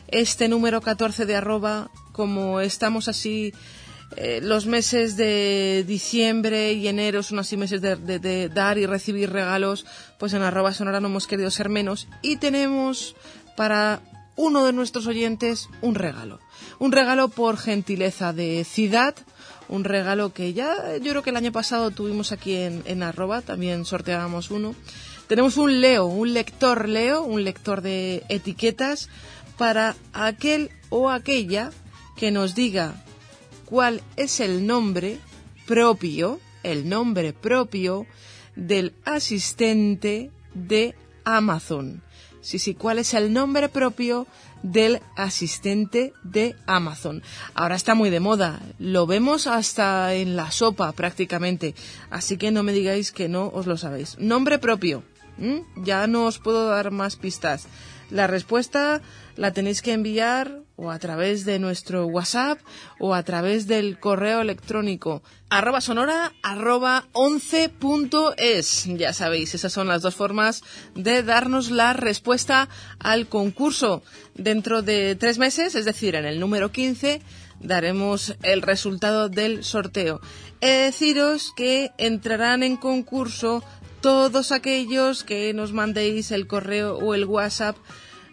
este 0.09 0.49
número 0.49 0.81
14 0.81 1.27
de 1.27 1.35
arroba, 1.35 1.91
como 2.13 2.61
estamos 2.61 3.09
así 3.09 3.53
eh, 4.17 4.41
los 4.41 4.67
meses 4.67 5.17
de 5.17 5.85
diciembre 5.87 6.75
y 6.75 6.87
enero 6.87 7.25
son 7.25 7.41
así 7.41 7.57
meses 7.57 7.81
de, 7.81 7.97
de, 7.97 8.21
de, 8.21 8.49
dar 8.49 8.79
y 8.79 8.87
recibir 8.87 9.31
regalos, 9.31 9.85
pues 10.19 10.33
en 10.35 10.43
arroba 10.43 10.73
sonora 10.73 11.01
no 11.01 11.09
hemos 11.09 11.27
querido 11.27 11.51
ser 11.51 11.69
menos 11.69 12.07
y 12.23 12.37
tenemos 12.37 13.17
para 13.57 14.01
uno 14.37 14.65
de 14.65 14.73
nuestros 14.73 15.09
oyentes 15.09 15.69
un 15.81 15.97
regalo. 15.97 16.39
Un 16.79 16.93
regalo 16.93 17.29
por 17.29 17.57
gentileza 17.57 18.33
de 18.33 18.65
Ciudad, 18.65 19.15
un 19.69 19.83
regalo 19.83 20.33
que 20.33 20.53
ya 20.53 20.97
yo 20.99 21.11
creo 21.11 21.23
que 21.23 21.31
el 21.31 21.37
año 21.37 21.51
pasado 21.51 21.91
tuvimos 21.91 22.31
aquí 22.31 22.55
en, 22.55 22.83
en 22.87 23.03
arroba, 23.03 23.43
también 23.43 23.85
sorteábamos 23.85 24.53
uno. 24.53 24.77
Tenemos 25.27 25.57
un 25.57 25.81
Leo, 25.81 26.05
un 26.05 26.35
lector 26.35 26.89
Leo, 26.89 27.23
un 27.23 27.45
lector 27.45 27.81
de 27.81 28.25
etiquetas 28.29 29.09
para 29.57 29.97
aquel 30.13 30.71
o 30.91 31.09
aquella 31.09 31.71
que 32.17 32.31
nos 32.31 32.55
diga 32.55 33.03
cuál 33.65 34.03
es 34.17 34.41
el 34.41 34.67
nombre 34.67 35.19
propio, 35.67 36.41
el 36.63 36.89
nombre 36.89 37.33
propio 37.33 38.07
del 38.55 38.93
asistente 39.05 40.31
de 40.53 40.95
Amazon. 41.25 42.03
Sí, 42.43 42.59
sí, 42.59 42.75
cuál 42.75 42.99
es 42.99 43.15
el 43.15 43.33
nombre 43.33 43.71
propio 43.71 44.27
del 44.63 45.01
asistente 45.17 46.13
de 46.23 46.55
Amazon. 46.67 47.23
Ahora 47.55 47.75
está 47.75 47.95
muy 47.95 48.11
de 48.11 48.21
moda, 48.21 48.61
lo 48.79 49.07
vemos 49.07 49.47
hasta 49.47 50.15
en 50.15 50.37
la 50.37 50.51
sopa 50.51 50.93
prácticamente, 50.93 51.75
así 52.11 52.37
que 52.37 52.51
no 52.51 52.63
me 52.63 52.73
digáis 52.73 53.13
que 53.13 53.31
no 53.31 53.49
os 53.49 53.67
lo 53.67 53.79
sabéis. 53.79 54.19
Nombre 54.19 54.59
propio, 54.59 55.03
ya 55.77 56.07
no 56.07 56.27
os 56.27 56.39
puedo 56.39 56.69
dar 56.69 56.91
más 56.91 57.17
pistas. 57.17 57.67
La 58.11 58.27
respuesta 58.27 59.01
la 59.37 59.53
tenéis 59.53 59.83
que 59.83 59.93
enviar 59.93 60.61
o 60.77 60.91
a 60.91 60.99
través 60.99 61.45
de 61.45 61.59
nuestro 61.59 62.07
WhatsApp 62.07 62.59
o 62.99 63.15
a 63.15 63.23
través 63.23 63.67
del 63.67 63.99
correo 63.99 64.41
electrónico 64.41 65.23
arroba 65.49 65.81
sonora 65.81 66.33
arroba 66.43 67.07
11.es. 67.13 68.87
Ya 68.97 69.13
sabéis, 69.13 69.55
esas 69.55 69.73
son 69.73 69.89
las 69.89 70.03
dos 70.03 70.15
formas 70.15 70.63
de 70.95 71.23
darnos 71.23 71.71
la 71.71 71.93
respuesta 71.93 72.69
al 72.99 73.29
concurso. 73.29 74.03
Dentro 74.35 74.83
de 74.83 75.15
tres 75.15 75.39
meses, 75.39 75.75
es 75.75 75.85
decir, 75.85 76.17
en 76.17 76.25
el 76.25 76.41
número 76.41 76.73
15, 76.73 77.23
daremos 77.61 78.35
el 78.43 78.63
resultado 78.63 79.29
del 79.29 79.65
sorteo. 79.65 80.21
He 80.61 80.71
deciros 80.71 81.53
que 81.57 81.93
entrarán 81.99 82.63
en 82.63 82.77
concurso 82.77 83.63
todos 84.05 84.53
aquellos 84.53 85.25
que 85.25 85.55
nos 85.55 85.73
mandéis 85.73 86.31
el 86.31 86.47
correo 86.47 86.99
o 86.99 87.15
el 87.15 87.25
WhatsApp 87.25 87.75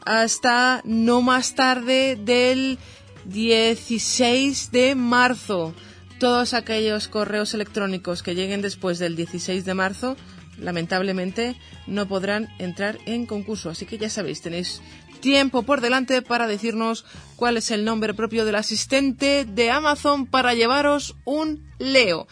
hasta 0.05 0.81
no 0.83 1.21
más 1.21 1.55
tarde 1.55 2.17
del 2.17 2.77
16 3.23 4.73
de 4.73 4.95
marzo. 4.95 5.73
Todos 6.19 6.53
aquellos 6.53 7.07
correos 7.07 7.53
electrónicos 7.53 8.21
que 8.21 8.35
lleguen 8.35 8.61
después 8.61 8.99
del 8.99 9.15
16 9.15 9.63
de 9.63 9.73
marzo, 9.73 10.17
lamentablemente, 10.57 11.55
no 11.87 12.05
podrán 12.05 12.49
entrar 12.59 12.97
en 13.05 13.25
concurso. 13.25 13.69
Así 13.69 13.85
que 13.85 13.97
ya 13.97 14.09
sabéis, 14.09 14.41
tenéis 14.41 14.81
tiempo 15.21 15.63
por 15.63 15.79
delante 15.79 16.21
para 16.21 16.47
decirnos 16.47 17.05
cuál 17.37 17.55
es 17.55 17.71
el 17.71 17.85
nombre 17.85 18.13
propio 18.13 18.43
del 18.43 18.55
asistente 18.55 19.45
de 19.45 19.71
Amazon 19.71 20.25
para 20.25 20.53
llevaros 20.53 21.15
un 21.23 21.63
Leo. 21.79 22.27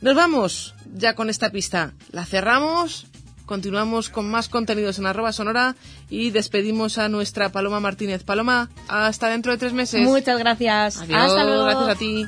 Nos 0.00 0.14
vamos 0.14 0.74
ya 0.94 1.14
con 1.14 1.28
esta 1.28 1.50
pista. 1.50 1.92
La 2.12 2.24
cerramos, 2.24 3.06
continuamos 3.46 4.10
con 4.10 4.30
más 4.30 4.48
contenidos 4.48 4.98
en 4.98 5.06
arroba 5.06 5.32
sonora 5.32 5.74
y 6.08 6.30
despedimos 6.30 6.98
a 6.98 7.08
nuestra 7.08 7.50
Paloma 7.50 7.80
Martínez. 7.80 8.22
Paloma, 8.22 8.70
hasta 8.86 9.28
dentro 9.28 9.52
de 9.52 9.58
tres 9.58 9.72
meses. 9.72 10.02
Muchas 10.02 10.38
gracias. 10.38 10.98
hasta 10.98 11.44
luego. 11.44 11.64
Gracias 11.64 11.88
a 11.88 11.94
ti. 11.96 12.26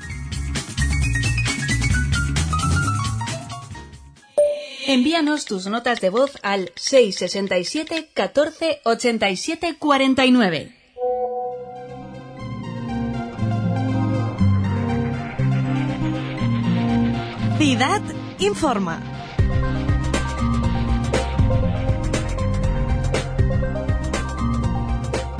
Envíanos 4.88 5.44
tus 5.44 5.66
notas 5.66 6.00
de 6.00 6.10
voz 6.10 6.32
al 6.42 6.72
667 6.74 8.10
14 8.12 8.80
87 8.84 9.76
49. 9.78 10.79
Ciudad 17.60 18.00
informa. 18.38 19.02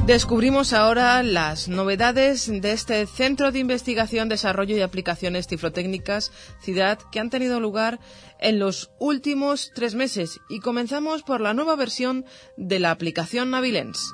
Descubrimos 0.05 0.75
ahora 0.75 1.23
las 1.23 1.69
novedades 1.69 2.47
de 2.47 2.73
este 2.73 3.07
Centro 3.07 3.53
de 3.53 3.61
Investigación, 3.61 4.29
Desarrollo 4.29 4.77
y 4.77 4.83
Aplicaciones 4.83 5.47
Cifrotécnicas 5.47 6.31
CIDAD 6.63 6.99
que 7.11 7.21
han 7.21 7.31
tenido 7.31 7.59
lugar 7.59 8.01
en 8.39 8.59
los 8.59 8.91
últimos 8.99 9.73
tres 9.75 9.95
meses 9.95 10.41
y 10.51 10.61
comenzamos 10.61 11.23
por 11.23 11.41
la 11.41 11.55
nueva 11.55 11.75
versión 11.75 12.27
de 12.59 12.81
la 12.81 12.91
aplicación 12.91 13.49
Navilens. 13.49 14.13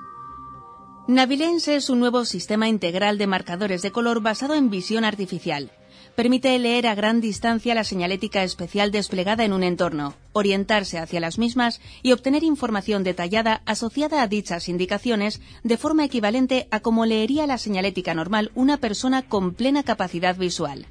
Navilens 1.09 1.67
es 1.67 1.91
un 1.91 1.99
nuevo 1.99 2.25
sistema 2.25 2.69
integral 2.69 3.19
de 3.19 3.27
marcadores 3.27 3.83
de 3.83 3.91
color 3.91 4.21
basado 4.21 4.55
en 4.55 4.71
visión 4.71 5.05
artificial 5.05 5.73
permite 6.17 6.59
leer 6.59 6.87
a 6.87 6.95
gran 6.95 7.21
distancia 7.21 7.75
la 7.75 7.85
señalética 7.85 8.43
especial 8.43 8.91
desplegada 8.91 9.45
en 9.45 9.53
un 9.53 9.63
entorno, 9.63 10.15
orientarse 10.33 10.99
hacia 10.99 11.21
las 11.21 11.39
mismas 11.39 11.81
y 12.03 12.13
obtener 12.13 12.43
información 12.43 13.05
detallada 13.05 13.61
asociada 13.67 14.23
a 14.23 14.27
dichas 14.27 14.71
indicaciones 14.71 15.43
de 15.63 15.77
forma 15.77 16.07
equivalente 16.07 16.69
a 16.71 16.81
como 16.81 17.05
leería 17.05 17.47
la 17.47 17.59
señalética 17.59 18.15
normal 18.15 18.51
una 18.55 18.79
persona 18.79 19.23
con 19.23 19.53
plena 19.53 19.83
capacidad 19.83 20.37
visual. 20.37 20.87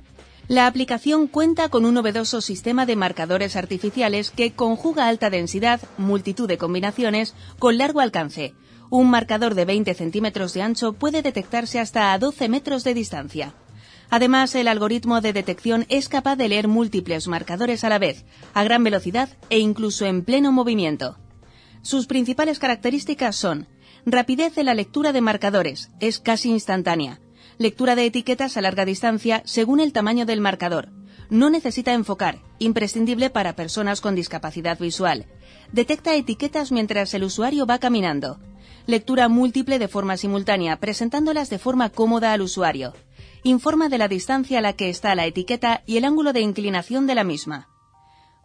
La 0.48 0.68
aplicación 0.68 1.26
cuenta 1.26 1.70
con 1.70 1.86
un 1.86 1.96
novedoso 1.96 2.40
sistema 2.40 2.86
de 2.86 2.96
marcadores 2.96 3.56
artificiales 3.56 4.30
que 4.30 4.54
conjuga 4.54 5.08
alta 5.08 5.32
densidad, 5.32 5.82
multitud 5.98 6.48
de 6.48 6.60
combinaciones, 6.60 7.34
con 7.58 7.80
largo 7.80 8.00
alcance. 8.00 8.54
Un 8.92 9.10
marcador 9.10 9.56
de 9.56 9.66
20 9.66 9.96
centímetros 9.96 10.54
de 10.54 10.62
ancho 10.62 10.94
puede 10.94 11.24
detectarse 11.24 11.80
hasta 11.80 12.14
a 12.14 12.20
12 12.20 12.48
metros 12.48 12.84
de 12.84 12.94
distancia. 12.94 13.56
Además, 14.10 14.56
el 14.56 14.68
algoritmo 14.68 15.22
de 15.22 15.34
detección 15.34 15.86
es 15.90 16.10
capaz 16.10 16.36
de 16.36 16.50
leer 16.50 16.68
múltiples 16.68 17.28
marcadores 17.28 17.84
a 17.84 17.90
la 17.90 18.00
vez, 18.00 18.26
a 18.54 18.64
gran 18.64 18.84
velocidad 18.84 19.30
e 19.50 19.60
incluso 19.60 20.06
en 20.06 20.24
pleno 20.24 20.52
movimiento. 20.52 21.18
Sus 21.82 22.08
principales 22.08 22.60
características 22.60 23.36
son 23.36 23.68
rapidez 24.06 24.58
en 24.58 24.68
la 24.68 24.74
lectura 24.74 25.12
de 25.12 25.22
marcadores, 25.22 25.90
es 26.00 26.20
casi 26.20 26.50
instantánea, 26.52 27.20
lectura 27.58 27.96
de 27.96 28.06
etiquetas 28.06 28.58
a 28.58 28.62
larga 28.62 28.86
distancia 28.86 29.42
según 29.46 29.80
el 29.80 29.94
tamaño 29.94 30.26
del 30.26 30.42
marcador, 30.42 30.90
no 31.30 31.50
necesita 31.50 31.94
enfocar, 31.94 32.40
imprescindible 32.60 33.30
para 33.30 33.56
personas 33.56 34.02
con 34.02 34.16
discapacidad 34.16 34.78
visual, 34.80 35.26
detecta 35.72 36.16
etiquetas 36.16 36.72
mientras 36.72 37.14
el 37.14 37.24
usuario 37.24 37.66
va 37.66 37.80
caminando, 37.80 38.40
lectura 38.86 39.28
múltiple 39.28 39.80
de 39.80 39.88
forma 39.88 40.18
simultánea, 40.18 40.78
presentándolas 40.80 41.50
de 41.50 41.60
forma 41.60 41.90
cómoda 41.90 42.34
al 42.34 42.42
usuario, 42.42 42.94
informa 43.46 43.90
de 43.90 44.00
la 44.00 44.08
distancia 44.08 44.58
a 44.58 44.62
la 44.62 44.74
que 44.74 44.90
está 44.90 45.14
la 45.14 45.28
etiqueta 45.28 45.84
y 45.86 45.98
el 45.98 46.06
ángulo 46.06 46.34
de 46.34 46.42
inclinación 46.42 47.06
de 47.06 47.14
la 47.14 47.24
misma. 47.24 47.70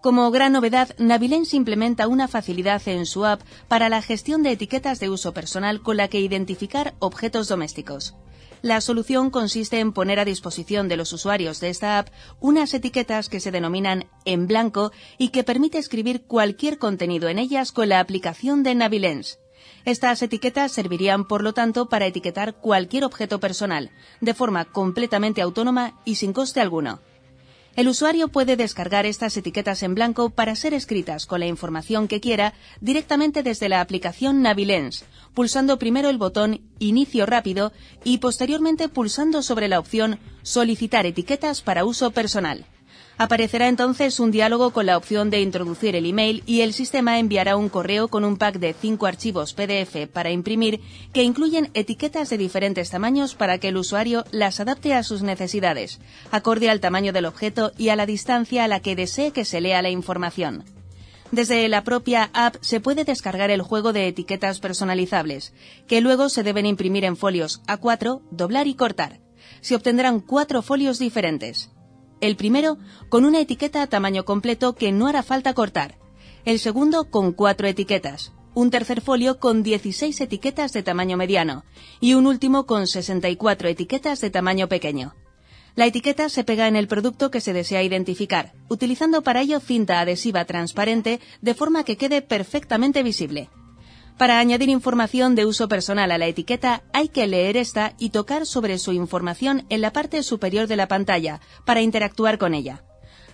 Como 0.03 0.31
gran 0.31 0.53
novedad, 0.53 0.95
Navilens 0.99 1.55
implementa 1.55 2.07
una 2.07 2.29
facilidad 2.29 2.87
en 2.87 3.07
su 3.07 3.25
app 3.25 3.41
para 3.67 3.89
la 3.89 4.03
gestión 4.03 4.43
de 4.43 4.53
etiquetas 4.53 5.01
de 5.01 5.09
uso 5.09 5.33
personal 5.33 5.81
con 5.81 5.97
la 5.97 6.09
que 6.09 6.21
identificar 6.21 6.95
objetos 6.99 7.49
domésticos. 7.49 8.15
La 8.61 8.83
solución 8.83 9.31
consiste 9.31 9.79
en 9.79 9.93
poner 9.93 10.21
a 10.21 10.27
disposición 10.27 10.87
de 10.89 10.99
los 10.99 11.15
usuarios 11.15 11.61
de 11.61 11.71
esta 11.71 11.99
app 11.99 12.09
unas 12.39 12.75
etiquetas 12.75 13.31
que 13.31 13.41
se 13.41 13.51
denominan 13.51 14.05
en 14.27 14.47
blanco 14.47 14.93
y 15.17 15.31
que 15.31 15.45
permite 15.45 15.79
escribir 15.79 16.27
cualquier 16.27 16.77
contenido 16.77 17.31
en 17.31 17.39
ellas 17.39 17.73
con 17.73 17.89
la 17.89 18.01
aplicación 18.01 18.63
de 18.63 18.75
Navilens. 18.75 19.39
Estas 19.85 20.23
etiquetas 20.23 20.73
servirían, 20.73 21.27
por 21.27 21.43
lo 21.43 21.53
tanto, 21.55 21.89
para 21.89 22.07
etiquetar 22.07 22.55
cualquier 22.55 23.05
objeto 23.05 23.41
personal, 23.41 23.91
de 24.21 24.35
forma 24.35 24.67
completamente 24.67 25.43
autónoma 25.43 26.01
y 26.05 26.17
sin 26.17 26.33
coste 26.33 26.61
alguno. 26.61 27.01
El 27.77 27.89
usuario 27.89 28.29
puede 28.29 28.57
descargar 28.57 29.07
estas 29.07 29.37
etiquetas 29.37 29.83
en 29.83 29.95
blanco 29.95 30.31
para 30.31 30.57
ser 30.57 30.75
escritas 30.75 31.25
con 31.25 31.41
la 31.41 31.47
información 31.47 32.09
que 32.09 32.21
quiera 32.21 32.53
directamente 32.81 33.43
desde 33.43 33.69
la 33.69 33.81
aplicación 33.81 34.43
Navilens, 34.43 35.05
pulsando 35.35 35.79
primero 35.79 36.11
el 36.11 36.19
botón 36.19 36.61
Inicio 36.81 37.27
rápido 37.27 37.73
y 38.03 38.19
posteriormente 38.19 38.89
pulsando 38.89 39.43
sobre 39.43 39.69
la 39.69 39.79
opción 39.79 40.19
Solicitar 40.43 41.07
etiquetas 41.07 41.63
para 41.63 41.85
uso 41.85 42.11
personal. 42.11 42.67
Aparecerá 43.23 43.69
entonces 43.69 44.19
un 44.19 44.31
diálogo 44.31 44.71
con 44.71 44.87
la 44.87 44.97
opción 44.97 45.29
de 45.29 45.43
introducir 45.43 45.95
el 45.95 46.07
email 46.07 46.43
y 46.47 46.63
el 46.63 46.73
sistema 46.73 47.19
enviará 47.19 47.55
un 47.55 47.69
correo 47.69 48.09
con 48.09 48.25
un 48.25 48.39
pack 48.39 48.59
de 48.59 48.73
cinco 48.73 49.05
archivos 49.05 49.53
PDF 49.53 50.09
para 50.11 50.31
imprimir 50.31 50.81
que 51.13 51.23
incluyen 51.23 51.69
etiquetas 51.75 52.31
de 52.31 52.39
diferentes 52.39 52.89
tamaños 52.89 53.35
para 53.35 53.59
que 53.59 53.69
el 53.69 53.77
usuario 53.77 54.25
las 54.31 54.59
adapte 54.59 54.95
a 54.95 55.03
sus 55.03 55.21
necesidades, 55.21 56.01
acorde 56.31 56.71
al 56.71 56.81
tamaño 56.81 57.13
del 57.13 57.27
objeto 57.27 57.73
y 57.77 57.91
a 57.91 57.97
la 57.97 58.07
distancia 58.07 58.65
a 58.65 58.69
la 58.69 58.81
que 58.81 58.97
desee 58.97 59.33
que 59.33 59.45
se 59.45 59.61
lea 59.61 59.83
la 59.83 59.91
información. 59.91 60.65
Desde 61.31 61.69
la 61.69 61.85
propia 61.85 62.31
app 62.33 62.57
se 62.63 62.81
puede 62.81 63.05
descargar 63.05 63.51
el 63.51 63.61
juego 63.61 63.93
de 63.93 64.09
etiquetas 64.09 64.61
personalizables, 64.61 65.53
que 65.87 66.01
luego 66.01 66.31
se 66.31 66.43
deben 66.43 66.65
imprimir 66.65 67.05
en 67.05 67.19
folios 67.19 67.61
A4, 67.67 68.23
doblar 68.31 68.67
y 68.67 68.77
cortar. 68.77 69.21
Se 69.61 69.75
obtendrán 69.75 70.21
cuatro 70.21 70.63
folios 70.63 70.99
diferentes. 70.99 71.69
El 72.21 72.37
primero 72.37 72.77
con 73.09 73.25
una 73.25 73.41
etiqueta 73.41 73.83
a 73.83 73.87
tamaño 73.87 74.27
completo 74.27 74.75
que 74.75 74.93
no 74.93 75.07
hará 75.07 75.23
falta 75.23 75.55
cortar. 75.55 75.99
El 76.45 76.59
segundo 76.59 77.11
con 77.11 77.33
cuatro 77.33 77.67
etiquetas. 77.67 78.33
Un 78.53 78.71
tercer 78.71 79.01
folio 79.01 79.39
con 79.39 79.63
16 79.63 80.21
etiquetas 80.21 80.73
de 80.73 80.83
tamaño 80.83 81.17
mediano. 81.17 81.65
Y 81.99 82.15
un 82.15 82.27
último 82.27 82.67
con 82.67 82.87
64 82.87 83.69
etiquetas 83.69 84.21
de 84.21 84.29
tamaño 84.29 84.69
pequeño. 84.69 85.15
La 85.77 85.87
etiqueta 85.87 86.29
se 86.29 86.45
pega 86.45 86.69
en 86.69 86.77
el 86.77 86.89
producto 86.89 87.31
que 87.31 87.41
se 87.41 87.53
desea 87.53 87.83
identificar, 87.83 88.53
utilizando 88.69 89.23
para 89.23 89.41
ello 89.41 89.61
cinta 89.61 90.01
adhesiva 90.01 90.45
transparente 90.45 91.21
de 91.41 91.55
forma 91.55 91.85
que 91.85 91.97
quede 91.97 92.23
perfectamente 92.23 93.03
visible. 93.03 93.49
Para 94.21 94.39
añadir 94.39 94.69
información 94.69 95.35
de 95.35 95.47
uso 95.47 95.67
personal 95.67 96.13
a 96.13 96.19
la 96.19 96.27
etiqueta 96.27 96.83
hay 96.93 97.09
que 97.09 97.27
leer 97.27 97.57
esta 97.57 97.95
y 97.99 98.11
tocar 98.11 98.45
sobre 98.45 98.77
su 98.77 98.93
información 98.93 99.65
en 99.71 99.81
la 99.81 99.95
parte 99.95 100.23
superior 100.23 100.67
de 100.67 100.77
la 100.77 100.89
pantalla 100.89 101.41
para 101.65 101.81
interactuar 101.81 102.37
con 102.37 102.53
ella. 102.53 102.85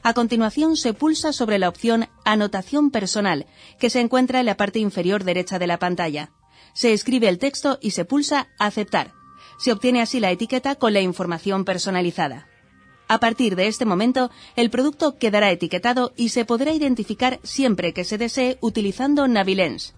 A 0.04 0.14
continuación 0.14 0.76
se 0.76 0.94
pulsa 0.94 1.32
sobre 1.32 1.58
la 1.58 1.68
opción 1.68 2.06
Anotación 2.24 2.92
personal, 2.92 3.46
que 3.80 3.90
se 3.90 3.98
encuentra 3.98 4.38
en 4.38 4.46
la 4.46 4.56
parte 4.56 4.78
inferior 4.78 5.24
derecha 5.24 5.58
de 5.58 5.66
la 5.66 5.80
pantalla. 5.80 6.30
Se 6.72 6.92
escribe 6.92 7.26
el 7.26 7.40
texto 7.40 7.80
y 7.82 7.90
se 7.90 8.04
pulsa 8.04 8.46
Aceptar. 8.56 9.10
Se 9.58 9.72
obtiene 9.72 10.02
así 10.02 10.20
la 10.20 10.30
etiqueta 10.30 10.76
con 10.76 10.92
la 10.92 11.00
información 11.00 11.64
personalizada. 11.64 12.46
A 13.08 13.18
partir 13.18 13.56
de 13.56 13.66
este 13.66 13.86
momento, 13.86 14.30
el 14.54 14.70
producto 14.70 15.18
quedará 15.18 15.50
etiquetado 15.50 16.12
y 16.16 16.28
se 16.28 16.44
podrá 16.44 16.70
identificar 16.70 17.40
siempre 17.42 17.92
que 17.92 18.04
se 18.04 18.18
desee 18.18 18.56
utilizando 18.60 19.26
Navilens. 19.26 19.95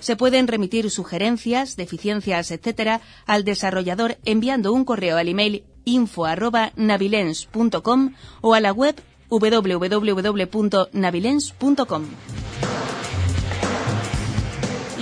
Se 0.00 0.16
pueden 0.16 0.48
remitir 0.48 0.90
sugerencias, 0.90 1.76
deficiencias, 1.76 2.50
etc. 2.50 3.00
al 3.26 3.44
desarrollador 3.44 4.18
enviando 4.24 4.72
un 4.72 4.84
correo 4.84 5.16
al 5.16 5.28
email 5.28 5.62
info@navilens.com 5.84 8.14
o 8.40 8.54
a 8.54 8.60
la 8.60 8.72
web 8.72 9.00
www.navilens.com. 9.28 12.06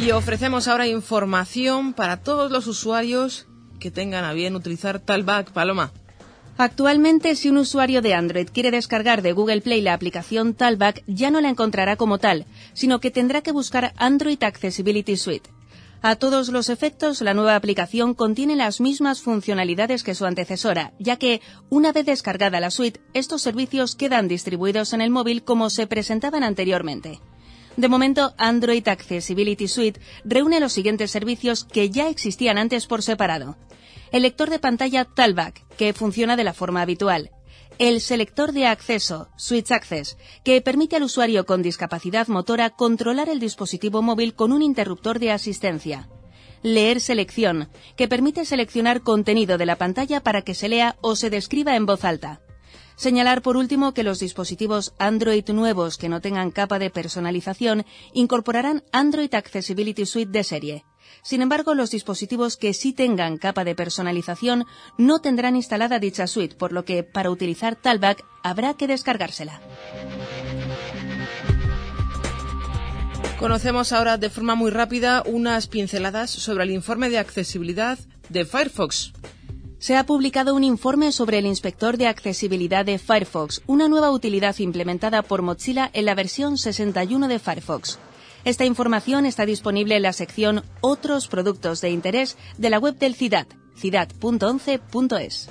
Y 0.01 0.12
ofrecemos 0.12 0.69
ahora 0.69 0.87
información 0.87 1.93
para 1.93 2.19
todos 2.19 2.53
los 2.53 2.69
usuarios 2.69 3.49
que 3.81 3.91
tengan 3.91 4.25
a 4.25 4.33
bien 4.33 4.55
utilizar 4.55 5.01
Talback 5.01 5.51
Paloma. 5.53 5.91
Actualmente, 6.60 7.36
si 7.36 7.48
un 7.48 7.59
usuario 7.59 8.02
de 8.02 8.14
Android 8.14 8.48
quiere 8.52 8.72
descargar 8.72 9.22
de 9.22 9.32
Google 9.32 9.60
Play 9.60 9.80
la 9.80 9.94
aplicación 9.94 10.55
Talback, 10.55 11.05
ya 11.06 11.30
no 11.30 11.40
la 11.40 11.51
encontrará 11.51 11.94
como 11.94 12.18
tal, 12.18 12.47
sino 12.72 12.98
que 12.98 13.12
tendrá 13.12 13.43
que 13.43 13.52
buscar 13.52 13.93
Android 13.97 14.43
Accessibility 14.43 15.16
Suite. 15.16 15.48
A 16.02 16.16
todos 16.16 16.48
los 16.48 16.68
efectos, 16.68 17.20
la 17.20 17.32
nueva 17.32 17.55
aplicación 17.55 18.12
contiene 18.12 18.56
las 18.56 18.80
mismas 18.80 19.22
funcionalidades 19.22 20.02
que 20.02 20.16
su 20.16 20.26
antecesora, 20.26 20.94
ya 20.98 21.14
que, 21.14 21.40
una 21.70 21.93
vez 21.93 22.06
descargada 22.06 22.59
la 22.59 22.72
suite, 22.72 23.01
estos 23.14 23.40
servicios 23.40 23.94
quedan 23.94 24.26
distribuidos 24.26 24.93
en 24.93 25.01
el 25.01 25.10
móvil 25.10 25.44
como 25.44 25.70
se 25.70 25.86
presentaban 25.86 26.43
anteriormente. 26.43 27.20
De 27.76 27.89
momento, 27.89 28.35
Android 28.36 28.86
Accessibility 28.89 29.68
Suite 29.68 30.01
reúne 30.24 30.59
los 30.59 30.72
siguientes 30.72 31.12
servicios 31.12 31.62
que 31.62 31.90
ya 31.90 32.09
existían 32.09 32.59
antes 32.59 32.89
por 32.89 33.05
separado. 33.05 33.56
El 34.12 34.22
lector 34.22 34.51
de 34.51 34.59
pantalla 34.59 35.05
Talback, 35.05 35.66
que 35.76 35.93
funciona 35.93 36.36
de 36.36 36.44
la 36.44 36.55
forma 36.55 36.82
habitual 36.82 37.30
el 37.78 38.01
selector 38.01 38.52
de 38.52 38.66
acceso, 38.66 39.28
Switch 39.36 39.70
Access, 39.70 40.16
que 40.44 40.60
permite 40.60 40.97
al 40.97 41.05
usuario 41.05 41.47
con 41.47 41.62
discapacidad 41.62 42.26
motora 42.26 42.70
controlar 42.70 43.28
el 43.28 43.39
dispositivo 43.39 44.02
móvil 44.02 44.35
con 44.35 44.52
un 44.52 44.62
interruptor 44.62 45.20
de 45.20 45.30
asistencia. 45.30 46.09
Leer 46.62 47.01
selección, 47.01 47.68
que 47.97 48.09
permite 48.09 48.44
seleccionar 48.44 49.02
contenido 49.02 49.59
de 49.59 49.66
la 49.66 49.76
pantalla 49.76 50.20
para 50.20 50.43
que 50.43 50.55
se 50.55 50.68
lea 50.68 50.97
o 51.01 51.14
se 51.14 51.30
describa 51.30 51.76
en 51.76 51.86
voz 51.86 52.05
alta. 52.05 52.40
Señalar 52.97 53.43
por 53.43 53.56
último 53.56 53.94
que 53.94 54.02
los 54.02 54.18
dispositivos 54.18 54.93
Android 54.98 55.48
nuevos 55.51 55.98
que 55.98 56.09
no 56.09 56.20
tengan 56.20 56.51
capa 56.51 56.80
de 56.80 56.90
personalización 56.90 57.86
incorporarán 58.12 58.82
Android 58.90 59.32
Accessibility 59.32 60.05
Suite 60.05 60.32
de 60.32 60.43
serie. 60.43 60.85
Sin 61.22 61.43
embargo, 61.43 61.74
los 61.74 61.90
dispositivos 61.90 62.56
que 62.56 62.74
sí 62.74 62.93
tengan 62.93 63.39
capa 63.39 63.64
de 63.64 63.74
personalización 63.74 64.66
no 64.97 65.20
tendrán 65.20 65.56
instalada 65.56 65.98
dicha 65.98 66.26
suite, 66.26 66.56
por 66.56 66.72
lo 66.72 66.85
que 66.85 67.02
para 67.02 67.30
utilizar 67.30 67.76
Talback 67.76 68.24
habrá 68.43 68.74
que 68.74 68.86
descargársela. 68.86 69.60
Conocemos 73.39 73.93
ahora 73.93 74.18
de 74.18 74.30
forma 74.30 74.56
muy 74.56 74.72
rápida 74.72 75.22
unas 75.24 75.68
pinceladas 75.68 76.28
sobre 76.28 76.64
el 76.64 76.72
informe 76.72 77.09
de 77.09 77.18
accesibilidad 77.18 77.97
de 78.28 78.44
Firefox. 78.44 79.12
Se 79.78 79.97
ha 79.97 80.05
publicado 80.05 80.56
un 80.56 80.64
informe 80.64 81.12
sobre 81.12 81.39
el 81.39 81.47
inspector 81.47 81.97
de 81.98 82.09
accesibilidad 82.09 82.85
de 82.85 82.98
Firefox, 82.98 83.62
una 83.68 83.86
nueva 83.86 84.10
utilidad 84.10 84.59
implementada 84.59 85.22
por 85.22 85.43
Mozilla 85.43 85.89
en 85.93 86.06
la 86.06 86.16
versión 86.16 86.59
61 86.59 87.28
de 87.28 87.39
Firefox. 87.39 88.01
Esta 88.49 88.65
información 88.65 89.27
está 89.27 89.45
disponible 89.45 89.95
en 89.95 90.01
la 90.01 90.15
sección 90.15 90.62
Otros 90.81 91.29
productos 91.29 91.83
de 91.83 91.91
interés 91.91 92.39
de 92.57 92.70
la 92.70 92.79
web 92.79 92.97
del 92.97 93.15
CIDAD, 93.15 93.47
cidat.11.es. 93.77 95.51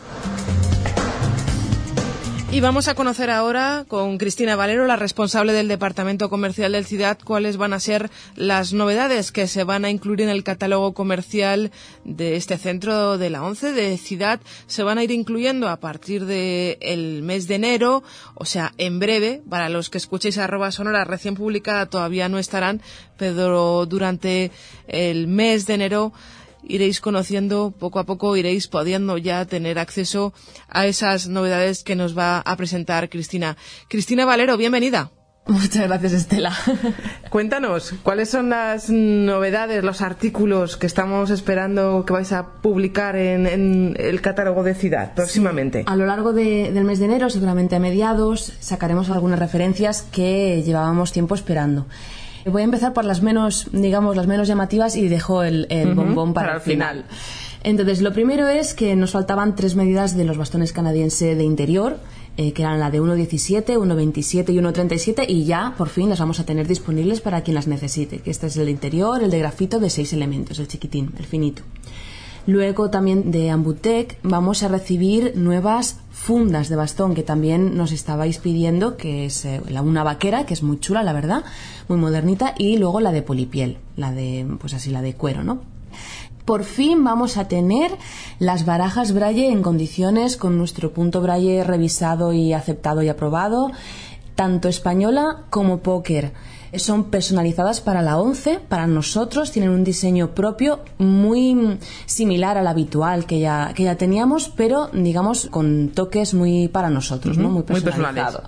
Y 2.50 2.62
vamos 2.62 2.88
a 2.88 2.96
conocer 2.96 3.30
ahora 3.30 3.84
con 3.90 4.18
Cristina 4.18 4.56
Valero, 4.56 4.88
la 4.88 4.96
responsable 4.96 5.52
del 5.52 5.68
Departamento 5.68 6.30
Comercial 6.30 6.72
del 6.72 6.86
CIDAD, 6.86 7.18
cuáles 7.26 7.58
van 7.58 7.74
a 7.74 7.80
ser 7.80 8.10
las 8.36 8.72
novedades 8.72 9.34
que 9.34 9.48
se 9.48 9.66
van 9.66 9.84
a 9.84 9.90
incluir 9.90 10.22
en 10.22 10.30
el 10.30 10.46
catálogo 10.46 10.94
comercial 10.94 11.72
de 12.06 12.38
este 12.38 12.58
centro 12.58 13.18
de 13.18 13.30
la 13.30 13.44
ONCE 13.44 13.74
de 13.74 13.98
CIDAD. 13.98 14.40
Se 14.66 14.84
van 14.84 14.98
a 14.98 15.04
ir 15.04 15.12
incluyendo 15.12 15.68
a 15.68 15.82
partir 15.82 16.26
del 16.26 17.22
mes 17.22 17.50
de 17.50 17.56
enero, 17.56 18.02
o 18.34 18.46
sea, 18.46 18.74
en 18.78 19.00
breve, 19.00 19.42
para 19.50 19.68
los 19.68 19.90
que 19.90 19.98
escuchéis 19.98 20.38
arroba 20.38 20.72
sonora 20.72 21.04
recién 21.04 21.36
publicada 21.36 21.88
todavía 21.88 22.30
no 22.30 22.40
estarán, 22.40 22.82
pero 23.18 23.86
durante 23.86 24.52
el 24.88 25.28
mes 25.28 25.66
de 25.68 25.74
enero 25.74 26.14
iréis 26.64 27.02
conociendo 27.02 27.74
poco 27.78 28.00
a 28.00 28.06
poco, 28.06 28.36
iréis 28.36 28.68
pudiendo 28.68 29.18
ya 29.18 29.46
tener 29.46 29.80
acceso 29.80 30.34
a 30.70 30.86
esas 30.88 31.28
novedades 31.28 31.84
que 31.84 31.96
nos 31.96 32.18
va 32.18 32.40
a 32.40 32.56
presentar 32.56 33.10
Cristina. 33.10 33.58
Cristina 33.88 34.26
Valero, 34.26 34.58
bienvenida. 34.58 35.12
Muchas 35.48 35.88
gracias, 35.88 36.14
Estela. 36.14 36.54
Cuéntanos, 37.30 37.94
¿cuáles 38.04 38.30
son 38.30 38.50
las 38.50 38.90
novedades, 38.90 39.84
los 39.84 40.02
artículos 40.02 40.76
que 40.76 40.88
estamos 40.88 41.30
esperando 41.30 42.04
que 42.06 42.14
vais 42.14 42.32
a 42.34 42.46
publicar 42.62 43.16
en, 43.16 43.96
el 43.98 44.22
catálogo 44.22 44.64
de 44.64 44.76
Ciudad 44.76 45.14
próximamente? 45.14 45.84
a 45.86 45.96
lo 45.96 46.06
largo 46.06 46.34
del 46.34 46.84
mes 46.84 47.00
de 47.00 47.06
enero, 47.06 47.30
seguramente 47.30 47.76
a 47.76 47.80
mediados, 47.80 48.54
sacaremos 48.60 49.10
algunas 49.10 49.40
referencias 49.40 50.02
que 50.02 50.62
llevábamos 50.64 51.12
tiempo 51.12 51.36
esperando. 51.36 51.88
Voy 52.52 52.62
a 52.62 52.66
empezar 52.66 52.94
por 52.94 53.06
las 53.06 53.22
menos, 53.22 53.70
digamos, 53.72 54.16
las 54.16 54.28
menos 54.28 54.48
llamativas 54.48 54.96
y 54.96 55.08
dejo 55.08 55.44
el, 55.44 55.68
bombón 55.96 56.34
para, 56.34 56.56
el 56.56 56.62
final. 56.62 57.06
Entonces, 57.64 58.02
lo 58.02 58.14
primero 58.14 58.48
es 58.48 58.74
que 58.74 58.96
nos 58.96 59.12
faltaban 59.12 59.56
tres 59.56 59.76
medidas 59.76 60.16
de 60.16 60.24
los 60.24 60.38
bastones 60.38 60.72
canadienses 60.72 61.38
de 61.38 61.44
interior, 61.44 61.98
eh, 62.38 62.54
que 62.54 62.62
eran 62.62 62.80
la 62.80 62.92
de 62.92 63.02
1.17, 63.02 63.78
1.27 63.78 64.54
y 64.54 64.58
1.37, 64.58 65.26
y 65.28 65.46
ya, 65.46 65.74
por 65.78 65.90
fin, 65.90 66.08
las 66.10 66.20
vamos 66.20 66.40
a 66.40 66.46
tener 66.46 66.68
disponibles 66.68 67.20
para 67.20 67.42
quien 67.42 67.56
las 67.56 67.68
necesite, 67.68 68.20
que 68.20 68.30
este 68.30 68.48
es 68.48 68.58
el 68.58 68.70
interior, 68.70 69.22
el 69.24 69.32
de 69.32 69.40
grafito 69.40 69.80
de 69.80 69.90
seis 69.90 70.14
elementos, 70.14 70.60
el 70.60 70.68
chiquitín, 70.68 71.14
el 71.18 71.26
finito. 71.26 71.64
Luego 72.48 72.90
también 72.90 73.30
de 73.30 73.50
Ambutec 73.50 74.18
vamos 74.24 74.64
a 74.64 74.70
recibir 74.70 75.34
nuevas 75.36 76.00
fundas 76.12 76.70
de 76.70 76.78
bastón 76.78 77.14
que 77.14 77.22
también 77.22 77.76
nos 77.76 77.92
estabais 77.92 78.38
pidiendo, 78.38 78.96
que 78.96 79.26
es 79.26 79.44
eh, 79.44 79.62
una 79.84 80.06
vaquera, 80.06 80.46
que 80.46 80.54
es 80.54 80.64
muy 80.64 80.80
chula, 80.80 81.04
la 81.04 81.12
verdad, 81.12 81.44
muy 81.90 81.98
modernita, 81.98 82.56
y 82.58 82.78
luego 82.78 83.02
la 83.02 83.12
de 83.12 83.22
polipiel, 83.22 83.80
la 83.98 84.14
de, 84.14 84.48
pues 84.62 84.74
así, 84.74 84.92
la 84.92 85.02
de 85.02 85.14
cuero, 85.14 85.44
¿no? 85.44 85.60
Por 86.46 86.64
fin 86.64 87.04
vamos 87.04 87.36
a 87.36 87.50
tener 87.50 87.92
las 88.40 88.66
barajas 88.66 89.14
Braille 89.14 89.52
en 89.52 89.62
condiciones 89.62 90.38
con 90.38 90.58
nuestro 90.58 90.94
punto 90.94 91.20
Braille 91.20 91.66
revisado 91.66 92.32
y 92.32 92.54
aceptado 92.54 93.04
y 93.04 93.10
aprobado, 93.10 93.72
tanto 94.36 94.70
española 94.70 95.44
como 95.50 95.80
póker 95.80 96.32
son 96.76 97.06
personalizadas 97.06 97.82
para 97.82 98.02
la 98.02 98.18
11, 98.20 98.60
para 98.68 98.88
nosotros, 98.88 99.52
tienen 99.52 99.72
un 99.72 99.84
diseño 99.84 100.32
propio 100.32 100.80
muy 100.98 101.80
similar 102.06 102.58
al 102.58 102.68
habitual 102.68 103.26
que 103.26 103.40
ya, 103.40 103.74
que 103.76 103.84
ya 103.84 103.96
teníamos, 103.96 104.50
pero 104.50 104.90
digamos 104.94 105.48
con 105.50 105.90
toques 105.90 106.34
muy 106.34 106.68
para 106.68 106.90
nosotros, 106.90 107.38
¿no? 107.38 107.50
Muy 107.50 107.64
personalizado. 107.64 108.44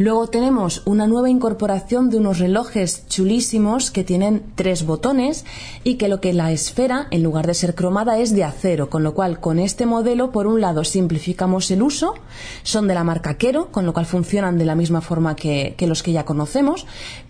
Luego 0.00 0.28
tenemos 0.28 0.82
una 0.84 1.08
nueva 1.08 1.28
incorporación 1.28 2.08
de 2.08 2.18
unos 2.18 2.38
relojes 2.38 3.08
chulísimos 3.08 3.90
que 3.90 4.04
tienen 4.04 4.44
tres 4.54 4.86
botones 4.86 5.44
y 5.82 5.96
que 5.96 6.06
lo 6.06 6.20
que 6.20 6.32
la 6.32 6.52
esfera, 6.52 7.08
en 7.10 7.24
lugar 7.24 7.48
de 7.48 7.54
ser 7.54 7.74
cromada, 7.74 8.16
es 8.18 8.32
de 8.32 8.44
acero, 8.44 8.90
con 8.90 9.02
lo 9.02 9.12
cual 9.12 9.40
con 9.40 9.58
este 9.58 9.86
modelo, 9.86 10.30
por 10.30 10.46
un 10.46 10.60
lado, 10.60 10.84
simplificamos 10.84 11.68
el 11.72 11.82
uso, 11.82 12.14
son 12.62 12.86
de 12.86 12.94
la 12.94 13.02
marca 13.02 13.38
Quero, 13.38 13.72
con 13.72 13.86
lo 13.86 13.92
cual 13.92 14.06
funcionan 14.06 14.56
de 14.56 14.66
la 14.66 14.76
misma 14.76 15.00
forma 15.00 15.34
que, 15.34 15.74
los 15.80 16.04
que 16.04 16.12
ya 16.12 16.24
conocemos, 16.24 16.86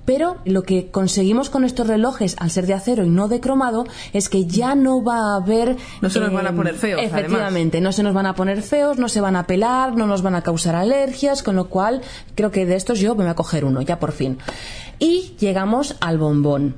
pero 0.08 0.38
lo 0.46 0.62
que 0.62 0.90
conseguimos 0.90 1.50
con 1.50 1.64
estos 1.64 1.86
relojes, 1.86 2.34
al 2.38 2.50
ser 2.50 2.66
de 2.66 2.72
acero 2.72 3.04
y 3.04 3.10
no 3.10 3.28
de 3.28 3.40
cromado, 3.40 3.84
es 4.14 4.30
que 4.30 4.46
ya 4.46 4.74
no 4.74 5.04
va 5.04 5.34
a 5.34 5.36
haber... 5.36 5.76
No 6.00 6.08
se 6.08 6.18
nos 6.18 6.32
van 6.32 6.46
a 6.46 6.54
poner 6.54 6.76
feos. 6.76 7.02
Efectivamente, 7.02 7.82
no 7.82 7.92
se 7.92 8.02
nos 8.02 8.14
van 8.14 8.24
a 8.24 8.34
poner 8.34 8.62
feos, 8.62 8.96
no 8.96 9.10
se 9.10 9.20
van 9.20 9.36
a 9.36 9.46
pelar, 9.46 9.96
no 9.96 10.06
nos 10.06 10.22
van 10.22 10.34
a 10.34 10.40
causar 10.40 10.76
alergias, 10.76 11.42
con 11.42 11.56
lo 11.56 11.68
cual 11.68 12.00
creo 12.34 12.50
que 12.50 12.64
de 12.64 12.76
estos 12.76 13.00
yo 13.00 13.16
me 13.16 13.24
voy 13.24 13.30
a 13.32 13.34
coger 13.34 13.66
uno, 13.66 13.82
ya 13.82 13.98
por 13.98 14.12
fin. 14.12 14.38
Y 14.98 15.34
llegamos 15.38 15.94
al 16.00 16.16
bombón. 16.16 16.76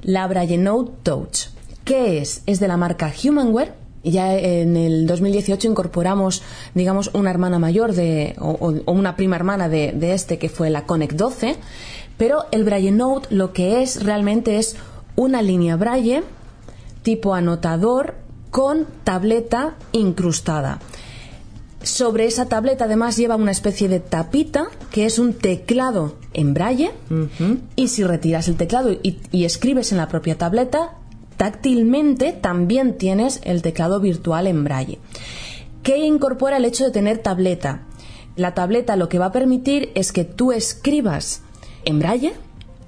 La 0.00 0.26
Braille 0.26 0.56
Note 0.56 0.90
Touch. 1.02 1.48
¿Qué 1.84 2.16
es? 2.22 2.44
Es 2.46 2.60
de 2.60 2.68
la 2.68 2.78
marca 2.78 3.12
Humanware. 3.22 3.74
Ya 4.04 4.34
en 4.38 4.76
el 4.76 5.06
2018 5.06 5.68
incorporamos, 5.68 6.42
digamos, 6.74 7.10
una 7.14 7.30
hermana 7.30 7.58
mayor 7.58 7.94
de, 7.94 8.36
o, 8.38 8.74
una 8.86 9.16
prima 9.16 9.36
hermana 9.36 9.70
de, 9.70 9.92
de, 9.92 10.12
este 10.12 10.38
que 10.38 10.50
fue 10.50 10.68
la 10.68 10.84
Connect 10.84 11.14
12. 11.14 11.56
Pero 12.16 12.44
el 12.52 12.64
Braille 12.64 12.92
Note 12.92 13.28
lo 13.34 13.52
que 13.52 13.82
es 13.82 14.04
realmente 14.04 14.58
es 14.58 14.76
una 15.16 15.42
línea 15.42 15.76
braille 15.76 16.22
tipo 17.02 17.34
anotador 17.34 18.14
con 18.50 18.86
tableta 19.04 19.74
incrustada. 19.92 20.80
Sobre 21.82 22.24
esa 22.24 22.46
tableta 22.46 22.86
además 22.86 23.16
lleva 23.16 23.36
una 23.36 23.50
especie 23.50 23.88
de 23.88 24.00
tapita 24.00 24.68
que 24.90 25.04
es 25.04 25.18
un 25.18 25.34
teclado 25.34 26.16
en 26.32 26.54
braille 26.54 26.92
y 27.76 27.88
si 27.88 28.04
retiras 28.04 28.48
el 28.48 28.56
teclado 28.56 28.90
y, 28.90 29.20
y 29.30 29.44
escribes 29.44 29.92
en 29.92 29.98
la 29.98 30.08
propia 30.08 30.38
tableta, 30.38 30.94
táctilmente 31.36 32.32
también 32.32 32.96
tienes 32.96 33.40
el 33.44 33.60
teclado 33.60 34.00
virtual 34.00 34.46
en 34.46 34.64
braille. 34.64 34.98
¿Qué 35.82 35.98
incorpora 35.98 36.56
el 36.56 36.64
hecho 36.64 36.84
de 36.84 36.90
tener 36.90 37.18
tableta? 37.18 37.82
La 38.36 38.54
tableta 38.54 38.96
lo 38.96 39.10
que 39.10 39.18
va 39.18 39.26
a 39.26 39.32
permitir 39.32 39.92
es 39.94 40.10
que 40.10 40.24
tú 40.24 40.52
escribas 40.52 41.42
en 41.84 41.98
braille 41.98 42.34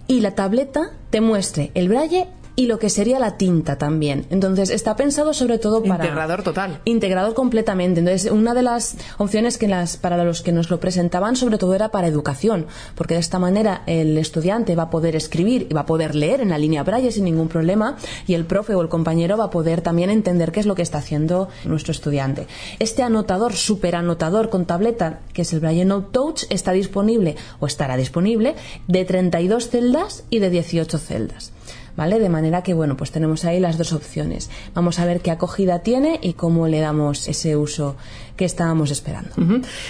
y 0.08 0.20
la 0.20 0.34
tableta 0.34 0.92
te 1.10 1.20
muestre 1.20 1.70
el 1.74 1.88
braille 1.88 2.26
y 2.56 2.66
lo 2.66 2.78
que 2.78 2.90
sería 2.90 3.18
la 3.18 3.36
tinta 3.36 3.76
también. 3.76 4.26
Entonces 4.30 4.70
está 4.70 4.96
pensado 4.96 5.34
sobre 5.34 5.58
todo 5.58 5.82
para 5.82 6.04
Integrador 6.04 6.42
total. 6.42 6.80
integrador 6.86 7.34
completamente. 7.34 8.00
Entonces 8.00 8.30
una 8.32 8.54
de 8.54 8.62
las 8.62 8.96
opciones 9.18 9.58
que 9.58 9.68
las 9.68 9.96
para 9.98 10.24
los 10.24 10.42
que 10.42 10.52
nos 10.52 10.70
lo 10.70 10.80
presentaban 10.80 11.36
sobre 11.36 11.58
todo 11.58 11.74
era 11.74 11.90
para 11.90 12.08
educación, 12.08 12.66
porque 12.94 13.14
de 13.14 13.20
esta 13.20 13.38
manera 13.38 13.82
el 13.86 14.16
estudiante 14.18 14.74
va 14.74 14.84
a 14.84 14.90
poder 14.90 15.14
escribir 15.14 15.66
y 15.70 15.74
va 15.74 15.82
a 15.82 15.86
poder 15.86 16.14
leer 16.14 16.40
en 16.40 16.48
la 16.48 16.58
línea 16.58 16.82
braille 16.82 17.12
sin 17.12 17.24
ningún 17.24 17.48
problema 17.48 17.96
y 18.26 18.34
el 18.34 18.46
profe 18.46 18.74
o 18.74 18.80
el 18.80 18.88
compañero 18.88 19.36
va 19.36 19.44
a 19.44 19.50
poder 19.50 19.82
también 19.82 20.10
entender 20.10 20.50
qué 20.50 20.60
es 20.60 20.66
lo 20.66 20.74
que 20.74 20.82
está 20.82 20.98
haciendo 20.98 21.48
nuestro 21.64 21.92
estudiante. 21.92 22.46
Este 22.78 23.02
anotador, 23.02 23.54
super 23.54 23.96
anotador 23.96 24.48
con 24.48 24.64
tableta, 24.64 25.20
que 25.32 25.42
es 25.42 25.52
el 25.52 25.60
Braille 25.60 25.84
Note 25.84 26.08
Touch, 26.12 26.44
está 26.50 26.72
disponible 26.72 27.36
o 27.60 27.66
estará 27.66 27.96
disponible 27.96 28.54
de 28.88 29.04
32 29.04 29.68
celdas 29.68 30.24
y 30.30 30.38
de 30.38 30.50
18 30.50 30.98
celdas. 30.98 31.52
¿Vale? 31.96 32.18
De 32.18 32.28
manera 32.28 32.62
que, 32.62 32.74
bueno, 32.74 32.96
pues 32.96 33.10
tenemos 33.10 33.44
ahí 33.44 33.58
las 33.58 33.78
dos 33.78 33.92
opciones. 33.92 34.50
Vamos 34.74 34.98
a 34.98 35.06
ver 35.06 35.20
qué 35.20 35.30
acogida 35.30 35.80
tiene 35.80 36.18
y 36.22 36.34
cómo 36.34 36.68
le 36.68 36.80
damos 36.80 37.26
ese 37.28 37.56
uso 37.56 37.96
que 38.36 38.44
estábamos 38.44 38.90
esperando. 38.90 39.30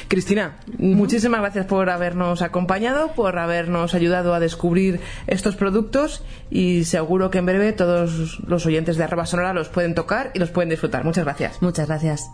Cristina, 0.09 0.57
muchísimas 0.79 1.41
gracias 1.41 1.67
por 1.67 1.91
habernos 1.91 2.43
acompañado, 2.43 3.13
por 3.13 3.39
habernos 3.39 3.95
ayudado 3.95 4.35
a 4.35 4.41
descubrir 4.41 5.01
estos 5.27 5.57
productos 5.57 6.23
y 6.49 6.85
seguro 6.85 7.31
que 7.31 7.39
en 7.39 7.47
breve 7.47 7.73
todos 7.73 8.39
los 8.47 8.65
oyentes 8.67 8.97
de 8.97 9.05
Arroba 9.05 9.27
Sonora 9.27 9.53
los 9.53 9.69
pueden 9.69 9.95
tocar 9.95 10.31
y 10.35 10.39
los 10.39 10.51
pueden 10.51 10.71
disfrutar. 10.71 11.05
Muchas 11.05 11.25
gracias. 11.25 11.61
Muchas 11.61 11.89
gracias. 11.89 12.31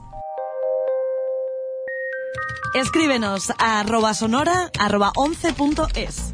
Escríbenos 2.74 3.52
a 3.58 3.80
arroba 3.80 4.14
sonora 4.14 4.70
arroba 4.78 5.12
11.es. 5.12 6.32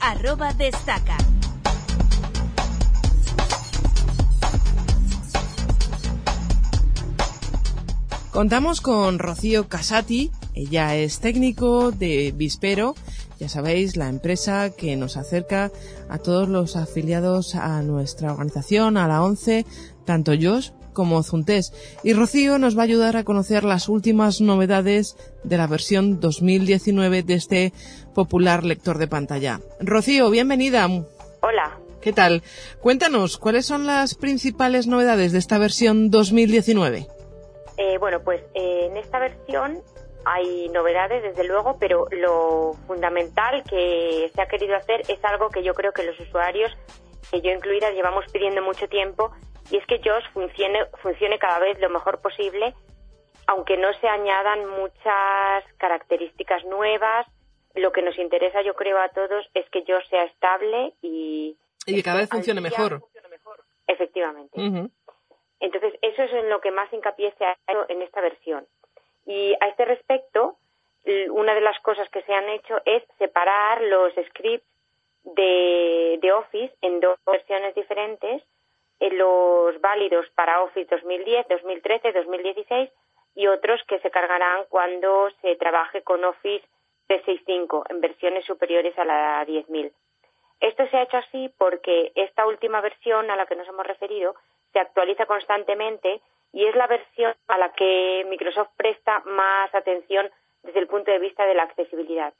Arroba 0.00 0.54
destaca. 0.54 1.18
Contamos 8.32 8.80
con 8.80 9.18
Rocío 9.18 9.68
Casati, 9.68 10.30
ella 10.54 10.94
es 10.94 11.18
técnico 11.18 11.90
de 11.90 12.32
Vispero, 12.34 12.94
ya 13.40 13.48
sabéis, 13.48 13.96
la 13.96 14.08
empresa 14.08 14.70
que 14.70 14.94
nos 14.94 15.16
acerca 15.16 15.72
a 16.08 16.18
todos 16.18 16.48
los 16.48 16.76
afiliados 16.76 17.56
a 17.56 17.82
nuestra 17.82 18.30
organización, 18.32 18.96
a 18.96 19.08
la 19.08 19.24
ONCE, 19.24 19.66
tanto 20.04 20.32
Josh 20.40 20.70
como 20.92 21.24
Zuntés. 21.24 21.72
Y 22.04 22.12
Rocío 22.12 22.58
nos 22.58 22.78
va 22.78 22.82
a 22.82 22.84
ayudar 22.84 23.16
a 23.16 23.24
conocer 23.24 23.64
las 23.64 23.88
últimas 23.88 24.40
novedades 24.40 25.16
de 25.42 25.56
la 25.56 25.66
versión 25.66 26.20
2019 26.20 27.24
de 27.24 27.34
este 27.34 27.72
popular 28.14 28.64
lector 28.64 28.98
de 28.98 29.08
pantalla. 29.08 29.60
Rocío, 29.80 30.30
bienvenida. 30.30 30.86
Hola. 31.42 31.78
¿Qué 32.00 32.12
tal? 32.12 32.42
Cuéntanos, 32.80 33.38
¿cuáles 33.38 33.66
son 33.66 33.86
las 33.86 34.14
principales 34.14 34.86
novedades 34.86 35.32
de 35.32 35.38
esta 35.38 35.58
versión 35.58 36.10
2019? 36.10 37.08
Eh, 37.82 37.96
bueno, 37.98 38.20
pues 38.22 38.42
eh, 38.54 38.86
en 38.90 38.96
esta 38.98 39.18
versión 39.18 39.80
hay 40.26 40.68
novedades, 40.68 41.22
desde 41.22 41.44
luego, 41.44 41.78
pero 41.80 42.06
lo 42.10 42.74
fundamental 42.86 43.64
que 43.64 44.30
se 44.34 44.42
ha 44.42 44.46
querido 44.48 44.76
hacer 44.76 45.00
es 45.08 45.24
algo 45.24 45.48
que 45.48 45.62
yo 45.62 45.72
creo 45.72 45.92
que 45.92 46.02
los 46.02 46.20
usuarios, 46.20 46.70
que 47.30 47.40
yo 47.40 47.50
incluida, 47.50 47.90
llevamos 47.92 48.26
pidiendo 48.30 48.60
mucho 48.60 48.86
tiempo, 48.86 49.30
y 49.70 49.78
es 49.78 49.86
que 49.86 49.98
JOS 50.04 50.28
funcione, 50.34 50.84
funcione 51.02 51.38
cada 51.38 51.58
vez 51.58 51.80
lo 51.80 51.88
mejor 51.88 52.20
posible, 52.20 52.74
aunque 53.46 53.78
no 53.78 53.88
se 53.94 54.08
añadan 54.08 54.68
muchas 54.68 55.64
características 55.78 56.62
nuevas. 56.66 57.26
Lo 57.74 57.92
que 57.92 58.02
nos 58.02 58.18
interesa, 58.18 58.60
yo 58.62 58.74
creo, 58.74 59.00
a 59.00 59.08
todos 59.08 59.48
es 59.54 59.64
que 59.70 59.84
JOS 59.86 60.06
sea 60.10 60.24
estable 60.24 60.92
y... 61.00 61.56
Y 61.86 61.94
que 61.94 62.02
cada 62.02 62.18
vez 62.18 62.28
funcione 62.28 62.60
día- 62.60 62.70
mejor. 62.78 63.00
Efectivamente. 63.86 64.60
Ujú. 64.60 64.90
Entonces, 65.60 65.94
eso 66.02 66.22
es 66.22 66.32
en 66.32 66.48
lo 66.48 66.60
que 66.60 66.70
más 66.70 66.92
hincapié 66.92 67.32
se 67.38 67.44
ha 67.44 67.56
hecho 67.68 67.86
en 67.88 68.02
esta 68.02 68.20
versión. 68.20 68.66
Y 69.26 69.54
a 69.60 69.68
este 69.68 69.84
respecto, 69.84 70.56
una 71.30 71.54
de 71.54 71.60
las 71.60 71.78
cosas 71.80 72.08
que 72.10 72.22
se 72.22 72.34
han 72.34 72.48
hecho 72.48 72.80
es 72.84 73.02
separar 73.18 73.80
los 73.82 74.12
scripts 74.28 74.66
de, 75.24 76.32
Office 76.32 76.74
en 76.80 77.00
dos 77.00 77.18
versiones 77.26 77.74
diferentes, 77.74 78.42
en 79.00 79.18
los 79.18 79.80
válidos 79.80 80.26
para 80.34 80.62
Office 80.62 80.88
2010, 80.90 81.48
2013, 81.48 82.12
2016 82.12 82.90
y 83.34 83.46
otros 83.46 83.82
que 83.88 83.98
se 84.00 84.10
cargarán 84.10 84.64
cuando 84.68 85.28
se 85.42 85.56
trabaje 85.56 86.02
con 86.02 86.24
Office 86.24 86.64
365 87.08 87.84
en 87.88 88.00
versiones 88.00 88.44
superiores 88.44 88.96
a 88.98 89.04
la 89.04 89.44
10.000. 89.46 89.92
Esto 90.60 90.86
se 90.88 90.96
ha 90.96 91.02
hecho 91.02 91.16
así 91.16 91.52
porque 91.58 92.12
esta 92.14 92.46
última 92.46 92.80
versión 92.80 93.30
a 93.30 93.36
la 93.36 93.46
que 93.46 93.56
nos 93.56 93.66
hemos 93.68 93.86
referido 93.86 94.34
se 94.72 94.80
actualiza 94.80 95.26
constantemente 95.26 96.20
y 96.52 96.66
es 96.66 96.74
la 96.74 96.86
versión 96.86 97.34
a 97.48 97.58
la 97.58 97.72
que 97.72 98.24
Microsoft 98.28 98.70
presta 98.76 99.20
más 99.26 99.74
atención 99.74 100.30
desde 100.62 100.80
el 100.80 100.86
punto 100.88 101.10
de 101.10 101.18
vista 101.18 101.46
de 101.46 101.54
la 101.54 101.62
accesibilidad. 101.64 102.34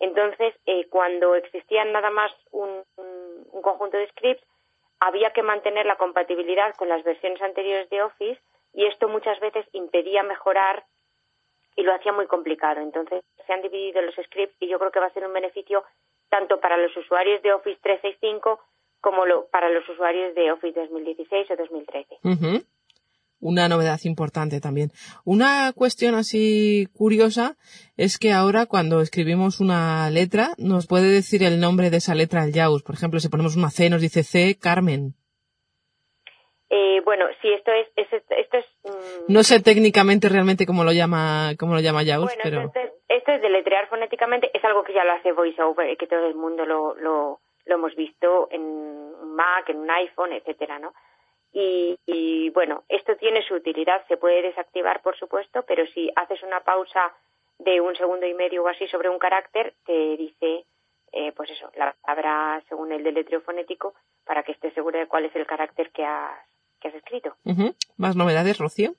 Entonces, 0.00 0.54
eh, 0.66 0.86
cuando 0.88 1.34
existían 1.34 1.92
nada 1.92 2.10
más 2.10 2.32
un, 2.52 2.84
un- 2.96 3.46
un 3.50 3.62
conjunto 3.62 3.96
de 3.96 4.06
scripts, 4.08 4.44
había 5.00 5.30
que 5.32 5.42
mantener 5.42 5.86
la 5.86 5.96
compatibilidad 5.96 6.74
con 6.76 6.88
las 6.88 7.02
versiones 7.04 7.40
anteriores 7.42 7.88
de 7.90 8.02
Office 8.02 8.40
y 8.74 8.84
esto 8.86 9.08
muchas 9.08 9.38
veces 9.40 9.66
impedía 9.72 10.22
mejorar 10.22 10.84
y 11.76 11.82
lo 11.82 11.94
hacía 11.94 12.12
muy 12.12 12.26
complicado. 12.26 12.80
Entonces, 12.80 13.22
se 13.46 13.52
han 13.52 13.62
dividido 13.62 14.02
los 14.02 14.14
scripts 14.14 14.56
y 14.60 14.68
yo 14.68 14.78
creo 14.78 14.90
que 14.92 15.00
va 15.00 15.06
a 15.06 15.10
ser 15.12 15.24
un 15.26 15.32
beneficio 15.32 15.84
tanto 16.28 16.60
para 16.60 16.76
los 16.76 16.94
usuarios 16.96 17.40
de 17.42 17.52
Office 17.52 17.78
365 17.82 18.60
como 19.00 19.26
lo- 19.26 19.46
para 19.48 19.68
los 19.70 19.88
usuarios 19.88 20.34
de 20.34 20.50
Office 20.52 20.78
2016 20.80 21.50
o 21.50 21.56
2013. 21.56 22.16
Ujú. 22.24 22.64
Una 23.40 23.68
novedad 23.68 24.00
importante 24.02 24.60
también. 24.60 24.90
Una 25.24 25.72
cuestión 25.72 26.16
así 26.16 26.88
curiosa 26.92 27.56
es 27.96 28.18
que 28.18 28.32
ahora 28.32 28.66
cuando 28.66 29.00
escribimos 29.00 29.60
una 29.60 30.10
letra 30.10 30.54
nos 30.58 30.88
puede 30.88 31.08
decir 31.12 31.44
el 31.44 31.60
nombre 31.60 31.90
de 31.90 31.98
esa 31.98 32.16
letra 32.16 32.42
al 32.42 32.52
JAWS. 32.52 32.82
Por 32.82 32.96
ejemplo, 32.96 33.20
si 33.20 33.28
ponemos 33.28 33.54
una 33.56 33.70
C 33.70 33.90
nos 33.90 34.00
dice 34.00 34.24
C 34.24 34.56
Carmen. 34.60 35.14
Eh, 36.70 37.00
bueno, 37.04 37.24
sí, 37.40 37.48
esto 37.52 37.70
es, 37.72 37.86
es- 37.96 38.22
esto 38.28 38.56
es 38.58 38.64
mm, 38.84 39.32
No 39.32 39.42
sé 39.42 39.60
técnicamente 39.60 40.28
realmente 40.28 40.66
cómo 40.66 40.84
lo 40.84 40.92
llama 40.92 41.52
cómo 41.58 41.74
lo 41.74 41.80
llama 41.80 42.04
JAWS, 42.04 42.24
Bueno, 42.24 42.40
pero 42.42 42.60
entonces, 42.62 42.92
esto 43.08 43.32
es 43.32 43.40
deletrear 43.40 43.88
fonéticamente, 43.88 44.50
es 44.52 44.62
algo 44.64 44.82
que 44.84 44.92
ya 44.92 45.04
lo 45.04 45.12
hace 45.12 45.32
VoiceOver, 45.32 45.96
que 45.96 46.06
todo 46.06 46.26
el 46.26 46.34
mundo 46.34 46.66
lo, 46.66 46.94
lo, 46.96 47.40
lo 47.68 47.76
hemos 47.76 47.94
visto 47.94 48.48
en 48.50 48.62
un 48.62 49.34
Mac, 49.34 49.68
en 49.68 49.78
un 49.78 49.90
iPhone, 49.90 50.32
etcétera, 50.32 50.78
¿no? 50.78 50.92
Y, 51.52 51.98
y, 52.06 52.50
bueno, 52.50 52.84
esto 52.88 53.16
tiene 53.16 53.42
su 53.42 53.54
utilidad, 53.54 54.04
se 54.08 54.16
puede 54.16 54.42
desactivar, 54.42 55.00
por 55.02 55.16
supuesto, 55.16 55.62
pero 55.66 55.86
si 55.86 56.10
haces 56.16 56.42
una 56.42 56.60
pausa 56.60 57.14
de 57.58 57.80
un 57.80 57.96
segundo 57.96 58.26
y 58.26 58.34
medio 58.34 58.64
o 58.64 58.68
así 58.68 58.86
sobre 58.88 59.08
un 59.08 59.18
carácter, 59.18 59.74
te 59.86 60.16
dice, 60.16 60.64
eh, 61.12 61.32
pues 61.32 61.50
eso, 61.50 61.70
la 61.76 61.94
palabra 62.02 62.62
según 62.68 62.92
el 62.92 63.02
deletreo 63.02 63.40
fonético, 63.40 63.94
para 64.24 64.42
que 64.42 64.52
estés 64.52 64.74
segura 64.74 64.98
de 65.00 65.06
cuál 65.06 65.24
es 65.24 65.34
el 65.36 65.46
carácter 65.46 65.90
que 65.90 66.04
has, 66.04 66.38
que 66.80 66.88
has 66.88 66.94
escrito. 66.94 67.34
Más 67.96 68.14
novedades, 68.14 68.58
Rocío, 68.58 68.92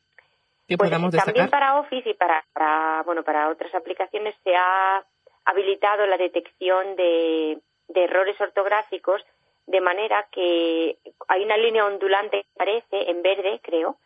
que 0.68 0.78
Pues 0.78 0.90
podamos 0.90 1.16
también 1.16 1.46
destacar. 1.46 1.50
para 1.50 1.80
Office 1.80 2.10
y 2.10 2.14
para, 2.16 2.44
para, 2.54 3.04
bueno 3.06 3.24
para 3.24 3.50
otras 3.50 3.74
aplicaciones 3.76 4.36
se 4.44 4.56
ha 4.56 5.06
habilitado 5.46 6.06
la 6.08 6.18
detección 6.18 6.96
de, 6.96 7.60
de 7.90 8.06
errores 8.06 8.40
ortográficos 8.42 9.22
de 9.68 9.82
manera 9.82 10.28
que 10.32 10.98
hay 11.28 11.44
una 11.44 11.58
línea 11.58 11.86
ondulante 11.86 12.42
que 12.44 12.50
aparece 12.56 13.10
en 13.12 13.22
verde 13.22 13.60
creo 13.64 13.98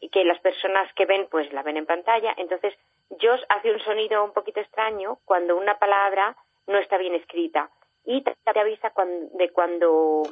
y 0.00 0.08
que 0.08 0.24
las 0.24 0.40
personas 0.40 0.92
que 0.94 1.06
ven 1.06 1.28
pues 1.30 1.52
la 1.52 1.62
ven 1.62 1.76
en 1.76 1.86
pantalla 1.86 2.34
entonces 2.36 2.74
Josh 3.20 3.42
hace 3.50 3.70
un 3.72 3.78
sonido 3.80 4.24
un 4.24 4.32
poquito 4.32 4.60
extraño 4.60 5.18
cuando 5.24 5.56
una 5.56 5.78
palabra 5.78 6.36
no 6.66 6.78
está 6.78 6.98
bien 6.98 7.14
escrita 7.14 7.70
y 8.04 8.22
te 8.22 8.34
avisa 8.58 8.90
cuan- 8.90 9.28
de 9.36 9.50
cuando 9.50 10.22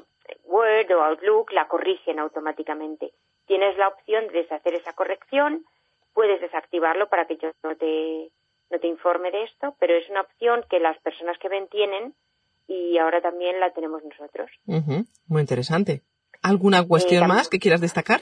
Word 0.44 0.90
o 0.92 1.02
Outlook 1.02 1.52
la 1.52 1.68
corrigen 1.68 2.18
automáticamente. 2.18 3.12
Tienes 3.46 3.76
la 3.76 3.88
opción 3.88 4.26
de 4.28 4.42
deshacer 4.42 4.74
esa 4.74 4.92
corrección, 4.94 5.64
puedes 6.14 6.40
desactivarlo 6.40 7.08
para 7.08 7.26
que 7.26 7.36
yo 7.36 7.50
no 7.62 7.76
te, 7.76 8.30
no 8.70 8.78
te 8.80 8.86
informe 8.86 9.30
de 9.30 9.42
esto, 9.42 9.76
pero 9.78 9.94
es 9.94 10.08
una 10.08 10.22
opción 10.22 10.64
que 10.70 10.80
las 10.80 10.98
personas 11.00 11.36
que 11.38 11.48
ven 11.48 11.68
tienen 11.68 12.14
y 12.66 12.96
ahora 12.98 13.20
también 13.20 13.60
la 13.60 13.70
tenemos 13.72 14.02
nosotros. 14.04 14.50
Muy 15.28 15.40
interesante. 15.40 16.02
¿Alguna 16.42 16.86
cuestión 16.86 17.22
Eh, 17.22 17.26
tam- 17.26 17.28
más 17.28 17.48
que 17.48 17.58
quieras 17.58 17.80
destacar? 17.80 18.20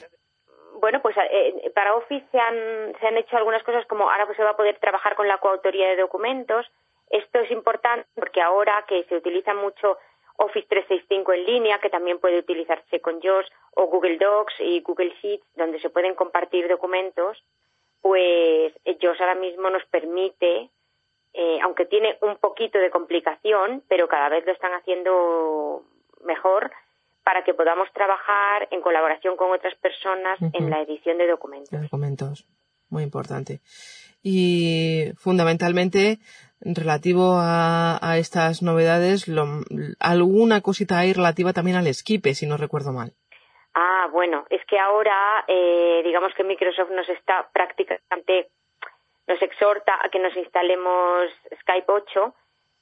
Bueno, 0.79 1.01
pues 1.01 1.15
eh, 1.31 1.71
para 1.73 1.95
Office 1.95 2.25
se 2.31 2.39
han, 2.39 2.93
se 2.99 3.07
han 3.07 3.17
hecho 3.17 3.37
algunas 3.37 3.63
cosas 3.63 3.85
como 3.87 4.09
ahora 4.09 4.25
pues 4.25 4.35
se 4.37 4.43
va 4.43 4.51
a 4.51 4.57
poder 4.57 4.77
trabajar 4.79 5.15
con 5.15 5.27
la 5.27 5.37
coautoría 5.39 5.87
de 5.89 5.95
documentos. 5.97 6.65
Esto 7.09 7.39
es 7.39 7.51
importante 7.51 8.05
porque 8.15 8.41
ahora 8.41 8.83
que 8.87 9.03
se 9.05 9.15
utiliza 9.15 9.53
mucho 9.53 9.97
Office 10.37 10.67
365 10.67 11.33
en 11.33 11.45
línea, 11.45 11.79
que 11.79 11.89
también 11.89 12.19
puede 12.19 12.39
utilizarse 12.39 12.99
con 13.01 13.21
JOS 13.21 13.45
o 13.75 13.85
Google 13.85 14.17
Docs 14.17 14.55
y 14.59 14.81
Google 14.81 15.13
Sheets, 15.21 15.45
donde 15.55 15.79
se 15.79 15.89
pueden 15.89 16.15
compartir 16.15 16.67
documentos, 16.67 17.37
pues 18.01 18.73
eh, 18.83 18.97
JOS 19.01 19.19
ahora 19.21 19.35
mismo 19.35 19.69
nos 19.69 19.85
permite, 19.85 20.69
eh, 21.33 21.59
aunque 21.63 21.85
tiene 21.85 22.17
un 22.21 22.37
poquito 22.37 22.77
de 22.79 22.89
complicación, 22.91 23.83
pero 23.87 24.07
cada 24.07 24.29
vez 24.29 24.45
lo 24.45 24.51
están 24.51 24.73
haciendo 24.73 25.83
mejor 26.23 26.71
para 27.23 27.43
que 27.43 27.53
podamos 27.53 27.91
trabajar 27.93 28.67
en 28.71 28.81
colaboración 28.81 29.35
con 29.37 29.51
otras 29.51 29.75
personas 29.75 30.37
en 30.53 30.69
la 30.69 30.81
edición 30.81 31.17
de 31.17 31.27
documentos. 31.27 31.81
Documentos. 31.81 32.45
Muy 32.89 33.03
importante. 33.03 33.61
Y 34.21 35.11
fundamentalmente, 35.17 36.19
relativo 36.61 37.35
a, 37.39 37.97
a 38.01 38.17
estas 38.17 38.61
novedades, 38.61 39.27
lo- 39.27 39.63
alguna 39.99 40.61
cosita 40.61 40.99
hay 40.99 41.13
relativa 41.13 41.53
también 41.53 41.77
al 41.77 41.87
Esquipe, 41.87 42.33
si 42.35 42.45
no 42.45 42.57
recuerdo 42.57 42.91
mal. 42.93 43.13
Ah, 43.73 44.07
bueno, 44.11 44.45
es 44.49 44.61
que 44.65 44.77
ahora, 44.77 45.43
eh, 45.47 46.01
digamos 46.03 46.31
que 46.35 46.43
Microsoft 46.43 46.91
nos 46.91 47.09
está 47.09 47.49
prácticamente, 47.51 48.49
nos 49.27 49.41
exhorta 49.41 49.97
a 50.01 50.09
que 50.09 50.19
nos 50.19 50.35
instalemos 50.35 51.29
Skype 51.61 51.91
8. 51.91 52.35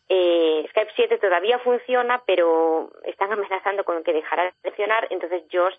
Eh, 0.10 0.66
Skype 0.70 0.92
7 0.96 1.18
todavía 1.20 1.60
funciona, 1.60 2.22
pero 2.26 2.92
están 3.04 3.32
amenazando 3.32 3.84
con 3.84 4.04
que 4.04 4.14
dejará 4.14 4.46
de 4.46 4.54
funcionar. 4.64 5.08
Entonces, 5.10 5.44
Josh 5.52 5.76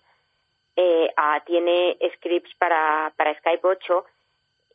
eh, 0.75 1.11
ah, 1.17 1.41
tiene 1.45 1.97
scripts 2.15 2.55
para, 2.55 3.13
para 3.17 3.37
Skype 3.39 3.67
8. 3.67 4.05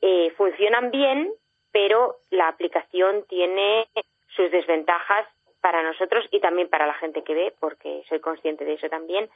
Eh, 0.00 0.30
funcionan 0.36 0.90
bien, 0.90 1.32
pero 1.72 2.18
la 2.30 2.48
aplicación 2.48 3.24
tiene 3.28 3.88
sus 4.28 4.50
desventajas 4.50 5.26
para 5.60 5.82
nosotros 5.82 6.24
y 6.30 6.40
también 6.40 6.68
para 6.68 6.86
la 6.86 6.94
gente 6.94 7.24
que 7.24 7.34
ve, 7.34 7.54
porque 7.58 8.04
soy 8.08 8.20
consciente 8.20 8.64
de 8.64 8.74
eso 8.74 8.88
también 8.88 9.28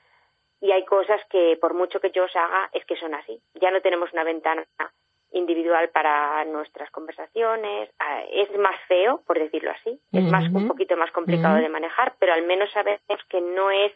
y 0.63 0.71
hay 0.71 0.85
cosas 0.85 1.21
que 1.29 1.59
por 1.61 1.75
mucho 1.75 2.01
que 2.01 2.13
yo 2.13 2.25
os 2.25 2.37
haga 2.37 2.71
es 2.73 2.85
que 2.87 2.97
son 2.97 3.13
así. 3.15 3.39
Ya 3.55 3.71
no 3.73 3.83
tenemos 3.83 4.13
una 4.13 4.23
ventana 4.23 4.65
individual 5.33 5.89
para 5.91 6.45
nuestras 6.45 6.91
conversaciones, 6.91 7.91
es 8.33 8.59
más 8.59 8.77
feo, 8.87 9.23
por 9.27 9.39
decirlo 9.39 9.71
así, 9.71 9.99
es 10.13 10.25
más 10.25 10.53
un 10.53 10.69
poquito 10.69 10.97
más 10.97 11.11
complicado 11.11 11.57
de 11.57 11.69
manejar, 11.69 12.15
pero 12.19 12.33
al 12.33 12.43
menos 12.47 12.71
sabemos 12.73 13.01
que 13.29 13.41
no 13.41 13.71
es 13.71 13.93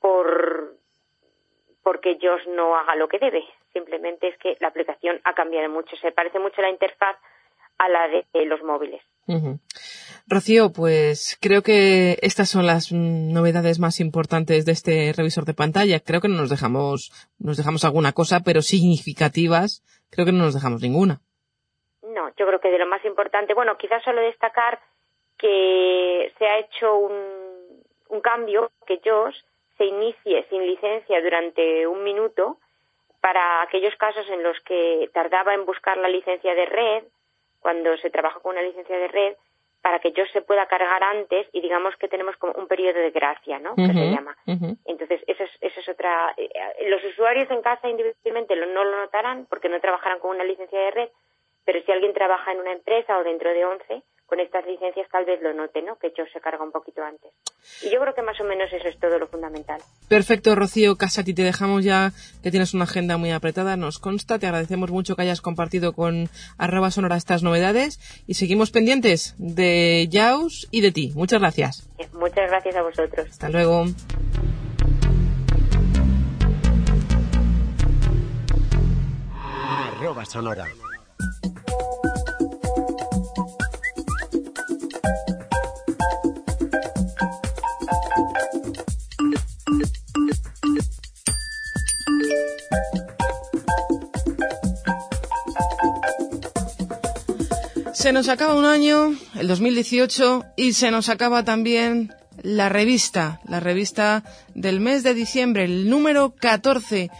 por 0.00 0.76
porque 1.82 2.16
Josh 2.20 2.46
no 2.54 2.76
haga 2.76 2.94
lo 2.94 3.08
que 3.08 3.18
debe, 3.18 3.42
simplemente 3.72 4.28
es 4.28 4.38
que 4.38 4.56
la 4.60 4.68
aplicación 4.68 5.20
ha 5.24 5.34
cambiado 5.34 5.68
mucho, 5.68 5.96
se 5.96 6.12
parece 6.12 6.38
mucho 6.38 6.62
la 6.62 6.70
interfaz 6.70 7.16
a 7.78 7.88
la 7.88 8.08
de 8.08 8.46
los 8.46 8.62
móviles. 8.62 9.02
Rocío, 10.26 10.72
pues 10.72 11.38
creo 11.40 11.62
que 11.62 12.18
estas 12.22 12.48
son 12.48 12.66
las 12.66 12.92
novedades 12.92 13.78
más 13.78 13.98
importantes 14.00 14.64
de 14.64 14.72
este 14.72 15.12
revisor 15.12 15.44
de 15.44 15.54
pantalla. 15.54 16.00
Creo 16.00 16.20
que 16.20 16.28
no 16.28 16.36
nos 16.36 16.50
dejamos, 16.50 17.10
nos 17.38 17.56
dejamos 17.56 17.84
alguna 17.84 18.12
cosa, 18.12 18.40
pero 18.40 18.62
significativas, 18.62 19.82
creo 20.12 20.26
que 20.26 20.32
no 20.32 20.44
nos 20.44 20.54
dejamos 20.54 20.82
ninguna. 20.82 21.20
No, 22.02 22.28
yo 22.36 22.46
creo 22.46 22.60
que 22.60 22.70
de 22.70 22.78
lo 22.78 22.86
más 22.86 23.04
importante, 23.04 23.54
bueno, 23.54 23.76
quizás 23.78 24.02
solo 24.04 24.20
destacar 24.20 24.78
que 25.38 26.32
se 26.38 26.46
ha 26.46 26.58
hecho 26.58 26.94
un, 26.96 27.82
un 28.08 28.20
cambio, 28.20 28.70
que 28.86 29.00
Josh 29.04 29.36
se 29.78 29.86
inicie 29.86 30.46
sin 30.50 30.66
licencia 30.66 31.20
durante 31.22 31.86
un 31.86 32.04
minuto 32.04 32.58
para 33.20 33.62
aquellos 33.62 33.94
casos 33.96 34.28
en 34.28 34.42
los 34.42 34.58
que 34.60 35.08
tardaba 35.14 35.54
en 35.54 35.64
buscar 35.64 35.96
la 35.96 36.08
licencia 36.08 36.54
de 36.54 36.66
red, 36.66 37.04
cuando 37.60 37.96
se 37.98 38.10
trabaja 38.10 38.40
con 38.40 38.52
una 38.52 38.62
licencia 38.62 38.98
de 38.98 39.08
red, 39.08 39.36
para 39.82 39.98
que 39.98 40.12
Josh 40.16 40.30
se 40.32 40.42
pueda 40.42 40.66
cargar 40.66 41.02
antes 41.02 41.48
y 41.52 41.60
digamos 41.60 41.96
que 41.96 42.08
tenemos 42.08 42.36
como 42.36 42.52
un 42.54 42.68
periodo 42.68 43.00
de 43.00 43.10
gracia, 43.10 43.58
¿no? 43.58 43.74
Que 43.74 43.86
se 43.88 44.10
llama. 44.14 44.36
Entonces, 44.86 45.20
eso 45.26 45.42
es, 45.44 45.50
eso 45.60 45.80
es 45.80 45.88
otra. 45.88 46.32
eh, 46.36 46.48
eh, 46.54 46.88
Los 46.88 47.02
usuarios 47.04 47.50
en 47.50 47.62
casa 47.62 47.88
individualmente 47.88 48.54
no 48.56 48.84
lo 48.84 48.96
notarán 48.96 49.46
porque 49.46 49.68
no 49.68 49.80
trabajarán 49.80 50.20
con 50.20 50.30
una 50.36 50.44
licencia 50.44 50.78
de 50.78 50.90
red, 50.92 51.08
pero 51.64 51.80
si 51.82 51.90
alguien 51.92 52.12
trabaja 52.14 52.52
en 52.52 52.60
una 52.60 52.72
empresa 52.72 53.18
o 53.18 53.24
dentro 53.24 53.50
de 53.50 53.64
11, 53.64 54.02
con 54.32 54.40
estas 54.40 54.64
licencias 54.64 55.06
tal 55.12 55.26
vez 55.26 55.42
lo 55.42 55.52
note, 55.52 55.82
¿no? 55.82 55.96
Que 55.96 56.06
hecho 56.06 56.22
se 56.32 56.40
carga 56.40 56.64
un 56.64 56.72
poquito 56.72 57.02
antes. 57.02 57.30
Y 57.82 57.92
yo 57.92 58.00
creo 58.00 58.14
que 58.14 58.22
más 58.22 58.40
o 58.40 58.44
menos 58.44 58.72
eso 58.72 58.88
es 58.88 58.98
todo 58.98 59.18
lo 59.18 59.26
fundamental. 59.26 59.78
Perfecto, 60.08 60.54
Rocío 60.54 60.96
Casati, 60.96 61.34
te 61.34 61.42
dejamos 61.42 61.84
ya 61.84 62.12
que 62.42 62.50
tienes 62.50 62.72
una 62.72 62.84
agenda 62.84 63.18
muy 63.18 63.30
apretada, 63.30 63.76
nos 63.76 63.98
consta, 63.98 64.38
te 64.38 64.46
agradecemos 64.46 64.90
mucho 64.90 65.16
que 65.16 65.20
hayas 65.20 65.42
compartido 65.42 65.92
con 65.92 66.30
arroba 66.56 66.90
sonora 66.90 67.18
estas 67.18 67.42
novedades 67.42 68.00
y 68.26 68.32
seguimos 68.32 68.70
pendientes 68.70 69.34
de 69.36 70.08
Jaus 70.10 70.66
y 70.70 70.80
de 70.80 70.92
ti. 70.92 71.12
Muchas 71.14 71.38
gracias. 71.38 71.90
Eh, 71.98 72.08
Muchas 72.14 72.48
gracias 72.48 72.74
a 72.74 72.80
vosotros. 72.80 73.28
Hasta 73.28 73.50
luego. 73.50 73.84
Arroba 80.00 80.24
sonora. 80.24 80.66
Se 98.02 98.12
nos 98.12 98.28
acaba 98.28 98.54
un 98.54 98.64
año, 98.64 99.14
el 99.38 99.46
2018, 99.46 100.44
y 100.56 100.72
se 100.72 100.90
nos 100.90 101.08
acaba 101.08 101.44
también 101.44 102.12
la 102.42 102.68
revista, 102.68 103.40
la 103.46 103.60
revista 103.60 104.24
del 104.54 104.80
mes 104.80 105.04
de 105.04 105.14
diciembre, 105.14 105.64
el 105.64 105.88
número 105.88 106.34
14. 106.34 107.10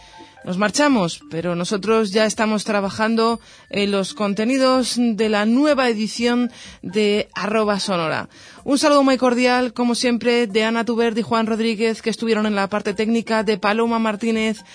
Nos 0.43 0.57
marchamos, 0.57 1.21
pero 1.31 1.55
nosotros 1.55 2.11
ya 2.11 2.25
estamos 2.25 2.65
trabajando 2.65 3.39
en 3.69 3.91
los 3.91 4.13
contenidos 4.13 4.95
de 4.97 5.29
la 5.29 5.45
nueva 5.45 5.87
edición 5.87 6.51
de 6.81 7.29
arroba 7.33 7.79
sonora. 7.79 8.27
Un 8.65 8.77
saludo 8.77 9.03
muy 9.03 9.17
cordial, 9.17 9.71
como 9.71 9.95
siempre, 9.95 10.47
de 10.47 10.65
Ana 10.65 10.83
Tubert 10.83 11.17
y 11.17 11.21
Juan 11.21 11.47
Rodríguez, 11.47 12.01
que 12.01 12.09
estuvieron 12.09 12.45
en 12.45 12.55
la 12.55 12.67
parte 12.67 12.93
técnica, 12.93 13.43
de 13.43 13.57
Paloma 13.57 13.99
Martínez, 13.99 14.65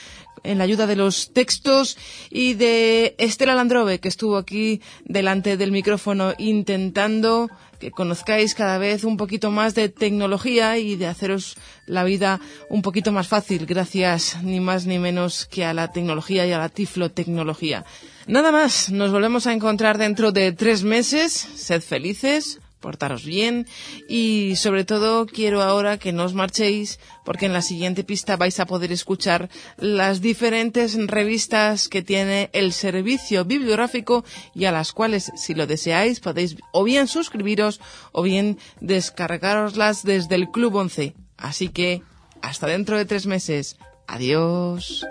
en 0.44 0.58
la 0.58 0.64
ayuda 0.64 0.86
de 0.86 0.96
los 0.96 1.32
textos 1.32 1.96
y 2.30 2.54
de 2.54 3.14
Estela 3.18 3.54
Landrove, 3.54 4.00
que 4.00 4.08
estuvo 4.08 4.36
aquí 4.36 4.80
delante 5.04 5.56
del 5.56 5.72
micrófono 5.72 6.34
intentando 6.38 7.48
que 7.78 7.90
conozcáis 7.90 8.54
cada 8.54 8.78
vez 8.78 9.04
un 9.04 9.16
poquito 9.16 9.50
más 9.50 9.74
de 9.74 9.88
tecnología 9.88 10.78
y 10.78 10.96
de 10.96 11.06
haceros 11.06 11.56
la 11.86 12.04
vida 12.04 12.40
un 12.68 12.82
poquito 12.82 13.12
más 13.12 13.28
fácil 13.28 13.66
gracias 13.66 14.42
ni 14.42 14.60
más 14.60 14.86
ni 14.86 14.98
menos 14.98 15.46
que 15.46 15.64
a 15.64 15.72
la 15.72 15.92
tecnología 15.92 16.46
y 16.46 16.52
a 16.52 16.58
la 16.58 16.68
tiflotecnología. 16.68 17.84
Nada 18.26 18.52
más, 18.52 18.90
nos 18.90 19.10
volvemos 19.10 19.46
a 19.46 19.52
encontrar 19.52 19.96
dentro 19.96 20.32
de 20.32 20.52
tres 20.52 20.82
meses. 20.82 21.32
Sed 21.32 21.80
felices, 21.80 22.60
portaros 22.80 23.24
bien 23.24 23.66
y 24.08 24.54
sobre 24.56 24.84
todo 24.84 25.26
quiero 25.26 25.62
ahora 25.62 25.98
que 25.98 26.12
no 26.12 26.24
os 26.24 26.34
marchéis 26.34 27.00
porque 27.24 27.46
en 27.46 27.52
la 27.52 27.62
siguiente 27.62 28.04
pista 28.04 28.36
vais 28.36 28.58
a 28.60 28.66
poder 28.66 28.92
escuchar 28.92 29.48
las 29.76 30.20
diferentes 30.20 30.96
revistas 31.06 31.88
que 31.88 32.02
tiene 32.02 32.50
el 32.52 32.72
servicio 32.72 33.44
bibliográfico 33.44 34.24
y 34.54 34.66
a 34.66 34.72
las 34.72 34.92
cuales 34.92 35.32
si 35.36 35.54
lo 35.54 35.66
deseáis 35.66 36.20
podéis 36.20 36.56
o 36.72 36.84
bien 36.84 37.08
suscribiros 37.08 37.80
o 38.12 38.22
bien 38.22 38.58
descargaroslas 38.80 40.04
desde 40.04 40.36
el 40.36 40.50
Club 40.50 40.76
11. 40.76 41.14
Así 41.36 41.68
que 41.68 42.02
hasta 42.42 42.66
dentro 42.66 42.96
de 42.96 43.04
tres 43.04 43.26
meses. 43.26 43.76
Adiós. 44.06 45.04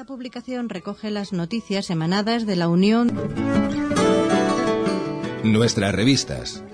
Esta 0.00 0.14
publicación 0.14 0.70
recoge 0.70 1.10
las 1.10 1.34
noticias 1.34 1.90
emanadas 1.90 2.46
de 2.46 2.56
la 2.56 2.68
Unión. 2.68 3.12
Nuestras 5.44 5.94
revistas. 5.94 6.64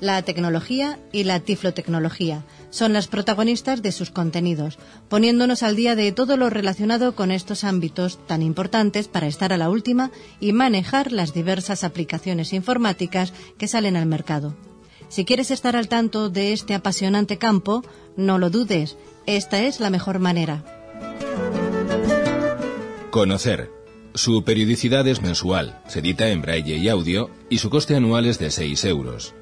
La 0.00 0.20
tecnología 0.22 0.98
y 1.12 1.22
la 1.22 1.38
tiflotecnología 1.38 2.42
son 2.70 2.92
las 2.92 3.06
protagonistas 3.06 3.80
de 3.80 3.92
sus 3.92 4.10
contenidos, 4.10 4.76
poniéndonos 5.08 5.62
al 5.62 5.76
día 5.76 5.94
de 5.94 6.10
todo 6.10 6.36
lo 6.36 6.50
relacionado 6.50 7.14
con 7.14 7.30
estos 7.30 7.62
ámbitos 7.62 8.18
tan 8.26 8.42
importantes 8.42 9.06
para 9.06 9.28
estar 9.28 9.52
a 9.52 9.56
la 9.56 9.70
última 9.70 10.10
y 10.40 10.52
manejar 10.52 11.12
las 11.12 11.32
diversas 11.32 11.84
aplicaciones 11.84 12.52
informáticas 12.52 13.32
que 13.56 13.68
salen 13.68 13.96
al 13.96 14.06
mercado. 14.06 14.56
Si 15.08 15.24
quieres 15.24 15.52
estar 15.52 15.76
al 15.76 15.86
tanto 15.86 16.28
de 16.28 16.52
este 16.52 16.74
apasionante 16.74 17.38
campo, 17.38 17.84
no 18.16 18.38
lo 18.38 18.50
dudes, 18.50 18.96
esta 19.26 19.62
es 19.62 19.78
la 19.78 19.90
mejor 19.90 20.18
manera. 20.18 20.64
Conocer 23.10 23.70
su 24.14 24.44
periodicidad 24.44 25.06
es 25.08 25.20
mensual, 25.20 25.80
se 25.88 25.98
edita 25.98 26.28
en 26.28 26.42
braille 26.42 26.76
y 26.76 26.88
audio 26.88 27.30
y 27.48 27.58
su 27.58 27.70
coste 27.70 27.96
anual 27.96 28.26
es 28.26 28.38
de 28.38 28.50
6 28.50 28.84
euros. 28.84 29.34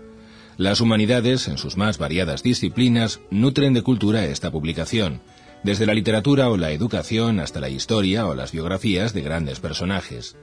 Las 0.56 0.80
humanidades, 0.80 1.48
en 1.48 1.58
sus 1.58 1.76
más 1.76 1.98
variadas 1.98 2.42
disciplinas, 2.42 3.20
nutren 3.30 3.74
de 3.74 3.82
cultura 3.82 4.24
esta 4.24 4.50
publicación, 4.50 5.20
desde 5.62 5.84
la 5.84 5.94
literatura 5.94 6.48
o 6.50 6.56
la 6.56 6.70
educación 6.70 7.40
hasta 7.40 7.60
la 7.60 7.68
historia 7.68 8.26
o 8.26 8.34
las 8.34 8.52
biografías 8.52 9.12
de 9.12 9.22
grandes 9.22 9.60
personajes. 9.60 10.36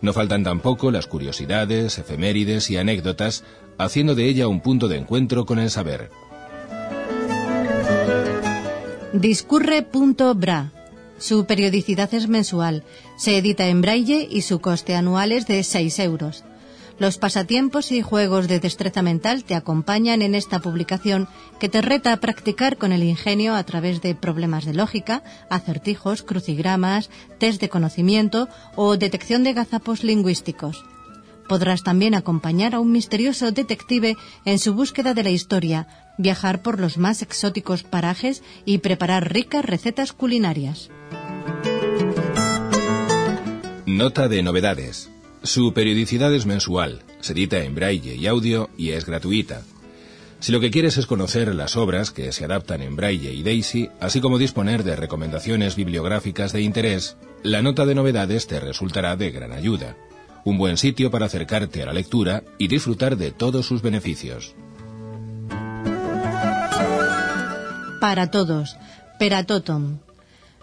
No 0.00 0.12
faltan 0.12 0.42
tampoco 0.42 0.90
las 0.90 1.06
curiosidades, 1.06 1.98
efemérides 1.98 2.68
y 2.70 2.78
anécdotas, 2.78 3.44
haciendo 3.78 4.16
de 4.16 4.26
ella 4.26 4.48
un 4.48 4.60
punto 4.60 4.88
de 4.88 4.98
encuentro 4.98 5.44
con 5.46 5.58
el 5.58 5.70
saber. 5.70 6.10
Discurre.bra 9.12 10.81
su 11.22 11.46
periodicidad 11.46 12.12
es 12.14 12.28
mensual, 12.28 12.82
se 13.16 13.38
edita 13.38 13.68
en 13.68 13.80
braille 13.80 14.26
y 14.28 14.42
su 14.42 14.60
coste 14.60 14.96
anual 14.96 15.30
es 15.30 15.46
de 15.46 15.62
6 15.62 16.00
euros. 16.00 16.42
Los 16.98 17.16
pasatiempos 17.16 17.92
y 17.92 18.02
juegos 18.02 18.48
de 18.48 18.58
destreza 18.58 19.02
mental 19.02 19.44
te 19.44 19.54
acompañan 19.54 20.20
en 20.20 20.34
esta 20.34 20.58
publicación 20.58 21.28
que 21.60 21.68
te 21.68 21.80
reta 21.80 22.12
a 22.12 22.16
practicar 22.16 22.76
con 22.76 22.90
el 22.90 23.04
ingenio 23.04 23.54
a 23.54 23.62
través 23.62 24.02
de 24.02 24.16
problemas 24.16 24.64
de 24.64 24.74
lógica, 24.74 25.22
acertijos, 25.48 26.24
crucigramas, 26.24 27.08
test 27.38 27.60
de 27.60 27.68
conocimiento 27.68 28.48
o 28.74 28.96
detección 28.96 29.44
de 29.44 29.52
gazapos 29.52 30.02
lingüísticos. 30.02 30.84
Podrás 31.48 31.82
también 31.82 32.14
acompañar 32.14 32.74
a 32.74 32.80
un 32.80 32.92
misterioso 32.92 33.50
detective 33.52 34.16
en 34.44 34.58
su 34.58 34.74
búsqueda 34.74 35.14
de 35.14 35.22
la 35.22 35.30
historia, 35.30 35.86
viajar 36.18 36.62
por 36.62 36.80
los 36.80 36.98
más 36.98 37.22
exóticos 37.22 37.82
parajes 37.82 38.42
y 38.64 38.78
preparar 38.78 39.32
ricas 39.32 39.64
recetas 39.64 40.12
culinarias. 40.12 40.90
Nota 43.86 44.28
de 44.28 44.42
novedades. 44.42 45.10
Su 45.42 45.72
periodicidad 45.74 46.32
es 46.32 46.46
mensual, 46.46 47.02
se 47.20 47.32
edita 47.32 47.58
en 47.58 47.74
braille 47.74 48.14
y 48.14 48.26
audio 48.26 48.70
y 48.78 48.90
es 48.90 49.04
gratuita. 49.04 49.62
Si 50.42 50.50
lo 50.50 50.60
que 50.60 50.70
quieres 50.70 50.96
es 50.96 51.06
conocer 51.06 51.54
las 51.54 51.76
obras 51.76 52.10
que 52.10 52.32
se 52.32 52.44
adaptan 52.44 52.82
en 52.82 52.96
braille 52.96 53.32
y 53.32 53.42
Daisy, 53.42 53.90
así 54.00 54.20
como 54.20 54.38
disponer 54.38 54.82
de 54.82 54.96
recomendaciones 54.96 55.76
bibliográficas 55.76 56.52
de 56.52 56.62
interés, 56.62 57.16
la 57.44 57.62
nota 57.62 57.86
de 57.86 57.94
novedades 57.94 58.46
te 58.48 58.58
resultará 58.58 59.14
de 59.14 59.30
gran 59.30 59.52
ayuda. 59.52 59.96
Un 60.44 60.58
buen 60.58 60.76
sitio 60.76 61.10
para 61.10 61.26
acercarte 61.26 61.82
a 61.82 61.86
la 61.86 61.92
lectura 61.92 62.42
y 62.58 62.68
disfrutar 62.68 63.16
de 63.16 63.30
todos 63.30 63.66
sus 63.66 63.82
beneficios. 63.82 64.54
Para 68.00 68.30
todos, 68.30 68.76
Peratotom, 69.18 69.98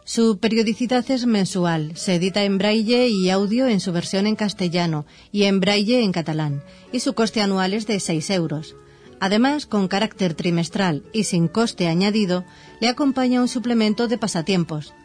su 0.04 0.40
periodicidad 0.40 1.10
es 1.12 1.28
mensual, 1.28 1.96
se 1.96 2.16
edita 2.16 2.44
en 2.44 2.58
braille 2.58 3.10
y 3.10 3.30
audio 3.30 3.68
en 3.68 3.80
su 3.80 3.92
versión 3.92 4.26
en 4.26 4.36
castellano 4.36 5.06
y 5.32 5.44
en 5.44 5.60
braille 5.60 6.04
en 6.04 6.12
catalán, 6.12 6.64
y 6.92 7.00
su 7.00 7.14
coste 7.14 7.42
anual 7.42 7.76
es 7.76 7.86
de 7.86 8.00
6 8.00 8.32
euros. 8.32 8.76
Además, 9.20 9.68
con 9.68 9.88
carácter 9.88 10.34
trimestral 10.34 11.04
y 11.14 11.26
sin 11.26 11.48
coste 11.48 11.88
añadido, 11.88 12.44
le 12.82 12.88
acompaña 12.88 13.40
un 13.40 13.48
suplemento 13.48 14.08
de 14.08 14.18
pasatiempos. 14.18 14.96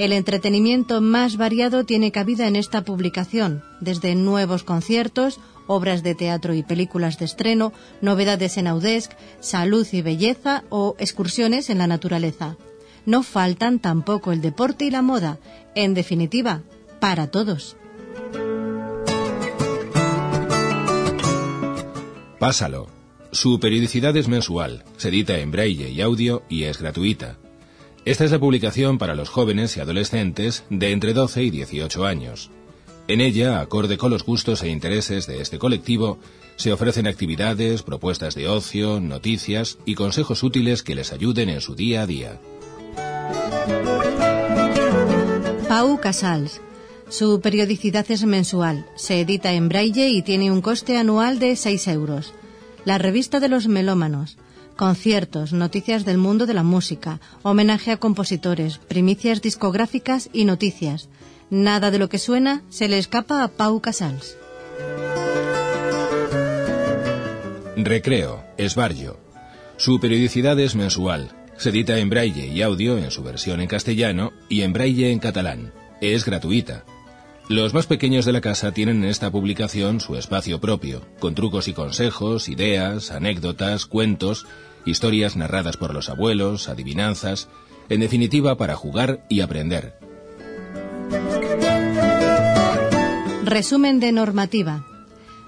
El 0.00 0.12
entretenimiento 0.12 1.00
más 1.02 1.36
variado 1.36 1.84
tiene 1.84 2.10
cabida 2.10 2.48
en 2.48 2.56
esta 2.56 2.84
publicación, 2.84 3.62
desde 3.80 4.14
nuevos 4.14 4.64
conciertos, 4.64 5.38
obras 5.66 6.02
de 6.02 6.14
teatro 6.14 6.54
y 6.54 6.62
películas 6.62 7.18
de 7.18 7.26
estreno, 7.26 7.72
novedades 8.00 8.56
en 8.56 8.66
Audesc, 8.66 9.12
salud 9.40 9.86
y 9.92 10.00
belleza 10.00 10.64
o 10.70 10.96
excursiones 10.98 11.68
en 11.68 11.78
la 11.78 11.86
naturaleza 11.86 12.56
no 13.06 13.22
faltan 13.22 13.78
tampoco 13.78 14.32
el 14.32 14.40
deporte 14.40 14.84
y 14.84 14.90
la 14.90 15.02
moda. 15.02 15.38
En 15.74 15.94
definitiva, 15.94 16.62
para 17.00 17.30
todos. 17.30 17.76
Pásalo. 22.38 22.88
Su 23.32 23.60
periodicidad 23.60 24.16
es 24.16 24.26
mensual, 24.26 24.84
se 24.96 25.08
edita 25.08 25.38
en 25.38 25.52
braille 25.52 25.90
y 25.90 26.00
audio 26.00 26.42
y 26.48 26.64
es 26.64 26.78
gratuita. 26.78 27.38
Esta 28.04 28.24
es 28.24 28.30
la 28.30 28.38
publicación 28.38 28.96
para 28.96 29.14
los 29.14 29.28
jóvenes 29.28 29.76
y 29.76 29.80
adolescentes 29.80 30.64
de 30.70 30.92
entre 30.92 31.12
12 31.12 31.42
y 31.42 31.50
18 31.50 32.06
años. 32.06 32.50
En 33.08 33.20
ella, 33.20 33.60
acorde 33.60 33.98
con 33.98 34.10
los 34.10 34.24
gustos 34.24 34.62
e 34.62 34.68
intereses 34.68 35.26
de 35.26 35.40
este 35.42 35.58
colectivo, 35.58 36.18
se 36.56 36.72
ofrecen 36.72 37.06
actividades, 37.06 37.82
propuestas 37.82 38.34
de 38.34 38.48
ocio, 38.48 39.00
noticias 39.00 39.78
y 39.84 39.96
consejos 39.96 40.42
útiles 40.42 40.82
que 40.82 40.94
les 40.94 41.12
ayuden 41.12 41.48
en 41.50 41.60
su 41.60 41.74
día 41.74 42.02
a 42.02 42.06
día. 42.06 42.40
Pau 45.68 46.00
Casals. 46.00 46.60
Su 47.08 47.40
periodicidad 47.40 48.06
es 48.10 48.24
mensual, 48.24 48.86
se 48.96 49.20
edita 49.20 49.52
en 49.52 49.68
braille 49.68 50.08
y 50.08 50.22
tiene 50.22 50.52
un 50.52 50.62
coste 50.62 50.96
anual 50.96 51.38
de 51.38 51.56
6 51.56 51.88
euros. 51.88 52.32
La 52.84 52.98
revista 52.98 53.40
de 53.40 53.48
los 53.48 53.66
melómanos. 53.66 54.38
Conciertos, 54.80 55.52
noticias 55.52 56.06
del 56.06 56.16
mundo 56.16 56.46
de 56.46 56.54
la 56.54 56.62
música, 56.62 57.20
homenaje 57.42 57.90
a 57.90 57.98
compositores, 57.98 58.78
primicias 58.78 59.42
discográficas 59.42 60.30
y 60.32 60.46
noticias. 60.46 61.10
Nada 61.50 61.90
de 61.90 61.98
lo 61.98 62.08
que 62.08 62.16
suena 62.16 62.62
se 62.70 62.88
le 62.88 62.96
escapa 62.96 63.44
a 63.44 63.48
Pau 63.48 63.82
Casals. 63.82 64.38
Recreo, 67.76 68.42
Esbarjo. 68.56 69.20
Su 69.76 70.00
periodicidad 70.00 70.58
es 70.58 70.74
mensual, 70.74 71.30
se 71.58 71.68
edita 71.68 71.98
en 71.98 72.08
braille 72.08 72.46
y 72.46 72.62
audio 72.62 72.96
en 72.96 73.10
su 73.10 73.22
versión 73.22 73.60
en 73.60 73.68
castellano 73.68 74.32
y 74.48 74.62
en 74.62 74.72
braille 74.72 75.12
en 75.12 75.18
catalán. 75.18 75.74
Es 76.00 76.24
gratuita. 76.24 76.86
Los 77.50 77.74
más 77.74 77.86
pequeños 77.86 78.24
de 78.24 78.32
la 78.32 78.40
casa 78.40 78.72
tienen 78.72 79.02
en 79.02 79.10
esta 79.10 79.30
publicación 79.30 80.00
su 80.00 80.16
espacio 80.16 80.58
propio, 80.58 81.02
con 81.18 81.34
trucos 81.34 81.68
y 81.68 81.74
consejos, 81.74 82.48
ideas, 82.48 83.10
anécdotas, 83.10 83.86
cuentos, 83.86 84.46
historias 84.84 85.36
narradas 85.36 85.76
por 85.76 85.94
los 85.94 86.08
abuelos, 86.08 86.68
adivinanzas, 86.68 87.48
en 87.88 88.00
definitiva 88.00 88.56
para 88.56 88.76
jugar 88.76 89.24
y 89.28 89.40
aprender. 89.40 89.98
Resumen 93.44 93.98
de 94.00 94.12
normativa. 94.12 94.86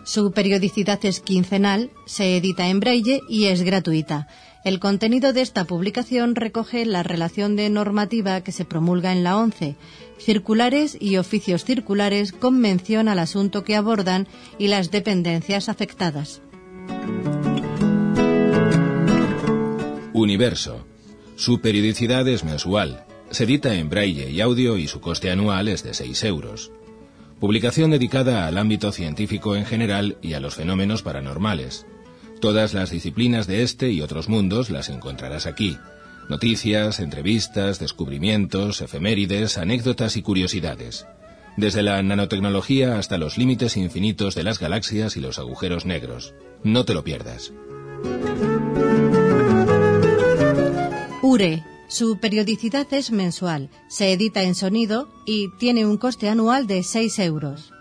Su 0.05 0.33
periodicidad 0.33 0.99
es 1.05 1.21
quincenal, 1.21 1.91
se 2.07 2.37
edita 2.37 2.69
en 2.69 2.81
braille 2.81 3.21
y 3.29 3.45
es 3.45 3.63
gratuita. 3.63 4.27
El 4.65 4.81
contenido 4.81 5.33
de 5.33 5.43
esta 5.43 5.65
publicación 5.65 6.35
recoge 6.35 6.85
la 6.85 7.03
relación 7.03 7.57
de 7.57 7.71
normativa 7.71 8.41
que 8.43 8.53
se 8.53 8.65
promulga 8.65 9.13
en 9.13 9.23
la 9.23 9.37
ONCE, 9.37 9.77
circulares 10.19 10.97
y 11.01 11.17
oficios 11.17 11.65
circulares 11.65 12.33
con 12.33 12.59
mención 12.59 13.09
al 13.09 13.19
asunto 13.19 13.65
que 13.65 13.77
abordan 13.77 14.27
y 14.59 14.69
las 14.69 14.91
dependencias 14.91 15.69
afectadas. 15.69 16.43
Universo. 20.15 20.87
Su 21.37 21.61
periodicidad 21.61 22.29
es 22.29 22.45
mensual. 22.45 23.05
Se 23.31 23.45
edita 23.45 23.75
en 23.75 23.89
braille 23.89 24.31
y 24.31 24.43
audio 24.43 24.77
y 24.77 24.87
su 24.87 25.01
coste 25.01 25.31
anual 25.31 25.69
es 25.69 25.83
de 25.83 25.95
6 25.95 26.25
euros. 26.25 26.71
Publicación 27.41 27.91
dedicada 27.91 28.47
al 28.47 28.59
ámbito 28.59 28.93
científico 28.93 29.57
en 29.57 29.65
general 29.65 30.19
y 30.21 30.35
a 30.35 30.41
los 30.41 30.55
fenómenos 30.55 31.03
paranormales. 31.03 31.87
Todas 32.41 32.75
las 32.75 32.91
disciplinas 32.91 33.47
de 33.47 33.63
este 33.63 33.91
y 33.91 34.03
otros 34.03 34.29
mundos 34.29 34.69
las 34.69 34.91
encontrarás 34.91 35.47
aquí. 35.47 35.79
Noticias, 36.29 37.01
entrevistas, 37.01 37.79
descubrimientos, 37.79 38.83
efemérides, 38.83 39.57
anécdotas 39.57 40.17
y 40.19 40.23
curiosidades. 40.23 41.07
Desde 41.57 41.83
la 41.83 42.03
nanotecnología 42.03 42.99
hasta 42.99 43.17
los 43.17 43.39
límites 43.39 43.79
infinitos 43.79 44.35
de 44.35 44.45
las 44.45 44.59
galaxias 44.59 45.17
y 45.17 45.21
los 45.21 45.39
agujeros 45.39 45.87
negros. 45.87 46.35
No 46.63 46.85
te 46.85 46.93
lo 46.93 47.03
pierdas. 47.03 47.53
URE. 51.23 51.63
Su 51.87 52.19
periodicidad 52.19 52.93
es 52.93 53.13
mensual, 53.13 53.71
se 53.89 54.13
edita 54.13 54.43
en 54.43 54.57
sonido 54.57 55.09
y 55.25 55.51
tiene 55.59 55.87
un 55.87 55.97
coste 55.97 56.29
anual 56.29 56.67
de 56.67 56.83
6 56.83 57.19
euros. 57.21 57.73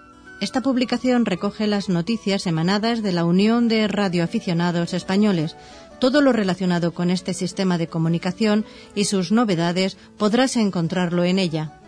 Esta 0.42 0.62
publicación 0.62 1.26
recoge 1.26 1.66
las 1.66 1.90
noticias 1.90 2.46
emanadas 2.46 3.02
de 3.02 3.12
la 3.12 3.26
Unión 3.26 3.68
de 3.68 3.88
Radioaficionados 3.88 4.94
Españoles. 4.94 5.56
Todo 6.00 6.22
lo 6.22 6.34
relacionado 6.34 6.94
con 6.94 7.10
este 7.10 7.34
sistema 7.34 7.78
de 7.78 7.88
comunicación 7.88 8.66
y 8.96 9.06
sus 9.06 9.32
novedades 9.32 9.98
podrás 10.18 10.56
encontrarlo 10.56 11.24
en 11.24 11.40
ella. 11.40 11.80